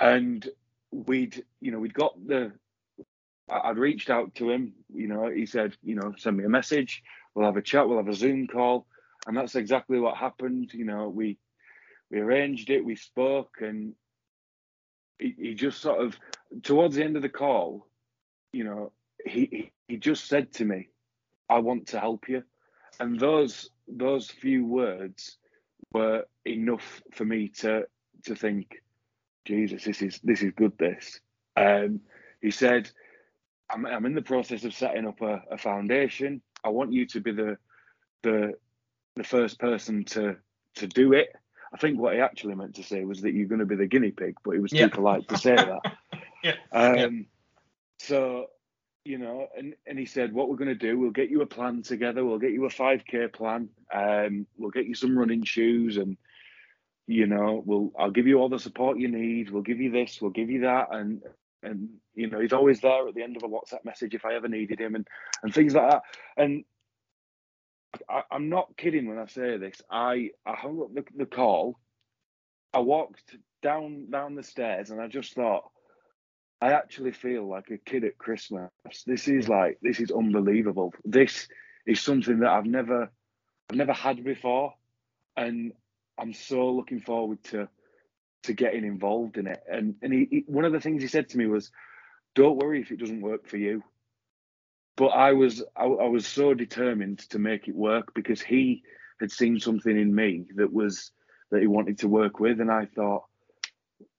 And 0.00 0.48
we'd 0.90 1.44
you 1.60 1.70
know 1.70 1.78
we'd 1.78 1.94
got 1.94 2.14
the 2.26 2.52
I'd 3.48 3.78
reached 3.78 4.10
out 4.10 4.34
to 4.36 4.50
him. 4.50 4.72
You 4.92 5.06
know, 5.06 5.28
he 5.28 5.44
said, 5.46 5.76
you 5.82 5.94
know, 5.94 6.14
send 6.16 6.36
me 6.36 6.44
a 6.44 6.48
message. 6.48 7.02
We'll 7.34 7.44
have 7.46 7.56
a 7.56 7.62
chat. 7.62 7.86
We'll 7.86 7.98
have 7.98 8.08
a 8.08 8.14
Zoom 8.14 8.46
call, 8.46 8.86
and 9.26 9.36
that's 9.36 9.54
exactly 9.54 10.00
what 10.00 10.16
happened. 10.16 10.72
You 10.72 10.84
know, 10.84 11.08
we 11.08 11.38
we 12.10 12.20
arranged 12.20 12.70
it. 12.70 12.84
We 12.84 12.96
spoke, 12.96 13.56
and 13.60 13.94
he, 15.18 15.34
he 15.38 15.54
just 15.54 15.80
sort 15.80 16.00
of 16.00 16.16
towards 16.62 16.96
the 16.96 17.04
end 17.04 17.16
of 17.16 17.22
the 17.22 17.28
call, 17.28 17.86
you 18.52 18.64
know, 18.64 18.92
he 19.24 19.46
he- 19.50 19.70
he 19.88 19.98
just 19.98 20.26
said 20.28 20.50
to 20.54 20.64
me, 20.64 20.88
"I 21.50 21.58
want 21.58 21.88
to 21.88 22.00
help 22.00 22.28
you," 22.28 22.42
and 23.00 23.20
those 23.20 23.70
those 23.86 24.30
few 24.30 24.64
words 24.66 25.36
were 25.92 26.24
enough 26.46 27.02
for 27.12 27.24
me 27.24 27.48
to 27.48 27.86
to 28.24 28.34
think, 28.34 28.82
Jesus, 29.44 29.84
this 29.84 30.02
is 30.02 30.20
this 30.24 30.42
is 30.42 30.52
good. 30.56 30.76
This. 30.78 31.20
Um, 31.56 32.00
he 32.40 32.50
said, 32.50 32.90
I'm, 33.70 33.86
I'm 33.86 34.06
in 34.06 34.14
the 34.14 34.22
process 34.22 34.64
of 34.64 34.74
setting 34.74 35.06
up 35.06 35.20
a, 35.20 35.42
a 35.50 35.58
foundation. 35.58 36.42
I 36.64 36.70
want 36.70 36.92
you 36.92 37.06
to 37.06 37.20
be 37.20 37.32
the 37.32 37.56
the 38.22 38.54
the 39.16 39.24
first 39.24 39.58
person 39.58 40.04
to 40.06 40.36
to 40.76 40.86
do 40.86 41.12
it. 41.12 41.28
I 41.74 41.76
think 41.76 41.98
what 41.98 42.14
he 42.14 42.20
actually 42.20 42.54
meant 42.54 42.76
to 42.76 42.84
say 42.84 43.04
was 43.04 43.20
that 43.22 43.34
you're 43.34 43.48
going 43.48 43.58
to 43.58 43.66
be 43.66 43.74
the 43.74 43.86
guinea 43.86 44.12
pig, 44.12 44.36
but 44.44 44.52
he 44.52 44.60
was 44.60 44.72
Yeah. 44.72 44.86
too 44.86 44.90
polite 44.94 45.28
to 45.28 45.36
say 45.36 45.56
that. 45.56 45.96
Yeah. 46.44 46.56
Um, 46.72 47.26
So 47.98 48.48
you 49.04 49.18
know, 49.18 49.48
and, 49.56 49.74
and 49.86 49.98
he 49.98 50.06
said, 50.06 50.32
what 50.32 50.48
we're 50.48 50.56
going 50.56 50.68
to 50.68 50.74
do, 50.74 50.98
we'll 50.98 51.10
get 51.10 51.28
you 51.28 51.42
a 51.42 51.46
plan 51.46 51.82
together. 51.82 52.24
We'll 52.24 52.38
get 52.38 52.52
you 52.52 52.64
a 52.64 52.70
5K 52.70 53.32
plan. 53.32 53.68
Um, 53.92 54.46
we'll 54.56 54.70
get 54.70 54.86
you 54.86 54.94
some 54.94 55.18
running 55.18 55.44
shoes 55.44 55.98
and, 55.98 56.16
you 57.06 57.26
know, 57.26 57.62
we'll, 57.66 57.92
I'll 57.98 58.10
give 58.10 58.26
you 58.26 58.38
all 58.38 58.48
the 58.48 58.58
support 58.58 58.98
you 58.98 59.08
need. 59.08 59.50
We'll 59.50 59.62
give 59.62 59.80
you 59.80 59.90
this, 59.90 60.22
we'll 60.22 60.30
give 60.30 60.48
you 60.48 60.62
that. 60.62 60.88
And, 60.90 61.20
and, 61.62 61.90
you 62.14 62.30
know, 62.30 62.40
he's 62.40 62.54
always 62.54 62.80
there 62.80 63.06
at 63.06 63.14
the 63.14 63.22
end 63.22 63.36
of 63.36 63.42
a 63.42 63.48
WhatsApp 63.48 63.84
message 63.84 64.14
if 64.14 64.24
I 64.24 64.34
ever 64.34 64.48
needed 64.48 64.80
him 64.80 64.94
and, 64.94 65.06
and 65.42 65.52
things 65.52 65.74
like 65.74 65.90
that. 65.90 66.02
And 66.38 66.64
I, 68.08 68.22
I'm 68.30 68.48
not 68.48 68.76
kidding 68.76 69.08
when 69.08 69.18
I 69.18 69.26
say 69.26 69.56
this. 69.56 69.80
I, 69.90 70.30
I 70.46 70.54
hung 70.54 70.80
up 70.80 70.94
the, 70.94 71.04
the 71.16 71.26
call. 71.26 71.78
I 72.72 72.80
walked 72.80 73.36
down, 73.62 74.10
down 74.10 74.34
the 74.34 74.42
stairs 74.42 74.90
and 74.90 75.00
I 75.00 75.08
just 75.08 75.34
thought, 75.34 75.64
I 76.64 76.72
actually 76.72 77.12
feel 77.12 77.46
like 77.46 77.70
a 77.70 77.76
kid 77.76 78.04
at 78.04 78.16
Christmas. 78.16 78.70
This 79.06 79.28
is 79.28 79.50
like 79.50 79.78
this 79.82 80.00
is 80.00 80.10
unbelievable. 80.10 80.94
This 81.04 81.46
is 81.86 82.00
something 82.00 82.40
that 82.40 82.50
I've 82.50 82.64
never 82.64 83.10
I've 83.68 83.76
never 83.76 83.92
had 83.92 84.24
before, 84.24 84.72
and 85.36 85.72
I'm 86.18 86.32
so 86.32 86.70
looking 86.70 87.00
forward 87.00 87.44
to 87.50 87.68
to 88.44 88.52
getting 88.54 88.84
involved 88.84 89.36
in 89.36 89.46
it. 89.46 89.62
And 89.70 89.96
and 90.00 90.12
he, 90.12 90.28
he, 90.30 90.44
one 90.46 90.64
of 90.64 90.72
the 90.72 90.80
things 90.80 91.02
he 91.02 91.08
said 91.08 91.28
to 91.30 91.38
me 91.38 91.46
was, 91.46 91.70
"Don't 92.34 92.56
worry 92.56 92.80
if 92.80 92.90
it 92.90 92.98
doesn't 92.98 93.20
work 93.20 93.46
for 93.46 93.58
you." 93.58 93.82
But 94.96 95.08
I 95.08 95.32
was 95.32 95.62
I, 95.76 95.84
I 95.84 96.08
was 96.08 96.26
so 96.26 96.54
determined 96.54 97.18
to 97.30 97.38
make 97.38 97.68
it 97.68 97.74
work 97.74 98.14
because 98.14 98.40
he 98.40 98.82
had 99.20 99.30
seen 99.30 99.60
something 99.60 99.96
in 99.96 100.14
me 100.14 100.46
that 100.56 100.72
was 100.72 101.10
that 101.50 101.60
he 101.60 101.66
wanted 101.66 101.98
to 101.98 102.08
work 102.08 102.40
with, 102.40 102.60
and 102.60 102.70
I 102.70 102.86
thought 102.86 103.24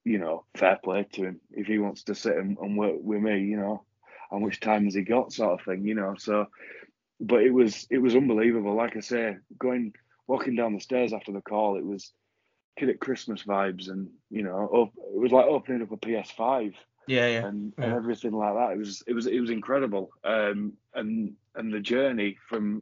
you 0.06 0.20
know, 0.20 0.46
fair 0.56 0.80
play 0.82 1.06
to 1.14 1.24
him. 1.24 1.42
If 1.52 1.66
he 1.66 1.80
wants 1.80 2.04
to 2.04 2.16
sit 2.16 2.38
and, 2.38 2.58
and, 2.60 2.78
work 2.78 2.96
with 3.02 3.22
me, 3.22 3.40
you 3.42 3.58
know, 3.58 3.84
how 4.30 4.38
much 4.38 4.60
time 4.60 4.86
has 4.86 4.94
he 4.94 5.02
got, 5.02 5.34
sort 5.34 5.60
of 5.60 5.66
thing, 5.66 5.86
you 5.86 5.96
know. 5.96 6.14
So, 6.18 6.46
but 7.20 7.42
it 7.42 7.52
was 7.52 7.88
it 7.90 7.98
was 7.98 8.16
unbelievable. 8.16 8.76
Like 8.76 8.96
I 8.96 9.00
say, 9.00 9.38
going 9.58 9.94
walking 10.28 10.56
down 10.56 10.74
the 10.74 10.80
stairs 10.80 11.12
after 11.12 11.32
the 11.32 11.42
call, 11.42 11.78
it 11.78 11.86
was 11.86 12.12
kid 12.78 12.90
at 12.90 13.00
Christmas 13.00 13.44
vibes, 13.44 13.90
and 13.90 14.10
you 14.30 14.44
know, 14.44 14.92
it 14.98 15.20
was 15.20 15.32
like 15.32 15.46
opening 15.46 15.82
up 15.82 15.92
a 15.92 15.98
PS5. 15.98 16.76
Yeah, 17.08 17.28
yeah, 17.28 17.45
and, 17.45 17.74
yeah. 17.78 17.86
and 17.86 17.93
everything 17.93 18.32
like 18.32 18.53
that. 18.53 18.72
It 18.74 18.78
was 18.78 19.03
it 19.08 19.14
was 19.14 19.28
it 19.28 19.39
was 19.39 19.49
incredible. 19.49 20.12
Um, 20.24 20.74
and 20.93 21.34
and 21.56 21.74
the 21.74 21.80
journey 21.80 22.38
from 22.49 22.82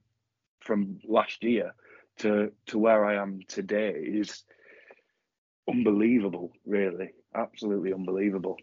from 0.62 1.00
last 1.08 1.44
year 1.44 1.74
to 2.20 2.52
to 2.68 2.78
where 2.78 3.06
I 3.06 3.16
am 3.16 3.42
today 3.48 3.92
is 3.92 4.44
unbelievable, 5.70 6.52
really, 6.66 7.10
absolutely 7.36 7.94
unbelievable. 7.94 8.58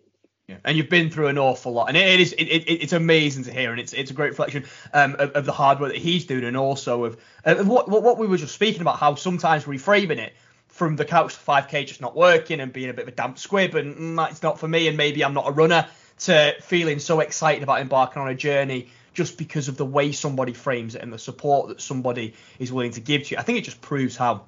Yeah. 0.49 0.57
And 0.65 0.77
you've 0.77 0.89
been 0.89 1.11
through 1.11 1.29
an 1.29 1.39
awful 1.39 1.73
lot, 1.73 1.89
and 1.89 1.97
it, 1.97 2.09
it 2.09 2.21
is 2.21 2.33
it, 2.33 2.45
it, 2.45 2.83
it's 2.83 2.93
amazing 2.93 3.45
to 3.45 3.53
hear, 3.53 3.71
and 3.71 3.81
it's 3.81 3.93
it's 3.93 4.11
a 4.11 4.15
great 4.15 4.31
reflection 4.31 4.65
um, 4.93 5.15
of, 5.19 5.31
of 5.33 5.45
the 5.45 5.53
hard 5.53 5.79
work 5.79 5.93
that 5.93 6.01
he's 6.01 6.27
doing, 6.27 6.43
and 6.43 6.57
also 6.57 7.05
of, 7.05 7.17
of 7.45 7.69
what, 7.69 7.89
what 7.89 8.03
what 8.03 8.19
we 8.19 8.27
were 8.27 8.37
just 8.37 8.55
speaking 8.55 8.81
about, 8.81 8.99
how 8.99 9.15
sometimes 9.15 9.65
reframing 9.65 10.19
it 10.19 10.33
from 10.81 10.97
the 10.97 11.05
couch 11.05 11.35
to 11.35 11.41
5k 11.41 11.87
just 11.87 12.01
not 12.01 12.17
working 12.17 12.59
and 12.59 12.73
being 12.73 12.89
a 12.89 12.95
bit 12.95 13.03
of 13.03 13.09
a 13.09 13.15
damp 13.15 13.39
squib, 13.39 13.75
and 13.75 13.95
mm, 13.95 14.31
it's 14.31 14.43
not 14.43 14.59
for 14.59 14.67
me, 14.67 14.89
and 14.89 14.97
maybe 14.97 15.23
I'm 15.23 15.35
not 15.35 15.47
a 15.47 15.51
runner, 15.51 15.87
to 16.21 16.55
feeling 16.63 16.99
so 16.99 17.21
excited 17.21 17.63
about 17.63 17.83
embarking 17.83 18.23
on 18.23 18.29
a 18.29 18.35
journey 18.35 18.89
just 19.13 19.37
because 19.37 19.69
of 19.69 19.77
the 19.77 19.85
way 19.85 20.11
somebody 20.13 20.55
frames 20.55 20.95
it 20.95 21.03
and 21.03 21.13
the 21.13 21.19
support 21.19 21.69
that 21.69 21.83
somebody 21.83 22.33
is 22.59 22.73
willing 22.73 22.93
to 22.93 23.01
give 23.03 23.25
to 23.25 23.35
you. 23.35 23.37
I 23.39 23.43
think 23.43 23.59
it 23.59 23.65
just 23.65 23.83
proves 23.83 24.17
how 24.17 24.47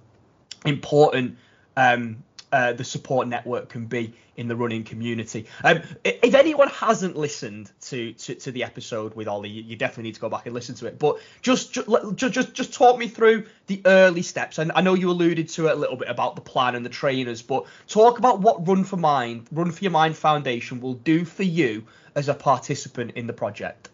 important 0.65 1.37
um, 1.77 2.25
uh, 2.53 2.73
the 2.75 2.85
support 2.85 3.27
network 3.29 3.71
can 3.71 3.87
be 3.87 4.15
in 4.37 4.49
the 4.49 4.57
running 4.57 4.85
community. 4.85 5.47
Um, 5.65 5.83
if 6.05 6.35
anyone 6.35 6.69
hasn't 6.69 7.17
listened 7.17 7.71
to, 7.83 8.13
to, 8.13 8.35
to 8.35 8.53
the 8.53 8.65
episode 8.65 9.15
with 9.15 9.29
Ollie, 9.29 9.49
you 9.49 9.77
definitely 9.77 10.05
need 10.05 10.15
to 10.15 10.21
go 10.21 10.29
back 10.29 10.47
and 10.47 10.55
listen 10.55 10.75
to 10.77 10.87
it. 10.87 10.99
But 10.99 11.19
just 11.41 11.73
just 11.73 11.89
just, 12.17 12.55
just 12.55 12.75
talk 12.75 12.99
me 12.99 13.09
through 13.09 13.47
the 13.67 13.83
early 13.85 14.23
steps. 14.23 14.59
And 14.59 14.73
I 14.75 14.81
know 14.83 14.95
you 14.95 15.11
alluded 15.11 15.49
to 15.51 15.69
it 15.69 15.73
a 15.73 15.77
little 15.77 15.97
bit 15.97 16.09
about 16.09 16.37
the 16.37 16.43
plan 16.43 16.75
and 16.75 16.85
the 16.85 16.91
trainers, 16.91 17.43
but 17.43 17.67
talk 17.89 18.19
about 18.19 18.41
what 18.41 18.67
Run 18.67 18.85
for 18.85 18.97
Mind, 18.97 19.47
Run 19.51 19.71
for 19.71 19.83
Your 19.83 19.91
Mind 19.91 20.17
Foundation 20.17 20.81
will 20.81 20.95
do 20.95 21.25
for 21.25 21.43
you 21.43 21.85
as 22.15 22.29
a 22.29 22.35
participant 22.35 23.13
in 23.13 23.27
the 23.27 23.33
project. 23.33 23.89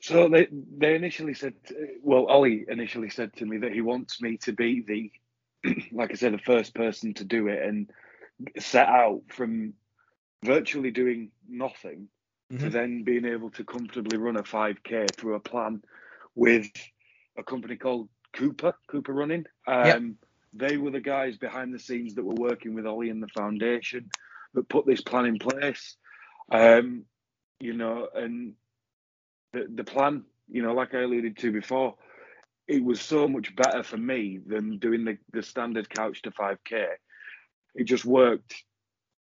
So 0.00 0.28
they 0.28 0.48
they 0.76 0.96
initially 0.96 1.34
said, 1.34 1.54
well, 2.02 2.26
Ollie 2.26 2.64
initially 2.68 3.10
said 3.10 3.32
to 3.36 3.46
me 3.46 3.58
that 3.58 3.72
he 3.72 3.80
wants 3.80 4.20
me 4.20 4.36
to 4.38 4.52
be 4.52 4.80
the 4.80 5.12
like 5.92 6.10
I 6.10 6.14
said, 6.14 6.32
the 6.32 6.38
first 6.38 6.74
person 6.74 7.14
to 7.14 7.24
do 7.24 7.48
it 7.48 7.62
and 7.62 7.90
set 8.58 8.88
out 8.88 9.22
from 9.28 9.74
virtually 10.44 10.90
doing 10.90 11.30
nothing 11.48 12.08
mm-hmm. 12.52 12.64
to 12.64 12.70
then 12.70 13.04
being 13.04 13.24
able 13.24 13.50
to 13.50 13.64
comfortably 13.64 14.18
run 14.18 14.36
a 14.36 14.42
5k 14.42 15.14
through 15.16 15.34
a 15.34 15.40
plan 15.40 15.82
with 16.34 16.70
a 17.38 17.42
company 17.42 17.76
called 17.76 18.08
Coopah, 18.34 18.74
Coopah 18.90 19.12
Running. 19.12 19.46
Um, 19.66 19.86
yep. 19.86 20.02
They 20.54 20.76
were 20.76 20.90
the 20.90 21.00
guys 21.00 21.38
behind 21.38 21.72
the 21.72 21.78
scenes 21.78 22.14
that 22.14 22.24
were 22.24 22.34
working 22.34 22.74
with 22.74 22.86
Ollie 22.86 23.10
and 23.10 23.22
the 23.22 23.28
foundation 23.28 24.10
that 24.54 24.68
put 24.68 24.86
this 24.86 25.00
plan 25.00 25.26
in 25.26 25.38
place. 25.38 25.96
Um, 26.50 27.04
you 27.58 27.72
know, 27.72 28.08
and 28.14 28.54
the 29.52 29.66
the 29.74 29.84
plan, 29.84 30.24
you 30.50 30.62
know, 30.62 30.74
like 30.74 30.94
I 30.94 31.02
alluded 31.02 31.38
to 31.38 31.52
before, 31.52 31.94
it 32.68 32.82
was 32.82 33.00
so 33.00 33.26
much 33.26 33.54
better 33.56 33.82
for 33.82 33.96
me 33.96 34.38
than 34.46 34.78
doing 34.78 35.04
the, 35.04 35.18
the 35.32 35.42
standard 35.42 35.88
couch 35.88 36.22
to 36.22 36.30
5k 36.30 36.86
it 37.74 37.84
just 37.84 38.04
worked 38.04 38.62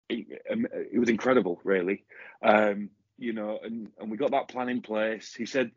it, 0.09 0.43
um, 0.51 0.67
it 0.73 0.99
was 0.99 1.09
incredible 1.09 1.61
really 1.65 2.05
um, 2.43 2.91
you 3.19 3.33
know 3.33 3.59
and, 3.63 3.89
and 3.99 4.11
we 4.11 4.17
got 4.17 4.33
that 4.33 4.49
plan 4.49 4.69
in 4.69 4.81
place 4.81 5.35
he 5.35 5.47
said 5.47 5.71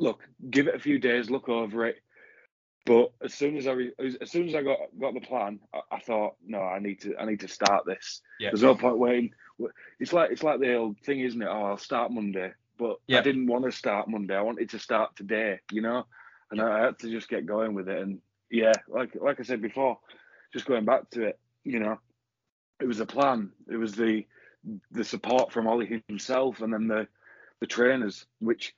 look 0.00 0.26
give 0.50 0.66
it 0.66 0.74
a 0.74 0.80
few 0.80 0.98
days 0.98 1.30
look 1.30 1.48
over 1.48 1.86
it 1.86 1.96
but 2.86 3.12
as 3.22 3.32
soon 3.32 3.56
as 3.56 3.66
I 3.66 3.74
as 3.98 4.30
soon 4.30 4.48
as 4.48 4.54
I 4.54 4.62
got 4.62 4.78
got 5.00 5.14
the 5.14 5.20
plan, 5.20 5.58
I, 5.72 5.80
I, 5.92 6.00
thought, 6.00 6.34
no, 6.46 6.60
I 6.60 6.80
need 6.80 7.00
to 7.00 7.16
I 7.16 7.24
need 7.24 7.40
to 7.40 7.48
start 7.48 7.86
this. 7.86 8.20
Yeah. 8.38 8.50
There's 8.50 8.62
no 8.62 8.74
point 8.74 8.98
waiting. 8.98 9.30
It's 9.98 10.12
like 10.12 10.30
it's 10.30 10.42
like 10.42 10.60
the 10.60 10.74
old 10.74 10.98
thing, 10.98 11.20
isn't 11.20 11.40
it? 11.40 11.48
Oh, 11.50 11.62
I'll 11.62 11.78
start 11.78 12.12
Monday, 12.12 12.52
but 12.78 12.96
yeah. 13.06 13.20
I 13.20 13.22
didn't 13.22 13.46
want 13.46 13.64
to 13.64 13.72
start 13.72 14.08
Monday. 14.08 14.36
I 14.36 14.42
wanted 14.42 14.68
to 14.68 14.78
start 14.78 15.16
today, 15.16 15.60
you 15.72 15.80
know 15.80 16.04
and 16.60 16.68
I 16.68 16.84
had 16.84 16.98
to 17.00 17.10
just 17.10 17.28
get 17.28 17.46
going 17.46 17.74
with 17.74 17.88
it. 17.88 18.00
And 18.00 18.20
yeah, 18.50 18.72
like 18.88 19.16
like 19.20 19.40
I 19.40 19.42
said 19.42 19.60
before, 19.60 19.98
just 20.52 20.66
going 20.66 20.84
back 20.84 21.10
to 21.10 21.24
it, 21.24 21.38
you 21.64 21.80
know, 21.80 21.98
it 22.80 22.86
was 22.86 23.00
a 23.00 23.06
plan. 23.06 23.50
It 23.68 23.76
was 23.76 23.92
the 23.92 24.24
the 24.90 25.04
support 25.04 25.52
from 25.52 25.66
Ollie 25.66 26.02
himself, 26.08 26.60
and 26.60 26.72
then 26.72 26.88
the 26.88 27.08
the 27.60 27.66
trainers, 27.66 28.24
which 28.38 28.74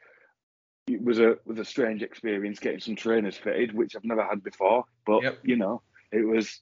it 0.87 1.03
was 1.03 1.19
a 1.19 1.37
was 1.45 1.59
a 1.59 1.65
strange 1.65 2.03
experience 2.03 2.59
getting 2.59 2.81
some 2.81 2.97
trainers 2.97 3.37
fitted, 3.37 3.75
which 3.75 3.95
I've 3.95 4.05
never 4.05 4.25
had 4.25 4.43
before. 4.43 4.85
But 5.05 5.23
yep. 5.23 5.39
you 5.43 5.57
know, 5.57 5.83
it 6.11 6.27
was 6.27 6.61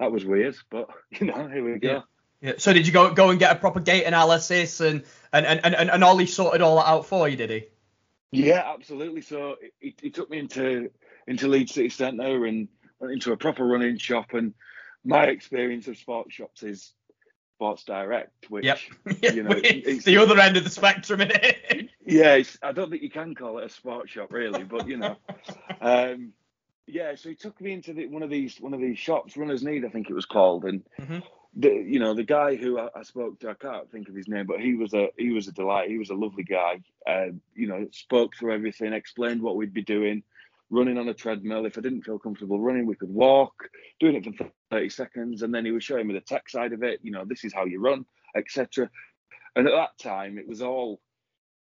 that 0.00 0.10
was 0.10 0.24
weird. 0.24 0.56
But 0.70 0.88
you 1.10 1.26
know, 1.26 1.48
here 1.48 1.64
we 1.64 1.78
go. 1.78 1.88
Yeah. 1.88 2.00
Yeah. 2.40 2.52
So 2.58 2.72
did 2.72 2.86
you 2.86 2.92
go 2.92 3.12
go 3.12 3.30
and 3.30 3.38
get 3.38 3.56
a 3.56 3.58
proper 3.58 3.80
gait 3.80 4.04
analysis 4.04 4.80
and 4.80 5.04
and 5.32 5.46
and 5.46 5.74
and, 5.74 5.90
and 5.90 6.04
Ollie 6.04 6.26
sorted 6.26 6.60
all 6.60 6.76
that 6.76 6.88
out 6.88 7.06
for 7.06 7.28
you, 7.28 7.36
did 7.36 7.50
he? 7.50 7.64
Yeah, 8.32 8.62
absolutely. 8.74 9.22
So 9.22 9.56
he, 9.80 9.94
he 10.00 10.10
took 10.10 10.30
me 10.30 10.38
into 10.38 10.90
into 11.26 11.48
Leeds 11.48 11.72
City 11.72 11.88
Centre 11.88 12.44
and 12.44 12.68
into 13.00 13.32
a 13.32 13.36
proper 13.36 13.64
running 13.66 13.98
shop. 13.98 14.34
And 14.34 14.54
my 15.04 15.24
experience 15.24 15.88
of 15.88 15.96
sports 15.96 16.34
shops 16.34 16.62
is 16.62 16.92
Sports 17.56 17.84
Direct, 17.84 18.50
which 18.50 18.64
yep. 18.64 18.78
you 19.34 19.42
know 19.42 19.50
it's 19.56 20.04
the 20.04 20.18
other 20.18 20.38
end 20.38 20.56
of 20.56 20.64
the 20.64 20.70
spectrum, 20.70 21.22
is 21.22 21.30
it? 21.32 21.90
yeah, 22.04 22.42
I 22.62 22.72
don't 22.72 22.90
think 22.90 23.02
you 23.02 23.10
can 23.10 23.34
call 23.34 23.58
it 23.58 23.66
a 23.66 23.68
sports 23.68 24.10
shop 24.10 24.32
really, 24.32 24.64
but 24.64 24.86
you 24.88 24.98
know, 24.98 25.16
um, 25.80 26.32
yeah. 26.86 27.14
So 27.14 27.30
he 27.30 27.34
took 27.34 27.60
me 27.60 27.72
into 27.72 27.94
the, 27.94 28.06
one 28.08 28.22
of 28.22 28.30
these 28.30 28.60
one 28.60 28.74
of 28.74 28.80
these 28.80 28.98
shops, 28.98 29.36
Runners 29.36 29.62
Need, 29.62 29.84
I 29.84 29.88
think 29.88 30.10
it 30.10 30.14
was 30.14 30.26
called, 30.26 30.64
and 30.64 30.82
mm-hmm 31.00 31.18
the 31.56 31.68
you 31.68 31.98
know 31.98 32.14
the 32.14 32.24
guy 32.24 32.54
who 32.56 32.78
I, 32.78 32.88
I, 32.94 33.02
spoke 33.02 33.40
to, 33.40 33.50
I 33.50 33.54
can't 33.54 33.90
think 33.90 34.08
of 34.08 34.14
his 34.14 34.28
name, 34.28 34.46
but 34.46 34.60
he 34.60 34.74
was 34.74 34.92
a 34.94 35.08
he 35.16 35.30
was 35.30 35.48
a 35.48 35.52
delight. 35.52 35.88
He 35.88 35.98
was 35.98 36.10
a 36.10 36.14
lovely 36.14 36.44
guy. 36.44 36.80
Uh, 37.06 37.28
you 37.54 37.66
know, 37.66 37.86
spoke 37.92 38.36
through 38.36 38.54
everything, 38.54 38.92
explained 38.92 39.40
what 39.40 39.56
we'd 39.56 39.74
be 39.74 39.82
doing, 39.82 40.22
running 40.70 40.98
on 40.98 41.08
a 41.08 41.14
treadmill. 41.14 41.64
If 41.66 41.78
I 41.78 41.80
didn't 41.80 42.02
feel 42.02 42.18
comfortable 42.18 42.60
running, 42.60 42.86
we 42.86 42.94
could 42.94 43.12
walk, 43.12 43.68
doing 43.98 44.16
it 44.16 44.36
for 44.36 44.50
30 44.70 44.90
seconds, 44.90 45.42
and 45.42 45.54
then 45.54 45.64
he 45.64 45.72
was 45.72 45.84
showing 45.84 46.06
me 46.06 46.14
the 46.14 46.20
tech 46.20 46.48
side 46.48 46.72
of 46.72 46.82
it. 46.82 47.00
You 47.02 47.12
know, 47.12 47.24
this 47.24 47.44
is 47.44 47.54
how 47.54 47.64
you 47.64 47.80
run, 47.80 48.04
etc. 48.36 48.90
And 49.54 49.66
at 49.66 49.72
that 49.72 49.98
time, 49.98 50.38
it 50.38 50.46
was 50.46 50.60
all, 50.60 51.00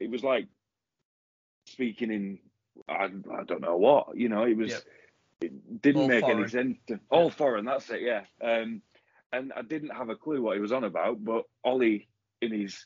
it 0.00 0.10
was 0.10 0.24
like 0.24 0.46
speaking 1.66 2.10
in 2.10 2.38
I, 2.88 3.04
I 3.04 3.44
don't 3.44 3.60
know 3.60 3.76
what. 3.76 4.16
You 4.16 4.28
know, 4.28 4.44
it 4.44 4.56
was. 4.56 4.70
Yep. 4.70 4.82
It 5.42 5.82
didn't 5.82 6.02
all 6.02 6.08
make 6.08 6.22
foreign. 6.22 6.38
any 6.38 6.48
sense. 6.48 6.78
To, 6.88 7.00
all 7.10 7.30
foreign. 7.30 7.66
That's 7.66 7.90
it. 7.90 8.00
Yeah. 8.02 8.22
Um, 8.42 8.80
and 9.32 9.52
I 9.54 9.62
didn't 9.62 9.94
have 9.94 10.08
a 10.08 10.16
clue 10.16 10.42
what 10.42 10.56
he 10.56 10.60
was 10.60 10.72
on 10.72 10.84
about. 10.84 11.24
But 11.24 11.44
Ollie, 11.64 12.08
in 12.40 12.52
his, 12.52 12.84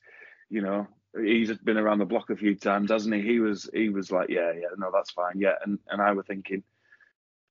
you 0.49 0.63
know, 0.63 0.87
he's 1.17 1.57
been 1.59 1.77
around 1.77 1.99
the 1.99 2.05
block 2.05 2.31
a 2.31 2.37
few 2.37 2.55
times, 2.55 2.91
hasn't 2.91 3.15
he? 3.15 3.23
He 3.23 3.41
was 3.41 3.69
he 3.73 3.89
was 3.89 4.11
like, 4.11 4.29
yeah, 4.29 4.53
yeah, 4.53 4.69
no, 4.77 4.91
that's 4.93 5.11
fine, 5.11 5.39
yeah. 5.39 5.55
And 5.65 5.79
and 5.89 6.01
I 6.01 6.13
were 6.13 6.23
thinking, 6.23 6.63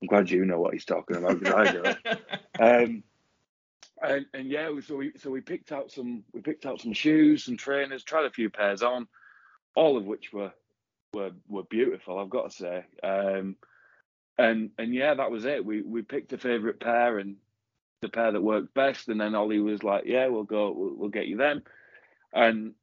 I'm 0.02 0.08
glad 0.08 0.30
you 0.30 0.46
know 0.46 0.60
what 0.60 0.74
he's 0.74 0.86
talking 0.86 1.18
about 1.18 1.40
because 1.40 1.54
I 1.54 1.72
don't. 1.72 1.98
um, 2.60 3.04
and, 4.02 4.26
and 4.34 4.50
yeah, 4.50 4.70
so 4.86 4.96
we 4.96 5.12
so 5.18 5.30
we 5.30 5.42
picked 5.42 5.72
out 5.72 5.92
some 5.92 6.24
we 6.34 6.42
picked 6.42 6.66
out 6.66 6.82
some 6.82 6.94
shoes, 6.94 7.46
some 7.46 7.58
trainers, 7.58 8.04
tried 8.04 8.26
a 8.26 8.32
few 8.32 8.50
pairs 8.50 8.82
on, 8.82 9.08
all 9.76 9.98
of 9.98 10.06
which 10.06 10.32
were 10.32 10.54
were 11.14 11.32
were 11.48 11.64
beautiful. 11.64 12.18
I've 12.18 12.30
got 12.30 12.52
to 12.52 12.56
say, 12.56 12.86
um, 13.04 13.58
and 14.38 14.72
and 14.78 14.94
yeah, 14.94 15.16
that 15.16 15.32
was 15.32 15.46
it. 15.46 15.66
We 15.66 15.82
we 15.82 16.02
picked 16.02 16.34
a 16.34 16.38
favourite 16.38 16.80
pair 16.80 17.20
and 17.20 17.36
the 18.02 18.10
pair 18.10 18.32
that 18.32 18.42
worked 18.42 18.74
best, 18.74 19.10
and 19.10 19.20
then 19.20 19.36
Ollie 19.36 19.60
was 19.60 19.84
like, 19.84 20.04
"Yeah, 20.06 20.28
we'll 20.28 20.44
go, 20.44 20.72
we'll, 20.72 20.96
we'll 20.96 21.10
get 21.10 21.28
you 21.28 21.38
them," 21.38 21.64
and 22.34 22.74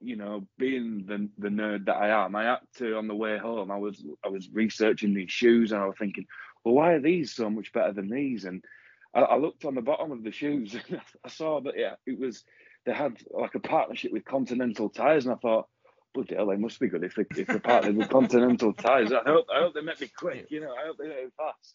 you 0.00 0.16
know, 0.16 0.46
being 0.58 1.04
the 1.06 1.28
the 1.38 1.48
nerd 1.48 1.86
that 1.86 1.96
I 1.96 2.24
am, 2.24 2.34
I 2.34 2.44
had 2.44 2.58
to 2.78 2.96
on 2.96 3.06
the 3.06 3.14
way 3.14 3.38
home. 3.38 3.70
I 3.70 3.76
was 3.76 4.02
I 4.24 4.28
was 4.28 4.48
researching 4.52 5.14
these 5.14 5.30
shoes, 5.30 5.72
and 5.72 5.80
I 5.80 5.86
was 5.86 5.96
thinking, 5.98 6.26
well, 6.64 6.74
why 6.74 6.92
are 6.92 7.00
these 7.00 7.34
so 7.34 7.50
much 7.50 7.72
better 7.72 7.92
than 7.92 8.08
these? 8.08 8.44
And 8.44 8.64
I, 9.14 9.20
I 9.20 9.36
looked 9.36 9.64
on 9.64 9.74
the 9.74 9.82
bottom 9.82 10.10
of 10.12 10.22
the 10.22 10.32
shoes, 10.32 10.74
and 10.88 11.00
I 11.24 11.28
saw 11.28 11.60
that 11.62 11.74
yeah, 11.76 11.94
it 12.06 12.18
was 12.18 12.44
they 12.86 12.92
had 12.94 13.18
like 13.30 13.54
a 13.54 13.60
partnership 13.60 14.12
with 14.12 14.24
Continental 14.24 14.88
Tires, 14.88 15.26
and 15.26 15.34
I 15.34 15.38
thought, 15.38 15.68
bloody 16.14 16.34
hell, 16.34 16.46
they 16.46 16.56
must 16.56 16.80
be 16.80 16.88
good 16.88 17.04
if 17.04 17.14
they 17.14 17.24
if 17.36 17.46
they're 17.46 17.60
partnered 17.60 17.96
with 17.96 18.08
Continental 18.10 18.72
Tires. 18.72 19.12
I 19.12 19.22
hope 19.24 19.46
I 19.54 19.60
hope 19.60 19.74
they 19.74 19.82
make 19.82 20.00
me 20.00 20.10
quick, 20.16 20.46
you 20.50 20.60
know, 20.60 20.72
I 20.72 20.86
hope 20.86 20.96
they 20.98 21.08
make 21.08 21.24
me 21.24 21.30
fast. 21.36 21.74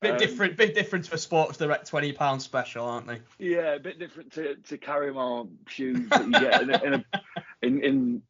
Bit 0.00 0.12
Um, 0.12 0.18
different, 0.18 0.56
bit 0.56 0.74
different 0.74 1.06
for 1.08 1.16
Sports 1.16 1.58
Direct 1.58 1.88
twenty 1.88 2.12
pound 2.12 2.40
special, 2.40 2.84
aren't 2.84 3.08
they? 3.08 3.20
Yeah, 3.38 3.74
a 3.74 3.80
bit 3.80 3.98
different 3.98 4.32
to, 4.34 4.54
to 4.54 4.78
Karrimor 4.78 5.48
shoes 5.66 6.08
that 6.10 6.24
you 6.24 6.30
get 6.32 6.62
in 6.62 6.70
a, 6.70 6.84
in, 6.84 6.94
a, 6.94 7.04
in 7.62 7.82
in 7.82 8.22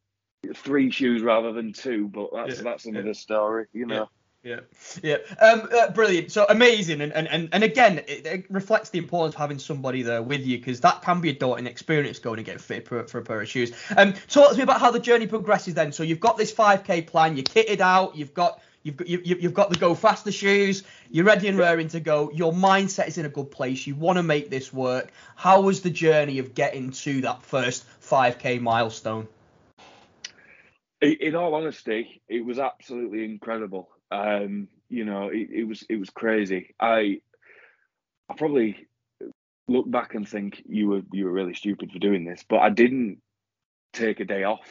three 0.55 0.91
shoes 0.91 1.21
rather 1.21 1.53
than 1.53 1.75
two, 1.75 2.09
but 2.09 2.31
that's 2.33 2.57
Yeah, 2.57 2.63
that's 2.63 2.87
another 2.87 3.09
yeah. 3.09 3.13
story, 3.13 3.67
you 3.75 3.85
know. 3.85 4.09
Yeah, 4.45 4.61
yeah, 5.03 5.17
um, 5.43 5.69
uh, 5.77 5.91
brilliant. 5.91 6.31
So 6.31 6.47
amazing, 6.49 7.01
and 7.03 7.13
and 7.13 7.29
and, 7.29 7.49
and 7.53 7.65
again, 7.65 7.99
it, 8.07 8.25
it 8.25 8.47
reflects 8.49 8.89
the 8.89 8.99
importance 8.99 9.35
of 9.35 9.41
having 9.41 9.59
somebody 9.59 10.01
there 10.03 10.23
with 10.23 10.47
you 10.47 10.59
because 10.59 10.81
that 10.83 11.03
can 11.03 11.21
be 11.21 11.31
a 11.31 11.33
daunting 11.35 11.67
experience 11.67 12.19
going 12.21 12.39
and 12.39 12.47
get 12.47 12.61
fit 12.61 12.87
for, 12.87 13.05
for 13.09 13.19
a 13.19 13.23
pair 13.23 13.43
of 13.43 13.49
shoes. 13.49 13.73
Um, 13.97 14.15
talk 14.29 14.53
to 14.53 14.57
me 14.57 14.63
about 14.63 14.81
how 14.81 14.93
the 14.93 15.01
journey 15.01 15.27
progresses 15.27 15.75
then. 15.75 15.91
So 15.91 16.05
you've 16.05 16.21
got 16.21 16.39
this 16.39 16.55
5k 16.55 17.09
plan, 17.09 17.37
you're 17.37 17.43
kitted 17.45 17.81
out, 17.81 18.17
you've 18.17 18.33
got 18.33 18.63
you've 18.83 18.97
got 18.97 19.09
you, 19.09 19.21
you've 19.25 19.55
got 19.55 19.71
the 19.71 19.77
go 19.77 19.95
faster 19.95 20.33
shoes, 20.33 20.85
you're 21.11 21.25
ready 21.25 21.49
and 21.49 21.59
raring 21.59 21.89
to 21.89 22.01
go. 22.01 22.31
Your 22.33 22.53
mindset 22.53 23.09
is 23.09 23.19
in 23.19 23.27
a 23.27 23.29
good 23.29 23.51
place. 23.51 23.87
You 23.87 23.95
want 23.95 24.17
to 24.17 24.23
make 24.23 24.51
this 24.51 24.73
work. 24.73 25.11
How 25.37 25.61
was 25.61 25.83
the 25.83 25.91
journey 25.91 26.39
of 26.39 26.55
getting 26.55 26.91
to 26.91 27.21
that 27.23 27.43
first 27.43 27.85
5k 28.03 28.61
milestone? 28.61 29.29
In, 31.01 31.17
in 31.21 31.35
all 31.35 31.55
honesty, 31.55 32.23
it 32.29 32.45
was 32.45 32.59
absolutely 32.59 33.25
incredible. 33.25 33.89
Um, 34.11 34.69
you 34.89 35.05
know, 35.05 35.29
it, 35.29 35.49
it 35.51 35.65
was 35.65 35.85
it 35.89 35.97
was 35.97 36.11
crazy. 36.11 36.75
I 36.81 37.21
I 38.29 38.35
probably 38.37 38.89
look 39.69 39.91
back 39.91 40.15
and 40.15 40.29
think 40.29 40.63
you 40.67 40.89
were 40.89 41.03
you 41.13 41.27
were 41.27 41.33
really 41.33 41.55
stupid 41.55 41.93
for 41.93 41.99
doing 41.99 42.25
this, 42.25 42.45
but 42.49 42.59
I 42.59 42.71
didn't 42.71 43.19
take 43.93 44.21
a 44.21 44.25
day 44.25 44.45
off. 44.45 44.67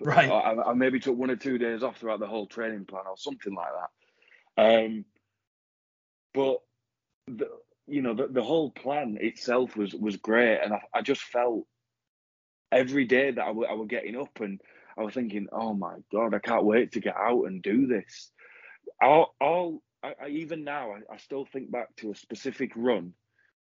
Right. 0.00 0.30
I, 0.30 0.70
I 0.70 0.72
maybe 0.74 1.00
took 1.00 1.16
one 1.16 1.30
or 1.30 1.36
two 1.36 1.58
days 1.58 1.82
off 1.82 1.98
throughout 1.98 2.20
the 2.20 2.26
whole 2.26 2.46
training 2.46 2.86
plan 2.86 3.04
or 3.08 3.16
something 3.16 3.54
like 3.54 3.68
that. 4.56 4.84
Um, 4.84 5.04
but 6.32 6.58
the, 7.26 7.48
you 7.86 8.02
know, 8.02 8.14
the, 8.14 8.28
the 8.28 8.42
whole 8.42 8.70
plan 8.70 9.18
itself 9.20 9.76
was 9.76 9.94
was 9.94 10.16
great, 10.16 10.60
and 10.62 10.72
I, 10.72 10.80
I 10.94 11.02
just 11.02 11.22
felt 11.22 11.66
every 12.72 13.04
day 13.04 13.30
that 13.30 13.42
I 13.42 13.50
were, 13.50 13.68
I 13.68 13.74
were 13.74 13.86
getting 13.86 14.16
up 14.16 14.40
and 14.40 14.60
I 14.96 15.02
was 15.02 15.14
thinking, 15.14 15.48
oh 15.52 15.74
my 15.74 15.96
god, 16.12 16.34
I 16.34 16.38
can't 16.38 16.64
wait 16.64 16.92
to 16.92 17.00
get 17.00 17.16
out 17.16 17.44
and 17.44 17.62
do 17.62 17.86
this. 17.86 18.30
All, 19.02 19.34
all 19.40 19.82
I, 20.02 20.14
I, 20.22 20.28
even 20.28 20.64
now, 20.64 20.92
I, 20.92 21.14
I 21.14 21.16
still 21.18 21.46
think 21.46 21.70
back 21.70 21.94
to 21.96 22.10
a 22.10 22.16
specific 22.16 22.72
run, 22.76 23.14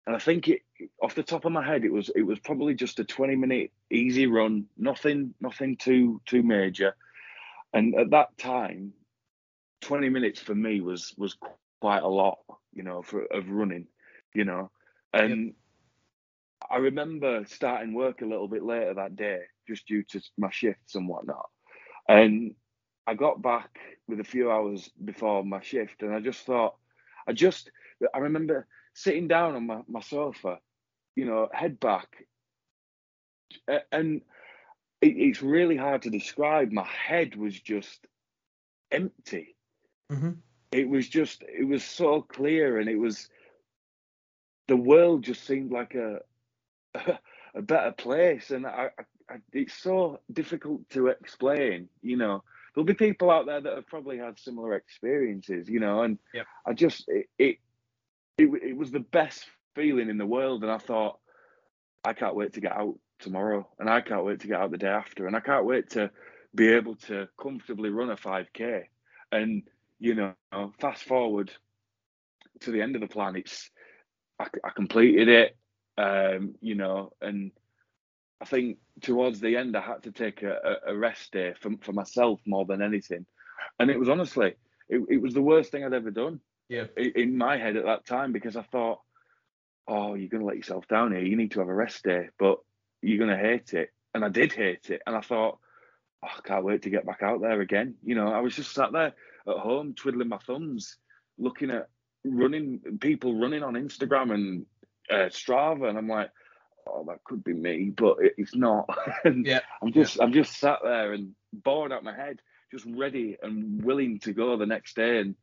and 0.07 0.15
I 0.15 0.19
think 0.19 0.47
it 0.47 0.61
off 1.01 1.15
the 1.15 1.23
top 1.23 1.45
of 1.45 1.51
my 1.51 1.65
head, 1.65 1.85
it 1.85 1.93
was 1.93 2.09
it 2.15 2.23
was 2.23 2.39
probably 2.39 2.75
just 2.75 2.99
a 2.99 3.05
twenty 3.05 3.35
minute 3.35 3.71
easy 3.91 4.27
run, 4.27 4.65
nothing 4.77 5.33
nothing 5.41 5.77
too 5.77 6.21
too 6.25 6.43
major, 6.43 6.95
and 7.73 7.95
at 7.95 8.11
that 8.11 8.37
time, 8.37 8.93
twenty 9.81 10.09
minutes 10.09 10.41
for 10.41 10.55
me 10.55 10.81
was 10.81 11.13
was 11.17 11.37
quite 11.81 12.03
a 12.03 12.07
lot, 12.09 12.39
you 12.73 12.83
know, 12.83 13.01
for 13.03 13.25
of 13.25 13.49
running, 13.49 13.87
you 14.35 14.45
know, 14.45 14.71
and. 15.13 15.53
I 16.69 16.77
remember 16.77 17.45
starting 17.47 17.93
work 17.93 18.21
a 18.21 18.25
little 18.27 18.47
bit 18.47 18.63
later 18.63 18.93
that 18.95 19.15
day, 19.15 19.41
just 19.67 19.87
due 19.87 20.03
to 20.05 20.21
my 20.37 20.51
shifts 20.51 20.95
and 20.95 21.07
whatnot. 21.07 21.49
And 22.07 22.55
I 23.07 23.15
got 23.15 23.41
back 23.41 23.79
with 24.07 24.19
a 24.19 24.25
few 24.25 24.51
hours 24.51 24.89
before 25.03 25.43
my 25.45 25.61
shift, 25.61 26.03
and 26.03 26.13
I 26.13 26.19
just 26.19 26.45
thought, 26.45 26.75
I 27.27 27.33
just, 27.33 27.71
I 28.13 28.19
remember 28.19 28.67
sitting 28.93 29.27
down 29.27 29.55
on 29.55 29.65
my, 29.65 29.81
my 29.87 30.01
sofa, 30.01 30.59
you 31.15 31.25
know, 31.25 31.49
head 31.51 31.79
back, 31.79 32.25
and 33.91 34.21
it, 35.01 35.07
it's 35.07 35.41
really 35.41 35.77
hard 35.77 36.03
to 36.03 36.09
describe. 36.09 36.71
My 36.71 36.87
head 36.87 37.35
was 37.35 37.59
just 37.59 38.07
empty. 38.91 39.55
Mm-hmm. 40.11 40.31
It 40.71 40.87
was 40.87 41.07
just, 41.09 41.43
it 41.43 41.67
was 41.67 41.83
so 41.83 42.21
clear, 42.21 42.79
and 42.79 42.89
it 42.89 42.97
was, 42.97 43.27
the 44.67 44.77
world 44.77 45.23
just 45.23 45.45
seemed 45.45 45.71
like 45.71 45.95
a, 45.95 46.19
a 47.55 47.61
better 47.61 47.91
place 47.91 48.51
and 48.51 48.65
I, 48.65 48.89
I, 49.29 49.35
it's 49.53 49.73
so 49.73 50.19
difficult 50.31 50.89
to 50.91 51.07
explain 51.07 51.89
you 52.01 52.17
know 52.17 52.43
there'll 52.73 52.85
be 52.85 52.93
people 52.93 53.31
out 53.31 53.45
there 53.45 53.61
that 53.61 53.75
have 53.75 53.87
probably 53.87 54.17
had 54.17 54.39
similar 54.39 54.73
experiences 54.73 55.69
you 55.69 55.79
know 55.79 56.03
and 56.03 56.17
Yep. 56.33 56.45
i 56.65 56.73
just 56.73 57.07
it, 57.07 57.27
it 57.37 57.57
it 58.39 58.49
it 58.63 58.77
was 58.77 58.91
the 58.91 58.99
best 58.99 59.45
feeling 59.75 60.09
in 60.09 60.17
the 60.17 60.25
world 60.25 60.63
and 60.63 60.71
i 60.71 60.77
thought 60.77 61.19
i 62.03 62.13
can't 62.13 62.35
wait 62.35 62.53
to 62.53 62.61
get 62.61 62.71
out 62.71 62.97
tomorrow 63.19 63.67
and 63.79 63.89
i 63.89 64.01
can't 64.01 64.25
wait 64.25 64.39
to 64.39 64.47
get 64.47 64.59
out 64.59 64.71
the 64.71 64.77
day 64.77 64.87
after 64.87 65.27
and 65.27 65.35
i 65.35 65.39
can't 65.39 65.65
wait 65.65 65.89
to 65.89 66.09
be 66.55 66.69
able 66.69 66.95
to 66.95 67.27
comfortably 67.41 67.89
run 67.89 68.09
a 68.09 68.15
5k 68.15 68.83
and 69.31 69.63
you 69.99 70.15
know 70.15 70.33
fast 70.79 71.03
forward 71.03 71.51
to 72.61 72.71
the 72.71 72.81
end 72.81 72.95
of 72.95 73.01
the 73.01 73.07
plan 73.07 73.35
it's 73.35 73.69
i, 74.39 74.45
I 74.63 74.69
completed 74.69 75.27
it 75.27 75.55
um, 75.99 76.55
you 76.61 76.75
know, 76.75 77.11
and 77.21 77.51
I 78.41 78.45
think 78.45 78.77
towards 79.01 79.41
the 79.41 79.57
end 79.57 79.75
I 79.75 79.81
had 79.81 80.03
to 80.03 80.11
take 80.11 80.43
a, 80.43 80.77
a 80.87 80.95
rest 80.95 81.33
day 81.33 81.53
for, 81.59 81.71
for 81.81 81.91
myself 81.91 82.39
more 82.45 82.65
than 82.65 82.81
anything, 82.81 83.25
and 83.79 83.91
it 83.91 83.99
was 83.99 84.07
honestly 84.07 84.55
it, 84.87 85.01
it 85.09 85.21
was 85.21 85.33
the 85.33 85.41
worst 85.41 85.71
thing 85.71 85.83
I'd 85.83 85.93
ever 85.93 86.09
done 86.09 86.39
Yeah. 86.69 86.85
in 86.95 87.37
my 87.37 87.57
head 87.57 87.75
at 87.75 87.85
that 87.85 88.05
time 88.05 88.31
because 88.31 88.55
I 88.55 88.61
thought, 88.61 88.99
oh, 89.87 90.13
you're 90.13 90.29
gonna 90.29 90.45
let 90.45 90.57
yourself 90.57 90.87
down 90.87 91.11
here. 91.11 91.21
You 91.21 91.35
need 91.35 91.51
to 91.51 91.59
have 91.59 91.69
a 91.69 91.73
rest 91.73 92.03
day, 92.03 92.29
but 92.37 92.59
you're 93.01 93.17
gonna 93.17 93.37
hate 93.37 93.73
it, 93.73 93.91
and 94.13 94.23
I 94.23 94.29
did 94.29 94.53
hate 94.53 94.89
it, 94.89 95.01
and 95.05 95.15
I 95.15 95.21
thought, 95.21 95.57
oh, 96.23 96.27
I 96.27 96.41
can't 96.47 96.63
wait 96.63 96.83
to 96.83 96.89
get 96.89 97.05
back 97.05 97.23
out 97.23 97.41
there 97.41 97.59
again. 97.61 97.95
You 98.03 98.15
know, 98.15 98.27
I 98.27 98.39
was 98.39 98.55
just 98.55 98.73
sat 98.73 98.91
there 98.91 99.13
at 99.47 99.57
home 99.57 99.95
twiddling 99.95 100.29
my 100.29 100.37
thumbs, 100.37 100.97
looking 101.37 101.71
at 101.71 101.89
running 102.23 102.79
people 102.99 103.39
running 103.39 103.63
on 103.63 103.73
Instagram 103.73 104.33
and 104.33 104.65
uh, 105.09 105.29
Strava, 105.29 105.89
and 105.89 105.97
I'm 105.97 106.07
like, 106.07 106.29
oh, 106.87 107.05
that 107.07 107.23
could 107.23 107.43
be 107.43 107.53
me, 107.53 107.91
but 107.95 108.17
it's 108.37 108.55
not. 108.55 108.89
and 109.23 109.45
Yeah, 109.45 109.61
I'm 109.81 109.91
just, 109.91 110.21
I'm 110.21 110.33
just 110.33 110.59
sat 110.59 110.79
there 110.83 111.13
and 111.13 111.33
bored 111.51 111.91
out 111.91 112.03
my 112.03 112.15
head, 112.15 112.41
just 112.71 112.85
ready 112.85 113.37
and 113.41 113.83
willing 113.83 114.19
to 114.19 114.33
go 114.33 114.57
the 114.57 114.65
next 114.65 114.95
day. 114.95 115.19
And 115.19 115.35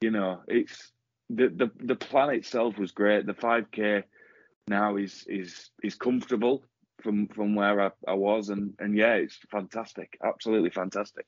you 0.00 0.10
know, 0.10 0.40
it's 0.48 0.92
the 1.28 1.48
the 1.48 1.70
the 1.78 1.96
plan 1.96 2.30
itself 2.30 2.78
was 2.78 2.92
great. 2.92 3.26
The 3.26 3.34
5k 3.34 4.04
now 4.68 4.96
is 4.96 5.24
is 5.28 5.70
is 5.82 5.94
comfortable 5.94 6.64
from 7.02 7.28
from 7.28 7.54
where 7.54 7.80
I, 7.80 7.90
I 8.06 8.14
was, 8.14 8.48
and 8.48 8.74
and 8.78 8.96
yeah, 8.96 9.14
it's 9.14 9.38
fantastic, 9.50 10.18
absolutely 10.24 10.70
fantastic. 10.70 11.26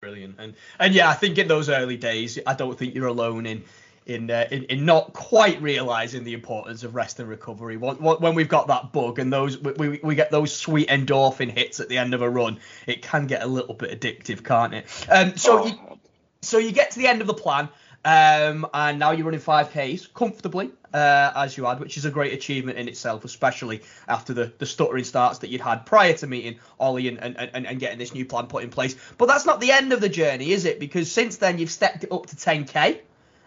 Brilliant. 0.00 0.36
And 0.38 0.54
and 0.78 0.94
yeah, 0.94 1.08
I 1.08 1.14
think 1.14 1.38
in 1.38 1.48
those 1.48 1.68
early 1.68 1.96
days, 1.96 2.38
I 2.46 2.54
don't 2.54 2.78
think 2.78 2.94
you're 2.94 3.06
alone 3.06 3.46
in 3.46 3.64
in 4.06 4.30
uh, 4.30 4.46
in, 4.50 4.64
in 4.64 4.84
not 4.84 5.14
quite 5.14 5.62
realizing 5.62 6.24
the 6.24 6.34
importance 6.34 6.84
of 6.84 6.94
rest 6.94 7.20
and 7.20 7.28
recovery. 7.28 7.78
When, 7.78 7.96
when 7.96 8.34
we've 8.34 8.48
got 8.48 8.66
that 8.66 8.92
bug 8.92 9.18
and 9.18 9.32
those 9.32 9.58
we, 9.58 10.00
we 10.02 10.14
get 10.14 10.30
those 10.30 10.54
sweet 10.54 10.88
endorphin 10.88 11.50
hits 11.50 11.80
at 11.80 11.88
the 11.88 11.96
end 11.96 12.12
of 12.12 12.20
a 12.20 12.28
run, 12.28 12.60
it 12.86 13.00
can 13.00 13.26
get 13.26 13.42
a 13.42 13.46
little 13.46 13.74
bit 13.74 13.98
addictive, 13.98 14.44
can't 14.44 14.74
it? 14.74 14.86
Um, 15.10 15.36
so 15.38 15.62
Oh, 15.62 15.66
you 15.66 15.98
so 16.42 16.58
you 16.58 16.72
get 16.72 16.90
to 16.92 16.98
the 16.98 17.06
end 17.06 17.20
of 17.20 17.26
the 17.26 17.34
plan, 17.34 17.68
um, 18.04 18.66
and 18.74 18.98
now 18.98 19.12
you're 19.12 19.24
running 19.24 19.40
5Ks 19.40 20.12
comfortably, 20.12 20.70
uh, 20.92 21.32
as 21.34 21.56
you 21.56 21.64
had, 21.64 21.80
which 21.80 21.96
is 21.96 22.04
a 22.04 22.10
great 22.10 22.34
achievement 22.34 22.78
in 22.78 22.86
itself, 22.86 23.24
especially 23.24 23.82
after 24.08 24.34
the, 24.34 24.52
the 24.58 24.66
stuttering 24.66 25.04
starts 25.04 25.38
that 25.38 25.48
you'd 25.48 25.62
had 25.62 25.86
prior 25.86 26.12
to 26.14 26.26
meeting 26.26 26.58
Ollie 26.78 27.08
and, 27.08 27.18
and, 27.18 27.36
and, 27.38 27.66
and 27.66 27.80
getting 27.80 27.98
this 27.98 28.12
new 28.12 28.26
plan 28.26 28.46
put 28.46 28.62
in 28.62 28.68
place. 28.68 28.94
But 29.16 29.26
that's 29.26 29.46
not 29.46 29.60
the 29.60 29.70
end 29.70 29.92
of 29.94 30.02
the 30.02 30.10
journey, 30.10 30.52
is 30.52 30.66
it? 30.66 30.78
Because 30.78 31.10
since 31.10 31.38
then 31.38 31.58
you've 31.58 31.70
stepped 31.70 32.04
it 32.04 32.12
up 32.12 32.26
to 32.26 32.36
10K, 32.36 33.00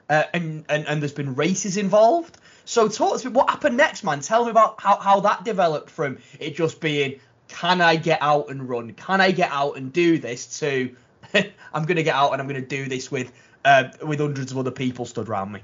uh, 0.09 0.23
and, 0.33 0.65
and, 0.69 0.87
and 0.87 1.01
there's 1.01 1.13
been 1.13 1.35
races 1.35 1.77
involved. 1.77 2.37
So 2.65 2.87
talk 2.87 3.19
to 3.21 3.29
me, 3.29 3.33
what 3.33 3.49
happened 3.49 3.77
next, 3.77 4.03
man? 4.03 4.21
Tell 4.21 4.45
me 4.45 4.51
about 4.51 4.81
how, 4.81 4.97
how 4.97 5.19
that 5.19 5.43
developed 5.43 5.91
from 5.91 6.17
it 6.39 6.55
just 6.55 6.81
being, 6.81 7.19
can 7.47 7.79
I 7.79 7.95
get 7.95 8.19
out 8.21 8.49
and 8.49 8.67
run? 8.67 8.91
Can 8.93 9.21
I 9.21 9.31
get 9.31 9.51
out 9.51 9.77
and 9.77 9.93
do 9.93 10.17
this? 10.17 10.59
To 10.59 10.95
I'm 11.73 11.85
going 11.85 11.97
to 11.97 12.03
get 12.03 12.15
out 12.15 12.33
and 12.33 12.41
I'm 12.41 12.47
going 12.47 12.61
to 12.61 12.67
do 12.67 12.87
this 12.87 13.11
with 13.11 13.31
uh, 13.67 13.89
with 14.03 14.19
hundreds 14.19 14.51
of 14.51 14.57
other 14.57 14.71
people 14.71 15.05
stood 15.05 15.27
around 15.27 15.51
me. 15.51 15.61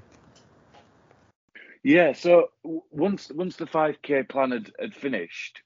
Yeah, 1.84 2.14
so 2.14 2.50
once 2.92 3.32
once 3.34 3.56
the 3.58 3.66
5k 3.66 4.30
plan 4.30 4.52
had, 4.52 4.72
had 4.80 4.96
finished, 4.96 5.62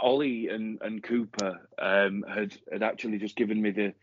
Ollie 0.00 0.48
and, 0.48 0.78
and 0.82 1.02
Coopah 1.02 1.54
um, 1.80 2.24
had 2.28 2.56
had 2.72 2.82
actually 2.82 3.18
just 3.18 3.36
given 3.36 3.60
me 3.60 3.70
the 3.70 3.94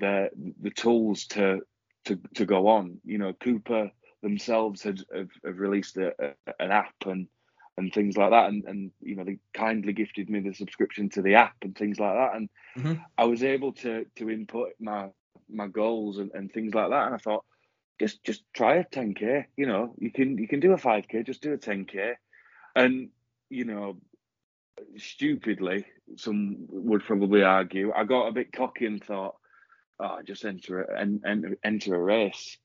the 0.00 0.30
the 0.62 0.70
tools 0.70 1.26
to 1.28 1.60
to 2.06 2.18
to 2.34 2.46
go 2.46 2.68
on. 2.68 3.00
You 3.04 3.18
know, 3.18 3.32
Coopah 3.34 3.90
themselves 4.22 4.82
had 4.82 5.00
have, 5.14 5.30
have 5.44 5.58
released 5.58 5.96
a, 5.96 6.12
a, 6.20 6.54
an 6.60 6.70
app 6.72 6.94
and 7.06 7.28
and 7.76 7.92
things 7.92 8.16
like 8.16 8.30
that, 8.30 8.48
and 8.48 8.64
and 8.64 8.90
you 9.00 9.16
know 9.16 9.24
they 9.24 9.38
kindly 9.54 9.92
gifted 9.92 10.30
me 10.30 10.40
the 10.40 10.54
subscription 10.54 11.08
to 11.10 11.22
the 11.22 11.34
app 11.36 11.56
and 11.62 11.76
things 11.76 12.00
like 12.00 12.14
that, 12.14 12.36
and 12.36 12.48
Mhm. 12.78 13.00
I 13.18 13.24
was 13.24 13.42
able 13.44 13.72
to 13.74 14.06
to 14.16 14.30
input 14.30 14.70
my 14.80 15.08
my 15.50 15.66
goals 15.68 16.18
and, 16.18 16.30
and 16.34 16.52
things 16.52 16.74
like 16.74 16.90
that, 16.90 17.06
and 17.06 17.14
I 17.14 17.18
thought 17.18 17.44
just 17.98 18.22
just 18.24 18.42
try 18.52 18.76
a 18.76 18.84
10k. 18.84 19.46
You 19.56 19.66
know, 19.66 19.94
you 19.98 20.10
can 20.10 20.38
you 20.38 20.48
can 20.48 20.60
do 20.60 20.72
a 20.72 20.76
5k, 20.76 21.26
just 21.26 21.42
do 21.42 21.52
a 21.52 21.58
10k, 21.58 22.14
and 22.74 23.10
you 23.48 23.64
know, 23.64 23.96
stupidly, 24.96 25.86
some 26.16 26.56
would 26.68 27.04
probably 27.04 27.42
argue, 27.42 27.92
I 27.94 28.04
got 28.04 28.28
a 28.28 28.32
bit 28.32 28.52
cocky 28.52 28.86
and 28.86 29.02
thought, 29.02 29.36
oh, 30.00 30.18
just 30.24 30.44
enter 30.44 30.82
a, 30.82 31.00
and, 31.00 31.20
and 31.24 31.56
enter 31.64 31.94
a 31.94 32.02
race. 32.02 32.58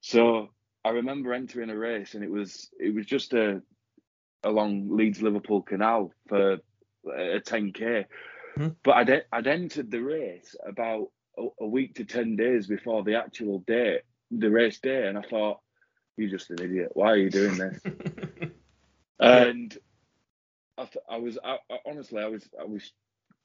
So 0.00 0.50
I 0.84 0.90
remember 0.90 1.32
entering 1.32 1.70
a 1.70 1.76
race, 1.76 2.14
and 2.14 2.22
it 2.22 2.30
was 2.30 2.70
it 2.78 2.94
was 2.94 3.06
just 3.06 3.32
a 3.32 3.62
along 4.44 4.96
Leeds 4.96 5.20
Liverpool 5.20 5.62
Canal 5.62 6.12
for 6.28 6.58
a 7.06 7.40
10k. 7.40 8.04
Mhm. 8.56 8.76
But 8.82 8.92
I'd 8.92 9.24
I'd 9.32 9.46
entered 9.46 9.90
the 9.90 10.00
race 10.00 10.54
about 10.66 11.08
a, 11.60 11.66
week 11.66 11.96
to 11.96 12.04
ten 12.04 12.36
days 12.36 12.66
before 12.66 13.02
the 13.04 13.16
actual 13.16 13.60
date, 13.60 14.02
the 14.30 14.50
race 14.50 14.78
day, 14.80 15.06
and 15.06 15.18
I 15.18 15.22
thought, 15.22 15.60
you're 16.16 16.30
just 16.30 16.50
an 16.50 16.62
idiot. 16.62 16.90
Why 16.94 17.12
are 17.12 17.16
you 17.16 17.30
doing 17.30 17.56
this? 17.56 17.80
and 19.20 19.78
I, 20.76 20.84
th- 20.84 21.04
I 21.08 21.16
was 21.18 21.38
I, 21.42 21.58
I, 21.70 21.78
honestly 21.86 22.22
I 22.22 22.26
was 22.26 22.48
I 22.60 22.64
was 22.64 22.92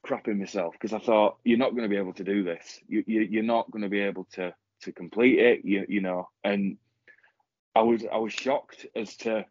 crapping 0.06 0.38
myself 0.38 0.74
because 0.74 0.92
I 0.92 0.98
thought 0.98 1.38
you're 1.44 1.58
not 1.58 1.70
going 1.70 1.82
to 1.82 1.88
be 1.88 1.96
able 1.96 2.12
to 2.14 2.24
do 2.24 2.44
this. 2.44 2.80
You, 2.88 3.04
you 3.06 3.20
you're 3.22 3.42
not 3.42 3.70
going 3.70 3.82
to 3.82 3.88
be 3.88 4.00
able 4.00 4.24
to 4.32 4.54
to 4.82 4.92
complete 4.92 5.38
it. 5.38 5.64
You 5.64 5.86
you 5.88 6.00
know, 6.00 6.28
and 6.42 6.76
I 7.74 7.82
was 7.82 8.04
I 8.10 8.18
was 8.18 8.32
shocked 8.32 8.86
as 8.94 9.16
to 9.18 9.46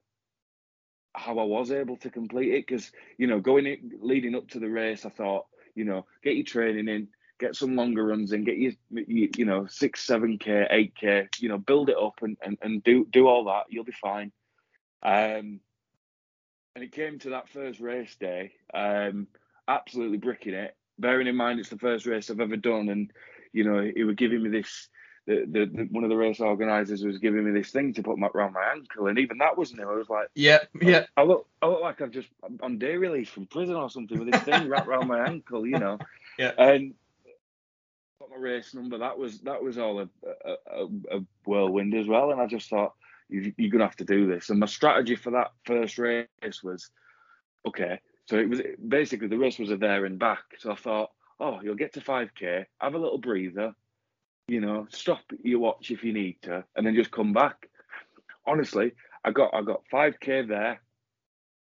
how 1.15 1.38
I 1.38 1.44
was 1.44 1.72
able 1.72 1.98
to 1.98 2.10
complete 2.10 2.53
it 2.53 2.65
because 2.68 2.91
you 3.18 3.28
know 3.28 3.40
going 3.40 3.65
in, 3.65 3.99
leading 4.02 4.36
up 4.36 4.48
to 4.49 4.60
the 4.60 4.70
race, 4.70 5.06
I 5.06 5.10
thought 5.10 5.45
you 5.76 5.86
know 5.86 6.06
get 6.24 6.36
your 6.36 6.45
training 6.45 6.88
in, 6.88 7.07
get 7.44 7.56
some 7.56 7.76
longer 7.76 8.06
runs 8.06 8.32
in, 8.32 8.45
get 8.45 8.57
your 8.57 8.72
you, 8.91 9.30
you 9.36 9.45
know 9.45 9.65
six 9.68 10.03
seven 10.06 10.38
k 10.38 10.65
eight 10.70 10.95
k, 10.95 11.28
you 11.40 11.49
know 11.49 11.57
build 11.57 11.90
it 11.90 11.98
up 11.98 12.22
and, 12.22 12.38
and 12.41 12.57
and 12.61 12.84
do 12.84 13.06
do 13.11 13.28
all 13.28 13.45
that. 13.45 13.65
You'll 13.70 13.84
be 13.84 13.91
fine. 13.91 14.32
Um, 15.02 15.60
and 16.76 16.84
it 16.84 16.94
came 16.94 17.20
to 17.20 17.32
that 17.32 17.49
first 17.49 17.80
race 17.80 18.15
day, 18.15 18.53
um, 18.74 19.28
absolutely 19.68 20.18
bricking 20.18 20.53
it. 20.53 20.76
Bearing 20.98 21.28
in 21.28 21.36
mind 21.36 21.60
it's 21.60 21.70
the 21.70 21.78
first 21.78 22.06
race 22.06 22.30
I've 22.30 22.40
ever 22.40 22.56
done, 22.56 22.88
and 22.90 23.11
you 23.52 23.65
know 23.65 23.91
he 23.94 24.03
was 24.03 24.15
giving 24.15 24.41
me 24.41 24.49
this. 24.49 24.88
The, 25.26 25.45
the, 25.49 25.65
the 25.65 25.88
one 25.90 26.03
of 26.03 26.10
the 26.10 26.18
race 26.18 26.41
organisers 26.41 27.02
was 27.02 27.18
giving 27.18 27.45
me 27.45 27.57
this 27.57 27.72
thing 27.72 27.94
to 27.94 28.03
put 28.03 28.18
my, 28.18 28.28
around 28.28 28.52
my 28.52 28.74
ankle, 28.76 29.07
and 29.07 29.18
even 29.20 29.38
that 29.38 29.57
was 29.57 29.74
new. 29.74 29.90
I 29.90 29.95
was 29.95 30.10
like, 30.10 30.28
yeah, 30.36 30.60
yeah. 30.82 31.06
I 31.15 31.24
look, 31.24 31.48
I 31.61 31.68
look 31.68 31.82
like 31.82 32.02
I've 32.02 32.11
just 32.11 32.28
I'm 32.44 32.60
on 32.61 32.78
day 32.78 32.98
release 32.98 33.30
from 33.30 33.45
prison 33.45 33.76
or 33.76 33.90
something 33.90 34.20
with 34.20 34.32
this 34.32 34.44
thing 34.44 34.68
wrapped 34.68 34.88
around 34.88 35.07
my 35.07 35.26
ankle, 35.26 35.65
you 35.65 35.80
know. 35.80 35.98
Yeah. 36.40 36.52
And 36.57 36.95
got 38.23 38.37
my 38.37 38.41
race 38.41 38.73
number. 38.73 38.97
That 38.97 39.17
was 39.17 39.39
that 39.41 39.61
was 39.61 39.77
all 39.77 39.99
a, 39.99 40.09
a, 40.45 40.85
a, 41.11 41.19
whirlwind 41.45 41.93
as 41.93 42.07
well. 42.07 42.31
And 42.31 42.41
I 42.41 42.47
just 42.47 42.69
thought 42.69 42.93
you, 43.29 43.53
you're 43.57 43.71
gonna 43.71 43.85
have 43.85 43.95
to 43.97 44.05
do 44.05 44.27
this. 44.27 44.49
And 44.49 44.59
my 44.59 44.65
strategy 44.65 45.15
for 45.15 45.31
that 45.31 45.51
first 45.65 45.97
race 45.97 46.27
was, 46.63 46.89
okay. 47.67 47.99
So 48.25 48.37
it 48.37 48.49
was 48.49 48.61
basically 48.87 49.27
the 49.27 49.37
race 49.37 49.59
was 49.59 49.71
a 49.71 49.77
there 49.77 50.05
and 50.05 50.17
back. 50.17 50.43
So 50.59 50.71
I 50.71 50.75
thought, 50.75 51.11
oh, 51.39 51.59
you'll 51.61 51.75
get 51.75 51.93
to 51.93 52.01
5k, 52.01 52.65
have 52.79 52.93
a 52.93 52.97
little 52.97 53.17
breather, 53.17 53.73
you 54.47 54.61
know, 54.61 54.87
stop 54.91 55.21
your 55.43 55.59
watch 55.59 55.91
if 55.91 56.03
you 56.03 56.13
need 56.13 56.37
to, 56.43 56.63
and 56.75 56.85
then 56.85 56.95
just 56.95 57.11
come 57.11 57.33
back. 57.33 57.69
Honestly, 58.45 58.93
I 59.25 59.31
got 59.31 59.53
I 59.53 59.61
got 59.61 59.83
5k 59.91 60.47
there, 60.47 60.81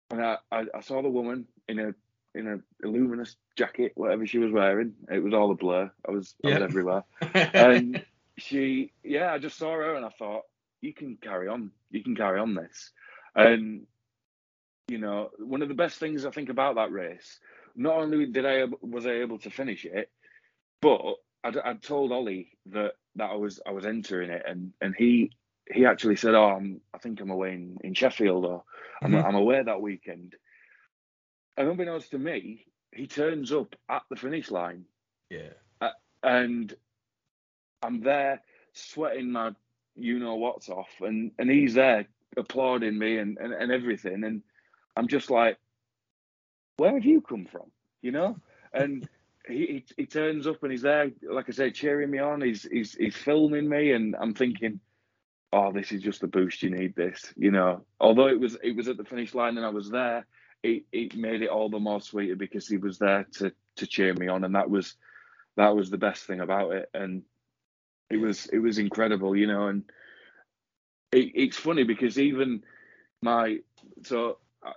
and 0.09 0.23
I, 0.23 0.37
I, 0.51 0.65
I 0.75 0.81
saw 0.81 1.01
the 1.01 1.09
woman 1.09 1.47
in 1.67 1.79
a 1.79 1.93
in 2.35 2.47
a 2.47 2.87
luminous 2.87 3.35
jacket, 3.57 3.93
whatever 3.95 4.25
she 4.25 4.39
was 4.39 4.51
wearing. 4.51 4.93
It 5.09 5.23
was 5.23 5.33
all 5.33 5.51
a 5.51 5.55
blur. 5.55 5.91
I 6.07 6.11
was 6.11 6.35
I 6.45 6.49
was 6.49 6.61
everywhere, 6.61 7.03
and 7.57 8.01
she 8.37 8.93
yeah, 9.03 9.33
I 9.33 9.39
just 9.39 9.57
saw 9.57 9.71
her 9.73 9.95
and 9.95 10.05
I 10.05 10.09
thought 10.09 10.43
you 10.81 10.93
can 10.93 11.17
carry 11.21 11.47
on, 11.47 11.71
you 11.91 12.03
can 12.03 12.15
carry 12.15 12.39
on 12.39 12.55
this, 12.55 12.91
and 13.35 13.85
you 14.87 14.97
know 14.97 15.29
one 15.39 15.61
of 15.61 15.69
the 15.69 15.75
best 15.75 15.99
things 15.99 16.25
I 16.25 16.31
think 16.31 16.49
about 16.49 16.75
that 16.75 16.91
race, 16.91 17.39
not 17.75 17.97
only 17.97 18.25
did 18.25 18.45
I 18.45 18.65
was 18.81 19.05
I 19.05 19.11
able 19.11 19.39
to 19.39 19.49
finish 19.49 19.85
it, 19.85 20.09
but 20.81 21.01
I'd, 21.43 21.57
I'd 21.57 21.83
told 21.83 22.11
Ollie 22.11 22.57
that 22.67 22.93
that 23.15 23.29
I 23.31 23.35
was 23.35 23.59
I 23.65 23.71
was 23.71 23.85
entering 23.85 24.29
it, 24.31 24.43
and 24.47 24.73
and 24.81 24.95
he 24.97 25.31
he 25.71 25.85
actually 25.85 26.15
said, 26.15 26.35
"Oh, 26.35 26.49
I'm, 26.49 26.81
I 26.93 26.97
think 26.97 27.21
I'm 27.21 27.29
away 27.29 27.53
in, 27.53 27.77
in 27.83 27.93
Sheffield, 27.93 28.45
or 28.45 28.63
I'm, 29.03 29.13
Mhm. 29.13 29.25
I'm 29.25 29.35
away 29.35 29.61
that 29.63 29.81
weekend." 29.81 30.35
And 31.57 31.67
unbeknownst 31.67 32.11
to 32.11 32.17
me, 32.17 32.65
he 32.93 33.07
turns 33.07 33.51
up 33.51 33.75
at 33.89 34.03
the 34.09 34.15
finish 34.15 34.51
line, 34.51 34.85
yeah. 35.29 35.49
Uh, 35.79 35.89
and 36.23 36.73
I'm 37.81 38.01
there 38.01 38.41
sweating 38.73 39.31
my 39.31 39.51
you 39.95 40.19
know 40.19 40.35
what's 40.35 40.69
off, 40.69 40.89
and 41.01 41.31
and 41.39 41.49
he's 41.49 41.73
there 41.73 42.05
applauding 42.37 42.97
me 42.97 43.17
and 43.17 43.37
and, 43.37 43.53
and 43.53 43.71
everything, 43.71 44.23
and 44.23 44.41
I'm 44.95 45.07
just 45.07 45.29
like, 45.29 45.57
where 46.77 46.93
have 46.93 47.05
you 47.05 47.21
come 47.21 47.45
from, 47.45 47.71
you 48.01 48.11
know? 48.11 48.37
And 48.73 49.07
he, 49.47 49.55
he 49.55 49.85
he 49.97 50.05
turns 50.05 50.47
up 50.47 50.63
and 50.63 50.71
he's 50.71 50.81
there, 50.81 51.11
like 51.23 51.49
I 51.49 51.51
say, 51.51 51.71
cheering 51.71 52.11
me 52.11 52.19
on. 52.19 52.41
He's 52.41 52.63
he's 52.63 52.93
he's 52.93 53.15
filming 53.15 53.67
me, 53.67 53.91
and 53.91 54.15
I'm 54.19 54.33
thinking, 54.33 54.79
oh, 55.53 55.71
this 55.71 55.91
is 55.91 56.01
just 56.01 56.21
the 56.21 56.27
boost 56.27 56.63
you 56.63 56.69
need. 56.69 56.95
This, 56.95 57.33
you 57.35 57.51
know. 57.51 57.85
Although 57.99 58.27
it 58.27 58.39
was 58.39 58.57
it 58.63 58.75
was 58.75 58.87
at 58.87 58.97
the 58.97 59.05
finish 59.05 59.33
line 59.33 59.57
and 59.57 59.65
I 59.65 59.69
was 59.69 59.89
there, 59.89 60.25
it 60.63 60.83
it 60.91 61.15
made 61.15 61.41
it 61.41 61.49
all 61.49 61.69
the 61.69 61.79
more 61.79 62.01
sweeter 62.01 62.35
because 62.35 62.67
he 62.67 62.77
was 62.77 62.97
there 62.99 63.25
to 63.33 63.51
to 63.77 63.87
cheer 63.87 64.13
me 64.13 64.27
on, 64.27 64.43
and 64.43 64.55
that 64.55 64.69
was 64.69 64.95
that 65.57 65.75
was 65.75 65.89
the 65.89 65.97
best 65.97 66.25
thing 66.25 66.39
about 66.39 66.71
it. 66.73 66.89
And 66.93 67.23
it 68.09 68.17
was 68.17 68.47
it 68.47 68.59
was 68.59 68.77
incredible, 68.77 69.35
you 69.35 69.47
know. 69.47 69.67
And 69.67 69.83
it, 71.11 71.31
it's 71.35 71.57
funny 71.57 71.83
because 71.83 72.19
even 72.19 72.63
my 73.21 73.59
so 74.03 74.37
uh, 74.65 74.73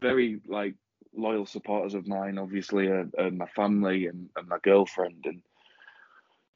very 0.00 0.40
like 0.46 0.74
loyal 1.14 1.46
supporters 1.46 1.94
of 1.94 2.06
mine, 2.06 2.38
obviously, 2.38 2.86
are, 2.86 3.08
are 3.18 3.30
my 3.30 3.46
family 3.48 4.06
and, 4.06 4.30
and 4.36 4.48
my 4.48 4.58
girlfriend, 4.62 5.24
and 5.26 5.42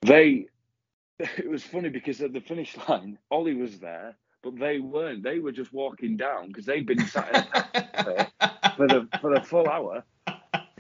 they. 0.03 0.47
It 1.39 1.49
was 1.49 1.63
funny 1.63 1.91
because 1.91 2.21
at 2.23 2.33
the 2.33 2.41
finish 2.41 2.77
line, 2.89 3.19
Ollie 3.31 3.55
was 3.55 3.79
there, 3.79 4.17
but 4.45 4.59
they 4.59 4.79
weren't. 4.79 5.23
They 5.25 5.39
were 5.41 5.53
just 5.53 5.73
walking 5.73 6.17
down 6.17 6.49
because 6.49 6.67
they'd 6.67 6.87
been 6.87 7.07
sat 7.07 7.33
for 8.77 8.87
the 8.87 9.09
for 9.21 9.35
the 9.35 9.41
full 9.43 9.69
hour, 9.69 10.05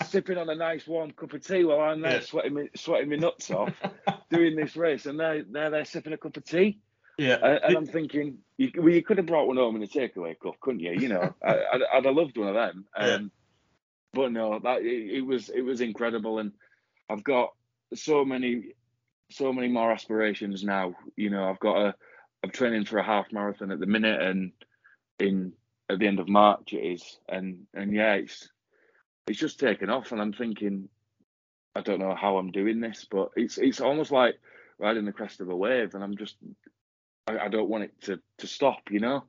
sipping 0.04 0.38
on 0.38 0.48
a 0.50 0.54
nice 0.54 0.86
warm 0.86 1.10
cup 1.12 1.32
of 1.32 1.44
tea 1.46 1.64
while 1.64 1.80
I'm 1.80 2.00
there 2.02 2.14
Yeah. 2.14 2.20
sweating 2.20 2.54
me 2.54 2.68
sweating 2.76 3.10
my 3.10 3.16
nuts 3.16 3.50
off, 3.50 3.72
doing 4.30 4.54
this 4.56 4.76
race, 4.76 5.06
and 5.06 5.18
they 5.18 5.42
they're 5.50 5.70
there 5.70 5.84
sipping 5.84 6.12
a 6.12 6.18
cup 6.18 6.36
of 6.36 6.44
tea. 6.44 6.78
yeah. 7.18 7.38
And, 7.42 7.60
and 7.64 7.76
I'm 7.76 7.86
thinking, 7.86 8.38
you, 8.58 8.70
well, 8.76 8.88
you 8.90 9.02
could 9.02 9.16
have 9.18 9.26
brought 9.26 9.46
one 9.48 9.56
home 9.56 9.76
in 9.76 9.82
a 9.82 9.86
takeaway 9.86 10.38
cup, 10.38 10.60
couldn't 10.60 10.80
you? 10.80 10.92
You 10.92 11.08
know, 11.08 11.34
I, 11.44 11.54
I'd, 11.72 11.82
I'd 11.94 12.04
have 12.04 12.14
loved 12.14 12.36
one 12.36 12.48
of 12.48 12.54
them. 12.54 12.84
Um, 12.96 13.08
Yeah. 13.08 13.18
But 14.12 14.30
no, 14.32 14.60
that 14.60 14.82
it, 14.82 15.16
it 15.18 15.20
was 15.26 15.48
it 15.48 15.62
was 15.62 15.80
incredible, 15.80 16.38
and 16.38 16.52
I've 17.10 17.24
got 17.24 17.50
so 17.94 18.24
many 18.24 18.74
so 19.30 19.52
many 19.52 19.66
more 19.68 19.90
aspirations 19.90 20.62
now. 20.62 20.94
You 21.16 21.30
know, 21.30 21.48
I've 21.48 21.58
got 21.58 21.76
a 21.78 21.94
I'm 22.44 22.50
training 22.50 22.84
for 22.84 22.98
a 22.98 23.02
half 23.02 23.32
marathon 23.32 23.70
at 23.70 23.80
the 23.80 23.86
minute, 23.86 24.20
and 24.20 24.52
in 25.18 25.54
at 25.88 25.98
the 25.98 26.06
end 26.06 26.20
of 26.20 26.28
March 26.28 26.74
it 26.74 26.80
is, 26.80 27.18
and 27.26 27.66
and 27.72 27.90
yeah, 27.94 28.16
it's 28.16 28.50
it's 29.26 29.38
just 29.38 29.58
taken 29.58 29.88
off, 29.88 30.12
and 30.12 30.20
I'm 30.20 30.34
thinking, 30.34 30.90
I 31.74 31.80
don't 31.80 32.00
know 32.00 32.14
how 32.14 32.36
I'm 32.36 32.50
doing 32.50 32.80
this, 32.80 33.06
but 33.10 33.30
it's 33.34 33.56
it's 33.56 33.80
almost 33.80 34.12
like 34.12 34.34
riding 34.78 35.06
the 35.06 35.12
crest 35.12 35.40
of 35.40 35.48
a 35.48 35.56
wave, 35.56 35.94
and 35.94 36.04
I'm 36.04 36.18
just 36.18 36.36
I, 37.26 37.38
I 37.38 37.48
don't 37.48 37.70
want 37.70 37.84
it 37.84 38.00
to 38.02 38.20
to 38.38 38.46
stop, 38.46 38.90
you 38.90 39.00
know. 39.00 39.24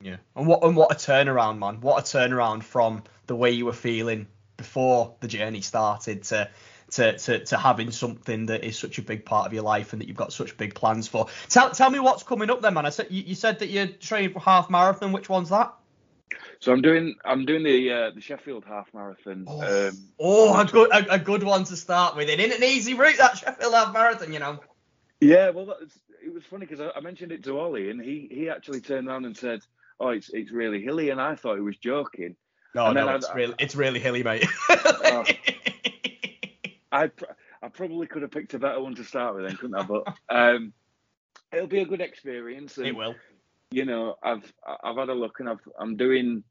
Yeah. 0.00 0.18
And 0.36 0.46
what 0.46 0.62
and 0.62 0.76
what 0.76 0.92
a 0.92 0.94
turnaround, 0.94 1.58
man. 1.58 1.80
What 1.80 1.98
a 1.98 2.02
turnaround 2.02 2.62
from 2.62 3.02
the 3.26 3.34
way 3.34 3.50
you 3.50 3.66
were 3.66 3.72
feeling 3.72 4.28
before 4.56 5.16
the 5.18 5.26
journey 5.26 5.60
started 5.60 6.22
to 6.22 6.48
to, 6.92 7.16
to, 7.18 7.44
to 7.44 7.56
having 7.56 7.90
something 7.90 8.46
that 8.46 8.64
is 8.64 8.78
such 8.78 8.98
a 8.98 9.02
big 9.02 9.24
part 9.24 9.46
of 9.46 9.52
your 9.52 9.62
life 9.62 9.92
and 9.92 10.00
that 10.02 10.08
you've 10.08 10.16
got 10.16 10.32
such 10.32 10.56
big 10.56 10.74
plans 10.74 11.06
for. 11.08 11.26
Tell 11.48 11.70
tell 11.70 11.90
me 11.90 11.98
what's 12.00 12.22
coming 12.22 12.50
up 12.50 12.60
then, 12.62 12.74
man. 12.74 12.86
I 12.86 12.90
said 12.90 13.08
you, 13.10 13.22
you 13.22 13.34
said 13.34 13.58
that 13.60 13.68
you're 13.68 13.86
training 13.86 14.32
for 14.32 14.40
half 14.40 14.70
marathon. 14.70 15.12
Which 15.12 15.28
one's 15.28 15.50
that? 15.50 15.74
So 16.60 16.72
I'm 16.72 16.82
doing 16.82 17.16
I'm 17.24 17.44
doing 17.46 17.62
the 17.62 17.90
uh, 17.92 18.10
the 18.14 18.20
Sheffield 18.20 18.64
half 18.66 18.88
marathon. 18.92 19.44
Oh, 19.48 19.88
Um, 19.88 19.98
oh 20.18 20.60
a 20.60 20.64
good 20.66 20.90
a, 20.92 21.14
a 21.14 21.18
good 21.18 21.42
one 21.42 21.64
to 21.64 21.76
start 21.76 22.16
with. 22.16 22.28
It 22.28 22.38
ain't 22.38 22.52
an 22.54 22.62
easy 22.64 22.94
route 22.94 23.16
that 23.18 23.38
Sheffield 23.38 23.72
half 23.74 23.92
marathon, 23.92 24.32
you 24.32 24.38
know. 24.38 24.60
yeah, 25.20 25.50
well, 25.50 25.66
that's, 25.66 25.98
it 26.24 26.32
was 26.32 26.44
funny 26.44 26.66
because 26.66 26.80
I, 26.80 26.98
I 26.98 27.00
mentioned 27.00 27.32
it 27.32 27.42
to 27.44 27.58
Ollie, 27.58 27.90
and 27.90 28.00
he 28.02 28.28
he 28.30 28.50
actually 28.50 28.80
turned 28.80 29.08
around 29.08 29.24
and 29.24 29.36
said, 29.36 29.60
oh, 29.98 30.10
it's 30.10 30.28
it's 30.30 30.50
really 30.50 30.82
hilly, 30.82 31.10
and 31.10 31.20
I 31.20 31.34
thought 31.34 31.54
he 31.56 31.62
was 31.62 31.76
joking. 31.78 32.36
No, 32.74 32.86
And 32.86 32.94
no, 32.94 33.08
I- 33.08 33.16
it's 33.16 33.28
really, 33.34 33.54
it's 33.58 33.74
really 33.74 33.98
hilly, 34.00 34.22
mate. 34.22 34.46
Oh. 34.68 35.24
I 36.92 37.08
pr- 37.08 37.24
I 37.62 37.68
probably 37.68 38.06
could 38.06 38.22
have 38.22 38.30
picked 38.30 38.54
a 38.54 38.58
better 38.58 38.80
one 38.80 38.94
to 38.96 39.04
start 39.04 39.34
with, 39.34 39.46
then 39.46 39.56
couldn't 39.56 39.76
I? 39.76 39.82
But 39.82 40.14
um, 40.28 40.72
it'll 41.52 41.66
be 41.66 41.80
a 41.80 41.86
good 41.86 42.00
experience. 42.00 42.76
And, 42.78 42.86
it 42.86 42.96
will. 42.96 43.14
you 43.70 43.84
know, 43.84 44.16
I've 44.22 44.52
I've 44.82 44.96
had 44.96 45.08
a 45.08 45.14
look 45.14 45.40
and 45.40 45.48
I've 45.48 45.60
I'm 45.78 45.96
doing 45.96 46.42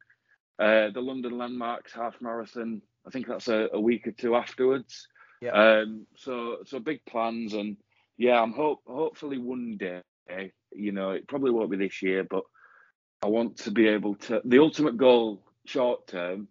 uh, 0.57 0.89
the 0.89 1.01
London 1.01 1.37
Landmarks 1.37 1.93
half 1.93 2.15
marathon. 2.21 2.81
I 3.05 3.11
think 3.11 3.27
that's 3.27 3.47
a, 3.47 3.69
a 3.73 3.79
week 3.79 4.07
or 4.07 4.11
two 4.11 4.35
afterwards. 4.35 5.07
Yeah. 5.41 5.51
Um. 5.51 6.05
So 6.15 6.57
so 6.65 6.79
big 6.79 7.03
plans 7.05 7.53
and 7.53 7.77
yeah, 8.17 8.41
I'm 8.41 8.51
hope 8.53 8.81
hopefully 8.85 9.37
one 9.37 9.77
day. 9.77 10.01
You 10.71 10.91
know, 10.91 11.11
it 11.11 11.27
probably 11.27 11.51
won't 11.51 11.71
be 11.71 11.77
this 11.77 12.03
year, 12.03 12.23
but 12.23 12.43
I 13.23 13.27
want 13.27 13.57
to 13.59 13.71
be 13.71 13.87
able 13.87 14.15
to. 14.15 14.41
The 14.45 14.59
ultimate 14.59 14.97
goal, 14.97 15.41
short 15.65 16.07
term, 16.07 16.47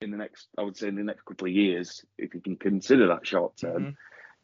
in 0.00 0.10
the 0.10 0.16
next, 0.16 0.48
I 0.56 0.62
would 0.62 0.76
say, 0.76 0.88
in 0.88 0.96
the 0.96 1.02
next 1.04 1.24
couple 1.24 1.46
of 1.46 1.52
years, 1.52 2.04
if 2.18 2.34
you 2.34 2.40
can 2.40 2.56
consider 2.56 3.08
that 3.08 3.26
short 3.26 3.56
term, 3.56 3.84
Mhm. 3.84 3.96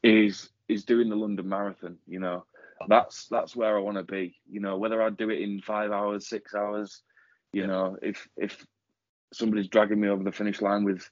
is 0.02 0.50
is 0.68 0.84
doing 0.84 1.08
the 1.08 1.16
London 1.16 1.48
Marathon. 1.48 1.98
You 2.06 2.20
know, 2.20 2.44
that's 2.88 3.26
that's 3.28 3.56
where 3.56 3.76
I 3.76 3.80
want 3.80 3.96
to 3.96 4.02
be. 4.04 4.38
You 4.50 4.60
know, 4.60 4.76
whether 4.78 5.00
I 5.00 5.10
do 5.10 5.30
it 5.30 5.40
in 5.40 5.60
five 5.60 5.92
hours, 5.92 6.28
six 6.28 6.54
hours, 6.54 7.02
you 7.52 7.66
know, 7.66 7.96
if 8.02 8.28
if 8.36 8.66
somebody's 9.32 9.68
dragging 9.68 10.00
me 10.00 10.08
over 10.08 10.22
the 10.24 10.32
finish 10.32 10.60
line 10.60 10.84
with 10.84 11.08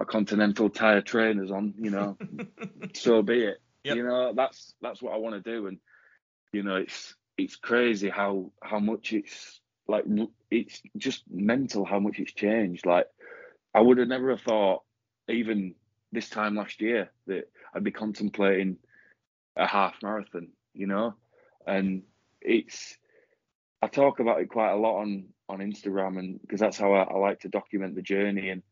a 0.00 0.04
Continental 0.04 0.70
tire 0.70 1.02
trainers 1.02 1.50
on, 1.50 1.74
you 1.78 1.90
know, 1.90 2.16
so 2.94 3.22
be 3.22 3.44
it. 3.44 3.58
Yep. 3.84 3.96
You 3.96 4.02
know, 4.02 4.32
that's 4.34 4.74
that's 4.80 5.00
what 5.00 5.14
I 5.14 5.18
want 5.18 5.42
to 5.42 5.50
do, 5.50 5.66
and 5.68 5.78
you 6.52 6.62
know, 6.62 6.76
it's 6.76 7.14
it's 7.38 7.56
crazy 7.56 8.08
how 8.08 8.50
how 8.62 8.80
much 8.80 9.12
it's 9.12 9.60
like 9.86 10.04
it's 10.50 10.82
just 10.96 11.22
mental 11.30 11.84
how 11.84 12.00
much 12.00 12.18
it's 12.18 12.32
changed. 12.32 12.84
Like 12.84 13.06
I 13.74 13.80
would 13.80 13.98
have 13.98 14.08
never 14.08 14.30
have 14.30 14.40
thought, 14.42 14.82
even 15.28 15.74
this 16.12 16.28
time 16.28 16.56
last 16.56 16.80
year, 16.80 17.10
that 17.26 17.50
I'd 17.74 17.84
be 17.84 17.90
contemplating 17.90 18.78
a 19.56 19.66
half 19.66 19.94
marathon. 20.02 20.48
You 20.74 20.86
know, 20.86 21.14
and 21.66 22.02
it's 22.40 22.96
I 23.82 23.88
talk 23.88 24.20
about 24.20 24.40
it 24.40 24.48
quite 24.48 24.72
a 24.72 24.76
lot 24.76 25.00
on 25.00 25.26
on 25.48 25.58
Instagram, 25.58 26.18
and 26.18 26.40
because 26.40 26.60
that's 26.60 26.78
how 26.78 26.92
I, 26.94 27.02
I 27.02 27.16
like 27.18 27.40
to 27.40 27.48
document 27.48 27.94
the 27.94 28.02
journey 28.02 28.50
and. 28.50 28.62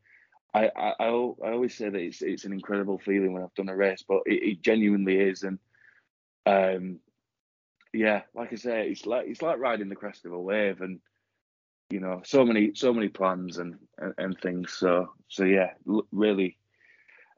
I, 0.55 0.71
I, 0.75 0.95
I 0.99 1.05
I 1.05 1.09
always 1.53 1.77
say 1.77 1.91
that 1.91 2.01
it's 2.01 2.23
it's 2.23 2.47
an 2.47 2.55
incredible 2.55 2.99
feeling 2.99 3.35
when 3.35 3.43
I've 3.43 3.55
done 3.55 3.69
a 3.69 3.77
race, 3.77 4.03
but 4.09 4.23
it, 4.25 4.43
it 4.43 4.63
genuinely 4.63 5.21
is, 5.21 5.43
and 5.43 5.59
um, 6.47 7.01
yeah, 7.93 8.23
like 8.35 8.53
I 8.53 8.57
say, 8.57 8.89
it's 8.89 9.05
like 9.05 9.27
it's 9.29 9.43
like 9.43 9.59
riding 9.59 9.91
the 9.91 9.95
crest 9.95 10.25
of 10.25 10.33
a 10.33 10.41
wave, 10.41 10.81
and 10.81 11.01
you 11.91 12.01
know, 12.01 12.23
so 12.25 12.45
many 12.45 12.75
so 12.75 12.93
many 12.93 13.09
plans 13.09 13.59
and 13.59 13.79
and, 13.99 14.15
and 14.19 14.41
things. 14.41 14.73
So 14.73 15.13
so 15.29 15.45
yeah, 15.45 15.71
really 16.13 16.57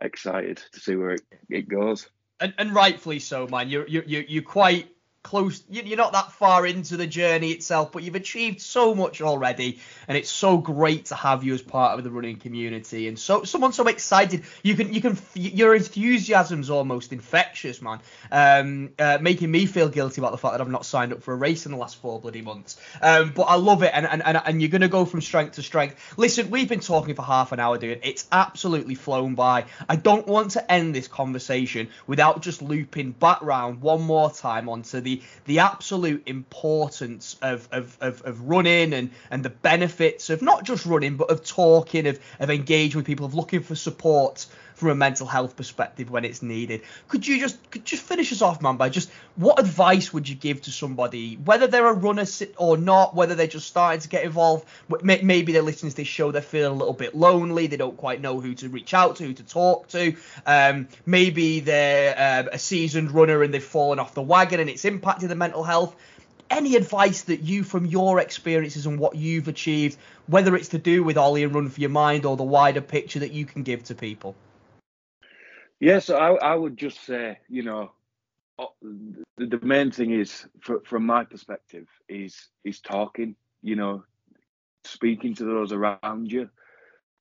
excited 0.00 0.62
to 0.72 0.80
see 0.80 0.96
where 0.96 1.12
it, 1.12 1.22
it 1.48 1.68
goes. 1.68 2.08
and, 2.40 2.54
and 2.58 2.74
rightfully 2.74 3.18
so, 3.18 3.46
man. 3.46 3.68
You're 3.68 3.86
you're 3.86 4.04
you're 4.04 4.22
you're 4.22 4.42
quite 4.42 4.88
close. 5.22 5.62
you- 5.68 5.82
You're 5.84 5.96
not 5.98 6.12
that 6.12 6.32
far 6.32 6.66
into 6.66 6.96
the 6.96 7.06
journey 7.06 7.50
itself, 7.50 7.92
but 7.92 8.02
you've 8.02 8.14
achieved 8.14 8.60
so 8.60 8.94
much 8.94 9.20
already, 9.20 9.78
and 10.08 10.16
it's 10.16 10.30
so 10.30 10.56
great 10.58 11.06
to 11.06 11.14
have 11.14 11.44
you 11.44 11.52
as 11.54 11.62
part 11.62 11.98
of 11.98 12.04
the 12.04 12.10
running 12.10 12.36
community 12.36 13.06
and 13.08 13.18
so 13.18 13.44
someone 13.44 13.72
so 13.72 13.86
excited. 13.86 14.44
You 14.62 14.74
can 14.74 14.92
you 14.94 15.00
can 15.00 15.18
your 15.34 15.74
enthusiasm's 15.74 16.70
almost 16.70 17.12
infectious, 17.12 17.82
man. 17.82 18.00
Um, 18.32 18.90
uh, 18.98 19.18
making 19.20 19.50
me 19.50 19.66
feel 19.66 19.88
guilty 19.88 20.20
about 20.20 20.32
the 20.32 20.38
fact 20.38 20.52
that 20.54 20.60
I've 20.60 20.70
not 20.70 20.86
signed 20.86 21.12
up 21.12 21.22
for 21.22 21.34
a 21.34 21.36
race 21.36 21.66
in 21.66 21.72
the 21.72 21.78
last 21.78 21.96
four 21.96 22.20
bloody 22.20 22.42
months. 22.42 22.78
Um, 23.02 23.32
but 23.34 23.42
I 23.42 23.56
love 23.56 23.82
it, 23.82 23.90
and 23.94 24.06
and 24.06 24.22
and, 24.24 24.40
and 24.44 24.60
you're 24.62 24.70
gonna 24.70 24.88
go 24.88 25.04
from 25.04 25.20
strength 25.20 25.56
to 25.56 25.62
strength. 25.62 26.14
Listen, 26.16 26.50
we've 26.50 26.68
been 26.68 26.80
talking 26.80 27.14
for 27.14 27.22
half 27.22 27.52
an 27.52 27.60
hour, 27.60 27.76
dude. 27.78 28.00
It's 28.04 28.26
absolutely 28.32 28.94
flown 28.94 29.34
by. 29.34 29.66
I 29.88 29.96
don't 29.96 30.26
want 30.26 30.52
to 30.52 30.72
end 30.72 30.94
this 30.94 31.08
conversation 31.08 31.88
without 32.06 32.42
just 32.42 32.62
looping 32.62 33.12
back 33.12 33.42
round 33.42 33.80
one 33.82 34.02
more 34.02 34.30
time 34.30 34.68
onto 34.68 35.00
the 35.00 35.09
the 35.46 35.58
absolute 35.60 36.22
importance 36.26 37.36
of 37.42 37.68
of, 37.72 37.96
of, 38.00 38.22
of 38.22 38.40
running 38.42 38.92
and 38.92 39.10
and 39.30 39.44
the 39.44 39.50
benefits 39.50 40.30
of 40.30 40.42
not 40.42 40.64
just 40.64 40.86
running 40.86 41.16
but 41.16 41.30
of 41.30 41.44
talking 41.44 42.06
of 42.06 42.18
of 42.38 42.50
engaging 42.50 42.98
with 42.98 43.06
people 43.06 43.26
of 43.26 43.34
looking 43.34 43.62
for 43.62 43.74
support 43.74 44.46
from 44.80 44.88
a 44.88 44.94
mental 44.94 45.26
health 45.26 45.56
perspective 45.56 46.10
when 46.10 46.24
it's 46.24 46.42
needed. 46.42 46.80
Could 47.06 47.26
you 47.26 47.38
just 47.38 47.70
could 47.70 47.84
just 47.84 48.02
finish 48.02 48.32
us 48.32 48.40
off, 48.40 48.62
man, 48.62 48.76
by 48.76 48.88
just 48.88 49.10
what 49.36 49.60
advice 49.60 50.12
would 50.12 50.28
you 50.28 50.34
give 50.34 50.62
to 50.62 50.72
somebody, 50.72 51.36
whether 51.36 51.66
they're 51.66 51.86
a 51.86 51.92
runner 51.92 52.24
or 52.56 52.76
not, 52.78 53.14
whether 53.14 53.34
they're 53.34 53.46
just 53.46 53.68
starting 53.68 54.00
to 54.00 54.08
get 54.08 54.24
involved, 54.24 54.66
maybe 55.02 55.52
they're 55.52 55.62
listening 55.62 55.90
to 55.90 55.96
this 55.96 56.08
show, 56.08 56.32
they're 56.32 56.42
feeling 56.42 56.72
a 56.72 56.78
little 56.78 56.94
bit 56.94 57.14
lonely, 57.14 57.66
they 57.66 57.76
don't 57.76 57.98
quite 57.98 58.20
know 58.22 58.40
who 58.40 58.54
to 58.54 58.68
reach 58.70 58.94
out 58.94 59.16
to, 59.16 59.24
who 59.24 59.34
to 59.34 59.44
talk 59.44 59.86
to. 59.88 60.16
Um, 60.46 60.88
maybe 61.04 61.60
they're 61.60 62.40
um, 62.40 62.48
a 62.52 62.58
seasoned 62.58 63.12
runner 63.12 63.42
and 63.42 63.52
they've 63.52 63.62
fallen 63.62 63.98
off 63.98 64.14
the 64.14 64.22
wagon 64.22 64.60
and 64.60 64.70
it's 64.70 64.86
impacted 64.86 65.28
their 65.28 65.36
mental 65.36 65.62
health 65.62 65.94
any 66.50 66.74
advice 66.74 67.22
that 67.22 67.42
you 67.42 67.62
from 67.62 67.86
your 67.86 68.18
experiences 68.18 68.84
and 68.84 68.98
what 68.98 69.14
you've 69.14 69.46
achieved 69.46 69.96
whether 70.26 70.56
it's 70.56 70.68
to 70.68 70.78
do 70.78 71.04
with 71.04 71.16
ollie 71.16 71.44
and 71.44 71.54
run 71.54 71.68
for 71.68 71.80
your 71.80 71.90
mind 71.90 72.26
or 72.26 72.36
the 72.36 72.42
wider 72.42 72.80
picture 72.80 73.20
that 73.20 73.30
you 73.30 73.44
can 73.46 73.62
give 73.62 73.84
to 73.84 73.94
people 73.94 74.34
Yeah, 75.80 75.98
so 75.98 76.16
I, 76.16 76.34
I 76.34 76.54
would 76.54 76.76
just 76.76 77.04
say, 77.04 77.38
you 77.48 77.62
know, 77.62 77.92
the, 78.82 79.46
the 79.46 79.60
main 79.62 79.90
thing 79.90 80.10
is, 80.12 80.46
for, 80.60 80.80
from 80.84 81.06
my 81.06 81.24
perspective, 81.24 81.86
is 82.08 82.48
is 82.64 82.80
talking. 82.80 83.34
You 83.62 83.76
know, 83.76 84.04
speaking 84.84 85.34
to 85.36 85.44
those 85.44 85.72
around 85.72 86.30
you. 86.30 86.50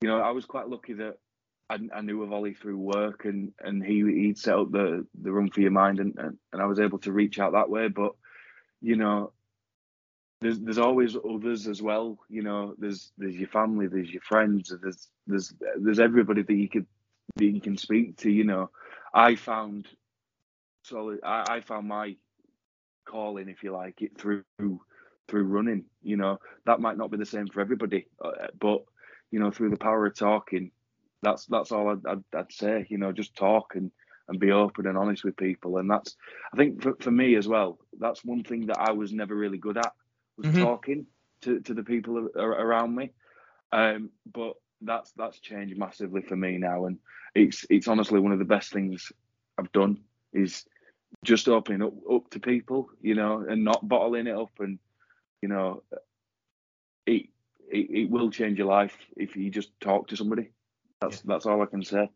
You 0.02 0.10
know, 0.10 0.20
I 0.20 0.32
was 0.32 0.46
quite 0.46 0.68
lucky 0.68 0.94
that 0.94 1.18
I, 1.70 1.80
I 1.94 2.02
knew 2.02 2.22
of 2.24 2.34
Ollie 2.34 2.54
through 2.54 2.78
work, 2.78 3.24
and 3.24 3.54
and 3.62 3.82
he 3.84 4.04
he'd 4.04 4.38
set 4.38 4.56
up 4.56 4.72
the 4.72 5.06
the 5.22 5.32
run 5.32 5.50
for 5.50 5.62
your 5.62 5.72
mind, 5.72 6.00
and, 6.00 6.14
and 6.18 6.38
and 6.52 6.62
I 6.62 6.66
was 6.66 6.82
able 6.82 7.00
to 7.00 7.14
reach 7.14 7.40
out 7.40 7.54
that 7.54 7.70
way. 7.70 7.88
But 7.88 8.12
you 8.82 8.98
know, 8.98 9.32
there's 10.42 10.60
there's 10.60 10.78
always 10.78 11.16
others 11.16 11.68
as 11.68 11.82
well. 11.82 12.18
You 12.28 12.44
know, 12.44 12.76
there's 12.78 13.14
there's 13.18 13.36
your 13.36 13.50
family, 13.50 13.88
there's 13.88 14.10
your 14.10 14.22
friends, 14.22 14.74
there's 14.82 15.08
there's 15.28 15.54
there's 15.78 16.00
everybody 16.00 16.42
that 16.42 16.54
you 16.54 16.68
could 16.68 16.86
that 17.36 17.46
you 17.46 17.62
can 17.62 17.78
speak 17.78 18.18
to. 18.18 18.32
You 18.32 18.44
know, 18.46 18.70
I 19.14 19.36
found 19.36 19.88
solid. 20.84 21.20
I, 21.24 21.46
I 21.50 21.62
found 21.62 21.88
my 21.88 22.16
calling, 23.06 23.50
if 23.50 23.64
you 23.64 23.72
like, 23.72 24.02
it 24.02 24.18
through 24.18 24.44
through 24.60 25.44
running. 25.44 25.86
You 26.02 26.18
know, 26.18 26.40
that 26.66 26.80
might 26.80 26.98
not 26.98 27.12
be 27.12 27.18
the 27.18 27.26
same 27.26 27.48
for 27.48 27.62
everybody, 27.62 28.08
uh, 28.24 28.48
but 28.60 28.84
you 29.32 29.40
know, 29.40 29.52
through 29.52 29.70
the 29.72 29.78
power 29.78 30.06
of 30.08 30.16
talking, 30.16 30.72
that's 31.22 31.46
that's 31.48 31.72
all 31.72 31.90
I'd, 31.90 32.06
I'd, 32.08 32.24
I'd 32.38 32.52
say. 32.52 32.86
You 32.90 32.98
know, 32.98 33.12
just 33.12 33.36
talk 33.36 33.76
and 33.76 33.92
and 34.28 34.40
be 34.40 34.52
open 34.52 34.86
and 34.88 34.98
honest 34.98 35.24
with 35.24 35.38
people, 35.38 35.78
and 35.78 35.90
that's 35.90 36.16
I 36.54 36.58
think 36.58 36.82
for, 36.84 36.94
for 37.02 37.12
me 37.12 37.36
as 37.36 37.48
well. 37.48 37.80
That's 38.00 38.24
one 38.24 38.44
thing 38.44 38.68
that 38.68 38.80
I 38.80 38.92
was 38.92 39.12
never 39.14 39.36
really 39.36 39.58
good 39.58 39.78
at 39.78 39.92
was 40.38 40.48
Mhm. 40.48 40.58
talking 40.60 41.06
to, 41.42 41.60
to 41.62 41.74
the 41.74 41.84
people 41.84 42.30
around 42.36 42.96
me. 42.96 43.12
Um, 43.72 44.10
but 44.32 44.54
that's 44.82 45.12
that's 45.14 45.40
changed 45.40 45.78
massively 45.78 46.22
for 46.22 46.36
me 46.36 46.58
now, 46.58 46.86
and 46.86 46.98
it's 47.36 47.66
it's 47.70 47.88
honestly 47.88 48.20
one 48.20 48.32
of 48.32 48.40
the 48.40 48.46
best 48.46 48.72
things 48.72 49.12
I've 49.58 49.72
done 49.72 50.00
is 50.34 50.66
just 51.24 51.48
opening 51.48 51.84
up 51.84 51.94
up 52.12 52.30
to 52.32 52.40
people, 52.40 52.90
you 53.02 53.16
know, 53.16 53.46
and 53.48 53.64
not 53.64 53.88
bottling 53.88 54.28
it 54.28 54.36
up, 54.36 54.52
and 54.60 54.80
you 55.42 55.50
know, 55.50 55.84
it 57.06 57.28
it, 57.70 57.90
it 57.90 58.10
will 58.10 58.32
change 58.32 58.58
your 58.58 58.68
life 58.68 58.96
if 59.16 59.36
you 59.36 59.50
just 59.50 59.70
talk 59.80 60.08
to 60.08 60.18
somebody. 60.18 60.52
That's 61.02 61.22
that's 61.22 61.46
all 61.46 61.62
I 61.62 61.66
can 61.66 61.84
say. 61.84 62.10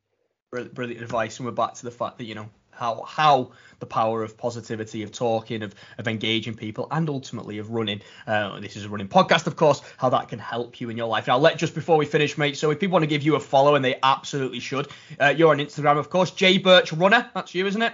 Brilliant, 0.52 0.76
brilliant 0.76 1.02
advice, 1.02 1.40
and 1.40 1.46
we're 1.46 1.54
back 1.54 1.74
to 1.76 1.84
the 1.84 1.92
fact 1.92 2.18
that 2.20 2.26
you 2.26 2.36
know 2.36 2.50
how 2.76 3.04
how 3.04 3.52
the 3.80 3.86
power 3.86 4.24
of 4.24 4.38
positivity, 4.38 5.04
of 5.04 5.12
talking, 5.12 5.64
of 5.64 5.76
of 5.98 6.08
engaging 6.08 6.56
people, 6.56 6.88
and 6.92 7.10
ultimately 7.10 7.58
of 7.58 7.70
running. 7.72 8.02
Uh, 8.26 8.60
this 8.60 8.76
is 8.76 8.86
a 8.86 8.90
running 8.90 9.08
podcast, 9.08 9.48
of 9.48 9.56
course. 9.56 9.82
How 9.98 10.10
that 10.10 10.30
can 10.30 10.40
help 10.40 10.80
you 10.80 10.90
in 10.90 10.98
your 10.98 11.08
life. 11.08 11.28
Now, 11.28 11.38
let 11.38 11.58
just 11.58 11.76
before 11.76 11.98
we 11.98 12.06
finish, 12.06 12.38
mate. 12.38 12.58
So 12.58 12.72
if 12.72 12.80
people 12.80 12.94
want 12.94 13.04
to 13.04 13.08
give 13.08 13.24
you 13.24 13.36
a 13.36 13.40
follow, 13.40 13.76
and 13.76 13.84
they 13.84 14.00
absolutely 14.02 14.60
should, 14.60 14.88
uh, 15.20 15.34
you're 15.36 15.52
on 15.52 15.58
Instagram, 15.58 15.98
of 15.98 16.10
course. 16.10 16.32
J 16.32 16.58
Birch 16.58 16.94
Runner. 16.94 17.30
That's 17.34 17.54
you, 17.54 17.68
isn't 17.68 17.82
it? 17.82 17.94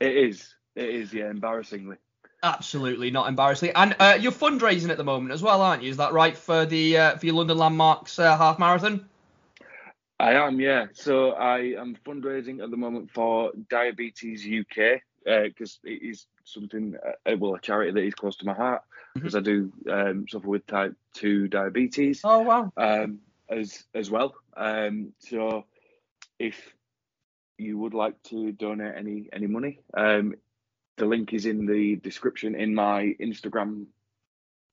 It 0.00 0.16
is. 0.16 0.54
It 0.76 0.88
is. 0.88 1.12
Yeah. 1.12 1.30
Embarrassingly. 1.30 1.96
Absolutely 2.44 3.12
not 3.12 3.28
embarrassingly. 3.28 3.72
And 3.74 3.94
uh, 4.00 4.18
you're 4.20 4.32
fundraising 4.32 4.90
at 4.90 4.96
the 4.96 5.04
moment 5.04 5.32
as 5.32 5.42
well, 5.42 5.62
aren't 5.62 5.84
you? 5.84 5.90
Is 5.90 5.98
that 5.98 6.12
right 6.12 6.36
for 6.36 6.66
the 6.66 6.98
uh, 6.98 7.16
for 7.16 7.26
your 7.26 7.36
London 7.36 7.56
Landmarks 7.56 8.18
uh, 8.18 8.36
half 8.36 8.58
marathon? 8.58 9.08
I 10.22 10.34
am, 10.34 10.60
yeah. 10.60 10.86
So 10.92 11.32
I 11.32 11.74
am 11.76 11.96
fundraising 12.06 12.62
at 12.62 12.70
the 12.70 12.76
moment 12.76 13.10
for 13.10 13.50
Diabetes 13.68 14.46
UK 14.46 15.00
because 15.24 15.80
it 15.82 16.00
is 16.02 16.26
something, 16.44 16.94
uh, 17.26 17.36
well, 17.36 17.56
a 17.56 17.60
charity 17.60 17.90
that 17.90 18.04
is 18.04 18.14
close 18.14 18.36
to 18.36 18.46
my 18.46 18.54
heart 18.54 18.82
because 19.14 19.34
I 19.34 19.40
do 19.40 19.72
um, 19.90 20.26
suffer 20.28 20.46
with 20.48 20.64
type 20.66 20.94
two 21.12 21.48
diabetes 21.48 22.20
Oh 22.22 22.40
wow. 22.40 22.72
um, 22.76 23.18
as 23.50 23.84
as 23.94 24.12
well. 24.12 24.34
Um, 24.56 25.12
so 25.18 25.64
if 26.38 26.72
you 27.58 27.76
would 27.78 27.94
like 27.94 28.22
to 28.24 28.52
donate 28.52 28.94
any 28.96 29.28
any 29.32 29.48
money, 29.48 29.80
um, 29.96 30.34
the 30.98 31.06
link 31.06 31.32
is 31.32 31.46
in 31.46 31.66
the 31.66 31.96
description 31.96 32.54
in 32.54 32.76
my 32.76 33.14
Instagram 33.20 33.86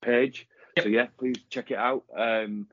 page. 0.03 0.47
Yep. 0.77 0.83
So 0.83 0.89
yeah, 0.89 1.07
please 1.17 1.37
check 1.49 1.71
it 1.71 1.77
out. 1.77 2.03
Um, 2.15 2.67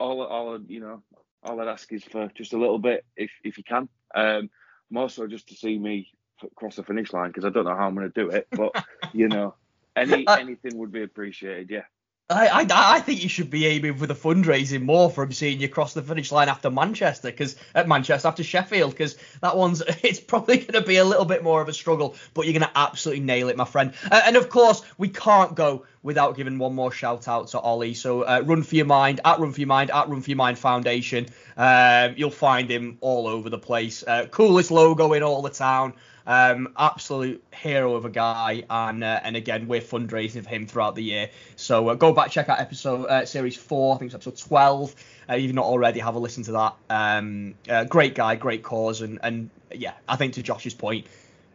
all 0.00 0.22
all 0.22 0.58
you 0.66 0.80
know, 0.80 1.02
all 1.42 1.60
I'd 1.60 1.68
ask 1.68 1.92
is 1.92 2.04
for 2.04 2.30
just 2.34 2.52
a 2.52 2.58
little 2.58 2.78
bit 2.78 3.04
if 3.16 3.30
if 3.44 3.58
you 3.58 3.64
can. 3.64 3.88
Um, 4.14 4.50
more 4.90 5.08
so 5.08 5.26
just 5.26 5.48
to 5.48 5.54
see 5.54 5.78
me 5.78 6.10
cross 6.54 6.76
the 6.76 6.82
finish 6.82 7.12
line 7.12 7.28
because 7.28 7.44
I 7.44 7.50
don't 7.50 7.64
know 7.64 7.76
how 7.76 7.86
I'm 7.86 7.94
going 7.94 8.10
to 8.10 8.20
do 8.20 8.30
it, 8.30 8.48
but 8.52 8.72
you 9.12 9.28
know, 9.28 9.54
any 9.96 10.26
anything 10.38 10.78
would 10.78 10.92
be 10.92 11.02
appreciated. 11.02 11.70
Yeah. 11.70 11.82
I, 12.30 12.48
I 12.48 12.66
I 12.68 13.00
think 13.00 13.22
you 13.22 13.28
should 13.30 13.48
be 13.48 13.66
aiming 13.66 13.96
for 13.96 14.06
the 14.06 14.14
fundraising 14.14 14.82
more 14.82 15.10
from 15.10 15.32
seeing 15.32 15.60
you 15.60 15.68
cross 15.68 15.94
the 15.94 16.02
finish 16.02 16.30
line 16.30 16.50
after 16.50 16.70
Manchester, 16.70 17.30
because 17.30 17.56
at 17.74 17.88
Manchester 17.88 18.28
after 18.28 18.44
Sheffield, 18.44 18.90
because 18.90 19.16
that 19.40 19.56
one's 19.56 19.80
it's 20.02 20.20
probably 20.20 20.58
going 20.58 20.72
to 20.72 20.82
be 20.82 20.96
a 20.96 21.04
little 21.04 21.24
bit 21.24 21.42
more 21.42 21.62
of 21.62 21.68
a 21.68 21.72
struggle, 21.72 22.16
but 22.34 22.44
you're 22.44 22.52
going 22.52 22.70
to 22.70 22.78
absolutely 22.78 23.24
nail 23.24 23.48
it, 23.48 23.56
my 23.56 23.64
friend. 23.64 23.94
Uh, 24.10 24.20
and 24.26 24.36
of 24.36 24.50
course, 24.50 24.82
we 24.98 25.08
can't 25.08 25.54
go 25.54 25.86
without 26.02 26.36
giving 26.36 26.58
one 26.58 26.74
more 26.74 26.92
shout 26.92 27.28
out 27.28 27.48
to 27.48 27.60
Ollie. 27.60 27.94
So 27.94 28.22
uh, 28.22 28.42
Run 28.44 28.62
for 28.62 28.76
Your 28.76 28.86
Mind 28.86 29.20
at 29.24 29.40
Run 29.40 29.52
for 29.52 29.60
Your 29.60 29.68
Mind 29.68 29.90
at 29.90 30.08
Run 30.10 30.20
for 30.20 30.30
Your 30.30 30.36
Mind 30.36 30.58
Foundation. 30.58 31.28
Um, 31.56 32.12
you'll 32.16 32.30
find 32.30 32.70
him 32.70 32.98
all 33.00 33.26
over 33.26 33.48
the 33.48 33.58
place. 33.58 34.04
Uh, 34.06 34.26
coolest 34.26 34.70
logo 34.70 35.14
in 35.14 35.22
all 35.22 35.40
the 35.40 35.50
town. 35.50 35.94
Um, 36.28 36.74
absolute 36.76 37.42
hero 37.54 37.94
of 37.94 38.04
a 38.04 38.10
guy, 38.10 38.62
and 38.68 39.02
uh, 39.02 39.20
and 39.24 39.34
again 39.34 39.66
we're 39.66 39.80
fundraising 39.80 40.44
for 40.44 40.50
him 40.50 40.66
throughout 40.66 40.94
the 40.94 41.02
year. 41.02 41.30
So 41.56 41.88
uh, 41.88 41.94
go 41.94 42.12
back 42.12 42.30
check 42.30 42.50
out 42.50 42.60
episode 42.60 43.06
uh, 43.06 43.24
series 43.24 43.56
four, 43.56 43.94
I 43.94 43.98
think 43.98 44.12
it's 44.12 44.14
episode 44.14 44.46
twelve. 44.46 44.94
Uh, 45.26 45.36
if 45.36 45.42
you've 45.44 45.54
not 45.54 45.64
already, 45.64 46.00
have 46.00 46.16
a 46.16 46.18
listen 46.18 46.42
to 46.44 46.52
that. 46.52 46.74
Um, 46.90 47.54
uh, 47.66 47.84
great 47.84 48.14
guy, 48.14 48.36
great 48.36 48.62
cause, 48.62 49.00
and 49.00 49.18
and 49.22 49.48
yeah, 49.72 49.94
I 50.06 50.16
think 50.16 50.34
to 50.34 50.42
Josh's 50.42 50.74
point, 50.74 51.06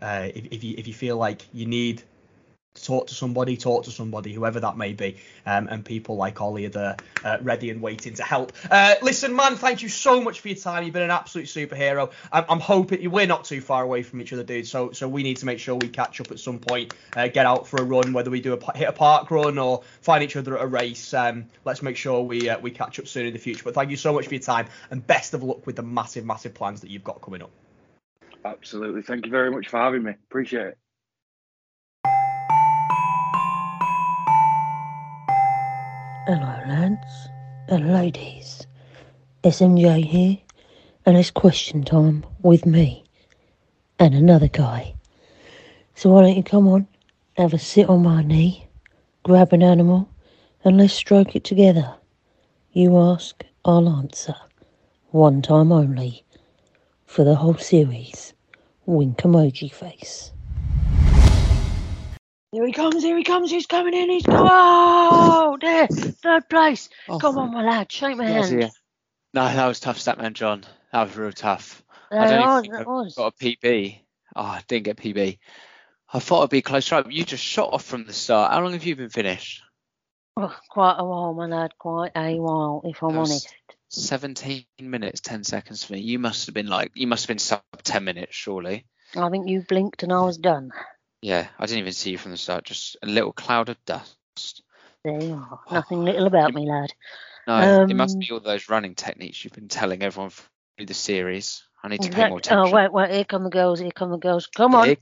uh, 0.02 0.30
if, 0.34 0.48
if 0.50 0.64
you 0.64 0.74
if 0.76 0.88
you 0.88 0.94
feel 0.96 1.18
like 1.18 1.46
you 1.54 1.68
need 1.68 2.02
talk 2.82 3.08
to 3.08 3.14
somebody, 3.14 3.58
talk 3.58 3.84
to 3.86 3.92
somebody, 3.92 4.34
whoever 4.34 4.60
that 4.60 4.78
may 4.78 4.94
be, 4.94 5.18
um, 5.46 5.68
and 5.68 5.86
people 5.86 6.16
like 6.16 6.42
Ollie 6.42 6.66
are 6.66 6.70
there, 6.70 6.98
uh, 7.24 7.38
ready 7.42 7.70
and 7.70 7.82
waiting 7.82 8.14
to 8.16 8.24
help. 8.24 8.54
Uh, 8.70 8.96
listen, 9.02 9.36
man, 9.36 9.56
thank 9.56 9.82
you 9.82 9.90
so 9.90 10.22
much 10.22 10.40
for 10.40 10.50
your 10.50 10.58
time. 10.58 10.84
You've 10.84 10.94
been 10.94 11.04
an 11.04 11.12
absolute 11.12 11.46
superhero. 11.46 12.12
I'm, 12.32 12.46
I'm 12.50 12.60
hoping 12.60 13.10
we're 13.12 13.28
not 13.28 13.46
too 13.46 13.62
far 13.62 13.84
away 13.84 14.04
from 14.04 14.22
each 14.22 14.34
other, 14.34 14.44
dude. 14.44 14.68
So 14.68 14.92
so 14.92 15.08
we 15.08 15.24
need 15.24 15.38
to 15.38 15.46
make 15.46 15.60
sure 15.60 15.76
we 15.76 15.88
catch 15.88 16.20
up 16.22 16.32
at 16.32 16.40
some 16.40 16.60
point, 16.60 16.94
uh, 17.16 17.28
get 17.28 17.46
out 17.46 17.68
for 17.68 17.78
a 17.78 17.84
run, 17.84 18.14
whether 18.14 18.30
we 18.32 18.42
do 18.42 18.54
a 18.54 18.78
hit 18.78 18.90
a 18.90 18.94
park 18.94 19.30
run 19.32 19.58
or 19.58 19.84
find 20.02 20.24
each 20.24 20.36
other 20.36 20.58
at 20.58 20.64
a 20.64 20.68
race. 20.68 21.14
Um, 21.14 21.46
let's 21.66 21.82
make 21.82 21.98
sure 21.98 22.24
we 22.24 22.50
uh, 22.50 22.60
we 22.60 22.72
catch 22.72 23.00
up 23.00 23.08
soon 23.08 23.28
in 23.28 23.34
the 23.34 23.40
future. 23.40 23.64
But 23.64 23.76
thank 23.76 23.92
you 23.92 23.98
so 23.98 24.14
much 24.14 24.28
for 24.28 24.34
your 24.34 24.44
time 24.44 24.68
and 24.90 25.06
best 25.06 25.34
of 25.34 25.44
luck 25.44 25.66
with 25.66 25.76
the 25.76 25.84
massive 25.84 26.26
massive 26.26 26.54
plans 26.54 26.82
that 26.82 26.90
you've 26.90 27.04
got 27.04 27.22
coming 27.22 27.42
up. 27.42 27.52
Absolutely. 28.46 29.02
Thank 29.04 29.26
you 29.26 29.32
very 29.32 29.52
much 29.52 29.70
for 29.70 29.78
having 29.78 30.04
me. 30.04 30.12
Appreciate 30.12 30.68
it. 30.68 30.78
Hello, 36.26 36.58
lads 36.70 37.28
and 37.68 37.94
ladies. 37.94 38.66
SMJ 39.44 40.06
here, 40.06 40.38
and 41.06 41.18
it's 41.18 41.30
question 41.30 41.84
time 41.84 42.26
with 42.42 42.66
me 42.66 43.04
and 44.00 44.16
another 44.16 44.48
guy. 44.48 44.96
So 45.96 46.12
why 46.12 46.22
don't 46.22 46.38
you 46.38 46.44
come 46.44 46.70
on, 46.70 46.88
have 47.36 47.54
a 47.54 47.60
sit 47.60 47.90
on 47.90 48.04
my 48.04 48.24
knee, 48.24 48.68
grab 49.24 49.52
an 49.52 49.64
animal, 49.64 50.08
and 50.64 50.78
let's 50.78 50.94
stroke 50.94 51.36
it 51.36 51.44
together. 51.44 51.94
You 52.72 52.98
ask, 52.98 53.44
I'll 53.66 53.90
answer. 53.90 54.36
One 55.10 55.42
time 55.42 55.74
only. 55.74 56.24
For 57.06 57.26
the 57.26 57.36
whole 57.36 57.58
series. 57.58 58.34
Wink 58.86 59.18
emoji 59.18 59.72
face. 59.72 60.33
Here 62.54 62.68
he 62.68 62.72
comes, 62.72 63.02
here 63.02 63.18
he 63.18 63.24
comes, 63.24 63.50
he's 63.50 63.66
coming 63.66 63.96
in, 63.96 64.12
he's 64.12 64.28
coming. 64.28 64.48
Oh, 64.48 65.58
there, 65.60 65.88
third 65.88 66.48
place. 66.48 66.88
Oh, 67.10 67.18
Come 67.18 67.40
on, 67.40 67.52
my 67.52 67.64
lad, 67.64 67.92
shake 67.92 68.16
my 68.16 68.28
hand. 68.28 68.72
No, 69.34 69.46
that 69.46 69.66
was 69.66 69.80
tough, 69.80 69.98
Statman 69.98 70.34
John. 70.34 70.64
That 70.92 71.08
was 71.08 71.18
real 71.18 71.32
tough. 71.32 71.84
I 72.12 72.30
don't 72.30 72.46
was, 72.46 72.62
think 72.62 72.76
I've 72.76 72.86
was. 72.86 73.16
got 73.16 73.34
a 73.34 73.44
PB. 73.44 73.98
Oh, 74.36 74.44
I 74.44 74.62
didn't 74.68 74.86
get 74.86 74.98
PB. 74.98 75.40
I 76.14 76.20
thought 76.20 76.44
I'd 76.44 76.50
be 76.52 76.62
closer 76.62 76.94
up. 76.94 77.08
You 77.10 77.24
just 77.24 77.44
shot 77.44 77.74
off 77.74 77.86
from 77.86 78.06
the 78.06 78.14
start. 78.14 78.52
How 78.52 78.62
long 78.62 78.74
have 78.74 78.84
you 78.84 78.96
been 78.96 79.10
finished? 79.10 79.64
Oh, 80.38 80.56
quite 80.70 80.98
a 81.00 81.04
while, 81.04 81.34
my 81.34 81.48
lad, 81.48 81.74
quite 81.80 82.12
a 82.16 82.36
while, 82.36 82.84
if 82.86 83.02
I'm 83.02 83.18
honest. 83.18 83.52
17 83.90 84.66
minutes, 84.80 85.22
10 85.22 85.44
seconds 85.44 85.84
for 85.84 85.94
me. 85.94 86.02
You 86.02 86.20
must 86.20 86.46
have 86.46 86.54
been 86.54 86.68
like, 86.68 86.92
you 86.94 87.08
must 87.08 87.24
have 87.24 87.30
been 87.30 87.40
sub 87.40 87.64
10 87.82 88.04
minutes, 88.04 88.36
surely. 88.36 88.86
I 89.16 89.30
think 89.30 89.50
you 89.50 89.64
blinked 89.68 90.04
and 90.04 90.14
I 90.14 90.22
was 90.22 90.38
done. 90.38 90.72
Yeah, 91.24 91.48
I 91.58 91.66
didn't 91.66 91.80
even 91.80 91.94
see 91.94 92.12
you 92.12 92.18
from 92.18 92.32
the 92.32 92.38
start. 92.38 92.66
Just 92.66 92.98
a 93.02 93.06
little 93.08 93.32
cloud 93.32 93.70
of 93.70 93.78
dust. 93.86 94.62
There 95.06 95.22
you 95.22 95.34
are. 95.36 95.60
Nothing 95.72 96.04
little 96.04 96.28
about 96.28 96.54
me, 96.54 96.70
lad. 96.70 96.92
No, 97.48 97.60
it 97.88 97.96
must 97.96 98.16
Um, 98.16 98.20
be 98.20 98.32
all 98.34 98.42
those 98.42 98.68
running 98.68 98.94
techniques 98.94 99.42
you've 99.44 99.54
been 99.54 99.70
telling 99.70 100.04
everyone 100.04 100.32
through 100.32 100.86
the 100.86 100.94
series. 100.94 101.64
I 101.82 101.88
need 101.88 102.02
to 102.02 102.10
pay 102.10 102.28
more 102.28 102.40
attention. 102.40 102.74
oh, 102.74 102.76
wait, 102.76 102.92
wait, 102.92 103.12
here 103.12 103.24
come 103.24 103.46
the 103.46 103.50
girls, 103.50 103.80
here 103.80 103.92
come 103.92 104.12
the 104.12 104.18
girls. 104.18 104.48
Come 104.48 104.76
on. 104.76 104.86
Here, 104.86 104.98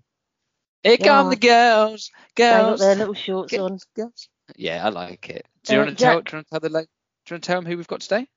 here 0.84 0.98
Yeah. 0.98 1.06
come 1.08 1.30
the 1.32 1.36
girls, 1.38 2.12
They 2.38 2.50
got 2.50 2.62
girls. 2.66 2.80
their 2.80 2.96
little 2.96 3.14
shorts 3.16 3.54
Girls, 3.54 3.72
on. 3.72 3.80
girls. 3.96 4.30
Yeah, 4.56 4.86
I 4.86 4.90
like 4.90 5.28
it. 5.32 5.48
Do 5.64 5.74
you 5.74 5.80
Uh, 5.80 5.86
want 5.86 5.98
to 5.98 6.04
tell? 6.04 6.22
Do 6.22 6.32
you 6.32 6.38
want 6.38 6.46
to 6.48 6.50
tell 6.52 6.60
the? 6.60 6.70
like, 6.70 6.88
Do 7.26 7.32
you 7.32 7.36
want 7.36 7.44
to 7.44 7.48
tell 7.48 7.62
them 7.62 7.66
who 7.72 7.78
we've 7.78 7.88
got 7.88 8.02
today? 8.02 8.28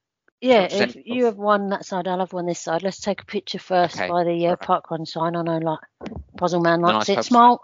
Yeah, 0.41 0.69
if 0.71 0.97
you 1.05 1.25
have 1.27 1.37
one 1.37 1.69
that 1.71 1.85
side, 1.87 2.09
I'll 2.09 2.19
have 2.21 2.33
one 2.33 2.47
this 2.47 2.61
side. 2.61 2.83
Let's 2.83 3.01
take 3.01 3.21
a 3.23 3.27
picture 3.27 3.59
first 3.59 3.97
Okay, 3.97 4.09
by 4.09 4.25
the 4.25 4.47
uh, 4.47 4.51
alright. 4.51 4.61
park 4.61 4.91
run 4.91 5.05
sign. 5.07 5.37
I 5.37 5.43
know, 5.43 5.59
like, 5.59 5.81
Puzzle 6.37 6.61
Man 6.61 6.81
likes 6.83 7.09
nice 7.09 7.19
it. 7.19 7.25
Smile. 7.25 7.63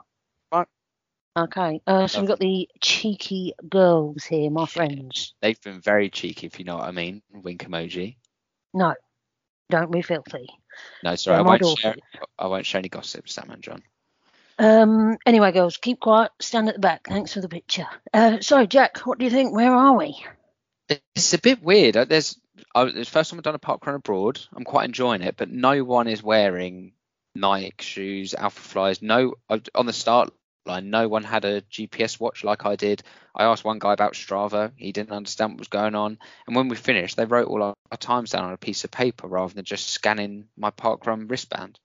Okay, 1.37 1.81
uh, 1.87 2.09
so 2.09 2.21
we've 2.21 2.29
got 2.29 2.41
the 2.41 2.69
cheeky 2.81 3.55
girls 3.69 4.25
here, 4.25 4.51
my 4.51 4.67
friends. 4.67 5.35
They've 5.41 5.61
been 5.61 5.81
very 5.81 6.11
cheeky, 6.11 6.49
if 6.49 6.59
you 6.59 6.65
know 6.65 6.77
what 6.77 6.89
I 6.89 6.91
mean. 6.91 7.23
Wink 7.33 7.65
emoji. 7.65 8.17
No, 8.75 8.95
don't 9.69 9.93
be 9.93 10.03
filthy. 10.03 10.49
No, 11.05 11.15
sorry, 11.15 11.37
I 11.37 11.43
They're 11.43 11.45
won't 11.45 11.79
share. 11.79 11.95
I 12.37 12.47
won't 12.49 12.67
share 12.67 12.81
any 12.81 12.89
gossip, 12.89 13.27
Statman 13.27 13.61
John. 13.61 13.83
Um. 14.59 15.19
Anyway, 15.25 15.53
girls, 15.53 15.77
keep 15.77 16.01
quiet. 16.01 16.33
Stand 16.41 16.69
at 16.69 16.75
the 16.75 16.81
back. 16.81 17.07
Thanks 17.07 17.33
for 17.33 17.41
the 17.41 17.49
picture. 17.49 17.87
Uh. 18.13 18.41
So, 18.41 18.67
Jack, 18.67 18.99
what 19.07 19.19
do 19.19 19.25
you 19.25 19.31
think? 19.31 19.55
Where 19.55 19.73
are 19.73 19.97
we? 19.97 20.23
It's 21.15 21.33
a 21.33 21.39
bit 21.39 21.63
weird. 21.63 21.97
Uh, 21.97 22.05
There's, 22.07 22.37
I, 22.75 22.83
it's 22.85 22.95
the 22.95 23.05
first 23.05 23.31
time 23.31 23.39
I've 23.39 23.45
done 23.45 23.55
a 23.55 23.61
park 23.61 23.87
run 23.87 23.95
abroad. 23.95 24.41
I'm 24.53 24.65
quite 24.65 24.87
enjoying 24.87 25.23
it, 25.23 25.37
but 25.37 25.49
no 25.49 25.85
one 25.85 26.09
is 26.09 26.23
wearing 26.23 26.93
Nike 27.37 27.73
shoes, 27.79 28.35
Alpha 28.35 28.61
Flies. 28.61 29.01
No, 29.01 29.35
uh, 29.49 29.61
on 29.77 29.87
the 29.87 29.93
start 29.93 30.35
line, 30.67 30.91
no 30.91 31.09
one 31.09 31.25
had 31.25 31.45
a 31.45 31.63
GPS 31.63 32.21
watch 32.21 32.45
like 32.45 32.67
I 32.67 32.77
did. 32.77 33.03
I 33.35 33.45
asked 33.45 33.65
one 33.65 33.79
guy 33.79 33.93
about 33.93 34.15
Strava. 34.15 34.73
He 34.77 34.93
didn't 34.93 35.13
understand 35.13 35.53
what 35.53 35.61
was 35.61 35.69
going 35.69 35.95
on. 35.95 36.19
And 36.47 36.57
when 36.57 36.69
we 36.69 36.77
finished, 36.77 37.17
they 37.17 37.25
wrote 37.25 37.49
all 37.49 37.63
our, 37.63 37.75
our 37.91 37.99
times 37.99 38.31
down 38.31 38.45
on 38.45 38.53
a 38.53 38.59
piece 38.59 38.85
of 38.85 38.91
paper 38.91 39.27
rather 39.27 39.55
than 39.55 39.65
just 39.65 39.89
scanning 39.89 40.47
my 40.57 40.71
parkrun 40.71 41.31
wristband. 41.31 41.79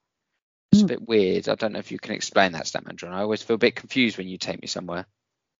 It's 0.71 0.81
a 0.81 0.87
bit 0.87 1.07
weird. 1.07 1.47
I 1.47 1.55
don't 1.55 1.73
know 1.73 1.79
if 1.79 1.91
you 1.91 1.99
can 1.99 2.15
explain 2.15 2.51
that, 2.51 2.65
Statman 2.65 2.97
John. 2.97 3.13
I 3.13 3.21
always 3.21 3.41
feel 3.41 3.55
a 3.55 3.59
bit 3.59 3.75
confused 3.75 4.17
when 4.17 4.27
you 4.27 4.37
take 4.37 4.61
me 4.61 4.67
somewhere. 4.67 5.05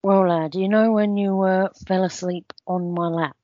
Well, 0.03 0.27
lad, 0.27 0.55
you 0.55 0.67
know 0.67 0.91
when 0.91 1.15
you 1.15 1.41
uh, 1.41 1.69
fell 1.87 2.03
asleep 2.03 2.51
on 2.67 2.93
my 2.93 3.07
lap? 3.07 3.37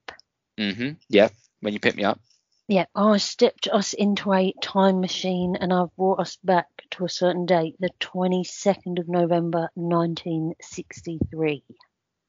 Mm-hmm. 0.59 0.91
Yeah. 1.09 1.29
When 1.61 1.73
you 1.73 1.79
picked 1.79 1.97
me 1.97 2.03
up. 2.03 2.19
Yeah, 2.67 2.85
I 2.95 3.17
stepped 3.17 3.67
us 3.67 3.93
into 3.93 4.33
a 4.33 4.53
time 4.61 5.01
machine 5.01 5.55
and 5.55 5.73
I've 5.73 5.95
brought 5.95 6.19
us 6.19 6.37
back 6.43 6.80
to 6.91 7.05
a 7.05 7.09
certain 7.09 7.45
date, 7.45 7.75
the 7.79 7.89
22nd 7.99 8.99
of 8.99 9.07
November 9.07 9.69
1963. 9.75 11.63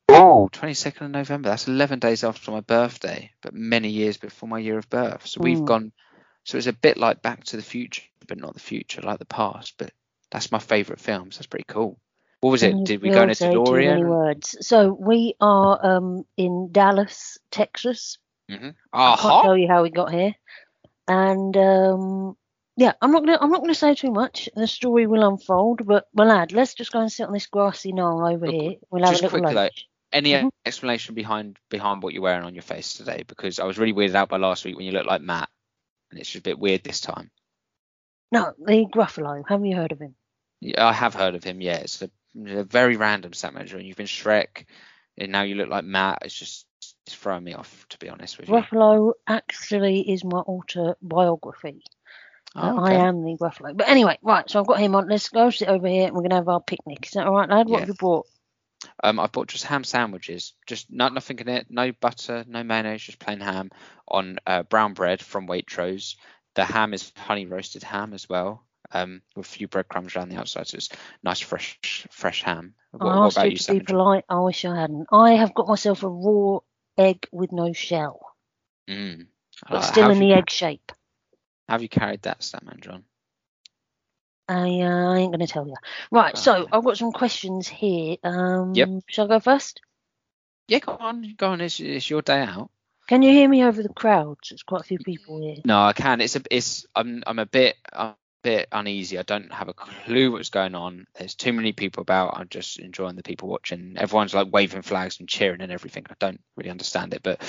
Oh, 0.09 0.49
22nd 0.53 1.03
of 1.03 1.11
November. 1.11 1.49
That's 1.51 1.69
11 1.69 1.99
days 1.99 2.25
after 2.25 2.51
my 2.51 2.61
birthday, 2.61 3.31
but 3.43 3.55
many 3.55 3.89
years 3.89 4.17
before 4.17 4.49
my 4.49 4.59
year 4.59 4.79
of 4.79 4.89
birth. 4.91 5.27
So 5.27 5.41
we've 5.43 5.59
Mm. 5.59 5.67
gone. 5.67 5.93
So 6.45 6.59
it's 6.59 6.67
a 6.67 6.73
bit 6.73 6.97
like 6.99 7.23
Back 7.23 7.45
to 7.45 7.57
the 7.57 7.63
Future, 7.63 8.03
but 8.27 8.39
not 8.39 8.55
the 8.55 8.61
future, 8.61 9.01
like 9.03 9.19
the 9.19 9.25
past. 9.25 9.75
But 9.79 9.93
that's 10.31 10.51
my 10.53 10.59
favourite 10.59 11.01
film. 11.01 11.31
So 11.31 11.39
that's 11.39 11.47
pretty 11.47 11.67
cool. 11.69 11.99
What 12.41 12.51
was 12.51 12.63
it? 12.65 12.85
Did 12.85 13.01
we 13.03 13.11
go 13.11 13.23
in 13.23 13.31
a 13.31 13.35
still 13.35 13.65
say 13.65 13.71
too 13.71 13.77
many 13.77 14.03
DeLorean? 14.03 14.09
words? 14.09 14.57
So 14.61 14.93
we 14.93 15.35
are 15.41 15.87
um, 15.97 16.25
in 16.37 16.71
Dallas, 16.73 17.39
Texas. 17.51 18.19
Mm-hmm. 18.51 18.71
I 18.93 19.17
can't 19.17 19.43
tell 19.43 19.57
you 19.57 19.69
how 19.69 19.83
we 19.83 19.91
got 19.91 20.13
here. 20.13 20.35
And 21.07 21.57
um, 21.57 22.37
yeah, 22.77 22.93
I'm 23.01 23.11
not 23.11 23.25
gonna 23.25 23.39
I'm 23.41 23.51
not 23.51 23.61
gonna 23.61 23.75
say 23.75 23.95
too 23.95 24.11
much. 24.11 24.49
The 24.55 24.67
story 24.67 25.07
will 25.07 25.29
unfold, 25.29 25.87
but 25.87 26.07
my 26.15 26.25
lad, 26.25 26.53
let's 26.53 26.75
just 26.75 26.93
go 26.93 27.01
and 27.01 27.13
sit 27.13 27.27
on 27.27 27.33
this 27.33 27.47
grassy 27.47 27.93
knoll 27.93 28.27
over 28.27 28.47
Look, 28.47 28.55
here. 28.55 28.75
We'll 28.91 29.05
have 29.05 29.13
just 29.13 29.23
a 29.23 29.27
little 29.27 29.41
quickly, 29.41 29.55
though, 29.55 29.63
lunch. 29.63 29.89
Any 30.13 30.31
Mhm. 30.33 30.51
explanation 30.65 31.15
behind 31.15 31.59
behind 31.69 32.03
what 32.03 32.15
you're 32.15 32.23
wearing 32.23 32.45
on 32.45 32.55
your 32.55 32.63
face 32.63 32.95
today? 32.95 33.25
Because 33.27 33.59
I 33.59 33.65
was 33.65 33.79
really 33.79 33.93
weirded 33.93 34.15
out 34.15 34.29
by 34.29 34.39
last 34.39 34.65
week 34.65 34.77
when 34.77 34.87
you 34.87 34.93
looked 34.93 35.07
like 35.07 35.23
Matt, 35.23 35.49
and 36.11 36.21
it's 36.21 36.31
just 36.31 36.41
a 36.41 36.51
bit 36.51 36.59
weird 36.59 36.83
this 36.83 37.01
time. 37.01 37.31
No, 38.31 38.55
the 38.59 38.87
Gruffalo. 38.87 39.43
Have 39.49 39.65
you 39.65 39.77
heard 39.77 39.93
of 39.93 40.01
him? 40.01 40.15
Yeah, 40.61 40.87
I 40.87 40.93
have 40.93 41.15
heard 41.15 41.35
of 41.35 41.45
him. 41.45 41.61
Yeah, 41.61 41.77
it's 41.77 42.01
a, 42.01 42.11
a 42.47 42.65
very 42.65 42.97
random 42.97 43.33
stat 43.35 43.53
manager, 43.53 43.77
and 43.77 43.87
you've 43.87 43.97
been 43.97 44.07
Shrek, 44.07 44.67
and 45.19 45.33
now 45.33 45.43
you 45.43 45.57
look 45.57 45.69
like 45.69 45.85
Matt. 45.85 46.21
It's 46.23 46.35
just 46.35 46.67
it's 47.07 47.15
throwing 47.15 47.45
me 47.45 47.55
off, 47.55 47.87
to 47.91 47.99
be 47.99 48.09
honest 48.09 48.39
with 48.39 48.49
you. 48.49 48.55
Gruffalo 48.55 49.13
actually 49.27 50.11
is 50.11 50.25
my 50.25 50.39
autobiography. 50.39 51.83
Oh, 52.55 52.79
I 52.85 52.95
am 52.95 53.25
the 53.25 53.37
Gruffalo. 53.37 53.77
But 53.77 53.89
anyway, 53.89 54.19
right, 54.23 54.49
so 54.49 54.61
I've 54.61 54.67
got 54.67 54.79
him 54.79 54.95
on. 54.95 55.09
Let's 55.09 55.29
go 55.31 55.51
sit 55.51 55.69
over 55.69 55.87
here 55.89 56.07
and 56.07 56.15
we're 56.15 56.23
going 56.23 56.31
to 56.31 56.37
have 56.37 56.49
our 56.49 56.61
picnic. 56.61 57.07
Is 57.07 57.13
that 57.13 57.27
all 57.27 57.35
right, 57.35 57.49
lad? 57.49 57.67
What 57.67 57.75
Yeah. 57.75 57.81
have 57.81 57.89
you 57.89 57.95
brought? 57.95 58.27
Um, 59.03 59.21
I 59.21 59.27
bought 59.29 59.49
just 59.49 59.65
ham 59.65 59.85
sandwiches, 59.85 60.55
just 60.67 60.91
not 60.91 61.15
nothing 61.15 61.39
in 61.39 61.49
it, 61.49 61.67
no 61.71 61.93
butter, 61.93 62.45
no 62.49 62.63
mayonnaise, 62.65 63.03
just 63.03 63.19
plain 63.21 63.41
ham 63.41 63.71
on 64.09 64.39
uh, 64.47 64.65
brown 64.65 64.93
bread 64.95 65.23
from 65.23 65.47
Waitrose. 65.47 66.17
The 66.55 66.65
ham 66.65 66.93
is 66.93 67.13
honey 67.17 67.47
roasted 67.47 67.85
ham 67.85 68.13
as 68.13 68.29
well, 68.29 68.67
um, 68.93 69.23
with 69.37 69.47
a 69.47 69.49
few 69.49 69.69
breadcrumbs 69.69 70.17
around 70.17 70.31
the 70.31 70.37
outside, 70.37 70.67
so 70.67 70.77
it's 70.77 70.89
nice 71.23 71.41
fresh 71.41 71.79
fresh 72.11 72.43
ham. 72.43 72.75
What, 72.91 73.13
I 73.13 73.27
asked 73.27 73.37
about 73.37 73.45
you 73.47 73.51
you, 73.53 73.57
to 73.59 73.73
be 73.73 73.81
polite. 73.81 74.25
I 74.29 74.41
wish 74.41 74.65
I 74.65 74.79
hadn't. 74.79 75.07
I 75.13 75.33
have 75.35 75.55
got 75.55 75.69
myself 75.69 76.03
a 76.03 76.09
raw 76.09 76.59
egg 76.99 77.29
with 77.33 77.53
no 77.53 77.73
shell, 77.73 78.21
Mm. 78.89 79.27
but 79.71 79.77
Uh, 79.79 79.81
still 79.83 80.11
in 80.11 80.19
the 80.19 80.35
egg 80.35 80.51
shape. 80.51 80.93
Have 81.73 81.81
you 81.81 81.89
carried 81.89 82.21
that, 82.23 82.41
Statman 82.41 82.81
John? 82.81 83.05
I, 84.47 84.81
uh, 84.83 85.13
I 85.15 85.19
ain't 85.21 85.33
going 85.33 85.41
to 85.41 85.47
tell 85.47 85.67
you. 85.67 85.75
Right, 86.11 86.37
so 86.37 86.55
Okay. 86.55 86.71
I've 86.71 86.85
got 86.85 86.99
some 86.99 87.13
questions 87.13 87.67
here. 87.67 88.19
Um, 88.23 88.75
Yep. 88.75 88.89
Shall 89.09 89.25
I 89.25 89.29
go 89.29 89.41
first? 89.41 89.81
Yeah, 90.69 90.81
go 90.81 90.99
on, 91.01 91.35
go 91.39 91.49
on. 91.49 91.63
It's, 91.63 91.81
it's 91.81 92.11
your 92.11 92.21
day 92.21 92.43
out. 92.43 92.71
Can 93.09 93.23
you 93.23 93.31
hear 93.33 93.49
me 93.49 93.65
over 93.65 93.83
the 93.83 93.89
crowd? 93.89 94.37
There's 94.51 94.63
quite 94.63 94.83
a 94.83 94.85
few 94.85 94.99
people 94.99 95.41
here. 95.41 95.63
No, 95.65 95.83
I 95.83 95.95
can. 95.95 96.21
It's 96.21 96.37
a, 96.37 96.43
it's. 96.51 96.85
I'm, 96.95 97.23
I'm 97.27 97.39
a 97.39 97.47
bit, 97.47 97.77
I'm 97.91 98.09
a 98.09 98.17
bit 98.43 98.69
uneasy. 98.71 99.19
I 99.19 99.23
don't 99.23 99.51
have 99.51 99.69
a 99.69 99.75
clue 99.75 100.31
what's 100.33 100.51
going 100.51 100.75
on. 100.75 101.07
There's 101.19 101.35
too 101.35 101.55
many 101.55 101.73
people 101.73 102.03
about. 102.03 102.37
I'm 102.37 102.51
just 102.51 102.81
enjoying 102.81 103.17
the 103.17 103.23
people 103.23 103.49
watching. 103.49 103.95
Everyone's 103.97 104.35
like 104.35 104.53
waving 104.53 104.83
flags 104.83 105.21
and 105.21 105.29
cheering 105.29 105.63
and 105.63 105.73
everything. 105.73 106.05
I 106.11 106.15
don't 106.19 106.41
really 106.55 106.71
understand 106.71 107.15
it, 107.15 107.23
but 107.23 107.41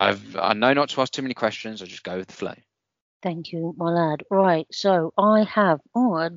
I've, 0.00 0.34
I 0.34 0.54
know 0.54 0.72
not 0.72 0.88
to 0.88 1.00
ask 1.00 1.12
too 1.12 1.22
many 1.22 1.34
questions. 1.34 1.80
I 1.80 1.86
just 1.86 2.02
go 2.02 2.16
with 2.16 2.26
the 2.26 2.34
flow. 2.34 2.54
Thank 3.22 3.52
you, 3.52 3.74
my 3.76 3.90
lad. 3.90 4.22
Right, 4.30 4.66
so 4.70 5.12
I 5.18 5.44
have 5.44 5.80
oh, 5.94 6.16
a 6.16 6.30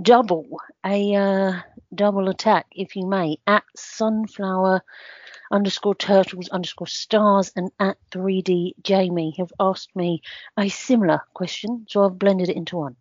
double, 0.00 0.60
a 0.84 1.14
uh, 1.14 1.60
double 1.94 2.28
attack, 2.28 2.66
if 2.72 2.96
you 2.96 3.06
may, 3.06 3.38
at 3.46 3.62
sunflower 3.76 4.82
underscore 5.50 5.94
turtles 5.94 6.48
underscore 6.48 6.88
stars 6.88 7.52
and 7.54 7.70
at 7.78 7.96
3D 8.10 8.74
Jamie 8.82 9.34
have 9.38 9.52
asked 9.60 9.94
me 9.94 10.22
a 10.56 10.68
similar 10.68 11.20
question, 11.34 11.86
so 11.88 12.04
I've 12.04 12.18
blended 12.18 12.48
it 12.48 12.56
into 12.56 12.76
one. 12.76 12.96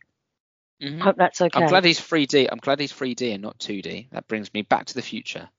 Mhm. 0.82 1.02
Hope 1.02 1.16
that's 1.18 1.42
okay. 1.42 1.62
I'm 1.62 1.68
glad 1.68 1.86
he's 1.86 2.00
3D. 2.00 2.48
I'm 2.52 2.60
glad 2.60 2.80
he's 2.80 2.94
3D 2.94 3.32
and 3.34 3.42
not 3.42 3.58
2D. 3.60 4.10
That 4.12 4.28
brings 4.28 4.54
me 4.54 4.62
back 4.62 4.86
to 4.88 4.94
the 4.94 5.02
future. 5.02 5.50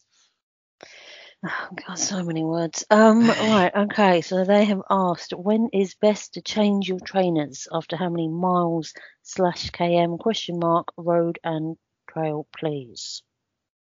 Oh, 1.45 1.69
God, 1.87 1.99
so 1.99 2.23
many 2.23 2.45
words. 2.45 2.85
Um, 2.91 3.29
right, 3.29 3.73
okay. 3.77 4.21
So 4.21 4.45
they 4.45 4.65
have 4.65 4.83
asked, 4.91 5.33
when 5.33 5.69
is 5.73 5.95
best 5.95 6.35
to 6.35 6.43
change 6.43 6.89
your 6.89 7.01
trainers? 7.01 7.69
After 7.71 7.97
how 7.97 8.09
many 8.09 8.29
miles 8.29 8.95
slash 9.23 9.71
km 9.71 10.19
question 10.19 10.59
mark 10.59 10.89
road 10.97 11.39
and 11.45 11.77
trail, 12.11 12.47
please. 12.57 13.23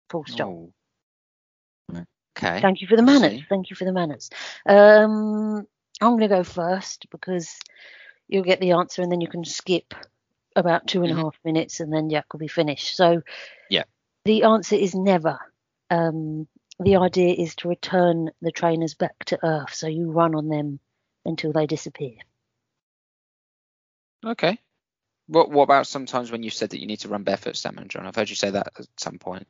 Full 0.10 0.26
stop. 0.26 0.48
Oh. 0.48 0.72
Okay. 2.38 2.60
Thank 2.60 2.82
you 2.82 2.88
for 2.88 2.98
the 2.98 3.02
manners. 3.04 3.42
Thank 3.48 3.70
you 3.70 3.76
for 3.78 3.86
the 3.86 3.94
manners. 3.94 4.30
Um, 4.66 5.66
I'm 6.02 6.10
going 6.18 6.20
to 6.22 6.28
go 6.28 6.44
first 6.44 7.08
because 7.10 7.56
you'll 8.28 8.44
get 8.44 8.60
the 8.60 8.72
answer 8.72 9.02
and 9.02 9.10
then 9.12 9.22
you 9.22 9.30
can 9.30 9.46
skip 9.46 9.94
about 10.56 10.86
two 10.88 11.04
and 11.04 11.12
a 11.12 11.16
Mhm. 11.16 11.20
half 11.20 11.40
minutes 11.46 11.80
and 11.80 11.94
then 11.94 12.10
Jack 12.10 12.34
will 12.34 12.40
be 12.40 12.48
finished. 12.50 12.96
So 12.98 13.22
Yeah. 13.70 13.84
the 14.26 14.44
answer 14.44 14.76
is 14.76 14.96
never. 14.96 15.40
Um, 15.90 16.48
the 16.80 16.98
idea 16.98 17.34
is 17.34 17.56
to 17.56 17.70
return 17.70 18.32
the 18.42 18.52
trainers 18.52 18.94
back 18.94 19.26
to 19.26 19.46
Earth, 19.46 19.74
so 19.74 19.88
you 19.88 20.12
run 20.12 20.36
on 20.36 20.50
them 20.50 20.80
until 21.26 21.52
they 21.52 21.68
disappear. 21.68 22.16
Okay. 24.26 24.60
What 25.28 25.50
What 25.50 25.64
about 25.64 25.88
sometimes 25.88 26.32
when 26.32 26.44
you 26.44 26.50
said 26.50 26.72
that 26.72 26.80
you 26.80 26.88
need 26.88 27.00
to 27.02 27.10
run 27.10 27.24
barefoot, 27.24 27.56
Statman 27.56 27.88
John? 27.88 28.06
I've 28.06 28.16
heard 28.16 28.30
you 28.30 28.36
say 28.36 28.52
that 28.52 28.74
at 28.78 28.88
some 28.98 29.20
point. 29.20 29.48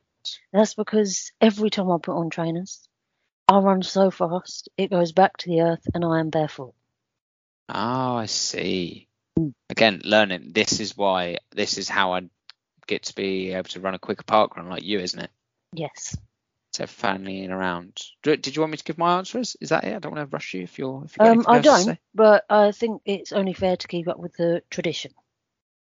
That's 0.52 0.74
because 0.74 1.32
every 1.40 1.70
time 1.70 1.90
I 1.90 1.98
put 2.02 2.16
on 2.16 2.30
trainers, 2.30 2.88
I 3.48 3.58
run 3.58 3.82
so 3.82 4.10
fast 4.10 4.68
it 4.76 4.90
goes 4.90 5.12
back 5.12 5.36
to 5.38 5.50
the 5.50 5.62
Earth 5.62 5.86
and 5.94 6.04
I 6.04 6.20
am 6.20 6.30
barefoot. 6.30 6.74
Oh, 7.68 8.16
I 8.16 8.26
see. 8.26 9.08
Mm. 9.38 9.52
Again, 9.70 10.00
learning. 10.04 10.52
This 10.52 10.80
is 10.80 10.96
why. 10.96 11.38
This 11.54 11.78
is 11.78 11.88
how 11.88 12.14
I 12.14 12.22
get 12.86 13.04
to 13.04 13.14
be 13.14 13.52
able 13.52 13.68
to 13.70 13.80
run 13.80 13.94
a 13.94 13.98
quicker 13.98 14.24
park 14.24 14.56
run 14.56 14.68
like 14.68 14.84
you, 14.84 15.00
isn't 15.00 15.20
it? 15.20 15.30
Yes. 15.72 16.16
So 16.76 16.86
fanning 16.86 17.50
around. 17.50 18.02
Do- 18.22 18.36
Did 18.36 18.54
you 18.54 18.60
want 18.60 18.72
me 18.72 18.76
to 18.76 18.84
give 18.84 18.98
my 18.98 19.16
answers? 19.16 19.56
Is 19.62 19.70
that 19.70 19.84
it? 19.84 19.96
I 19.96 19.98
don't 19.98 20.14
want 20.14 20.30
to 20.30 20.34
rush 20.34 20.52
you 20.52 20.60
if 20.64 20.78
you're. 20.78 21.06
If 21.06 21.16
you 21.16 21.24
Um, 21.24 21.44
I 21.48 21.60
don't, 21.60 21.98
but 22.14 22.44
I 22.50 22.72
think 22.72 23.00
it's 23.06 23.32
only 23.32 23.54
fair 23.54 23.78
to 23.78 23.88
keep 23.88 24.08
up 24.08 24.18
with 24.18 24.34
the 24.34 24.62
tradition. 24.68 25.12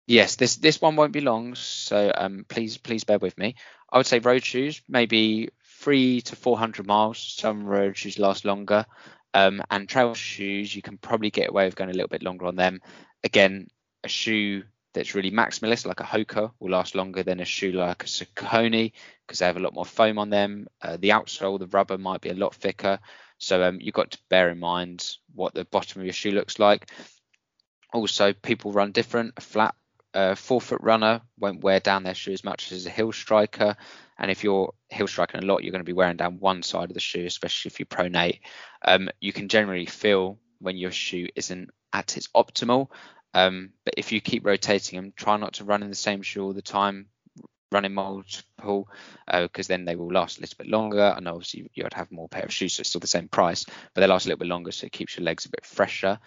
Yes, 0.05 0.35
this 0.35 0.57
this 0.57 0.79
one 0.79 0.95
won't 0.95 1.11
be 1.11 1.21
long, 1.21 1.55
so 1.55 2.11
um, 2.15 2.45
please 2.47 2.77
please 2.77 3.03
bear 3.03 3.17
with 3.17 3.35
me. 3.35 3.55
I 3.91 3.97
would 3.97 4.05
say 4.05 4.19
road 4.19 4.43
shoes, 4.43 4.83
maybe 4.87 5.49
three 5.79 6.21
to 6.21 6.35
four 6.35 6.55
hundred 6.55 6.85
miles. 6.85 7.17
Some 7.17 7.65
road 7.65 7.97
shoes 7.97 8.19
last 8.19 8.45
longer, 8.45 8.85
um, 9.33 9.63
and 9.71 9.89
trail 9.89 10.13
shoes 10.13 10.75
you 10.75 10.83
can 10.83 10.99
probably 10.99 11.31
get 11.31 11.49
away 11.49 11.65
with 11.65 11.75
going 11.75 11.89
a 11.89 11.93
little 11.93 12.09
bit 12.09 12.21
longer 12.21 12.45
on 12.45 12.55
them. 12.55 12.79
Again, 13.23 13.69
a 14.03 14.07
shoe 14.07 14.65
that's 14.95 15.13
really 15.13 15.31
maximalist, 15.31 15.85
like 15.85 15.99
a 15.99 16.03
Hoka, 16.03 16.51
will 16.59 16.71
last 16.71 16.95
longer 16.95 17.21
than 17.21 17.39
a 17.39 17.45
shoe 17.45 17.71
like 17.71 18.03
a 18.03 18.07
Saucony 18.07 18.93
because 19.25 19.39
they 19.39 19.45
have 19.45 19.57
a 19.57 19.61
lot 19.61 19.73
more 19.73 19.85
foam 19.85 20.17
on 20.17 20.29
them. 20.29 20.67
Uh, 20.81 20.97
the 20.97 21.09
outsole, 21.09 21.59
the 21.59 21.67
rubber 21.67 21.97
might 21.97 22.21
be 22.21 22.29
a 22.29 22.33
lot 22.33 22.55
thicker, 22.55 22.99
so 23.37 23.63
um, 23.63 23.79
you've 23.79 23.93
got 23.93 24.11
to 24.11 24.19
bear 24.29 24.49
in 24.49 24.59
mind 24.59 25.17
what 25.33 25.53
the 25.53 25.65
bottom 25.65 26.01
of 26.01 26.05
your 26.05 26.13
shoe 26.13 26.31
looks 26.31 26.57
like. 26.57 26.89
Also, 27.93 28.33
people 28.33 28.71
run 28.71 28.91
different. 28.91 29.33
A 29.37 29.41
flat 29.41 29.75
uh, 30.13 30.35
forefoot 30.35 30.81
runner 30.81 31.21
won't 31.37 31.63
wear 31.63 31.79
down 31.79 32.03
their 32.03 32.15
shoe 32.15 32.31
as 32.31 32.43
much 32.43 32.71
as 32.71 32.85
a 32.85 32.89
heel 32.89 33.11
striker. 33.11 33.75
And 34.17 34.31
if 34.31 34.43
you're 34.43 34.73
hill 34.89 35.07
striking 35.07 35.43
a 35.43 35.45
lot, 35.45 35.63
you're 35.63 35.71
going 35.71 35.81
to 35.81 35.85
be 35.85 35.93
wearing 35.93 36.15
down 36.15 36.39
one 36.39 36.63
side 36.63 36.89
of 36.89 36.93
the 36.93 37.01
shoe, 37.01 37.25
especially 37.25 37.69
if 37.69 37.79
you 37.79 37.85
pronate. 37.85 38.39
Um, 38.83 39.09
you 39.19 39.33
can 39.33 39.49
generally 39.49 39.85
feel 39.85 40.39
when 40.59 40.77
your 40.77 40.91
shoe 40.91 41.27
isn't 41.35 41.69
at 41.91 42.17
its 42.17 42.27
optimal. 42.35 42.89
Um, 43.35 43.71
but 43.83 43.93
if 43.97 44.11
you 44.11 44.21
keep 44.21 44.45
rotating 44.45 44.97
them, 44.99 45.13
try 45.15 45.37
not 45.37 45.53
to 45.55 45.65
run 45.65 45.83
in 45.83 45.89
the 45.89 45.95
same 45.95 46.21
shoe 46.23 46.43
all 46.43 46.53
the 46.53 46.61
time. 46.63 47.07
Running 47.71 47.93
multiple, 47.93 48.87
because 49.29 49.67
then 49.67 49.83
they 49.85 49.95
will 49.97 50.11
last 50.11 50.37
a 50.37 50.41
little 50.41 50.55
bit 50.57 50.69
longer. 50.69 51.13
And 51.17 51.27
obviously, 51.27 51.69
you'd 51.73 51.93
have 51.93 52.11
more 52.11 52.29
pair 52.29 52.43
of 52.45 52.53
shoes, 52.53 52.73
so 52.73 52.81
it's 52.81 52.89
still 52.89 53.01
the 53.01 53.07
same 53.07 53.27
price, 53.27 53.65
but 53.93 53.99
they 54.01 54.07
last 54.07 54.25
a 54.25 54.29
little 54.29 54.39
bit 54.39 54.47
longer, 54.47 54.71
so 54.71 54.85
it 54.85 54.93
keeps 54.93 55.17
your 55.17 55.25
legs 55.25 55.45
a 55.45 55.49
bit 55.49 55.65
fresher. 55.65 56.17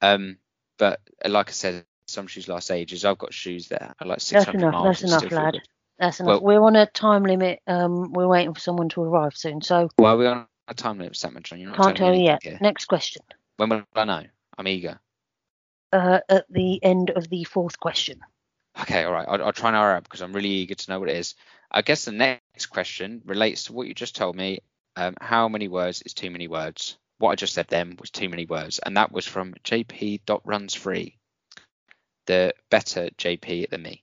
Um, 0.00 0.38
but 0.78 1.00
uh, 1.22 1.28
like 1.28 1.50
I 1.50 1.52
said, 1.52 1.84
some 2.06 2.26
shoes 2.26 2.48
last 2.48 2.70
ages. 2.70 3.04
I've 3.04 3.18
got 3.18 3.34
shoes 3.34 3.68
that 3.68 3.82
are 4.00 4.06
like 4.06 4.18
That's 4.18 4.24
600 4.26 4.58
enough. 4.58 4.72
miles. 4.72 5.00
That's 5.00 5.22
enough, 5.22 5.32
lad. 5.32 5.60
That's 5.98 6.20
enough. 6.20 6.28
Well- 6.28 6.42
We're 6.42 6.62
on 6.62 6.76
a 6.76 6.86
time 6.86 7.24
limit. 7.24 7.60
Um, 7.66 8.12
we're 8.12 8.28
waiting 8.28 8.54
for 8.54 8.60
someone 8.60 8.88
to 8.90 9.02
arrive 9.02 9.36
soon, 9.36 9.60
so 9.60 9.90
Well, 9.98 10.16
we're 10.16 10.30
on 10.30 10.46
a 10.68 10.74
time 10.74 10.98
limit, 10.98 11.16
Sam 11.16 11.36
John. 11.42 11.60
You're 11.60 11.68
not 11.70 11.76
can't 11.76 11.96
tell 11.96 12.06
telling 12.06 12.14
you 12.20 12.26
me 12.26 12.26
yet. 12.26 12.42
here. 12.42 12.58
Next 12.62 12.86
question. 12.86 13.22
When 13.58 13.68
will 13.68 13.82
I 13.94 14.04
know? 14.04 14.22
I'm 14.56 14.68
eager. 14.68 15.00
Uh, 15.94 16.20
at 16.28 16.44
the 16.50 16.82
end 16.82 17.10
of 17.10 17.28
the 17.28 17.44
fourth 17.44 17.78
question. 17.78 18.20
Okay, 18.80 19.04
all 19.04 19.12
right. 19.12 19.28
I'll, 19.28 19.44
I'll 19.44 19.52
try 19.52 19.68
and 19.68 19.76
hurry 19.76 19.96
up 19.96 20.04
because 20.04 20.22
I'm 20.22 20.32
really 20.32 20.48
eager 20.50 20.74
to 20.74 20.90
know 20.90 20.98
what 20.98 21.08
it 21.08 21.16
is. 21.16 21.36
I 21.70 21.82
guess 21.82 22.04
the 22.04 22.12
next 22.12 22.66
question 22.66 23.22
relates 23.24 23.64
to 23.64 23.72
what 23.72 23.86
you 23.86 23.94
just 23.94 24.16
told 24.16 24.36
me. 24.36 24.58
Um, 24.96 25.14
how 25.20 25.48
many 25.48 25.68
words 25.68 26.02
is 26.02 26.14
too 26.14 26.30
many 26.32 26.48
words? 26.48 26.98
What 27.18 27.30
I 27.30 27.36
just 27.36 27.54
said 27.54 27.68
then 27.68 27.96
was 28.00 28.10
too 28.10 28.28
many 28.28 28.46
words, 28.46 28.80
and 28.80 28.96
that 28.96 29.12
was 29.12 29.26
from 29.26 29.54
JP.runs3, 29.64 31.14
the 32.26 32.54
better 32.70 33.10
JP 33.16 33.70
than 33.70 33.82
me, 33.82 34.02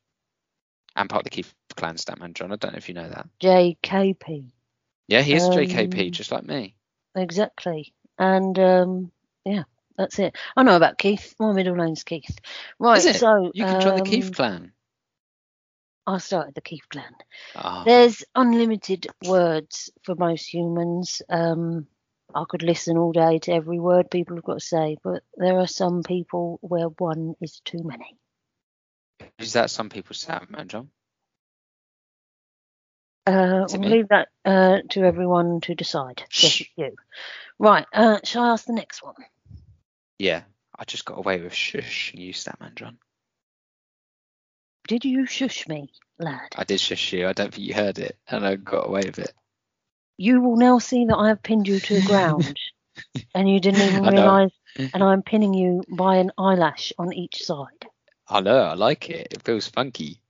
and 0.96 1.10
part 1.10 1.22
of 1.22 1.24
the 1.26 1.30
Keith 1.32 1.54
Clan 1.76 1.96
Statman 1.96 2.34
John. 2.34 2.54
I 2.54 2.56
don't 2.56 2.74
know 2.74 2.78
if 2.78 2.88
you 2.88 2.96
know 2.96 3.10
that. 3.10 3.28
JKP. 3.42 4.52
Yeah, 5.10 5.22
he 5.22 5.34
is 5.34 5.44
Um, 5.44 5.52
JKP, 5.52 6.12
just 6.12 6.32
like 6.32 6.46
me. 6.46 6.76
Exactly. 7.16 7.94
And 8.18 8.58
um, 8.60 9.12
yeah, 9.46 9.64
that's 9.98 10.20
it. 10.20 10.36
I 10.56 10.64
know 10.64 10.76
about 10.76 10.98
Keith. 10.98 11.36
My 11.40 11.54
middle 11.54 11.76
name's 11.76 12.04
Keith. 12.04 12.38
Right. 12.80 12.98
Is 13.00 13.06
it? 13.06 13.16
So 13.18 13.52
You 13.54 13.66
can 13.66 13.82
join 13.82 13.96
the 13.96 14.02
Keith 14.02 14.28
um, 14.28 14.34
Clan. 14.34 14.72
I 16.08 16.18
started 16.18 16.56
the 16.56 16.62
Keith 16.62 16.88
clan. 16.90 17.14
Oh, 17.56 17.84
There's 17.86 18.24
unlimited 18.36 19.08
words 19.26 19.92
for 20.04 20.16
most 20.16 20.52
humans. 20.52 21.22
Um, 21.30 21.88
I 22.34 22.44
could 22.50 22.64
listen 22.64 22.98
all 22.98 23.12
day 23.12 23.40
to 23.40 23.54
every 23.54 23.80
word 23.80 24.10
people 24.10 24.36
have 24.38 24.44
got 24.44 24.56
to 24.56 24.60
say, 24.66 24.98
but 25.04 25.22
there 25.36 25.60
are 25.60 25.68
some 25.68 26.02
people 26.04 26.60
where 26.62 26.88
one 26.88 27.36
is 27.42 27.62
too 27.66 27.82
many. 27.84 28.18
is 29.38 29.54
that 29.54 29.70
some 29.70 29.90
people's 29.90 30.26
Statman 30.26 30.68
John? 30.68 30.90
Uh, 33.28 33.66
we'll 33.70 33.80
me? 33.82 33.90
leave 33.90 34.08
that 34.10 34.30
uh, 34.46 34.80
to 34.90 35.04
everyone 35.04 35.62
to 35.62 35.76
decide. 35.76 36.24
Just 36.30 36.56
Shh. 36.56 36.64
you. 36.76 36.96
Right. 37.60 37.86
Uh, 37.94 38.20
shall 38.24 38.44
I 38.44 38.50
ask 38.50 38.66
the 38.66 38.74
next 38.74 39.04
one? 39.04 39.16
Yeah, 40.22 40.44
I 40.78 40.86
just 40.86 41.04
got 41.04 41.18
away 41.18 41.42
with 41.42 41.52
shush 41.52 42.14
you, 42.14 42.32
Statman 42.32 42.76
John. 42.76 43.00
Did 44.88 45.04
you 45.04 45.26
shush 45.26 45.68
me, 45.68 45.92
lad? 46.20 46.50
I 46.56 46.64
did 46.64 46.80
shush 46.80 47.12
you. 47.12 47.28
I 47.28 47.34
don't 47.34 47.52
think 47.52 47.66
you 47.66 47.74
heard 47.74 47.98
it, 47.98 48.20
and 48.28 48.46
I 48.46 48.56
got 48.56 48.88
away 48.88 49.02
with 49.04 49.18
it. 49.18 49.34
You 50.18 50.40
will 50.42 50.58
now 50.58 50.78
see 50.78 51.06
that 51.06 51.18
I 51.18 51.30
have 51.30 51.42
pinned 51.42 51.68
you 51.68 51.80
to 51.80 51.96
the 51.96 52.08
ground, 52.08 52.56
and 53.34 53.50
you 53.50 53.60
didn't 53.60 53.82
even 53.82 54.04
realise. 54.04 54.52
And 54.78 55.02
I'm 55.02 55.24
pinning 55.24 55.56
you 55.56 55.82
by 55.90 56.18
an 56.18 56.32
eyelash 56.38 56.94
on 57.00 57.12
each 57.14 57.44
side. 57.44 57.88
I 58.28 58.42
know. 58.42 58.60
I 58.60 58.76
like 58.76 59.10
it. 59.10 59.30
It 59.32 59.42
feels 59.42 59.70
funky. 59.70 60.22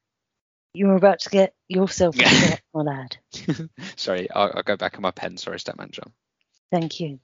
You're 0.73 0.95
about 0.95 1.19
to 1.19 1.29
get 1.29 1.53
yourself 1.67 2.17
upset, 2.17 2.61
my 2.73 2.83
lad. 2.83 3.17
Sorry, 3.97 4.31
I'll, 4.31 4.53
I'll 4.55 4.63
go 4.63 4.77
back 4.77 4.95
on 4.95 5.01
my 5.01 5.11
pen. 5.11 5.35
Sorry, 5.35 5.57
Statman 5.57 5.91
John. 5.91 6.13
Thank 6.71 7.01
you. 7.01 7.19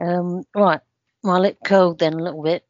Um, 0.00 0.44
right, 0.54 0.80
my 1.22 1.38
lip 1.38 1.58
curled 1.64 1.98
then 1.98 2.14
a 2.14 2.22
little 2.22 2.42
bit. 2.42 2.64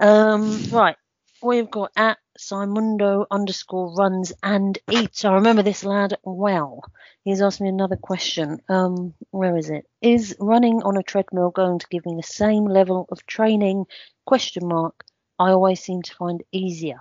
Um, 0.00 0.62
right, 0.70 0.96
we've 1.42 1.70
got 1.70 1.92
at 1.96 2.18
Simundo 2.38 3.26
underscore 3.30 3.94
runs 3.94 4.32
and 4.42 4.78
eats. 4.90 5.24
I 5.24 5.34
remember 5.34 5.62
this 5.62 5.84
lad 5.84 6.18
well. 6.22 6.82
He's 7.22 7.40
asked 7.40 7.60
me 7.60 7.68
another 7.68 7.96
question. 7.96 8.60
Um, 8.68 9.14
where 9.30 9.56
is 9.56 9.70
it? 9.70 9.86
Is 10.02 10.36
running 10.40 10.82
on 10.82 10.96
a 10.96 11.02
treadmill 11.02 11.50
going 11.50 11.78
to 11.78 11.86
give 11.90 12.04
me 12.04 12.16
the 12.16 12.22
same 12.22 12.66
level 12.66 13.06
of 13.10 13.24
training? 13.26 13.86
Question 14.26 14.68
mark. 14.68 15.04
I 15.38 15.50
always 15.50 15.80
seem 15.80 16.02
to 16.02 16.14
find 16.14 16.42
easier. 16.52 17.00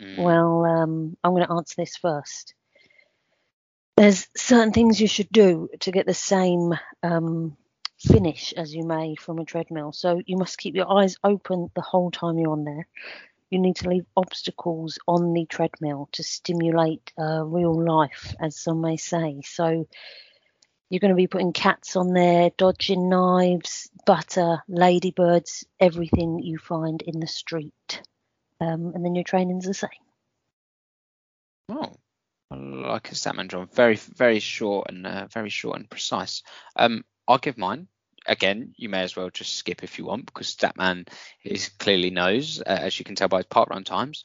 Mm. 0.00 0.18
Well, 0.18 0.64
um, 0.64 1.16
I'm 1.24 1.32
going 1.32 1.46
to 1.46 1.52
answer 1.52 1.74
this 1.78 1.96
first. 1.96 2.54
There's 3.96 4.28
certain 4.36 4.72
things 4.72 5.00
you 5.00 5.08
should 5.08 5.30
do 5.30 5.70
to 5.80 5.90
get 5.90 6.06
the 6.06 6.14
same 6.14 6.74
um, 7.02 7.56
finish 7.98 8.52
as 8.56 8.74
you 8.74 8.84
may 8.84 9.14
from 9.14 9.38
a 9.38 9.44
treadmill. 9.44 9.92
So 9.92 10.20
you 10.24 10.36
must 10.36 10.58
keep 10.58 10.74
your 10.74 10.90
eyes 10.90 11.16
open 11.24 11.70
the 11.74 11.82
whole 11.82 12.10
time 12.10 12.38
you're 12.38 12.52
on 12.52 12.64
there. 12.64 12.86
You 13.50 13.58
need 13.58 13.76
to 13.76 13.88
leave 13.88 14.06
obstacles 14.16 14.98
on 15.06 15.32
the 15.32 15.46
treadmill 15.46 16.08
to 16.12 16.22
stimulate 16.22 17.12
uh, 17.18 17.44
real 17.44 17.80
life, 17.80 18.34
as 18.40 18.58
some 18.58 18.80
may 18.80 18.96
say. 18.96 19.42
So 19.44 19.86
you're 20.90 21.00
going 21.00 21.10
to 21.10 21.16
be 21.16 21.26
putting 21.26 21.52
cats 21.52 21.96
on 21.96 22.12
there, 22.12 22.50
dodging 22.56 23.08
knives, 23.08 23.88
butter, 24.04 24.62
ladybirds, 24.68 25.64
everything 25.80 26.40
you 26.40 26.58
find 26.58 27.02
in 27.02 27.20
the 27.20 27.26
street. 27.26 28.02
Um, 28.60 28.92
and 28.94 29.04
then 29.04 29.14
your 29.14 29.24
training's 29.24 29.66
the 29.66 29.74
same. 29.74 29.90
Oh, 31.68 31.92
I 32.50 32.56
like 32.56 33.10
a 33.10 33.14
Statman 33.14 33.48
John. 33.48 33.68
Very, 33.72 33.96
very 33.96 34.38
short 34.38 34.88
and 34.88 35.06
uh, 35.06 35.26
very 35.26 35.50
short 35.50 35.78
and 35.78 35.90
precise. 35.90 36.42
Um, 36.76 37.04
I'll 37.28 37.38
give 37.38 37.58
mine. 37.58 37.88
Again, 38.26 38.74
you 38.76 38.88
may 38.88 39.02
as 39.02 39.14
well 39.14 39.30
just 39.30 39.54
skip 39.54 39.84
if 39.84 39.98
you 39.98 40.04
want 40.04 40.26
because 40.26 40.54
Statman 40.54 41.08
is 41.44 41.68
clearly 41.68 42.10
knows, 42.10 42.60
uh, 42.60 42.64
as 42.66 42.98
you 42.98 43.04
can 43.04 43.14
tell 43.14 43.28
by 43.28 43.38
his 43.38 43.46
park 43.46 43.70
run 43.70 43.84
times. 43.84 44.24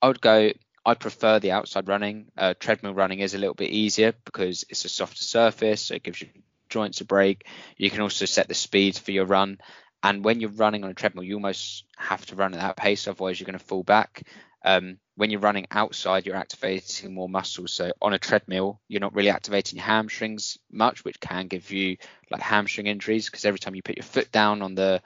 I 0.00 0.08
would 0.08 0.20
go. 0.20 0.52
I 0.84 0.94
prefer 0.94 1.38
the 1.38 1.52
outside 1.52 1.86
running. 1.86 2.32
Uh, 2.36 2.54
treadmill 2.58 2.94
running 2.94 3.20
is 3.20 3.34
a 3.34 3.38
little 3.38 3.54
bit 3.54 3.70
easier 3.70 4.14
because 4.24 4.64
it's 4.68 4.84
a 4.84 4.88
softer 4.88 5.22
surface, 5.22 5.82
so 5.82 5.94
it 5.94 6.02
gives 6.02 6.20
your 6.20 6.30
joints 6.68 7.00
a 7.00 7.04
break. 7.04 7.46
You 7.76 7.90
can 7.90 8.00
also 8.00 8.24
set 8.24 8.48
the 8.48 8.54
speed 8.54 8.96
for 8.96 9.12
your 9.12 9.26
run. 9.26 9.58
And 10.02 10.24
when 10.24 10.40
you're 10.40 10.50
running 10.50 10.84
on 10.84 10.90
a 10.90 10.94
treadmill, 10.94 11.24
you 11.24 11.34
almost 11.34 11.84
have 11.96 12.26
to 12.26 12.36
run 12.36 12.54
at 12.54 12.60
that 12.60 12.76
pace, 12.76 13.06
otherwise 13.06 13.38
you're 13.38 13.46
going 13.46 13.58
to 13.58 13.64
fall 13.64 13.82
back. 13.84 14.24
Um, 14.64 14.98
when 15.16 15.30
you're 15.30 15.40
running 15.40 15.66
outside, 15.70 16.26
you're 16.26 16.36
activating 16.36 17.14
more 17.14 17.28
muscles. 17.28 17.72
So 17.72 17.92
on 18.00 18.12
a 18.12 18.18
treadmill, 18.18 18.80
you're 18.88 19.00
not 19.00 19.14
really 19.14 19.30
activating 19.30 19.76
your 19.76 19.86
hamstrings 19.86 20.58
much, 20.70 21.04
which 21.04 21.20
can 21.20 21.48
give 21.48 21.70
you 21.70 21.96
like 22.30 22.40
hamstring 22.40 22.86
injuries 22.86 23.26
because 23.26 23.44
every 23.44 23.58
time 23.58 23.74
you 23.74 23.82
put 23.82 23.96
your 23.96 24.04
foot 24.04 24.30
down 24.32 24.62
on 24.62 24.74
the 24.74 25.02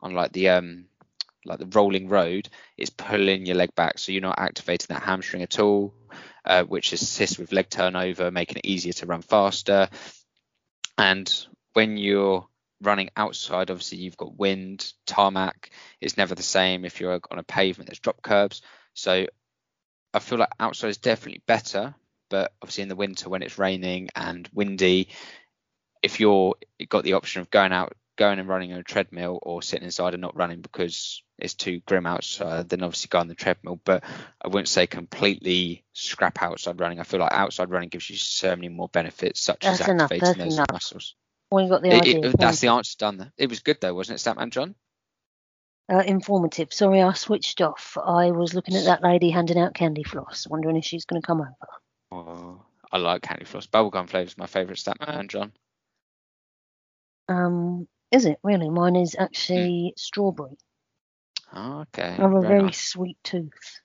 on 0.00 0.14
like 0.14 0.32
the 0.32 0.50
um 0.50 0.86
like 1.46 1.58
the 1.58 1.66
rolling 1.66 2.08
road, 2.08 2.48
it's 2.76 2.90
pulling 2.90 3.46
your 3.46 3.56
leg 3.56 3.74
back. 3.74 3.98
So 3.98 4.12
you're 4.12 4.22
not 4.22 4.38
activating 4.38 4.86
that 4.88 5.02
hamstring 5.02 5.42
at 5.42 5.58
all, 5.58 5.94
uh, 6.44 6.64
which 6.64 6.92
assists 6.92 7.38
with 7.38 7.52
leg 7.52 7.68
turnover, 7.68 8.30
making 8.30 8.58
it 8.58 8.66
easier 8.66 8.94
to 8.94 9.06
run 9.06 9.22
faster. 9.22 9.88
And 10.96 11.30
when 11.74 11.96
you're 11.98 12.46
running 12.84 13.10
outside, 13.16 13.70
obviously 13.70 13.98
you've 13.98 14.16
got 14.16 14.38
wind, 14.38 14.92
tarmac 15.06 15.70
It's 16.00 16.16
never 16.16 16.34
the 16.34 16.42
same 16.42 16.84
if 16.84 17.00
you're 17.00 17.20
on 17.30 17.38
a 17.38 17.42
pavement 17.42 17.88
there's 17.88 17.98
drop 17.98 18.22
curbs. 18.22 18.62
So 18.94 19.26
I 20.12 20.18
feel 20.20 20.38
like 20.38 20.50
outside 20.60 20.88
is 20.88 20.98
definitely 20.98 21.42
better, 21.46 21.94
but 22.30 22.52
obviously 22.62 22.82
in 22.82 22.88
the 22.88 22.96
winter 22.96 23.28
when 23.28 23.42
it's 23.42 23.58
raining 23.58 24.08
and 24.14 24.48
windy, 24.52 25.08
if 26.02 26.20
you're 26.20 26.54
you've 26.78 26.88
got 26.88 27.04
the 27.04 27.14
option 27.14 27.40
of 27.40 27.50
going 27.50 27.72
out, 27.72 27.94
going 28.16 28.38
and 28.38 28.48
running 28.48 28.72
on 28.72 28.78
a 28.78 28.84
treadmill 28.84 29.38
or 29.42 29.62
sitting 29.62 29.84
inside 29.84 30.14
and 30.14 30.20
not 30.20 30.36
running 30.36 30.60
because 30.60 31.22
it's 31.38 31.54
too 31.54 31.80
grim 31.86 32.06
outside, 32.06 32.68
then 32.68 32.82
obviously 32.82 33.08
go 33.08 33.18
on 33.18 33.28
the 33.28 33.34
treadmill. 33.34 33.80
But 33.84 34.04
I 34.40 34.48
wouldn't 34.48 34.68
say 34.68 34.86
completely 34.86 35.84
scrap 35.94 36.40
outside 36.42 36.78
running. 36.78 37.00
I 37.00 37.04
feel 37.04 37.20
like 37.20 37.32
outside 37.32 37.70
running 37.70 37.88
gives 37.88 38.08
you 38.08 38.16
so 38.16 38.54
many 38.54 38.68
more 38.68 38.88
benefits, 38.88 39.40
such 39.40 39.64
as 39.64 39.78
That's 39.78 39.90
enough, 39.90 40.12
activating 40.12 40.44
those 40.44 40.54
enough. 40.54 40.70
muscles. 40.70 41.16
We 41.54 41.68
got 41.68 41.82
the 41.82 41.88
It- 41.90 42.02
idea. 42.02 42.20
it- 42.30 42.38
that's 42.38 42.60
the 42.60 42.68
answer 42.68 42.96
done. 42.98 43.16
There. 43.18 43.32
It 43.36 43.48
was 43.50 43.60
good 43.60 43.80
though, 43.80 43.94
wasn't 43.94 44.20
it, 44.20 44.24
Statman 44.24 44.50
John? 44.50 44.74
Uh, 45.92 45.98
informative. 46.06 46.72
Sorry, 46.72 47.02
I 47.02 47.12
switched 47.12 47.60
off. 47.60 47.96
I 48.02 48.30
was 48.30 48.54
looking 48.54 48.74
at 48.74 48.84
that 48.84 49.02
lady 49.02 49.30
handing 49.30 49.58
out 49.58 49.74
candy 49.74 50.02
floss, 50.02 50.46
wondering 50.48 50.76
if 50.76 50.84
she's 50.84 51.04
going 51.04 51.20
to 51.20 51.26
come 51.26 51.40
over. 51.42 51.54
Oh, 52.10 52.64
I 52.90 52.96
like 52.98 53.22
candy 53.22 53.44
floss. 53.44 53.66
Bubblegum 53.66 54.08
flavour 54.08 54.26
is 54.28 54.38
my 54.38 54.46
favourite 54.46 54.78
Statman 54.78 55.28
John. 55.28 55.52
Um, 57.28 57.86
is 58.10 58.24
it 58.24 58.38
really? 58.42 58.70
Mine 58.70 58.96
is 58.96 59.16
actually 59.18 59.94
strawberry. 59.96 60.56
Oh, 61.52 61.80
okay. 61.82 62.08
I 62.08 62.12
have 62.12 62.32
a 62.32 62.40
very 62.40 62.48
very 62.48 62.62
nice. 62.62 62.80
sweet 62.80 63.18
tooth. 63.22 63.80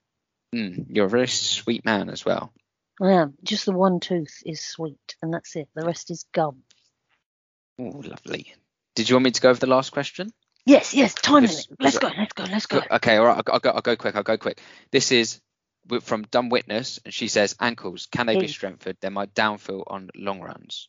Mm, 0.54 0.86
you're 0.88 1.06
a 1.06 1.10
very 1.10 1.28
sweet 1.28 1.84
man 1.84 2.10
as 2.10 2.24
well. 2.24 2.52
I 3.00 3.12
am. 3.12 3.34
Just 3.42 3.66
the 3.66 3.72
one 3.72 4.00
tooth 4.00 4.42
is 4.44 4.60
sweet, 4.60 5.16
and 5.22 5.32
that's 5.32 5.54
it. 5.56 5.68
The 5.74 5.86
rest 5.86 6.10
is 6.10 6.24
gum. 6.32 6.62
Oh, 7.80 8.02
lovely. 8.04 8.54
Did 8.94 9.08
you 9.08 9.16
want 9.16 9.24
me 9.24 9.30
to 9.30 9.40
go 9.40 9.48
over 9.48 9.58
the 9.58 9.66
last 9.66 9.90
question? 9.90 10.32
Yes, 10.66 10.92
yes. 10.92 11.14
Time 11.14 11.44
limit. 11.44 11.66
Let's 11.78 11.98
go. 11.98 12.10
Let's 12.16 12.32
go. 12.34 12.44
Let's 12.44 12.66
go. 12.66 12.82
Okay, 12.90 13.16
all 13.16 13.24
right. 13.26 13.36
I'll, 13.38 13.54
I'll 13.54 13.60
go. 13.60 13.70
I'll 13.70 13.80
go 13.80 13.96
quick. 13.96 14.14
I'll 14.14 14.22
go 14.22 14.36
quick. 14.36 14.60
This 14.92 15.10
is 15.12 15.40
from 16.02 16.24
Dumb 16.24 16.50
Witness, 16.50 17.00
and 17.04 17.14
she 17.14 17.28
says 17.28 17.56
ankles 17.58 18.06
can 18.06 18.26
they 18.26 18.36
be 18.36 18.46
Mm. 18.46 18.50
strengthened? 18.50 18.98
They're 19.00 19.10
my 19.10 19.24
downfall 19.26 19.84
on 19.86 20.10
long 20.14 20.40
runs. 20.40 20.88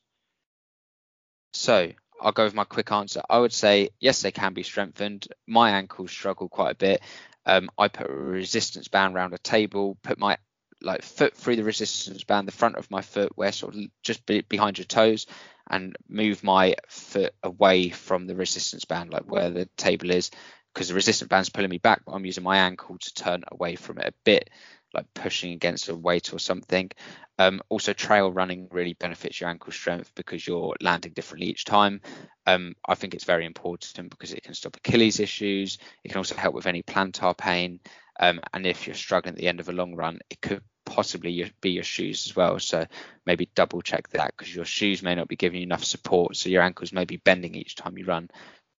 So 1.53 1.91
I'll 2.21 2.33
go 2.33 2.43
with 2.43 2.53
my 2.53 2.65
quick 2.65 2.91
answer. 2.91 3.21
I 3.29 3.39
would 3.39 3.53
say 3.53 3.89
yes, 3.99 4.21
they 4.21 4.31
can 4.31 4.53
be 4.53 4.63
strengthened. 4.63 5.27
My 5.47 5.71
ankles 5.71 6.11
struggle 6.11 6.49
quite 6.49 6.71
a 6.71 6.75
bit. 6.75 7.01
Um, 7.45 7.71
I 7.77 7.87
put 7.87 8.09
a 8.09 8.13
resistance 8.13 8.89
band 8.89 9.15
around 9.15 9.33
a 9.33 9.37
table, 9.37 9.97
put 10.03 10.19
my 10.19 10.37
like 10.81 11.01
foot 11.03 11.35
through 11.35 11.55
the 11.55 11.63
resistance 11.63 12.23
band, 12.23 12.47
the 12.47 12.51
front 12.51 12.75
of 12.75 12.89
my 12.91 13.01
foot, 13.01 13.31
where 13.35 13.51
sort 13.51 13.75
of 13.75 13.81
just 14.03 14.25
be, 14.25 14.41
behind 14.41 14.77
your 14.77 14.85
toes, 14.85 15.27
and 15.69 15.95
move 16.09 16.43
my 16.43 16.75
foot 16.89 17.33
away 17.43 17.89
from 17.89 18.27
the 18.27 18.35
resistance 18.35 18.85
band, 18.85 19.11
like 19.11 19.29
where 19.31 19.49
the 19.49 19.65
table 19.77 20.11
is, 20.11 20.31
because 20.73 20.89
the 20.89 20.93
resistance 20.95 21.29
band's 21.29 21.49
pulling 21.49 21.69
me 21.69 21.77
back, 21.77 22.01
but 22.05 22.13
I'm 22.13 22.25
using 22.25 22.43
my 22.43 22.57
ankle 22.57 22.97
to 22.97 23.13
turn 23.13 23.43
away 23.51 23.75
from 23.75 23.99
it 23.99 24.07
a 24.07 24.13
bit, 24.23 24.49
like 24.93 25.05
pushing 25.13 25.53
against 25.53 25.89
a 25.89 25.95
weight 25.95 26.33
or 26.33 26.39
something. 26.39 26.91
Um, 27.39 27.61
also, 27.69 27.93
trail 27.93 28.31
running 28.31 28.67
really 28.71 28.93
benefits 28.93 29.39
your 29.39 29.49
ankle 29.49 29.71
strength 29.71 30.11
because 30.15 30.45
you're 30.45 30.75
landing 30.81 31.13
differently 31.13 31.47
each 31.47 31.65
time. 31.65 32.01
Um, 32.45 32.75
I 32.87 32.95
think 32.95 33.13
it's 33.13 33.23
very 33.23 33.45
important 33.45 34.09
because 34.09 34.33
it 34.33 34.43
can 34.43 34.53
stop 34.53 34.77
Achilles 34.77 35.19
issues. 35.19 35.77
It 36.03 36.09
can 36.09 36.17
also 36.17 36.35
help 36.35 36.53
with 36.53 36.67
any 36.67 36.83
plantar 36.83 37.35
pain. 37.35 37.79
Um, 38.19 38.41
and 38.53 38.65
if 38.65 38.85
you're 38.85 38.95
struggling 38.95 39.33
at 39.33 39.39
the 39.39 39.47
end 39.47 39.59
of 39.59 39.69
a 39.69 39.73
long 39.73 39.95
run, 39.95 40.19
it 40.29 40.41
could 40.41 40.61
possibly 40.85 41.51
be 41.61 41.71
your 41.71 41.83
shoes 41.83 42.27
as 42.27 42.35
well. 42.35 42.59
So 42.59 42.85
maybe 43.25 43.49
double 43.55 43.81
check 43.81 44.09
that 44.09 44.33
because 44.35 44.53
your 44.53 44.65
shoes 44.65 45.01
may 45.01 45.15
not 45.15 45.27
be 45.27 45.35
giving 45.35 45.59
you 45.59 45.65
enough 45.65 45.83
support. 45.83 46.35
So 46.35 46.49
your 46.49 46.61
ankles 46.61 46.93
may 46.93 47.05
be 47.05 47.17
bending 47.17 47.55
each 47.55 47.75
time 47.75 47.97
you 47.97 48.05
run. 48.05 48.29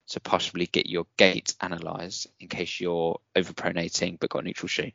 So 0.06 0.20
possibly 0.20 0.66
get 0.66 0.86
your 0.86 1.06
gait 1.16 1.54
analysed 1.60 2.26
in 2.38 2.48
case 2.48 2.80
you're 2.80 3.18
overpronating 3.34 4.18
but 4.20 4.30
got 4.30 4.40
a 4.40 4.44
neutral 4.44 4.68
shoe. 4.68 4.92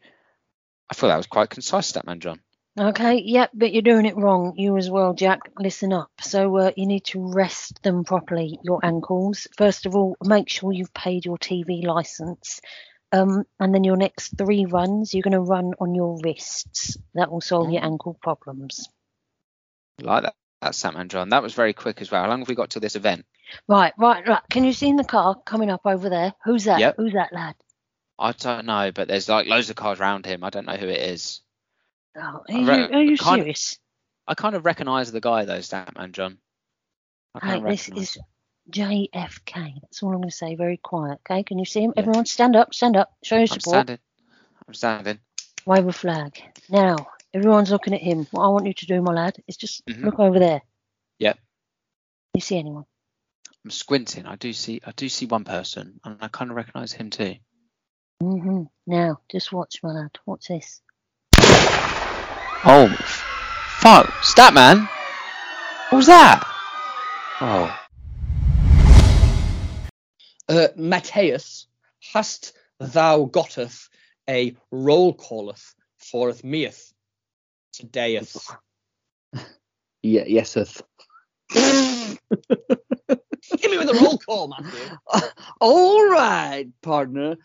I 0.89 0.93
thought 0.93 1.07
that 1.07 1.17
was 1.17 1.27
quite 1.27 1.49
concise, 1.49 1.91
Statman 1.91 2.19
John. 2.19 2.39
Okay, 2.79 3.23
yep, 3.25 3.49
but 3.55 3.73
you're 3.73 3.81
doing 3.81 4.05
it 4.05 4.15
wrong. 4.15 4.53
You 4.55 4.77
as 4.77 4.89
well, 4.89 5.13
Jack. 5.13 5.39
Listen 5.57 5.91
up. 5.91 6.11
So 6.21 6.57
uh, 6.57 6.71
you 6.77 6.85
need 6.85 7.05
to 7.05 7.33
rest 7.33 7.81
them 7.81 8.03
properly, 8.03 8.59
your 8.63 8.79
ankles. 8.83 9.47
First 9.57 9.87
of 9.87 9.95
all, 9.95 10.15
make 10.23 10.47
sure 10.47 10.71
you've 10.71 10.93
paid 10.93 11.25
your 11.25 11.39
TV 11.39 11.83
license. 11.83 12.61
Um, 13.11 13.45
and 13.59 13.73
then 13.73 13.83
your 13.83 13.97
next 13.97 14.37
three 14.37 14.65
runs, 14.65 15.13
you're 15.13 15.23
going 15.23 15.31
to 15.31 15.39
run 15.39 15.73
on 15.79 15.95
your 15.95 16.19
wrists. 16.23 16.97
That 17.15 17.31
will 17.31 17.41
solve 17.41 17.71
your 17.71 17.83
ankle 17.83 18.17
problems. 18.21 18.87
Like 19.99 20.23
that. 20.23 20.35
That's 20.61 20.81
Statman 20.81 21.07
John. 21.07 21.29
That 21.29 21.43
was 21.43 21.53
very 21.53 21.73
quick 21.73 22.01
as 22.01 22.11
well. 22.11 22.23
How 22.23 22.29
long 22.29 22.39
have 22.39 22.47
we 22.47 22.55
got 22.55 22.71
to 22.71 22.79
this 22.79 22.95
event? 22.95 23.25
Right, 23.67 23.93
right, 23.97 24.27
right. 24.27 24.41
Can 24.49 24.63
you 24.63 24.73
see 24.73 24.89
in 24.89 24.95
the 24.97 25.03
car 25.03 25.35
coming 25.45 25.69
up 25.69 25.81
over 25.85 26.09
there? 26.09 26.33
Who's 26.45 26.65
that? 26.65 26.79
Yep. 26.79 26.95
Who's 26.97 27.13
that 27.13 27.31
lad? 27.31 27.55
I 28.19 28.31
don't 28.31 28.65
know, 28.65 28.91
but 28.91 29.07
there's 29.07 29.29
like 29.29 29.47
loads 29.47 29.69
of 29.69 29.75
cars 29.75 29.99
around 29.99 30.25
him. 30.25 30.43
I 30.43 30.49
don't 30.49 30.65
know 30.65 30.75
who 30.75 30.87
it 30.87 30.99
is. 31.01 31.41
Oh, 32.15 32.21
are 32.21 32.43
I 32.49 32.53
you, 32.53 32.69
are 32.71 33.01
you 33.03 33.17
kind 33.17 33.39
of- 33.41 33.43
serious? 33.45 33.77
I 34.27 34.33
kind 34.33 34.55
of 34.55 34.65
recognise 34.65 35.11
the 35.11 35.21
guy 35.21 35.45
though, 35.45 35.59
Statman 35.59 36.11
John. 36.11 36.37
I 37.35 37.55
Hey, 37.57 37.61
this 37.61 37.87
is 37.89 38.17
JFK. 38.71 39.75
That's 39.81 40.01
all 40.03 40.09
I'm 40.09 40.17
going 40.17 40.29
to 40.29 40.35
say. 40.35 40.55
Very 40.55 40.77
quiet. 40.77 41.19
Okay, 41.29 41.43
can 41.43 41.59
you 41.59 41.65
see 41.65 41.83
him? 41.83 41.93
Everyone, 41.95 42.25
stand 42.25 42.55
up, 42.55 42.73
stand 42.73 42.97
up. 42.97 43.13
Show 43.23 43.35
your 43.35 43.43
I'm 43.43 43.47
support. 43.47 43.73
standing. 43.75 43.99
I'm 44.67 44.73
standing. 44.73 45.19
Wave 45.65 45.87
a 45.87 45.93
flag. 45.93 46.41
Now, 46.69 46.95
everyone's 47.33 47.71
looking 47.71 47.93
at 47.93 48.01
him. 48.01 48.27
What 48.31 48.43
I 48.43 48.47
want 48.49 48.65
you 48.65 48.73
to 48.73 48.85
do, 48.85 49.01
my 49.01 49.13
lad, 49.13 49.37
is 49.47 49.55
just 49.55 49.85
Mhm. 49.85 50.03
look 50.03 50.19
over 50.19 50.39
there. 50.39 50.61
Yep. 51.19 51.39
You 52.33 52.41
see 52.41 52.57
anyone? 52.57 52.85
I'm 53.63 53.71
squinting. 53.71 54.25
I 54.25 54.35
do 54.35 54.51
see. 54.53 54.81
I 54.85 54.91
do 54.91 55.07
see 55.07 55.25
one 55.25 55.43
person, 55.45 55.99
and 56.03 56.17
I 56.21 56.27
kind 56.27 56.49
of 56.51 56.57
recognise 56.57 56.91
him 56.91 57.09
too. 57.09 57.35
Hmm 58.21 58.63
Now, 58.85 59.19
just 59.31 59.51
watch, 59.51 59.79
my 59.83 59.91
lad. 59.91 60.11
Watch 60.25 60.47
this? 60.47 60.81
Oh, 62.65 62.93
Oh, 63.89 64.03
Statman. 64.21 64.89
What 65.89 65.97
was 65.97 66.07
that? 66.07 66.43
Oh. 67.39 67.73
Uh, 70.49 70.67
Matthias, 70.75 71.67
hast 72.13 72.53
thou 72.79 73.25
gotteth 73.25 73.87
a 74.29 74.55
roll 74.71 75.13
calleth 75.13 75.73
forth 75.99 76.43
meeth 76.43 76.93
todayeth? 77.73 78.55
Yeah, 80.03 80.25
yeseth. 80.25 80.81
Give 81.53 82.19
me 83.71 83.77
with 83.77 83.89
a 83.89 83.99
roll 84.01 84.17
call, 84.19 84.47
Matthew. 84.47 84.95
All 85.59 86.07
right, 86.07 86.67
partner. 86.81 87.35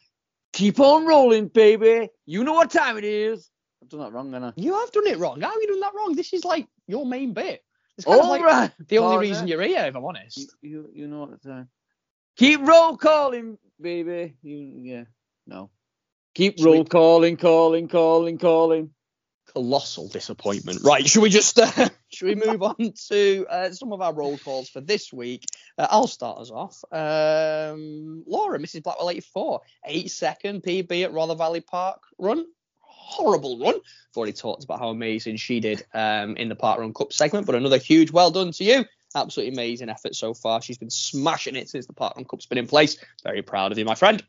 Keep 0.62 0.78
on 0.78 1.04
rolling, 1.06 1.48
baby. 1.48 2.08
You 2.24 2.44
know 2.44 2.52
what 2.52 2.70
time 2.70 2.96
it 2.96 3.02
is. 3.02 3.50
I've 3.82 3.88
done 3.88 3.98
that 3.98 4.12
wrong, 4.12 4.32
haven't 4.32 4.50
I? 4.50 4.52
You 4.54 4.78
have 4.78 4.92
done 4.92 5.08
it 5.08 5.18
wrong. 5.18 5.40
How 5.40 5.48
have 5.50 5.60
you 5.60 5.66
done 5.66 5.80
that 5.80 5.92
wrong? 5.92 6.14
This 6.14 6.32
is 6.32 6.44
like 6.44 6.68
your 6.86 7.04
main 7.04 7.32
bit. 7.32 7.64
It's 7.98 8.04
kind 8.06 8.20
of 8.20 8.28
like 8.28 8.42
right, 8.42 8.70
the 8.88 8.98
only 8.98 9.14
partner. 9.14 9.28
reason 9.28 9.48
you're 9.48 9.62
here, 9.62 9.84
if 9.86 9.96
I'm 9.96 10.04
honest. 10.04 10.38
You, 10.38 10.46
you, 10.60 10.90
you 10.94 11.08
know 11.08 11.18
what 11.24 11.42
time. 11.42 11.68
Keep 12.36 12.60
roll 12.60 12.96
calling, 12.96 13.58
baby. 13.80 14.36
You, 14.40 14.56
yeah, 14.84 15.04
no. 15.48 15.70
Keep 16.36 16.58
Should 16.58 16.64
roll 16.66 16.78
we- 16.78 16.84
calling, 16.84 17.36
calling, 17.36 17.88
calling, 17.88 18.38
calling. 18.38 18.90
Colossal 19.52 20.08
disappointment. 20.08 20.80
Right, 20.82 21.06
should 21.06 21.22
we 21.22 21.30
just 21.30 21.58
uh, 21.58 21.88
should 22.08 22.26
we 22.26 22.34
move 22.34 22.62
on 22.62 22.92
to 23.08 23.46
uh, 23.48 23.70
some 23.70 23.92
of 23.92 24.00
our 24.00 24.14
roll 24.14 24.38
calls 24.38 24.68
for 24.68 24.80
this 24.80 25.12
week? 25.12 25.44
Uh, 25.76 25.86
I'll 25.90 26.06
start 26.06 26.38
us 26.38 26.50
off. 26.50 26.82
Um, 26.90 28.24
Laura, 28.26 28.58
Mrs. 28.58 28.82
Blackwell 28.82 29.10
84, 29.10 29.60
eight 29.86 30.10
second 30.10 30.62
PB 30.62 31.04
at 31.04 31.12
Rother 31.12 31.34
Valley 31.34 31.60
Park 31.60 32.02
run. 32.18 32.46
Horrible 32.80 33.58
run. 33.58 33.74
I've 33.74 34.16
already 34.16 34.32
talked 34.32 34.64
about 34.64 34.78
how 34.78 34.88
amazing 34.88 35.36
she 35.36 35.60
did 35.60 35.84
um, 35.92 36.36
in 36.36 36.48
the 36.48 36.56
Park 36.56 36.80
Run 36.80 36.94
Cup 36.94 37.12
segment, 37.12 37.46
but 37.46 37.54
another 37.54 37.78
huge 37.78 38.10
well 38.10 38.30
done 38.30 38.52
to 38.52 38.64
you. 38.64 38.84
Absolutely 39.14 39.52
amazing 39.52 39.90
effort 39.90 40.14
so 40.14 40.32
far. 40.32 40.62
She's 40.62 40.78
been 40.78 40.90
smashing 40.90 41.56
it 41.56 41.68
since 41.68 41.86
the 41.86 41.92
Park 41.92 42.16
Run 42.16 42.24
Cup's 42.24 42.46
been 42.46 42.58
in 42.58 42.66
place. 42.66 42.96
Very 43.22 43.42
proud 43.42 43.72
of 43.72 43.78
you, 43.78 43.84
my 43.84 43.94
friend. 43.94 44.22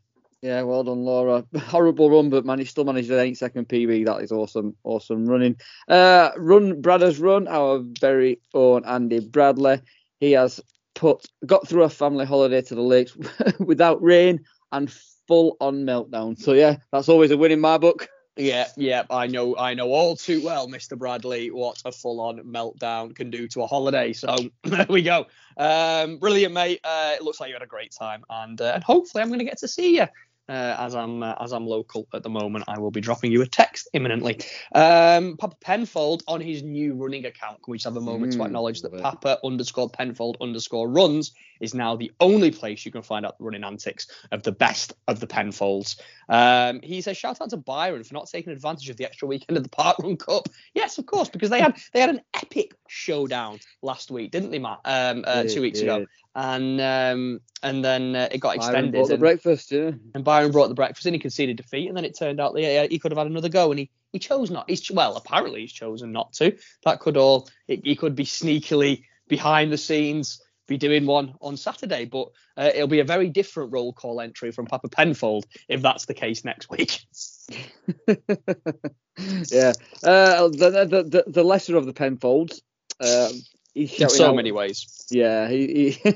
Yeah, 0.44 0.64
well 0.64 0.84
done, 0.84 1.06
Laura. 1.06 1.46
Horrible 1.58 2.10
run, 2.12 2.30
but 2.30 2.46
man, 2.46 2.60
he 2.60 2.66
still 2.66 2.84
managed 2.84 3.10
an 3.10 3.20
eight 3.20 3.38
second 3.38 3.70
PB. 3.70 4.06
That 4.06 4.22
is 4.22 4.34
awesome, 4.34 4.76
awesome 4.84 5.26
running. 5.26 5.56
Uh, 5.88 6.32
run, 6.36 6.82
Bradders 6.82 7.22
run. 7.24 7.48
Our 7.48 7.82
very 8.02 8.42
own 8.54 8.84
Andy 8.84 9.22
Bradley. 9.22 9.80
He 10.20 10.34
has 10.34 10.60
put 10.96 11.26
got 11.46 11.66
through 11.66 11.84
a 11.84 11.90
family 11.90 12.26
holiday 12.26 12.62
to 12.62 12.76
the 12.76 12.82
lakes 12.82 13.16
without 13.60 14.04
rain 14.04 14.42
and 14.74 14.92
full 15.30 15.56
on 15.62 15.86
meltdown. 15.86 16.38
So 16.38 16.52
yeah, 16.52 16.76
that's 16.92 17.08
always 17.08 17.32
a 17.32 17.38
win 17.38 17.54
in 17.54 17.62
my 17.62 17.78
book. 17.78 18.10
Yeah, 18.36 18.68
yeah, 18.76 19.04
I 19.12 19.28
know, 19.28 19.56
I 19.56 19.76
know 19.76 19.94
all 19.94 20.16
too 20.16 20.44
well, 20.44 20.68
Mr. 20.68 20.98
Bradley, 20.98 21.52
what 21.52 21.82
a 21.86 21.92
full-on 21.92 22.40
meltdown 22.40 23.16
can 23.16 23.30
do 23.30 23.48
to 23.50 23.62
a 23.62 23.68
holiday. 23.68 24.12
So 24.12 24.36
there 24.64 24.88
we 24.90 25.04
go. 25.04 25.28
Um, 25.56 26.18
brilliant, 26.18 26.52
mate. 26.52 26.80
Uh, 26.84 27.12
it 27.14 27.22
looks 27.22 27.40
like 27.40 27.50
you 27.50 27.56
had 27.56 27.62
a 27.62 27.68
great 27.68 27.92
time, 27.92 28.24
and 28.32 28.60
uh, 28.60 28.72
and 28.74 28.84
hopefully 28.84 29.22
I'm 29.22 29.30
going 29.30 29.38
to 29.40 29.46
get 29.46 29.60
to 29.60 29.68
see 29.68 29.98
you. 29.98 30.08
Uh, 30.50 30.76
as 30.80 30.96
I'm 30.96 31.24
uh, 31.24 31.36
as 31.42 31.54
I'm 31.54 31.68
local 31.68 32.08
at 32.14 32.24
the 32.24 32.30
moment, 32.30 32.66
I 32.68 32.80
will 32.80 32.92
be 32.92 33.02
dropping 33.02 33.32
you 33.32 33.42
a 33.42 33.48
text 33.48 33.90
imminently. 33.94 34.40
Um, 34.76 35.38
Papa 35.38 35.58
Penfold 35.62 36.24
on 36.28 36.42
his 36.42 36.64
new 36.64 36.96
running 36.96 37.26
account. 37.26 37.64
Can 37.64 37.72
we 37.72 37.78
just 37.78 37.86
have 37.86 37.98
a 37.98 38.02
moment 38.02 38.34
to 38.34 38.44
Mm, 38.44 38.46
acknowledge 38.46 38.82
that. 38.84 38.92
Papa 38.98 39.40
underscore 39.44 39.90
Penfold 39.90 40.38
underscore 40.42 40.90
runs 40.90 41.34
is 41.64 41.74
now 41.74 41.96
the 41.96 42.12
only 42.20 42.52
place 42.52 42.86
you 42.86 42.92
can 42.92 43.02
find 43.02 43.26
out 43.26 43.38
the 43.38 43.44
running 43.44 43.64
antics 43.64 44.08
of 44.32 44.44
the 44.44 44.52
best 44.52 44.94
of 45.08 45.20
the 45.20 45.28
Penfolds. 45.28 45.96
Um, 46.28 46.82
he 46.84 47.02
says 47.02 47.18
shout 47.18 47.42
out 47.42 47.50
to 47.52 47.58
Byron 47.58 48.04
for 48.04 48.14
not 48.14 48.30
taking 48.30 48.52
advantage 48.52 48.90
of 48.90 48.98
the 48.98 49.06
extra 49.06 49.28
weekend 49.28 49.58
of 49.58 49.64
the 49.64 49.70
Park 49.70 49.98
Run 50.00 50.18
Cup. 50.18 50.50
Yes, 50.74 50.98
of 50.98 51.06
course, 51.06 51.30
because 51.30 51.50
they 51.50 51.62
had 51.62 51.78
they 51.94 52.02
had 52.02 52.10
an 52.10 52.22
epic 52.34 52.76
showdown 52.88 53.60
last 53.82 54.12
week, 54.12 54.32
didn't 54.32 54.52
they, 54.52 54.60
Matt? 54.60 54.82
Um, 54.84 55.24
uh, 55.26 55.44
two 55.44 55.62
weeks 55.62 55.80
ago, 55.80 56.06
and 56.36 56.82
um, 56.82 57.40
and 57.62 57.84
then 57.84 58.16
uh, 58.16 58.28
it 58.32 58.40
got 58.40 58.58
extended. 58.58 58.92
Byron 58.92 59.02
bought 59.02 59.08
the 59.08 59.14
and- 59.14 59.22
breakfast, 59.22 59.72
yeah. 59.72 59.92
and 60.14 60.24
Byron 60.24 60.52
brought 60.52 60.68
the 60.68 60.76
breakfast 60.76 61.06
and 61.06 61.16
he 61.16 61.20
conceded 61.20 61.56
defeat, 61.56 61.88
and 61.88 61.96
then 61.96 62.06
it 62.06 62.18
turned 62.18 62.42
out 62.42 62.54
that 62.54 62.62
yeah, 62.62 62.88
he 62.90 63.00
could 63.00 63.12
have 63.12 63.18
had 63.18 63.28
another 63.28 63.50
go, 63.50 63.72
and 63.72 63.80
he, 63.80 63.90
he 64.12 64.20
chose 64.20 64.52
not. 64.52 64.70
He's 64.70 64.92
well, 64.92 65.16
apparently 65.16 65.62
he's 65.62 65.72
chosen 65.72 66.12
not 66.12 66.34
to. 66.34 66.58
That 66.84 67.00
could 67.00 67.16
all 67.16 67.50
it, 67.68 67.86
he 67.86 67.96
could 67.96 68.16
be 68.16 68.26
sneakily 68.26 69.04
behind 69.28 69.72
the 69.72 69.78
scenes 69.78 70.42
be 70.68 70.78
doing 70.78 71.06
one 71.06 71.36
on 71.42 71.58
Saturday, 71.58 72.06
but 72.06 72.30
uh, 72.58 72.72
it'll 72.74 72.88
be 72.88 73.00
a 73.00 73.06
very 73.06 73.30
different 73.30 73.74
roll 73.74 73.94
call 73.94 74.22
entry 74.22 74.52
from 74.52 74.66
Papa 74.66 74.90
Penfold 74.90 75.46
if 75.68 75.82
that's 75.82 76.06
the 76.06 76.14
case 76.14 76.46
next 76.46 76.70
week. 76.70 77.00
yeah. 78.08 79.74
Uh, 80.04 80.48
the, 80.48 80.88
the 80.90 81.04
the 81.04 81.24
the 81.28 81.44
lesser 81.44 81.76
of 81.76 81.86
the 81.86 81.94
Penfolds. 81.94 82.62
Um, 83.00 83.32
he's 83.74 84.00
In 84.00 84.10
so 84.10 84.30
out- 84.30 84.36
many 84.36 84.52
ways. 84.52 85.06
Yeah, 85.10 85.48
he. 85.50 85.68
he 85.68 86.16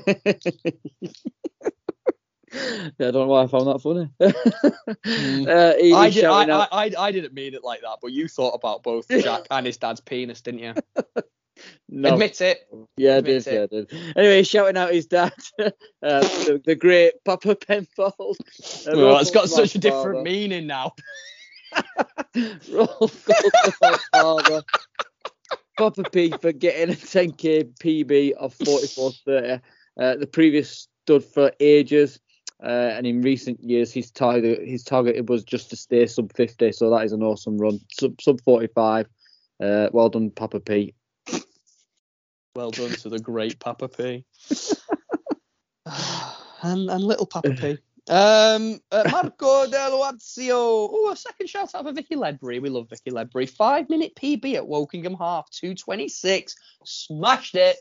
yeah, 2.52 3.08
I 3.08 3.10
don't 3.10 3.14
know 3.14 3.26
why 3.26 3.42
I 3.42 3.46
found 3.46 3.66
that 3.66 3.82
funny. 3.82 4.08
uh, 4.20 5.74
he, 5.78 5.92
I, 5.92 6.10
did, 6.10 6.24
I, 6.24 6.44
I, 6.44 6.68
I, 6.72 6.90
I 6.98 7.12
didn't 7.12 7.34
mean 7.34 7.54
it 7.54 7.62
like 7.62 7.82
that, 7.82 7.98
but 8.00 8.12
you 8.12 8.28
thought 8.28 8.52
about 8.54 8.82
both 8.82 9.08
Jack 9.08 9.46
and 9.50 9.66
his 9.66 9.76
dad's 9.76 10.00
penis, 10.00 10.40
didn't 10.40 10.60
you? 10.60 10.74
no, 11.88 12.12
Admit 12.14 12.40
it. 12.40 12.68
yeah, 12.96 13.14
I 13.14 13.16
admit 13.16 13.44
did, 13.44 13.54
yeah, 13.54 13.62
I 13.62 13.66
did. 13.66 13.92
Anyway, 14.16 14.42
shouting 14.42 14.76
out 14.76 14.92
his 14.92 15.06
dad, 15.06 15.32
uh, 15.58 15.70
the, 16.02 16.60
the 16.64 16.74
great 16.74 17.14
Papa 17.24 17.54
Penfold. 17.56 18.36
Uh, 18.86 18.92
Well, 18.96 19.18
it's 19.18 19.30
got 19.30 19.48
such 19.48 19.74
a 19.74 19.78
different 19.78 20.18
father. 20.18 20.22
meaning 20.22 20.66
now. 20.66 20.92
Roll 22.70 22.86
call 22.86 23.10
father. 24.12 24.62
Papa 25.76 26.04
P 26.10 26.30
for 26.40 26.52
getting 26.52 26.92
a 26.94 26.96
10k 26.96 27.74
PB 27.78 28.32
of 28.32 28.56
44.30. 28.58 29.60
Uh, 30.00 30.16
the 30.16 30.26
previous 30.26 30.88
stood 31.04 31.24
for 31.24 31.52
ages, 31.60 32.18
uh, 32.62 32.66
and 32.66 33.06
in 33.06 33.22
recent 33.22 33.62
years 33.62 33.92
his 33.92 34.10
target 34.10 34.66
his 34.66 34.82
target 34.82 35.26
was 35.28 35.44
just 35.44 35.70
to 35.70 35.76
stay 35.76 36.06
sub 36.06 36.32
50. 36.34 36.72
So 36.72 36.90
that 36.90 37.04
is 37.04 37.12
an 37.12 37.22
awesome 37.22 37.58
run. 37.58 37.80
Sub 37.92 38.20
sub 38.20 38.40
45. 38.42 39.06
Uh, 39.62 39.88
well 39.92 40.08
done, 40.08 40.30
Papa 40.30 40.60
P. 40.60 40.94
Well 42.58 42.72
done 42.72 42.90
to 42.90 43.08
the 43.08 43.20
great 43.20 43.60
Papa 43.60 43.86
P. 43.86 44.24
and, 46.62 46.90
and 46.90 47.04
little 47.04 47.24
Papa 47.24 47.54
P. 47.54 47.78
Um, 48.10 48.80
uh, 48.90 49.04
Marco 49.12 49.66
Del 49.70 49.98
Wazio. 49.98 50.88
Oh, 50.90 51.10
a 51.12 51.16
second 51.16 51.46
shout 51.46 51.74
out 51.74 51.84
for 51.84 51.92
Vicky 51.92 52.16
Ledbury. 52.16 52.58
We 52.58 52.70
love 52.70 52.88
Vicky 52.88 53.10
Ledbury. 53.10 53.44
Five 53.44 53.90
minute 53.90 54.16
PB 54.16 54.54
at 54.54 54.64
Wokingham 54.64 55.16
half, 55.16 55.50
226. 55.50 56.56
Smashed 56.84 57.54
it. 57.54 57.76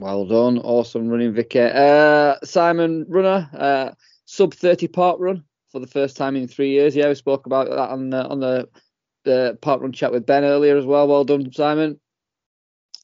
Well 0.00 0.24
done, 0.24 0.58
awesome 0.58 1.06
running, 1.08 1.34
Vicky. 1.34 1.60
Uh, 1.60 2.36
Simon 2.42 3.04
Runner, 3.08 3.48
uh, 3.52 3.90
sub 4.24 4.54
30 4.54 4.88
park 4.88 5.18
run 5.20 5.44
for 5.70 5.80
the 5.80 5.86
first 5.86 6.16
time 6.16 6.34
in 6.34 6.48
three 6.48 6.70
years. 6.70 6.96
Yeah, 6.96 7.08
we 7.08 7.14
spoke 7.14 7.44
about 7.44 7.68
that 7.68 7.90
on 7.90 8.08
the, 8.08 8.26
on 8.26 8.40
the 8.40 8.68
the 9.24 9.58
park 9.60 9.82
run 9.82 9.92
chat 9.92 10.12
with 10.12 10.26
Ben 10.26 10.44
earlier 10.44 10.78
as 10.78 10.86
well. 10.86 11.06
Well 11.06 11.24
done, 11.24 11.52
Simon. 11.52 12.00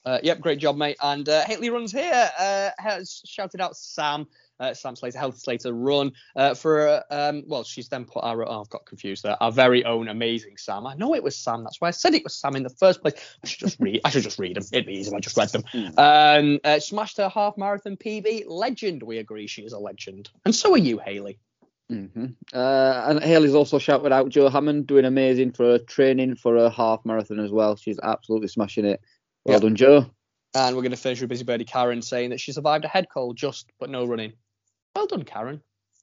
Uh, 0.09 0.19
yep, 0.23 0.41
great 0.41 0.59
job, 0.59 0.75
mate. 0.75 0.97
And 1.03 1.29
uh, 1.29 1.45
Haley 1.45 1.69
runs 1.69 1.93
here. 1.93 2.31
Uh, 2.39 2.71
has 2.79 3.21
shouted 3.27 3.61
out 3.61 3.77
Sam. 3.77 4.27
Uh, 4.59 4.73
Sam 4.73 4.97
Slater, 4.97 5.19
Health 5.19 5.39
Slater 5.39 5.73
run 5.73 6.13
uh, 6.35 6.55
for, 6.55 6.89
uh, 6.89 7.03
um, 7.11 7.45
well, 7.47 7.63
she's 7.63 7.89
then 7.89 8.05
put 8.05 8.25
our, 8.25 8.49
oh, 8.49 8.63
I've 8.63 8.71
got 8.71 8.87
confused 8.87 9.23
there, 9.23 9.41
our 9.41 9.53
very 9.53 9.85
own 9.85 10.09
amazing 10.09 10.57
Sam. 10.57 10.85
I 10.85 10.95
know 10.95 11.15
it 11.15 11.23
was 11.23 11.37
Sam, 11.37 11.63
that's 11.63 11.81
why 11.81 11.87
I 11.87 11.93
said 11.93 12.15
it 12.15 12.25
was 12.25 12.35
Sam 12.35 12.57
in 12.57 12.65
the 12.65 12.71
first 12.71 13.01
place. 13.01 13.15
I 13.45 13.47
should 13.47 13.61
just 13.61 13.79
read, 13.79 14.01
I 14.05 14.11
should 14.11 14.25
just 14.25 14.37
read 14.37 14.57
them. 14.57 14.65
It'd 14.73 14.87
be 14.87 14.95
easy 14.95 15.11
if 15.11 15.15
I 15.15 15.21
just 15.21 15.37
read 15.37 15.51
them. 15.51 15.63
Um, 15.97 16.59
uh, 16.65 16.81
smashed 16.81 17.19
her 17.19 17.29
half 17.29 17.57
marathon 17.57 17.97
PB. 17.97 18.47
Legend, 18.49 19.05
we 19.05 19.19
agree 19.19 19.47
she 19.47 19.63
is 19.63 19.73
a 19.73 19.79
legend. 19.79 20.31
And 20.45 20.53
so 20.53 20.73
are 20.73 20.79
you, 20.79 20.99
Haley. 20.99 21.39
hmm 21.89 22.27
Uh, 22.53 23.05
and 23.07 23.23
Haley's 23.23 23.55
also 23.55 23.79
shouted 23.79 24.11
out 24.11 24.29
Joe 24.29 24.49
Hammond, 24.49 24.89
doing 24.89 25.05
amazing 25.05 25.53
for 25.53 25.67
her 25.67 25.79
training 25.79 26.35
for 26.35 26.57
a 26.57 26.69
half 26.69 27.05
marathon 27.05 27.39
as 27.39 27.53
well. 27.53 27.77
She's 27.77 28.01
absolutely 28.03 28.49
smashing 28.49 28.87
it. 28.87 29.01
Well 29.49 29.55
Yep. 29.57 29.63
done, 29.63 29.77
Joe. 29.77 30.07
And 30.55 30.77
we're 30.77 30.83
going 30.83 30.91
to 30.93 30.97
finish 30.99 31.21
with 31.21 31.31
Busy 31.31 31.45
Birdie 31.45 31.65
Karen 31.65 32.03
saying 32.03 32.31
that 32.31 32.41
she 32.41 32.53
survived 32.53 32.85
a 32.85 32.89
head 32.89 33.07
cold 33.13 33.37
just, 33.37 33.71
but 33.81 33.89
no 33.91 34.05
running. 34.05 34.35
Well 34.95 35.07
done, 35.07 35.23
Karen. 35.25 35.63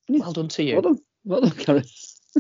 Well 0.09 0.34
done 0.34 0.47
to 0.49 0.63
you. 0.63 0.73
Well 0.73 0.81
done. 0.81 0.99
Well 1.23 1.41
done, 1.41 1.51
Karen. 1.51 1.84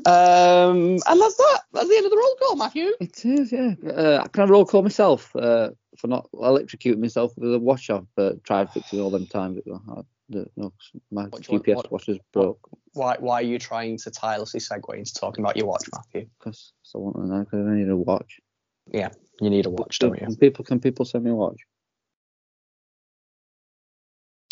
Um, 0.05 0.99
and 1.07 1.21
that's 1.21 1.37
that. 1.37 1.61
That's 1.73 1.87
the 1.87 1.95
end 1.95 2.05
of 2.05 2.11
the 2.11 2.17
roll 2.17 2.35
call, 2.39 2.55
Matthew. 2.57 2.91
It 2.99 3.25
is, 3.25 3.51
yeah. 3.51 3.73
Uh, 3.89 4.27
can 4.27 4.43
I 4.43 4.45
roll 4.47 4.65
call 4.65 4.81
myself 4.83 5.33
uh, 5.35 5.69
for 5.97 6.07
not 6.07 6.29
electrocuting 6.33 6.99
myself 6.99 7.31
with 7.37 7.53
a 7.53 7.59
on 7.93 8.07
for 8.15 8.33
trying 8.43 8.67
fixing 8.67 8.99
all 8.99 9.09
them 9.09 9.25
times? 9.27 9.59
The, 10.27 10.47
no, 10.57 10.73
my 11.11 11.25
What 11.25 11.43
do 11.43 11.51
want- 11.51 11.65
GPS 11.65 11.75
what- 11.75 11.91
watch 11.91 12.09
is 12.09 12.17
broke 12.33 12.59
Why, 12.93 13.15
why 13.19 13.35
are 13.35 13.43
you 13.43 13.59
trying 13.59 13.97
to 13.99 14.09
tirelessly 14.11 14.59
segue 14.59 14.97
into 14.97 15.13
talking 15.13 15.43
about 15.43 15.55
your 15.55 15.67
watch, 15.67 15.83
Matthew? 15.93 16.27
because 16.39 16.73
I 16.93 16.97
want 16.97 17.15
to 17.17 17.25
know 17.27 17.39
because 17.43 17.67
I 17.67 17.75
need 17.75 17.89
a 17.89 17.95
watch. 17.95 18.39
Yeah, 18.91 19.09
you 19.41 19.49
need 19.49 19.65
a 19.65 19.69
watch, 19.69 19.99
don't 19.99 20.13
you? 20.19 20.25
Can 20.27 20.35
people 20.35 20.63
can 20.65 20.79
people 20.79 21.05
send 21.05 21.23
me 21.23 21.31
a 21.31 21.35
watch? 21.35 21.57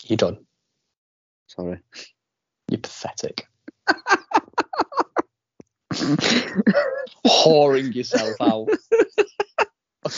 You're 0.05 0.17
done. 0.17 0.45
Sorry. 1.47 1.79
You're 2.69 2.79
pathetic. 2.79 3.47
Whoring 7.25 7.93
yourself 7.93 8.35
out. 8.41 8.67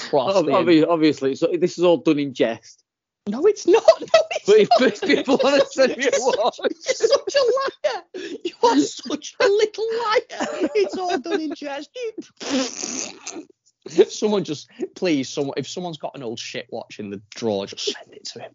cross. 0.10 0.36
Ob- 0.36 0.46
the- 0.46 0.52
obvi- 0.52 0.88
obviously, 0.88 1.36
so 1.36 1.48
this 1.60 1.78
is 1.78 1.84
all 1.84 1.98
done 1.98 2.20
in 2.20 2.34
jest. 2.34 2.84
No, 3.28 3.46
it's 3.46 3.68
not. 3.68 3.84
No, 4.02 4.20
it's 4.32 4.46
But 4.46 4.58
if, 4.58 4.70
not. 4.80 4.94
if 4.94 5.02
people 5.26 5.40
want 5.44 5.62
to 5.62 5.68
send 5.72 5.98
me 5.98 6.06
a 6.06 6.10
watch, 6.18 6.58
You're 6.60 6.72
such 6.94 7.36
a 7.36 7.88
liar. 7.88 8.04
You 8.44 8.54
are 8.64 8.80
such 8.80 9.36
a 9.40 9.46
little 9.48 9.88
liar. 10.04 10.70
It's 10.76 10.96
all 10.98 11.18
done 11.20 11.42
in 11.42 11.54
jest. 11.56 11.90
You- 11.96 13.48
If 13.86 14.12
someone 14.12 14.44
just, 14.44 14.70
please, 14.96 15.30
someone, 15.30 15.54
if 15.58 15.68
someone's 15.68 15.98
got 15.98 16.16
an 16.16 16.24
old 16.24 16.40
shit 16.40 16.68
watch 16.72 17.00
in 17.00 17.10
the 17.10 17.22
drawer, 17.36 17.68
just 17.68 17.86
send 17.86 18.14
it 18.14 18.26
to 18.26 18.40
him. 18.40 18.52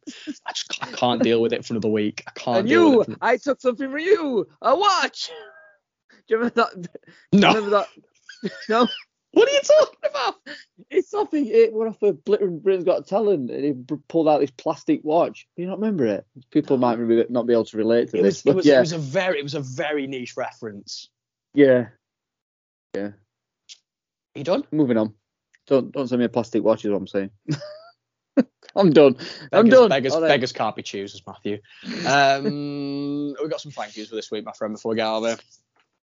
I 0.47 0.53
just, 0.53 0.83
I 0.83 0.87
can't 0.93 1.23
deal 1.23 1.41
with 1.41 1.53
it 1.53 1.65
for 1.65 1.73
another 1.75 1.89
week. 1.89 2.25
I 2.27 2.33
can't 2.33 2.59
and 2.59 2.69
deal 2.69 2.91
you, 2.91 2.99
with 2.99 3.09
it. 3.11 3.19
For... 3.19 3.25
I 3.25 3.37
took 3.37 3.61
something 3.61 3.91
from 3.91 4.01
you, 4.01 4.49
a 4.63 4.77
watch. 4.77 5.31
Do 6.29 6.35
you 6.35 6.37
remember 6.39 6.55
that? 6.57 6.83
Do 6.83 7.39
No. 7.39 7.49
remember 7.49 7.71
that? 7.71 7.87
No, 8.69 8.89
What 9.33 9.49
are 9.49 9.53
you 9.53 9.61
talking 9.61 10.11
about? 10.11 10.35
it's 10.89 11.11
something. 11.11 11.47
It 11.47 11.73
went 11.73 11.91
off 11.91 12.03
of 12.03 12.25
Brit- 12.25 12.63
Britain's 12.63 12.85
Got 12.85 13.07
Talent, 13.07 13.51
and 13.51 13.65
he 13.65 13.97
pulled 14.09 14.29
out 14.29 14.41
this 14.41 14.51
plastic 14.51 15.05
watch. 15.05 15.47
Do 15.57 15.63
you 15.63 15.69
not 15.69 15.79
remember 15.79 16.07
it? 16.07 16.27
People 16.51 16.79
might 16.79 16.99
not 17.31 17.47
be 17.47 17.53
able 17.53 17.67
to 17.67 17.77
relate 17.77 18.11
to 18.11 18.19
It 18.19 18.23
this, 18.23 18.37
was, 18.37 18.43
but 18.43 18.51
it 18.51 18.57
was, 18.57 18.67
yeah, 18.67 18.79
it 18.79 18.81
was 18.81 18.93
a 18.93 18.99
very, 18.99 19.39
it 19.39 19.43
was 19.43 19.55
a 19.55 19.61
very 19.61 20.07
niche 20.07 20.37
reference. 20.37 21.11
Yeah 21.55 21.89
yeah. 22.95 23.11
you 24.35 24.45
done? 24.45 24.65
Moving 24.73 24.97
on. 24.97 25.15
Don't 25.71 25.93
don't 25.93 26.09
send 26.09 26.19
me 26.19 26.27
a 26.27 26.29
plastic 26.29 26.65
watch. 26.65 26.85
Is 26.85 26.91
what 26.91 26.99
I'm 26.99 27.07
saying. 27.07 27.31
I'm 28.77 28.91
done. 28.91 29.17
I'm 29.53 29.69
done. 29.69 29.89
Beggars, 29.89 30.15
right. 30.15 30.29
beggars 30.29 30.53
can't 30.53 30.75
be 30.75 30.83
choosers, 30.83 31.23
Matthew. 31.27 31.61
Um, 32.07 33.35
we've 33.41 33.51
got 33.51 33.61
some 33.61 33.73
thank 33.73 33.97
yous 33.97 34.09
for 34.09 34.17
this 34.17 34.31
week, 34.31 34.45
my 34.45 34.53
friend. 34.53 34.75
Before 34.75 34.91
we 34.91 34.97
get 34.97 35.07
out 35.07 35.23
of 35.23 35.29
here. 35.29 35.39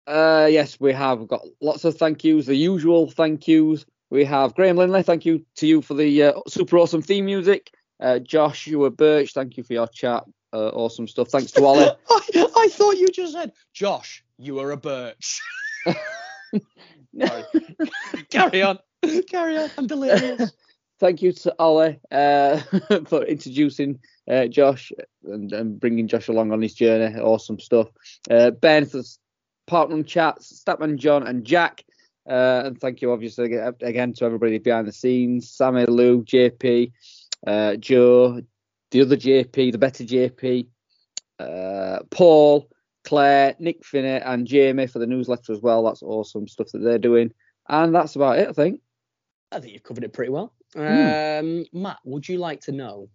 Uh, 0.07 0.47
yes, 0.47 0.79
we 0.79 0.93
have 0.93 1.19
We've 1.19 1.27
got 1.27 1.45
lots 1.61 1.83
of 1.83 1.97
thank 1.97 2.23
yous. 2.23 2.45
The 2.45 2.55
usual 2.55 3.09
thank 3.09 3.47
yous. 3.47 3.85
We 4.09 4.23
have 4.25 4.55
Graham 4.55 4.77
Linley. 4.77 5.03
Thank 5.03 5.25
you 5.25 5.45
to 5.57 5.67
you 5.67 5.81
for 5.81 5.93
the 5.93 6.23
uh, 6.23 6.33
super 6.47 6.77
awesome 6.77 7.01
theme 7.01 7.25
music. 7.25 7.71
Uh, 7.99 8.19
Joshua 8.19 8.89
Birch. 8.89 9.33
Thank 9.33 9.57
you 9.57 9.63
for 9.63 9.73
your 9.73 9.87
chat. 9.87 10.23
Uh, 10.53 10.69
awesome 10.69 11.07
stuff. 11.07 11.27
Thanks 11.27 11.51
to 11.51 11.65
Ollie. 11.65 11.83
I, 12.09 12.47
I 12.55 12.67
thought 12.69 12.97
you 12.97 13.09
just 13.09 13.33
said, 13.33 13.51
Josh, 13.73 14.23
you 14.37 14.59
are 14.59 14.71
a 14.71 14.77
birch. 14.77 15.41
Carry 18.29 18.61
on. 18.61 18.79
Carry 19.29 19.57
on. 19.57 19.69
I'm 19.77 19.87
delirious. 19.87 20.51
Thank 20.99 21.21
you 21.21 21.31
to 21.31 21.55
Ollie 21.59 21.97
uh, 22.11 22.57
for 23.07 23.23
introducing 23.23 23.99
uh, 24.29 24.47
Josh 24.47 24.91
and, 25.23 25.51
and 25.53 25.79
bringing 25.79 26.07
Josh 26.09 26.27
along 26.27 26.51
on 26.51 26.61
his 26.61 26.73
journey. 26.73 27.17
Awesome 27.17 27.59
stuff. 27.59 27.87
Uh, 28.29 28.51
ben 28.51 28.85
for 28.85 29.01
Parkrun 29.69 30.05
chats, 30.05 30.61
Statman 30.61 30.97
John 30.97 31.25
and 31.25 31.45
Jack. 31.45 31.85
Uh, 32.29 32.63
and 32.65 32.79
thank 32.79 33.01
you, 33.01 33.13
obviously, 33.13 33.45
again, 33.45 33.73
again 33.81 34.13
to 34.13 34.25
everybody 34.25 34.57
behind 34.57 34.87
the 34.87 34.91
scenes 34.91 35.49
Sammy, 35.49 35.85
Lou, 35.85 36.23
JP, 36.23 36.91
uh, 37.47 37.75
Joe, 37.77 38.41
the 38.91 39.01
other 39.01 39.15
JP, 39.15 39.71
the 39.71 39.77
better 39.77 40.03
JP, 40.03 40.67
uh, 41.39 41.99
Paul, 42.11 42.69
Claire, 43.05 43.55
Nick 43.57 43.85
Finney, 43.85 44.21
and 44.21 44.45
Jamie 44.45 44.87
for 44.87 44.99
the 44.99 45.07
newsletter 45.07 45.53
as 45.53 45.61
well. 45.61 45.83
That's 45.83 46.03
awesome 46.03 46.47
stuff 46.47 46.67
that 46.73 46.79
they're 46.79 46.97
doing. 46.97 47.31
And 47.69 47.95
that's 47.95 48.15
about 48.15 48.39
it, 48.39 48.49
I 48.49 48.51
think. 48.51 48.81
I 49.51 49.59
think 49.59 49.73
you've 49.73 49.83
covered 49.83 50.03
it 50.03 50.13
pretty 50.13 50.31
well. 50.31 50.53
Hmm. 50.73 50.81
Um, 50.81 51.65
Matt, 51.73 51.99
would 52.03 52.27
you 52.27 52.37
like 52.37 52.61
to 52.61 52.71
know 52.71 53.09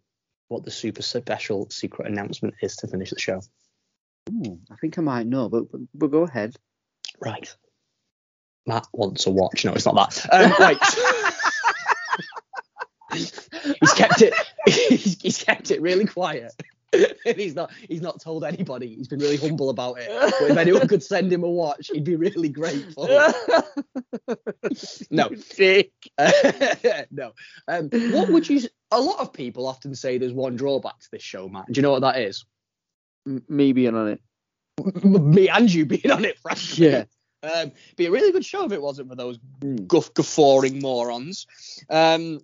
what 0.49 0.65
the 0.65 0.71
super 0.71 1.03
special 1.03 1.69
secret 1.71 2.09
announcement 2.09 2.55
is 2.61 2.77
to 2.77 2.89
finish 2.89 3.11
the 3.11 3.19
show? 3.19 3.41
Ooh, 4.31 4.59
I 4.71 4.77
think 4.77 4.99
I 4.99 5.03
might 5.03 5.27
know, 5.27 5.49
but, 5.49 5.71
but, 5.71 5.81
but 5.95 6.11
go 6.11 6.23
ahead. 6.23 6.57
Right. 7.21 7.55
Matt 8.67 8.87
wants 8.93 9.27
a 9.27 9.31
watch. 9.31 9.65
No, 9.65 9.75
it's 9.75 9.87
not 9.87 9.95
that. 9.95 10.33
Um, 10.33 10.53
right. 10.59 10.79
he's 13.13 13.93
kept 13.95 14.23
it. 14.23 14.35
He's, 14.67 15.21
he's 15.21 15.45
kept 15.45 15.71
it 15.71 15.83
really 15.83 16.07
quiet. 16.07 16.55
And 17.27 17.37
he's 17.39 17.55
not. 17.55 17.73
He's 17.89 18.03
not 18.03 18.21
told 18.21 18.45
anybody. 18.45 18.95
He's 18.95 19.09
been 19.09 19.19
really 19.19 19.37
humble 19.39 19.71
about 19.71 19.97
it. 19.99 20.09
But 20.11 20.51
if 20.51 20.57
anyone 20.59 20.87
could 20.89 21.03
send 21.03 21.33
him 21.33 21.43
a 21.43 21.49
watch, 21.49 21.91
he'd 21.93 22.05
be 22.05 22.17
really 22.17 22.49
grateful. 22.51 23.09
No. 25.11 25.29
Dick. 25.57 25.93
no. 27.11 27.33
Um, 27.69 27.89
what 28.13 28.29
would 28.31 28.49
you? 28.49 28.61
A 28.91 29.01
lot 29.01 29.21
of 29.21 29.33
people 29.33 29.67
often 29.67 29.95
say 29.95 30.19
there's 30.19 30.33
one 30.33 30.57
drawback 30.57 30.99
to 31.01 31.09
this 31.11 31.23
show, 31.23 31.49
Matt. 31.49 31.67
Do 31.71 31.79
you 31.79 31.83
know 31.83 31.91
what 31.93 32.03
that 32.03 32.19
is? 32.21 32.45
M- 33.27 33.43
Me 33.49 33.73
being 33.73 33.95
on 33.95 34.09
it. 34.09 34.21
Me 35.05 35.49
and 35.49 35.73
you 35.73 35.87
being 35.87 36.11
on 36.11 36.25
it, 36.25 36.39
frankly. 36.39 36.89
Yeah. 36.91 37.05
Um, 37.43 37.73
be 37.97 38.07
a 38.07 38.11
really 38.11 38.33
good 38.33 38.45
show 38.45 38.65
if 38.65 38.73
it 38.73 38.81
wasn't 38.83 39.09
for 39.11 39.17
those 39.17 39.39
Mm. 39.61 39.87
guff 39.87 40.13
guffawing 40.15 40.81
morons. 40.81 41.47
Um, 41.91 42.41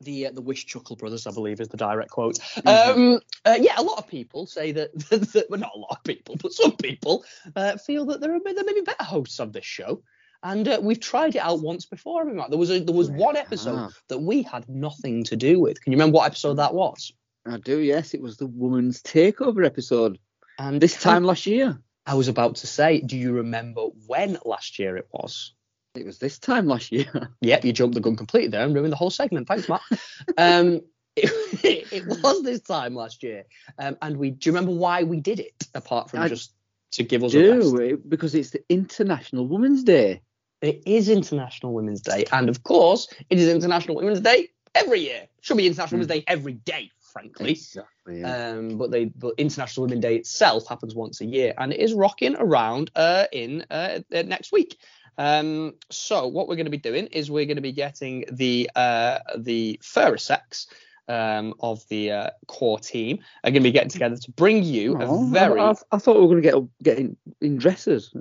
the 0.00 0.26
uh, 0.26 0.30
the 0.32 0.42
Wish 0.42 0.66
Chuckle 0.66 0.96
brothers, 0.96 1.26
I 1.26 1.32
believe, 1.32 1.60
is 1.60 1.68
the 1.68 1.76
direct 1.76 2.10
quote. 2.10 2.38
Um, 2.66 3.20
uh, 3.44 3.56
yeah, 3.58 3.74
a 3.78 3.82
lot 3.82 3.98
of 3.98 4.08
people 4.08 4.46
say 4.46 4.72
that, 4.72 4.92
that, 5.10 5.46
well, 5.48 5.60
not 5.60 5.72
a 5.74 5.78
lot 5.78 5.92
of 5.92 6.04
people, 6.04 6.36
but 6.40 6.52
some 6.52 6.76
people 6.76 7.24
uh, 7.54 7.76
feel 7.76 8.06
that 8.06 8.20
there 8.20 8.34
are 8.34 8.40
there 8.44 8.64
may 8.64 8.74
be 8.74 8.82
better 8.82 9.04
hosts 9.04 9.40
of 9.40 9.52
this 9.52 9.64
show. 9.64 10.02
And 10.42 10.68
uh, 10.68 10.78
we've 10.82 11.00
tried 11.00 11.34
it 11.34 11.40
out 11.40 11.60
once 11.60 11.86
before. 11.86 12.24
There 12.24 12.58
was 12.58 12.70
a, 12.70 12.78
there 12.78 12.94
was 12.94 13.10
one 13.10 13.36
episode 13.36 13.76
have. 13.76 13.98
that 14.08 14.18
we 14.18 14.42
had 14.42 14.68
nothing 14.68 15.24
to 15.24 15.36
do 15.36 15.58
with. 15.58 15.82
Can 15.82 15.92
you 15.92 15.96
remember 15.96 16.16
what 16.16 16.26
episode 16.26 16.54
that 16.54 16.74
was? 16.74 17.12
I 17.46 17.56
do, 17.56 17.78
yes. 17.78 18.14
It 18.14 18.20
was 18.20 18.36
the 18.36 18.46
woman's 18.46 19.02
takeover 19.02 19.64
episode 19.64 20.18
And 20.58 20.80
this 20.80 21.00
time 21.00 21.24
last 21.24 21.46
year. 21.46 21.80
I 22.08 22.14
was 22.14 22.28
about 22.28 22.56
to 22.56 22.68
say, 22.68 23.00
do 23.00 23.16
you 23.16 23.32
remember 23.32 23.86
when 24.06 24.38
last 24.44 24.78
year 24.78 24.96
it 24.96 25.08
was? 25.10 25.55
It 25.96 26.06
was 26.06 26.18
this 26.18 26.38
time 26.38 26.66
last 26.66 26.92
year. 26.92 27.06
Yep, 27.40 27.64
you 27.64 27.72
jumped 27.72 27.94
the 27.94 28.00
gun 28.00 28.16
completely 28.16 28.48
there 28.48 28.64
and 28.64 28.74
ruined 28.74 28.92
the 28.92 28.96
whole 28.96 29.10
segment. 29.10 29.46
Thanks, 29.46 29.68
Matt. 29.68 29.82
um, 30.38 30.80
it, 31.16 31.92
it 31.92 32.06
was 32.06 32.42
this 32.42 32.60
time 32.60 32.94
last 32.94 33.22
year, 33.22 33.44
um, 33.78 33.96
and 34.02 34.16
we 34.16 34.30
do 34.30 34.50
you 34.50 34.54
remember 34.54 34.78
why 34.78 35.02
we 35.02 35.20
did 35.20 35.40
it? 35.40 35.66
Apart 35.74 36.10
from 36.10 36.20
I 36.20 36.28
just 36.28 36.52
to 36.92 37.04
give 37.04 37.24
us 37.24 37.34
a 37.34 37.56
rest? 37.56 37.74
do, 37.74 38.02
because 38.08 38.34
it's 38.34 38.50
the 38.50 38.62
International 38.68 39.46
Women's 39.46 39.82
Day. 39.82 40.22
It 40.60 40.82
is 40.86 41.08
International 41.08 41.72
Women's 41.72 42.00
Day, 42.00 42.26
and 42.32 42.48
of 42.48 42.62
course, 42.64 43.08
it 43.30 43.38
is 43.38 43.48
International 43.48 43.96
Women's 43.96 44.20
Day 44.20 44.48
every 44.74 45.00
year. 45.00 45.26
Should 45.40 45.56
be 45.56 45.66
International 45.66 45.98
Women's 45.98 46.12
Day 46.12 46.24
every 46.26 46.54
day, 46.54 46.90
frankly. 47.12 47.52
Exactly. 47.52 48.20
Yeah. 48.20 48.50
Um, 48.50 48.76
but 48.76 48.90
they, 48.90 49.06
but 49.06 49.34
International 49.38 49.86
Women's 49.86 50.02
Day 50.02 50.16
itself 50.16 50.66
happens 50.68 50.94
once 50.94 51.20
a 51.20 51.24
year, 51.24 51.54
and 51.56 51.72
it 51.72 51.80
is 51.80 51.94
rocking 51.94 52.36
around 52.36 52.90
uh, 52.94 53.24
in 53.32 53.64
uh, 53.70 54.00
uh, 54.14 54.22
next 54.22 54.52
week. 54.52 54.78
Um, 55.18 55.74
so 55.90 56.26
what 56.26 56.48
we're 56.48 56.56
going 56.56 56.66
to 56.66 56.70
be 56.70 56.76
doing 56.76 57.06
is 57.06 57.30
we're 57.30 57.46
going 57.46 57.56
to 57.56 57.62
be 57.62 57.72
getting 57.72 58.24
the 58.30 58.70
uh, 58.74 59.18
the 59.38 59.78
fairer 59.82 60.18
sex 60.18 60.66
um, 61.08 61.54
of 61.60 61.86
the 61.88 62.10
uh, 62.10 62.30
core 62.48 62.78
team 62.78 63.18
are 63.44 63.50
going 63.50 63.62
to 63.62 63.68
be 63.68 63.72
getting 63.72 63.88
together 63.90 64.16
to 64.16 64.30
bring 64.32 64.62
you 64.62 64.96
Oh, 65.00 65.26
a 65.28 65.30
very 65.30 65.60
I, 65.60 65.70
I, 65.70 65.74
I 65.92 65.98
thought 65.98 66.16
we 66.16 66.22
were 66.26 66.40
going 66.40 66.42
to 66.42 66.50
get 66.50 66.82
get 66.82 66.98
in, 66.98 67.16
in 67.40 67.56
dresses 67.58 68.12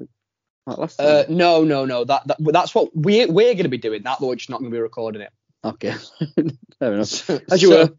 like 0.68 0.78
last 0.78 0.98
time. 0.98 1.08
uh, 1.08 1.24
no 1.30 1.64
no 1.64 1.86
no 1.86 2.04
that, 2.06 2.28
that 2.28 2.38
that's 2.40 2.74
what 2.74 2.90
we're 2.96 3.28
we're 3.32 3.54
going 3.54 3.64
to 3.64 3.70
be 3.70 3.78
doing 3.78 4.04
that, 4.04 4.18
but 4.20 4.28
we're 4.28 4.36
just 4.36 4.50
not 4.50 4.60
going 4.60 4.72
to 4.72 4.76
be 4.76 4.82
recording 4.82 5.22
it. 5.22 5.32
okay, 5.64 5.96
fair 6.80 6.94
enough. 6.94 7.30
As 7.52 7.62
you 7.62 7.70
so- 7.70 7.86
were. 7.86 7.90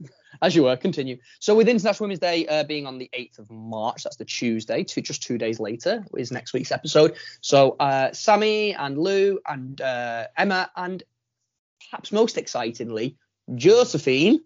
As 0.43 0.55
you 0.55 0.65
were, 0.65 0.77
continue. 0.77 1.19
So 1.41 1.55
with 1.55 1.69
International 1.69 2.05
Women's 2.05 2.21
Day 2.21 2.47
uh, 2.47 2.65
being 2.65 2.87
on 2.87 2.99
the 2.99 3.11
8th 3.13 3.39
of 3.39 3.51
March, 3.51 4.05
that's 4.05 4.17
the 4.17 4.25
Tuesday, 4.25 4.85
two, 4.85 5.01
just 5.01 5.23
two 5.23 5.39
days 5.39 5.61
later 5.61 6.05
is 6.17 6.31
next 6.33 6.53
week's 6.53 6.73
episode. 6.73 7.17
So 7.41 7.77
uh, 7.81 8.13
Sammy 8.13 8.75
and 8.75 8.99
Lou 8.99 9.39
and 9.47 9.81
uh, 9.81 10.27
Emma 10.37 10.71
and 10.77 11.03
perhaps 11.91 12.13
most 12.13 12.37
excitingly, 12.37 13.17
Josephine 13.55 14.41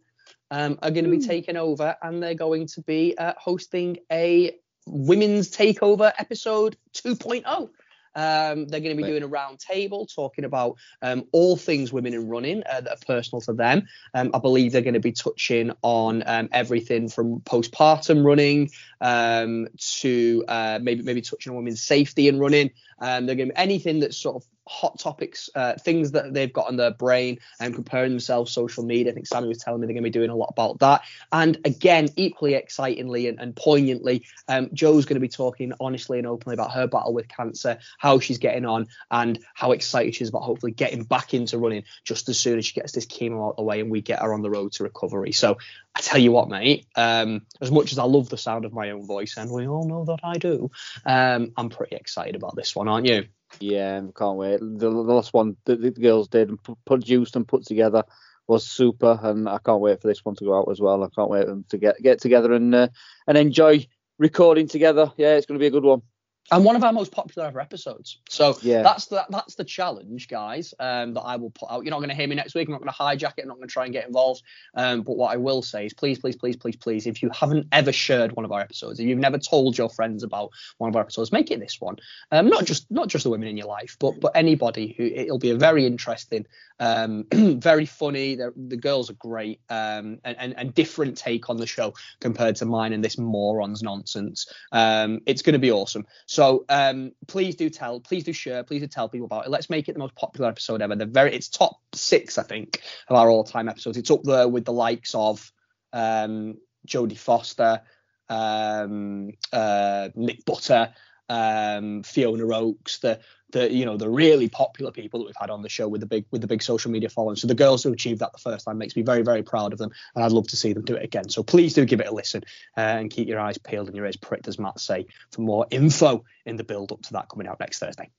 um, 0.51 0.79
are 0.83 0.91
going 0.91 1.05
to 1.05 1.11
be 1.11 1.21
taking 1.21 1.57
over 1.57 1.97
and 2.03 2.23
they're 2.23 2.35
going 2.35 2.67
to 2.69 2.83
be 2.83 3.17
uh, 3.17 3.35
hosting 3.39 3.99
a 4.11 4.57
women's 4.87 5.51
takeover 5.51 6.13
episode 6.19 6.77
2.0. 6.95 7.71
Um, 8.15 8.67
they're 8.67 8.81
going 8.81 8.97
to 8.97 9.03
be 9.03 9.09
doing 9.09 9.23
a 9.23 9.29
round 9.29 9.59
table 9.59 10.07
talking 10.07 10.45
about 10.45 10.77
um, 11.03 11.25
all 11.33 11.57
things 11.57 11.93
women 11.93 12.15
in 12.15 12.29
running 12.29 12.63
uh, 12.71 12.81
that 12.81 12.93
are 12.93 13.07
personal 13.07 13.41
to 13.43 13.53
them. 13.53 13.87
Um, 14.15 14.31
I 14.35 14.39
believe 14.39 14.73
they're 14.73 14.83
going 14.83 14.95
to 14.95 15.01
be 15.01 15.13
touching 15.13 15.73
on 15.83 16.23
um, 16.27 16.49
everything 16.53 17.09
from 17.09 17.41
postpartum 17.41 18.25
running 18.25 18.71
um, 19.01 19.69
to 20.01 20.45
uh, 20.49 20.79
maybe 20.83 21.03
maybe 21.03 21.21
touching 21.21 21.51
on 21.51 21.57
women's 21.57 21.83
safety 21.83 22.29
in 22.29 22.39
running. 22.39 22.71
Um, 23.01 23.27
they're 23.27 23.37
be 23.37 23.53
anything 23.57 24.01
that's 24.01 24.17
sort 24.17 24.37
of 24.37 24.45
hot 24.71 24.99
topics, 24.99 25.51
uh, 25.55 25.75
things 25.75 26.13
that 26.13 26.33
they've 26.33 26.53
got 26.53 26.69
on 26.69 26.77
their 26.77 26.93
brain 26.93 27.39
and 27.59 27.75
comparing 27.75 28.11
themselves 28.11 28.53
social 28.53 28.85
media. 28.85 29.11
I 29.11 29.15
think 29.15 29.27
Sammy 29.27 29.49
was 29.49 29.59
telling 29.59 29.81
me 29.81 29.87
they're 29.87 29.95
going 29.95 30.05
to 30.05 30.11
be 30.11 30.19
doing 30.19 30.31
a 30.31 30.37
lot 30.37 30.51
about 30.51 30.79
that. 30.79 31.03
And 31.33 31.59
again, 31.65 32.09
equally 32.17 32.55
excitingly 32.55 33.27
and, 33.27 33.41
and 33.41 33.57
poignantly, 33.57 34.27
um, 34.47 34.71
Joe's 34.73 35.07
going 35.07 35.17
to 35.17 35.21
be 35.21 35.29
talking 35.29 35.73
honestly 35.81 36.19
and 36.19 36.27
openly 36.27 36.55
about 36.55 36.73
her 36.73 36.87
battle 36.87 37.13
with 37.13 37.27
cancer, 37.29 37.79
how 37.99 38.21
she's 38.21 38.39
getting 38.39 38.65
on, 38.65 38.87
and 39.11 39.41
how 39.55 39.73
excited 39.73 40.15
she 40.15 40.23
is 40.23 40.29
about 40.29 40.43
hopefully 40.43 40.73
getting 40.73 41.03
back 41.03 41.35
into 41.35 41.59
running 41.59 41.83
just 42.05 42.29
as 42.29 42.39
soon 42.39 42.59
as 42.59 42.65
she 42.65 42.75
gets 42.75 42.93
this 42.93 43.07
chemo 43.07 43.47
out 43.47 43.51
of 43.51 43.57
the 43.57 43.63
way 43.63 43.81
and 43.81 43.91
we 43.91 44.03
get 44.03 44.21
her 44.21 44.33
on 44.33 44.43
the 44.43 44.51
road 44.51 44.73
to 44.73 44.85
recovery. 44.85 45.33
So 45.33 45.59
I 45.95 46.01
tell 46.01 46.21
you 46.21 46.33
what, 46.33 46.49
mate, 46.49 46.87
um, 46.97 47.43
as 47.61 47.71
much 47.71 47.93
as 47.93 47.99
I 47.99 48.05
love 48.05 48.29
the 48.29 48.39
sound 48.39 48.65
of 48.65 48.73
my 48.73 48.91
own 48.91 49.07
voice, 49.07 49.37
and 49.37 49.51
we 49.51 49.67
all 49.67 49.87
know 49.89 50.05
that 50.05 50.21
I 50.23 50.39
do, 50.39 50.71
um, 51.05 51.53
I'm 51.57 51.69
pretty 51.69 51.97
excited 51.97 52.37
about 52.37 52.55
this 52.57 52.77
one, 52.77 52.89
aren't 52.89 53.07
you? 53.07 53.27
Yeah, 53.59 54.01
can't 54.17 54.37
wait. 54.37 54.61
The, 54.61 54.89
the 54.89 54.89
last 54.89 55.35
one 55.35 55.57
that 55.65 55.81
the 55.81 55.91
girls 55.91 56.29
did 56.29 56.49
and 56.49 56.63
pu- 56.63 56.79
produced 56.87 57.35
and 57.35 57.47
put 57.47 57.67
together 57.67 58.05
was 58.47 58.67
super, 58.67 59.19
and 59.23 59.49
I 59.49 59.59
can't 59.59 59.81
wait 59.81 60.01
for 60.01 60.09
this 60.09 60.25
one 60.25 60.37
to 60.37 60.45
go 60.45 60.59
out 60.59 60.71
as 60.71 60.81
well. 60.81 61.03
I 61.03 61.09
can't 61.09 61.31
wait 61.31 61.45
for 61.45 61.51
them 61.51 61.65
to 61.71 61.79
get 61.79 62.01
get 62.03 62.21
together 62.21 62.53
and 62.53 62.75
uh, 62.75 62.89
and 63.27 63.37
enjoy 63.37 63.87
recording 64.19 64.69
together. 64.69 65.13
Yeah, 65.17 65.37
it's 65.37 65.47
going 65.47 65.59
to 65.59 65.63
be 65.63 65.69
a 65.69 65.71
good 65.71 65.85
one. 65.85 66.03
And 66.51 66.65
one 66.65 66.77
of 66.77 66.83
our 66.85 66.93
most 66.93 67.13
popular 67.13 67.49
ever 67.49 67.61
episodes. 67.61 68.19
So 68.29 68.59
Yeah. 68.63 68.83
that's 68.83 69.07
the 69.07 69.25
that's 69.31 69.55
the 69.55 69.65
challenge, 69.65 70.29
guys. 70.29 70.75
Um, 70.79 71.15
that 71.15 71.21
I 71.23 71.37
will 71.37 71.51
put 71.51 71.71
out. 71.71 71.85
You're 71.85 71.91
not 71.91 71.99
going 71.99 72.09
to 72.11 72.15
hear 72.15 72.27
me 72.29 72.35
next 72.35 72.55
week. 72.55 72.69
I'm 72.69 72.73
not 72.73 72.83
going 72.83 72.93
to 72.93 72.99
hijack 73.27 73.35
it. 73.39 73.43
I'm 73.43 73.49
not 73.49 73.57
going 73.57 73.69
to 73.69 73.73
try 73.73 73.85
and 73.85 73.93
get 73.93 74.07
involved. 74.07 74.43
Um, 74.75 75.03
but 75.03 75.17
what 75.17 75.33
I 75.33 75.37
will 75.37 75.63
say 75.63 75.87
is, 75.87 75.95
please, 75.95 76.19
please, 76.19 76.37
please, 76.37 76.57
please, 76.57 76.77
please, 76.77 77.07
if 77.07 77.23
you 77.23 77.31
haven't 77.31 77.67
ever 77.73 77.93
shared 77.93 78.33
one 78.33 78.45
of 78.45 78.53
our 78.53 78.61
episodes, 78.61 79.01
if 79.01 79.07
you've 79.07 79.19
never 79.19 79.39
told 79.39 79.79
your 79.79 79.89
friends 79.89 80.23
about 80.23 80.51
one 80.79 80.91
of 80.91 80.97
our 80.97 81.03
episodes, 81.03 81.33
make 81.33 81.51
it 81.51 81.61
this 81.61 81.81
one. 81.81 81.97
Um, 82.33 82.49
not 82.49 82.65
just 82.65 82.91
not 82.91 83.09
just 83.09 83.25
the 83.25 83.31
women 83.31 83.49
in 83.49 83.57
your 83.57 83.67
life, 83.69 83.97
but 84.01 84.21
but 84.21 84.33
anybody 84.35 84.95
who 84.97 85.05
it'll 85.05 85.39
be 85.39 85.51
a 85.51 85.57
very 85.57 85.87
interesting, 85.87 86.47
um, 86.79 87.25
very 87.33 87.87
funny. 87.87 88.35
The, 88.35 88.53
the 88.57 88.77
girls 88.77 89.11
are 89.11 89.15
great, 89.15 89.61
um, 89.69 90.19
and, 90.25 90.37
and 90.39 90.55
and 90.57 90.75
different 90.75 91.17
take 91.17 91.49
on 91.51 91.57
the 91.57 91.67
show 91.67 91.95
compared 92.21 92.57
to 92.57 92.65
mine 92.67 92.93
and 92.93 93.05
this 93.05 93.19
morons 93.19 93.83
nonsense. 93.83 94.47
Um, 94.73 95.21
it's 95.27 95.43
going 95.43 95.53
to 95.53 95.59
be 95.59 95.71
awesome. 95.71 96.07
So 96.27 96.40
um, 96.69 97.13
please 97.27 97.57
do 97.57 97.71
tell, 97.71 98.01
please 98.01 98.25
do 98.25 98.33
share, 98.33 98.63
please 98.63 98.81
do 98.81 98.87
tell 98.87 99.09
people 99.09 99.27
about 99.27 99.47
it. 99.47 99.51
Let's 99.51 99.71
make 99.71 99.89
it 99.89 99.93
the 99.93 99.99
most 99.99 100.15
popular 100.15 100.49
episode 100.49 100.83
ever. 100.83 100.97
The 100.97 101.07
very, 101.07 101.35
it's 101.35 101.49
top 101.49 101.77
six, 101.93 102.39
I 102.39 102.43
think, 102.43 102.83
of 103.09 103.17
our 103.17 103.29
all-time 103.31 103.69
episodes. 103.69 103.97
It's 103.97 104.11
up 104.11 104.23
there 104.23 104.49
with 104.49 104.65
the 104.65 104.73
likes 104.73 105.15
of 105.15 105.53
um, 105.93 106.57
Jodie 106.87 107.19
Foster, 107.19 107.83
um, 108.29 109.31
uh, 109.53 110.09
Nick 110.15 110.45
Butter, 110.45 110.95
um, 111.31 112.03
Fiona 112.03 112.45
Oakes, 112.55 112.99
the 112.99 113.21
the 113.53 113.73
you 113.73 113.85
know 113.85 113.97
the 113.97 114.09
really 114.09 114.49
popular 114.49 114.91
people 114.91 115.21
that 115.21 115.27
we've 115.27 115.37
had 115.39 115.49
on 115.49 115.63
the 115.63 115.69
show 115.69 115.87
with 115.87 116.01
the 116.01 116.07
big 116.07 116.25
with 116.33 116.41
the 116.41 116.47
big 116.47 116.63
social 116.63 116.91
media 116.91 117.09
following. 117.09 117.37
So 117.37 117.47
the 117.47 117.55
girls 117.55 117.83
who 117.83 117.93
achieved 117.93 118.21
that 118.21 118.33
the 118.33 118.39
first 118.39 118.67
time 118.67 118.79
makes 118.79 118.97
me 118.97 119.03
very 119.03 119.23
very 119.23 119.43
proud 119.43 119.73
of 119.73 119.79
them, 119.79 119.93
and 120.15 120.25
I'd 120.25 120.33
love 120.33 120.49
to 120.49 120.57
see 120.57 120.73
them 120.73 120.85
do 120.85 120.97
it 120.97 121.05
again. 121.05 121.29
So 121.29 121.43
please 121.45 121.73
do 121.75 121.85
give 121.85 122.01
it 122.01 122.09
a 122.09 122.13
listen 122.13 122.43
uh, 122.77 122.81
and 122.81 123.11
keep 123.11 123.29
your 123.29 123.39
eyes 123.39 123.59
peeled 123.59 123.87
and 123.87 123.97
your 123.97 124.07
ears 124.07 124.17
pricked, 124.17 124.49
as 124.49 124.59
Matt 124.59 124.81
say, 124.81 125.07
for 125.31 125.43
more 125.43 125.67
info 125.71 126.25
in 126.45 126.57
the 126.57 126.65
build 126.65 126.91
up 126.91 127.03
to 127.03 127.13
that 127.13 127.29
coming 127.29 127.47
out 127.47 127.61
next 127.61 127.79
Thursday. 127.79 128.11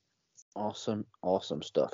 Awesome, 0.56 1.04
awesome 1.22 1.62
stuff. 1.62 1.92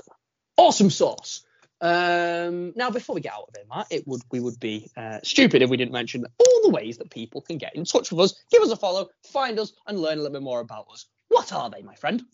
Awesome 0.57 0.91
sauce. 0.91 1.43
Um, 1.81 2.73
now, 2.75 2.91
before 2.91 3.15
we 3.15 3.21
get 3.21 3.33
out 3.33 3.45
of 3.49 3.55
here, 3.57 3.65
Matt, 3.69 3.87
it 3.91 4.07
would 4.07 4.23
we 4.31 4.41
would 4.41 4.59
be 4.59 4.91
uh, 4.97 5.21
stupid 5.23 5.63
if 5.63 5.71
we 5.71 5.77
didn't 5.77 5.93
mention 5.93 6.25
all 6.39 6.61
the 6.63 6.71
ways 6.71 6.99
that 6.99 7.11
people 7.11 7.41
can 7.41 7.59
get 7.59 7.77
in 7.77 7.85
touch 7.85 8.11
with 8.11 8.21
us, 8.21 8.35
give 8.51 8.63
us 8.63 8.71
a 8.71 8.77
follow, 8.77 9.09
find 9.25 9.59
us, 9.59 9.73
and 9.87 10.01
learn 10.01 10.15
a 10.15 10.23
little 10.23 10.33
bit 10.33 10.43
more 10.43 10.61
about 10.61 10.87
us. 10.93 11.07
What 11.29 11.53
are 11.53 11.71
they, 11.71 11.83
my 11.83 11.95
friend? 11.95 12.25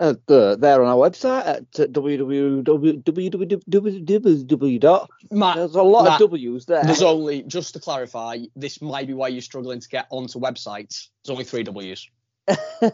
Uh, 0.00 0.14
they're 0.26 0.82
on 0.82 0.88
our 0.88 0.96
website 0.96 1.46
at 1.46 1.70
www. 1.70 2.64
Matt, 5.30 5.56
There's 5.56 5.74
a 5.76 5.82
lot 5.82 6.04
Matt, 6.04 6.14
of 6.14 6.30
W's 6.30 6.66
there. 6.66 6.82
There's 6.84 7.02
only 7.02 7.42
just 7.44 7.74
to 7.74 7.80
clarify, 7.80 8.38
this 8.56 8.82
might 8.82 9.06
be 9.06 9.14
why 9.14 9.28
you're 9.28 9.40
struggling 9.40 9.78
to 9.80 9.88
get 9.88 10.06
onto 10.10 10.40
websites. 10.40 11.08
There's 11.24 11.30
only 11.30 11.44
three 11.44 11.62
W's. 11.62 12.08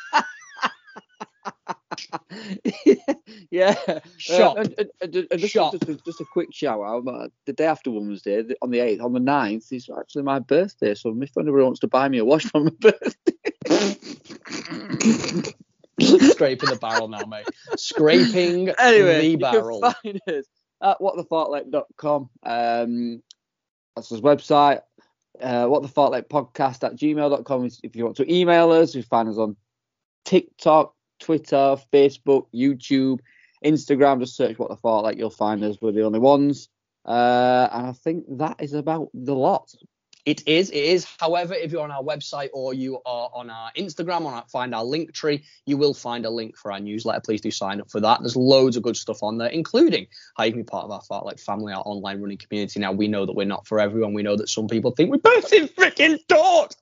yeah. 3.51 3.75
Shop. 4.17 4.57
Uh, 4.57 4.61
and, 4.61 4.75
and, 5.01 5.15
and, 5.31 5.39
just, 5.39 5.53
Shop. 5.53 5.71
Just, 5.73 5.89
a, 5.89 5.95
just 5.95 6.21
a 6.21 6.25
quick 6.31 6.49
shout 6.53 6.79
out. 6.81 7.31
The 7.45 7.53
day 7.53 7.65
after 7.65 7.91
Women's 7.91 8.21
Day, 8.21 8.43
on 8.61 8.71
the 8.71 8.79
8th, 8.79 9.03
on 9.03 9.13
the 9.13 9.19
9th, 9.19 9.71
is 9.71 9.89
actually 9.97 10.23
my 10.23 10.39
birthday. 10.39 10.95
So 10.95 11.09
if 11.19 11.37
anybody 11.37 11.63
wants 11.63 11.79
to 11.81 11.87
buy 11.87 12.07
me 12.09 12.17
a 12.19 12.25
watch 12.25 12.45
for 12.45 12.63
my 12.63 12.71
birthday. 12.79 13.13
Scraping 15.99 16.69
the 16.69 16.77
barrel 16.79 17.07
now, 17.09 17.25
mate. 17.25 17.45
Scraping 17.75 18.69
anyway, 18.79 19.21
the 19.21 19.27
you 19.27 19.37
barrel. 19.37 19.81
can 19.81 19.93
find 20.03 20.21
us 20.27 20.45
at 20.81 20.99
whatthefartlek.com. 20.99 22.29
Um, 22.43 23.23
that's 23.95 24.09
his 24.09 24.21
website. 24.21 24.81
Uh, 25.41 25.67
what 25.67 25.81
the 25.81 25.87
fartlek 25.87 26.27
podcast 26.27 26.83
at 26.83 26.95
gmail.com 26.95 27.69
if 27.83 27.95
you 27.95 28.03
want 28.03 28.17
to 28.17 28.33
email 28.33 28.71
us. 28.71 28.93
You 28.93 29.03
find 29.03 29.29
us 29.29 29.37
on 29.37 29.55
TikTok, 30.25 30.93
Twitter, 31.19 31.77
Facebook, 31.93 32.47
YouTube, 32.53 33.19
Instagram. 33.63 34.19
Just 34.19 34.35
search 34.35 34.59
what 34.59 34.69
the 34.69 34.77
fartlek. 34.77 35.17
You'll 35.17 35.29
find 35.29 35.63
us. 35.63 35.77
We're 35.81 35.91
the 35.91 36.03
only 36.03 36.19
ones. 36.19 36.69
Uh, 37.05 37.69
and 37.71 37.87
I 37.87 37.91
think 37.93 38.25
that 38.37 38.57
is 38.59 38.73
about 38.73 39.09
the 39.13 39.35
lot. 39.35 39.73
It 40.25 40.47
is. 40.47 40.69
It 40.69 40.83
is. 40.83 41.07
However, 41.17 41.53
if 41.53 41.71
you're 41.71 41.81
on 41.81 41.91
our 41.91 42.03
website 42.03 42.49
or 42.53 42.73
you 42.73 43.01
are 43.05 43.29
on 43.33 43.49
our 43.49 43.71
Instagram, 43.77 44.21
or 44.21 44.43
find 44.49 44.75
our 44.75 44.83
link 44.83 45.13
tree, 45.13 45.43
you 45.65 45.77
will 45.77 45.93
find 45.93 46.25
a 46.25 46.29
link 46.29 46.57
for 46.57 46.71
our 46.71 46.79
newsletter. 46.79 47.21
Please 47.21 47.41
do 47.41 47.51
sign 47.51 47.81
up 47.81 47.89
for 47.89 47.99
that. 48.01 48.19
There's 48.19 48.35
loads 48.35 48.75
of 48.77 48.83
good 48.83 48.97
stuff 48.97 49.23
on 49.23 49.37
there, 49.37 49.47
including 49.47 50.07
how 50.35 50.43
you 50.43 50.51
can 50.51 50.61
be 50.61 50.65
part 50.65 50.85
of 50.85 50.91
our 50.91 51.01
Fartlek 51.01 51.39
family, 51.39 51.73
our 51.73 51.83
online 51.85 52.21
running 52.21 52.37
community. 52.37 52.79
Now 52.79 52.91
we 52.91 53.07
know 53.07 53.25
that 53.25 53.33
we're 53.33 53.45
not 53.45 53.65
for 53.65 53.79
everyone. 53.79 54.13
We 54.13 54.23
know 54.23 54.35
that 54.35 54.49
some 54.49 54.67
people 54.67 54.91
think 54.91 55.09
we're 55.09 55.17
both 55.17 55.51
in 55.53 55.67
freaking 55.69 56.19
dogs, 56.27 56.75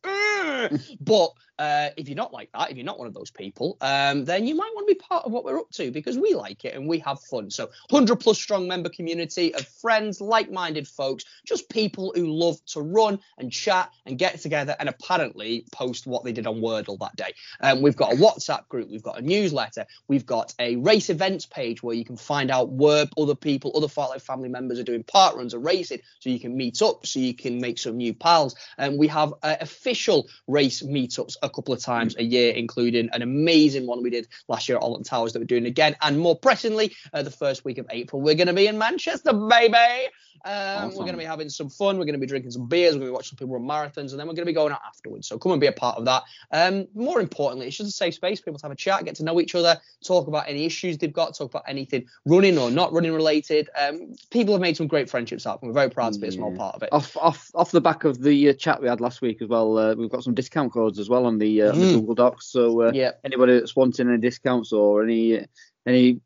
but 0.99 1.31
uh, 1.60 1.90
if 1.98 2.08
you're 2.08 2.16
not 2.16 2.34
like 2.34 2.50
that, 2.54 2.72
if 2.72 2.78
you're 2.78 2.86
not 2.86 3.00
one 3.00 3.08
of 3.08 3.14
those 3.14 3.32
people, 3.32 3.78
um, 3.82 4.26
then 4.26 4.46
you 4.46 4.56
might 4.56 4.72
want 4.76 4.88
to 4.88 4.94
be 4.94 5.00
part 5.00 5.26
of 5.26 5.32
what 5.32 5.44
we're 5.44 5.60
up 5.60 5.70
to 5.72 5.92
because 5.92 6.18
we 6.18 6.34
like 6.34 6.66
it 6.66 6.76
and 6.76 6.88
we 6.88 7.00
have 7.00 7.20
fun. 7.22 7.50
So 7.50 7.70
100 7.90 8.18
plus 8.18 8.38
strong 8.38 8.68
member 8.68 8.90
community 8.90 9.54
of 9.56 9.68
friends, 9.68 10.22
like-minded 10.22 10.88
folks, 10.88 11.26
just 11.46 11.70
people 11.70 12.14
who 12.16 12.28
love 12.28 12.64
to 12.68 12.82
run 12.82 13.20
and 13.38 13.52
chat 13.52 13.92
and 14.06 14.18
get 14.18 14.40
together 14.40 14.76
and 14.80 14.90
apparently 14.90 15.66
post 15.72 16.08
what 16.08 16.24
they 16.24 16.32
did 16.32 16.48
on 16.48 16.62
Wordle 16.62 17.00
that 17.00 17.16
day. 17.16 17.34
Um, 17.62 17.82
we've 17.82 17.96
got 17.96 18.14
a 18.14 18.16
WhatsApp 18.16 18.68
group, 18.68 18.90
we've 18.90 19.04
got 19.04 19.20
a 19.20 19.22
newsletter, 19.22 19.86
we've 20.08 20.26
got 20.26 20.54
a 20.60 20.76
race 20.78 21.10
events 21.10 21.46
page 21.46 21.82
where 21.82 21.96
you 21.96 22.06
can 22.06 22.18
find 22.18 22.52
out 22.52 22.70
where 22.70 23.06
other 23.18 23.36
people, 23.36 23.72
other 23.76 23.88
Fartlek 23.88 24.22
family 24.22 24.50
members 24.50 24.80
are 24.80 24.84
doing 24.84 25.04
park 25.04 25.36
runs 25.36 25.54
or 25.54 25.60
racing, 25.60 26.02
so 26.20 26.30
you 26.30 26.40
can 26.40 26.56
meet 26.56 26.82
up, 26.82 27.06
so 27.06 27.20
you 27.20 27.34
can 27.34 27.60
make 27.60 27.80
some 27.80 27.98
new 27.98 28.14
pals. 28.14 28.56
And 28.78 28.98
we 28.98 29.08
have 29.08 29.34
uh, 29.44 29.56
official 29.62 30.28
race 30.48 30.84
meetups 30.84 31.36
a 31.48 31.49
couple 31.49 31.74
of 31.74 31.82
times 31.82 32.15
a 32.18 32.24
year, 32.24 32.53
including 32.53 33.10
an 33.14 33.22
amazing 33.22 33.88
one 33.88 34.03
we 34.03 34.10
did 34.10 34.28
last 34.48 34.69
year 34.69 34.78
at 34.78 34.84
Alton 34.84 35.03
Towers 35.03 35.34
that 35.34 35.40
we're 35.40 35.45
doing 35.45 35.65
again. 35.65 35.95
And 36.02 36.19
more 36.19 36.36
pressingly, 36.38 36.95
uh, 37.14 37.24
the 37.24 37.32
first 37.32 37.65
week 37.65 37.78
of 37.78 37.88
April, 37.90 38.22
we're 38.22 38.36
going 38.36 38.48
to 38.48 38.53
be 38.53 38.68
in 38.68 38.78
Manchester, 38.78 39.34
baby. 39.34 40.10
Um, 40.45 40.89
We're 40.89 41.03
going 41.03 41.11
to 41.14 41.18
be 41.18 41.23
having 41.26 41.49
some 41.49 41.69
fun. 41.69 41.97
We're 41.97 42.05
going 42.05 42.14
to 42.14 42.19
be 42.19 42.27
drinking 42.27 42.51
some 42.51 42.68
beers. 42.68 42.93
We're 42.93 42.99
going 42.99 43.07
to 43.07 43.11
be 43.11 43.15
watching 43.15 43.38
some 43.38 43.47
people 43.47 43.59
run 43.59 43.68
marathons, 43.68 44.11
and 44.11 44.19
then 44.19 44.27
we're 44.27 44.34
going 44.34 44.45
to 44.45 44.45
be 44.45 44.53
going 44.53 44.72
out 44.72 44.81
afterwards. 44.88 45.27
So 45.27 45.38
come 45.38 45.51
and 45.51 45.61
be 45.61 45.68
a 45.68 45.72
part 45.72 45.97
of 45.97 46.05
that. 46.05 46.23
Um, 46.51 46.88
more 46.93 47.19
importantly, 47.19 47.68
it's 47.68 47.77
just 47.77 47.89
a 47.89 47.91
safe 47.93 48.14
space 48.15 48.39
for 48.39 48.45
people 48.45 48.59
to 48.59 48.65
have 48.65 48.72
a 48.72 48.76
chat, 48.76 49.05
get 49.05 49.15
to 49.15 49.23
know 49.23 49.39
each 49.41 49.55
other, 49.55 49.80
talk 50.05 50.27
about 50.27 50.47
any 50.47 50.65
issues 50.65 50.97
they've 50.97 51.11
got, 51.11 51.35
talk 51.35 51.49
about 51.51 51.64
anything 51.68 52.05
running 52.26 52.57
or 52.57 52.72
not 52.72 52.93
running 52.93 53.14
related. 53.14 53.69
Um, 53.80 54.14
people 54.31 54.53
have 54.53 54.61
made 54.61 54.77
some 54.77 54.88
great 54.88 55.09
friendships 55.09 55.45
up, 55.45 55.61
and 55.61 55.69
we're 55.69 55.73
very 55.73 55.89
proud 55.89 56.14
to 56.14 56.19
be 56.19 56.27
a 56.27 56.31
small 56.31 56.51
Yeah. 56.51 56.57
part 56.57 56.76
of 56.76 56.84
it. 56.84 56.89
Off 56.91 57.18
off 57.18 57.51
off 57.55 57.72
the 57.72 57.81
back 57.81 58.03
of 58.03 58.22
the 58.22 58.49
uh, 58.49 58.53
chat 58.53 58.81
we 58.81 58.88
had 58.88 59.01
last 59.01 59.22
week 59.22 59.41
as 59.41 59.47
well, 59.47 59.77
uh, 59.77 59.95
we've 59.95 60.09
got 60.11 60.23
some 60.23 60.34
discount 60.34 60.72
codes 60.72 60.99
as 60.99 61.09
well 61.09 61.26
on 61.26 61.38
the, 61.38 61.64
uh, 61.64 61.72
on 61.72 61.80
the 61.80 61.88
Mm. 61.88 61.93
Google 61.93 62.15
Docs. 62.15 62.47
So 62.47 62.81
uh, 62.84 62.91
Yeah. 62.93 63.11
anybody 63.23 63.53
that's 63.53 63.76
wanting 63.76 64.07
any 64.07 64.18
discounts 64.18 64.72
or 64.72 65.03
any 65.03 65.45
any 65.85 66.19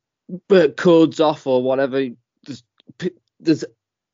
uh, 0.50 0.68
codes 0.78 1.20
off 1.20 1.46
or 1.48 1.62
whatever, 1.62 2.08
there's 3.40 3.66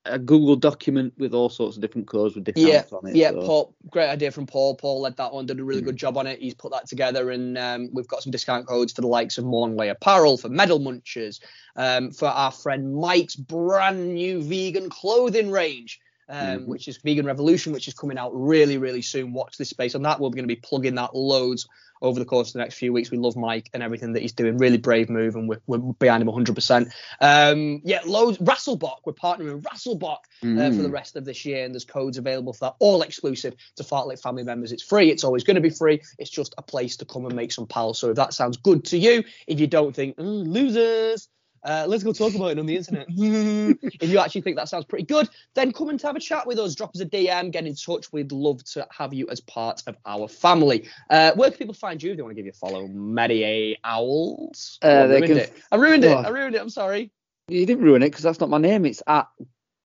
a 0.10 0.20
Google 0.20 0.56
document 0.56 1.14
with 1.18 1.34
all 1.34 1.50
sorts 1.50 1.76
of 1.78 1.82
different 1.82 2.08
codes 2.08 2.36
with 2.36 2.48
Yeah, 2.56 2.84
discounts 2.84 2.94
on 2.94 3.08
it. 3.10 3.16
yeah, 3.16 3.32
so- 3.32 3.42
Paul, 3.42 3.76
great 3.90 4.10
idea 4.10 4.32
from 4.32 4.46
Paul. 4.46 4.76
Paul 4.76 5.02
led 5.02 5.18
that 5.18 5.34
one, 5.34 5.46
did 5.46 5.60
a 5.60 5.64
really 5.64 5.82
Mm. 5.82 5.86
good 5.86 5.96
job 5.98 6.18
on 6.18 6.28
it. 6.28 6.40
He's 6.40 6.54
put 6.54 6.72
that 6.72 6.88
together, 6.88 7.32
and 7.32 7.58
um, 7.58 7.90
we've 7.94 8.08
got 8.08 8.24
some 8.24 8.32
discount 8.32 8.68
codes 8.68 8.94
for 8.94 9.02
the 9.02 9.08
likes 9.08 9.38
of 9.38 9.46
Mornway 9.46 9.90
Apparel, 9.92 10.38
for 10.38 10.50
Medal 10.50 10.80
Munchers, 10.80 11.40
um, 11.76 12.12
for 12.12 12.28
our 12.28 12.52
friend 12.52 12.96
Mike's 12.96 13.36
brand 13.36 14.14
new 14.14 14.42
vegan 14.42 14.90
clothing 14.90 15.52
range. 15.52 16.00
Um, 16.30 16.60
Mhm. 16.60 16.66
Which 16.66 16.88
is 16.90 16.98
Vegan 16.98 17.26
Revolution, 17.26 17.72
which 17.72 17.88
is 17.88 17.94
coming 17.94 18.18
out 18.18 18.32
really, 18.34 18.78
really 18.78 19.02
soon. 19.02 19.32
Watch 19.34 19.58
this 19.58 19.70
space 19.70 19.96
on 19.96 20.02
that. 20.02 20.20
We're 20.20 20.30
going 20.30 20.44
to 20.44 20.48
be 20.48 20.58
plugging 20.58 20.96
that 20.96 21.16
loads 21.16 21.68
over 22.02 22.20
the 22.20 22.26
course 22.26 22.50
of 22.50 22.54
the 22.54 22.60
next 22.60 22.76
few 22.76 22.92
weeks. 22.94 23.10
We 23.10 23.18
love 23.18 23.36
Mike 23.36 23.70
and 23.74 23.82
everything 23.82 24.14
that 24.14 24.22
he's 24.22 24.34
doing. 24.34 24.58
Really 24.58 24.78
brave 24.78 25.10
move, 25.10 25.36
and 25.36 25.48
we're, 25.50 25.62
we're 25.68 25.80
behind 25.94 26.22
him 26.22 26.28
100%. 26.28 26.92
Um, 27.22 27.82
yeah, 27.86 28.02
loads. 28.06 28.38
Rasselbach, 28.40 28.98
we're 29.06 29.14
partnering 29.14 29.56
with 29.56 29.64
Rasselbach 29.64 30.18
uh, 30.44 30.70
for 30.72 30.82
the 30.84 30.90
Mm. 30.90 30.92
rest 30.92 31.16
of 31.16 31.26
this 31.26 31.46
year, 31.46 31.64
and 31.66 31.74
there's 31.74 31.86
codes 31.86 32.18
available 32.18 32.54
for 32.54 32.66
that, 32.66 32.76
all 32.80 33.02
exclusive 33.02 33.56
to 33.78 33.84
Fartlek 33.84 34.22
family 34.22 34.44
members. 34.44 34.72
It's 34.72 34.84
free. 34.84 35.10
It's 35.10 35.24
always 35.24 35.44
going 35.44 35.56
to 35.56 35.62
be 35.62 35.70
free. 35.72 36.02
It's 36.20 36.30
just 36.30 36.54
a 36.58 36.62
place 36.62 36.98
to 36.98 37.06
come 37.06 37.26
and 37.26 37.36
make 37.36 37.52
some 37.52 37.66
pals. 37.66 38.00
So 38.00 38.10
if 38.10 38.16
that 38.18 38.34
sounds 38.34 38.58
good 38.58 38.84
to 38.86 38.98
you, 38.98 39.24
if 39.48 39.60
you 39.60 39.66
don't 39.68 39.96
think 39.96 40.18
"Mm, 40.18 40.48
losers. 40.48 41.30
Uh, 41.68 41.86
let's 41.86 42.02
go 42.02 42.14
talk 42.14 42.34
about 42.34 42.52
it 42.52 42.60
on 42.60 42.66
the 42.66 42.78
internet. 42.78 43.06
if 43.10 44.10
you 44.10 44.20
actually 44.20 44.40
think 44.40 44.56
that 44.56 44.70
sounds 44.70 44.86
pretty 44.86 45.04
good, 45.04 45.28
then 45.54 45.74
come 45.74 45.90
and 45.90 46.02
have 46.02 46.16
a 46.16 46.20
chat 46.20 46.48
with 46.48 46.58
us. 46.60 46.76
Drop 46.76 46.96
us 46.96 47.02
a 47.02 47.06
DM, 47.06 47.52
get 47.52 47.66
in 47.68 47.76
touch. 47.76 48.12
We'd 48.14 48.32
love 48.32 48.64
to 48.72 48.88
have 48.98 49.14
you 49.14 49.28
as 49.30 49.42
part 49.42 49.84
of 49.86 49.98
our 50.06 50.30
family. 50.30 50.88
Uh, 51.10 51.34
where 51.34 51.50
can 51.50 51.58
people 51.58 51.74
find 51.74 52.02
you 52.02 52.12
if 52.12 52.18
they 52.18 52.24
want 52.24 52.32
to 52.32 52.36
give 52.36 52.46
you 52.46 52.52
a 52.52 52.54
follow? 52.54 52.88
Medie 52.88 53.76
Owls. 53.84 54.80
Uh, 54.82 54.88
Oh, 54.88 55.02
I 55.02 55.06
ruined 55.08 55.26
can- 55.28 55.38
it. 55.40 55.54
I 55.70 55.76
ruined 55.76 56.04
it. 56.06 56.16
Oh. 56.16 56.22
I 56.22 56.30
ruined 56.30 56.56
it. 56.56 56.62
I'm 56.62 56.70
sorry. 56.70 57.12
You 57.50 57.66
didn't 57.66 57.84
ruin 57.84 58.02
it 58.02 58.08
because 58.12 58.24
that's 58.24 58.40
not 58.40 58.50
my 58.50 58.60
name. 58.60 58.86
It's 58.86 59.04
at 59.06 59.28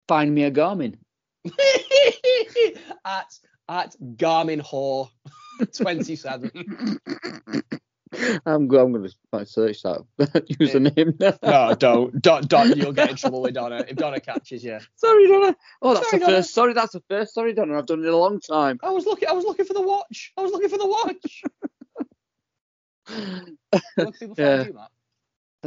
Find 0.06 0.34
Me 0.34 0.44
a 0.44 0.50
Garmin. 0.50 0.96
at 3.04 3.38
at 3.68 3.94
Garmin 4.16 4.62
Whore 4.62 5.10
27. 5.76 6.50
I'm 8.12 8.62
I'm 8.62 8.68
going 8.68 9.10
to 9.32 9.46
search 9.46 9.82
that 9.82 10.04
username 10.18 11.18
now. 11.20 11.38
no, 11.42 11.74
don't, 11.74 12.20
don't, 12.22 12.48
don't. 12.48 12.76
You'll 12.76 12.92
get 12.92 13.10
in 13.10 13.16
trouble 13.16 13.42
with 13.42 13.54
Donna 13.54 13.84
if 13.88 13.96
Donna 13.96 14.20
catches 14.20 14.64
you. 14.64 14.78
Sorry, 14.96 15.28
Donna. 15.28 15.56
Oh, 15.82 15.94
that's 15.94 16.10
Sorry, 16.10 16.20
the 16.20 16.26
first. 16.26 16.54
Sorry, 16.54 16.72
that's 16.72 16.92
the 16.92 17.02
first. 17.08 17.34
Sorry, 17.34 17.52
Donna. 17.54 17.78
I've 17.78 17.86
done 17.86 18.04
it 18.04 18.08
a 18.08 18.16
long 18.16 18.40
time. 18.40 18.78
I 18.82 18.90
was 18.90 19.06
looking. 19.06 19.28
I 19.28 19.32
was 19.32 19.44
looking 19.44 19.64
for 19.66 19.74
the 19.74 19.82
watch. 19.82 20.32
I 20.36 20.42
was 20.42 20.52
looking 20.52 20.68
for 20.68 20.78
the 20.78 20.86
watch. 20.86 21.42
People 23.08 24.12
find 24.18 24.38
Yeah. 24.38 24.64
you, 24.64 24.72
Matt? 24.74 24.90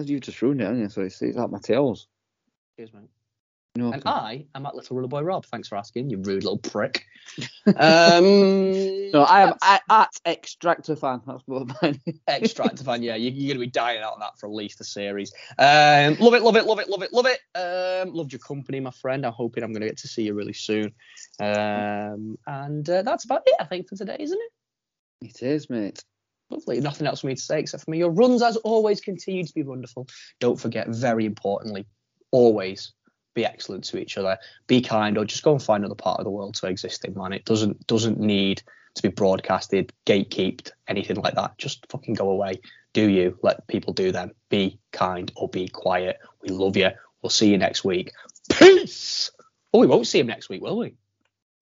You 0.08 0.20
just 0.20 0.42
ruined 0.42 0.62
it, 0.62 0.66
haven't 0.66 0.80
you? 0.82 0.90
So 0.90 1.02
it's, 1.02 1.22
it's 1.22 1.38
like 1.38 1.50
my 1.52 1.60
tails. 1.60 2.08
Cheers, 2.78 2.94
mate. 2.94 3.10
You 3.76 3.84
know, 3.84 3.94
And 3.94 4.04
I 4.06 4.46
am 4.54 4.66
at 4.66 4.76
Little 4.76 4.98
Ruler 4.98 5.08
Boy 5.08 5.22
Rob. 5.22 5.46
Thanks 5.46 5.70
for 5.70 5.78
asking, 5.78 6.10
you 6.10 6.18
rude 6.18 6.44
little 6.44 6.58
prick. 6.58 7.06
Um, 7.68 9.12
no, 9.12 9.22
I 9.22 9.44
am 9.44 9.54
I, 9.62 9.80
at 9.90 10.10
Extractor 10.26 10.96
fan. 10.96 11.22
That's 11.26 11.44
what 11.46 11.72
mine 11.82 12.02
is. 12.06 12.20
Extractor 12.28 12.84
fan, 12.84 13.04
yeah, 13.04 13.16
you, 13.16 13.30
you're 13.30 13.54
going 13.54 13.62
to 13.62 13.68
be 13.68 13.72
dying 13.72 14.02
out 14.02 14.14
on 14.14 14.20
that 14.20 14.38
for 14.38 14.48
at 14.48 14.54
least 14.54 14.82
a 14.82 14.84
series. 14.84 15.32
Um, 15.58 16.18
love 16.20 16.34
it, 16.34 16.42
love 16.42 16.56
it, 16.58 16.66
love 16.66 16.80
it, 16.80 16.90
love 16.90 17.04
it, 17.04 17.14
love 17.14 17.28
it. 17.28 17.40
Um, 17.56 18.14
loved 18.14 18.34
your 18.34 18.40
company, 18.40 18.80
my 18.80 18.92
friend. 18.92 19.26
I'm 19.26 19.32
hoping 19.32 19.64
I'm 19.64 19.72
going 19.72 19.82
to 19.82 19.88
get 19.88 20.00
to 20.00 20.08
see 20.08 20.24
you 20.24 20.34
really 20.34 20.54
soon. 20.54 20.92
Um, 21.40 22.38
and 22.48 22.90
uh, 22.90 23.04
that's 23.04 23.24
about 23.24 23.44
it, 23.46 23.56
I 23.60 23.66
think, 23.66 23.88
for 23.88 23.96
today, 23.96 24.18
isn't 24.20 24.40
it? 24.40 25.28
It 25.30 25.44
is, 25.44 25.70
mate. 25.70 26.04
Lovely. 26.50 26.82
Nothing 26.82 27.08
else 27.08 27.22
for 27.22 27.28
me 27.28 27.36
to 27.36 27.42
say 27.42 27.60
except 27.60 27.86
for 27.86 27.92
me. 27.92 28.00
Your 28.00 28.12
runs, 28.12 28.42
as 28.42 28.58
always, 28.58 29.00
continue 29.00 29.46
to 29.46 29.54
be 29.54 29.64
wonderful. 29.64 30.08
Don't 30.40 30.60
forget, 30.60 30.90
very 30.90 31.26
importantly, 31.26 31.86
always 32.32 32.92
be 33.34 33.46
excellent 33.46 33.84
to 33.86 34.00
each 34.00 34.18
other. 34.18 34.38
Be 34.68 34.82
kind, 34.82 35.18
or 35.18 35.26
just 35.26 35.44
go 35.44 35.52
and 35.52 35.62
find 35.62 35.84
another 35.84 35.96
part 35.96 36.20
of 36.20 36.26
the 36.26 36.32
world 36.32 36.56
to 36.56 36.68
exist 36.68 37.06
in, 37.06 37.14
man. 37.14 37.34
It 37.34 37.46
doesn't 37.46 37.88
doesn't 37.88 38.20
need 38.20 38.64
to 38.96 39.02
be 39.02 39.10
broadcasted, 39.10 39.94
gatekeeped, 40.06 40.72
anything 40.88 41.18
like 41.18 41.36
that. 41.36 41.58
Just 41.58 41.86
fucking 41.90 42.16
go 42.16 42.30
away. 42.30 42.60
Do 42.94 43.08
you? 43.08 43.38
Let 43.42 43.68
people 43.68 43.94
do 43.94 44.12
them. 44.12 44.32
Be 44.50 44.80
kind 44.92 45.32
or 45.36 45.48
be 45.48 45.68
quiet. 45.68 46.20
We 46.42 46.50
love 46.50 46.76
you. 46.76 46.90
We'll 47.22 47.30
see 47.30 47.50
you 47.50 47.58
next 47.58 47.86
week. 47.86 48.12
Peace. 48.52 49.32
Oh, 49.74 49.80
we 49.80 49.88
won't 49.88 50.08
see 50.08 50.20
him 50.20 50.28
next 50.28 50.50
week, 50.50 50.62
will 50.62 50.78
we? 50.78 50.96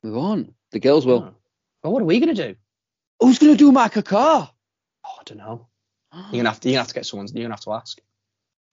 We 0.01 0.11
won't. 0.11 0.53
The 0.71 0.79
girls 0.79 1.05
will. 1.05 1.23
Oh. 1.23 1.35
Well, 1.83 1.93
what 1.93 2.01
are 2.01 2.05
we 2.05 2.19
gonna 2.19 2.33
do? 2.33 2.55
Who's 3.19 3.37
going 3.37 3.51
to 3.51 3.57
do 3.57 3.71
my 3.71 3.89
car? 3.89 4.49
Oh, 5.05 5.15
I 5.19 5.23
don't 5.25 5.37
know. 5.37 5.67
You're 6.13 6.41
gonna 6.43 6.49
have 6.49 6.59
to. 6.61 6.69
You're 6.69 6.73
gonna 6.73 6.81
have 6.81 6.87
to 6.87 6.93
get 6.93 7.05
someone. 7.05 7.27
You're 7.33 7.43
gonna 7.43 7.53
have 7.53 7.63
to 7.65 7.73
ask. 7.73 7.99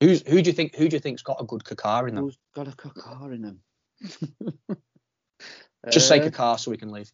Who's 0.01 0.23
who 0.27 0.43
do 0.43 0.51
you 0.51 0.55
think? 0.55 0.75
Who 0.77 0.89
do 0.89 0.97
you 0.97 1.01
think's 1.01 1.23
got 1.23 1.41
a 1.41 1.45
good 1.45 1.65
kakar 1.65 2.09
in 2.09 2.15
them? 2.17 2.25
Who's 2.25 2.39
got 2.55 2.69
a 2.69 2.73
car 2.73 3.33
in 3.33 3.43
them? 3.43 3.61
Just 5.91 6.09
say 6.09 6.21
Uh, 6.21 6.29
kakar 6.29 6.59
so 6.59 6.71
we 6.71 6.77
can 6.77 6.91
leave. 6.91 7.11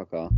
Kakar. 0.00 0.30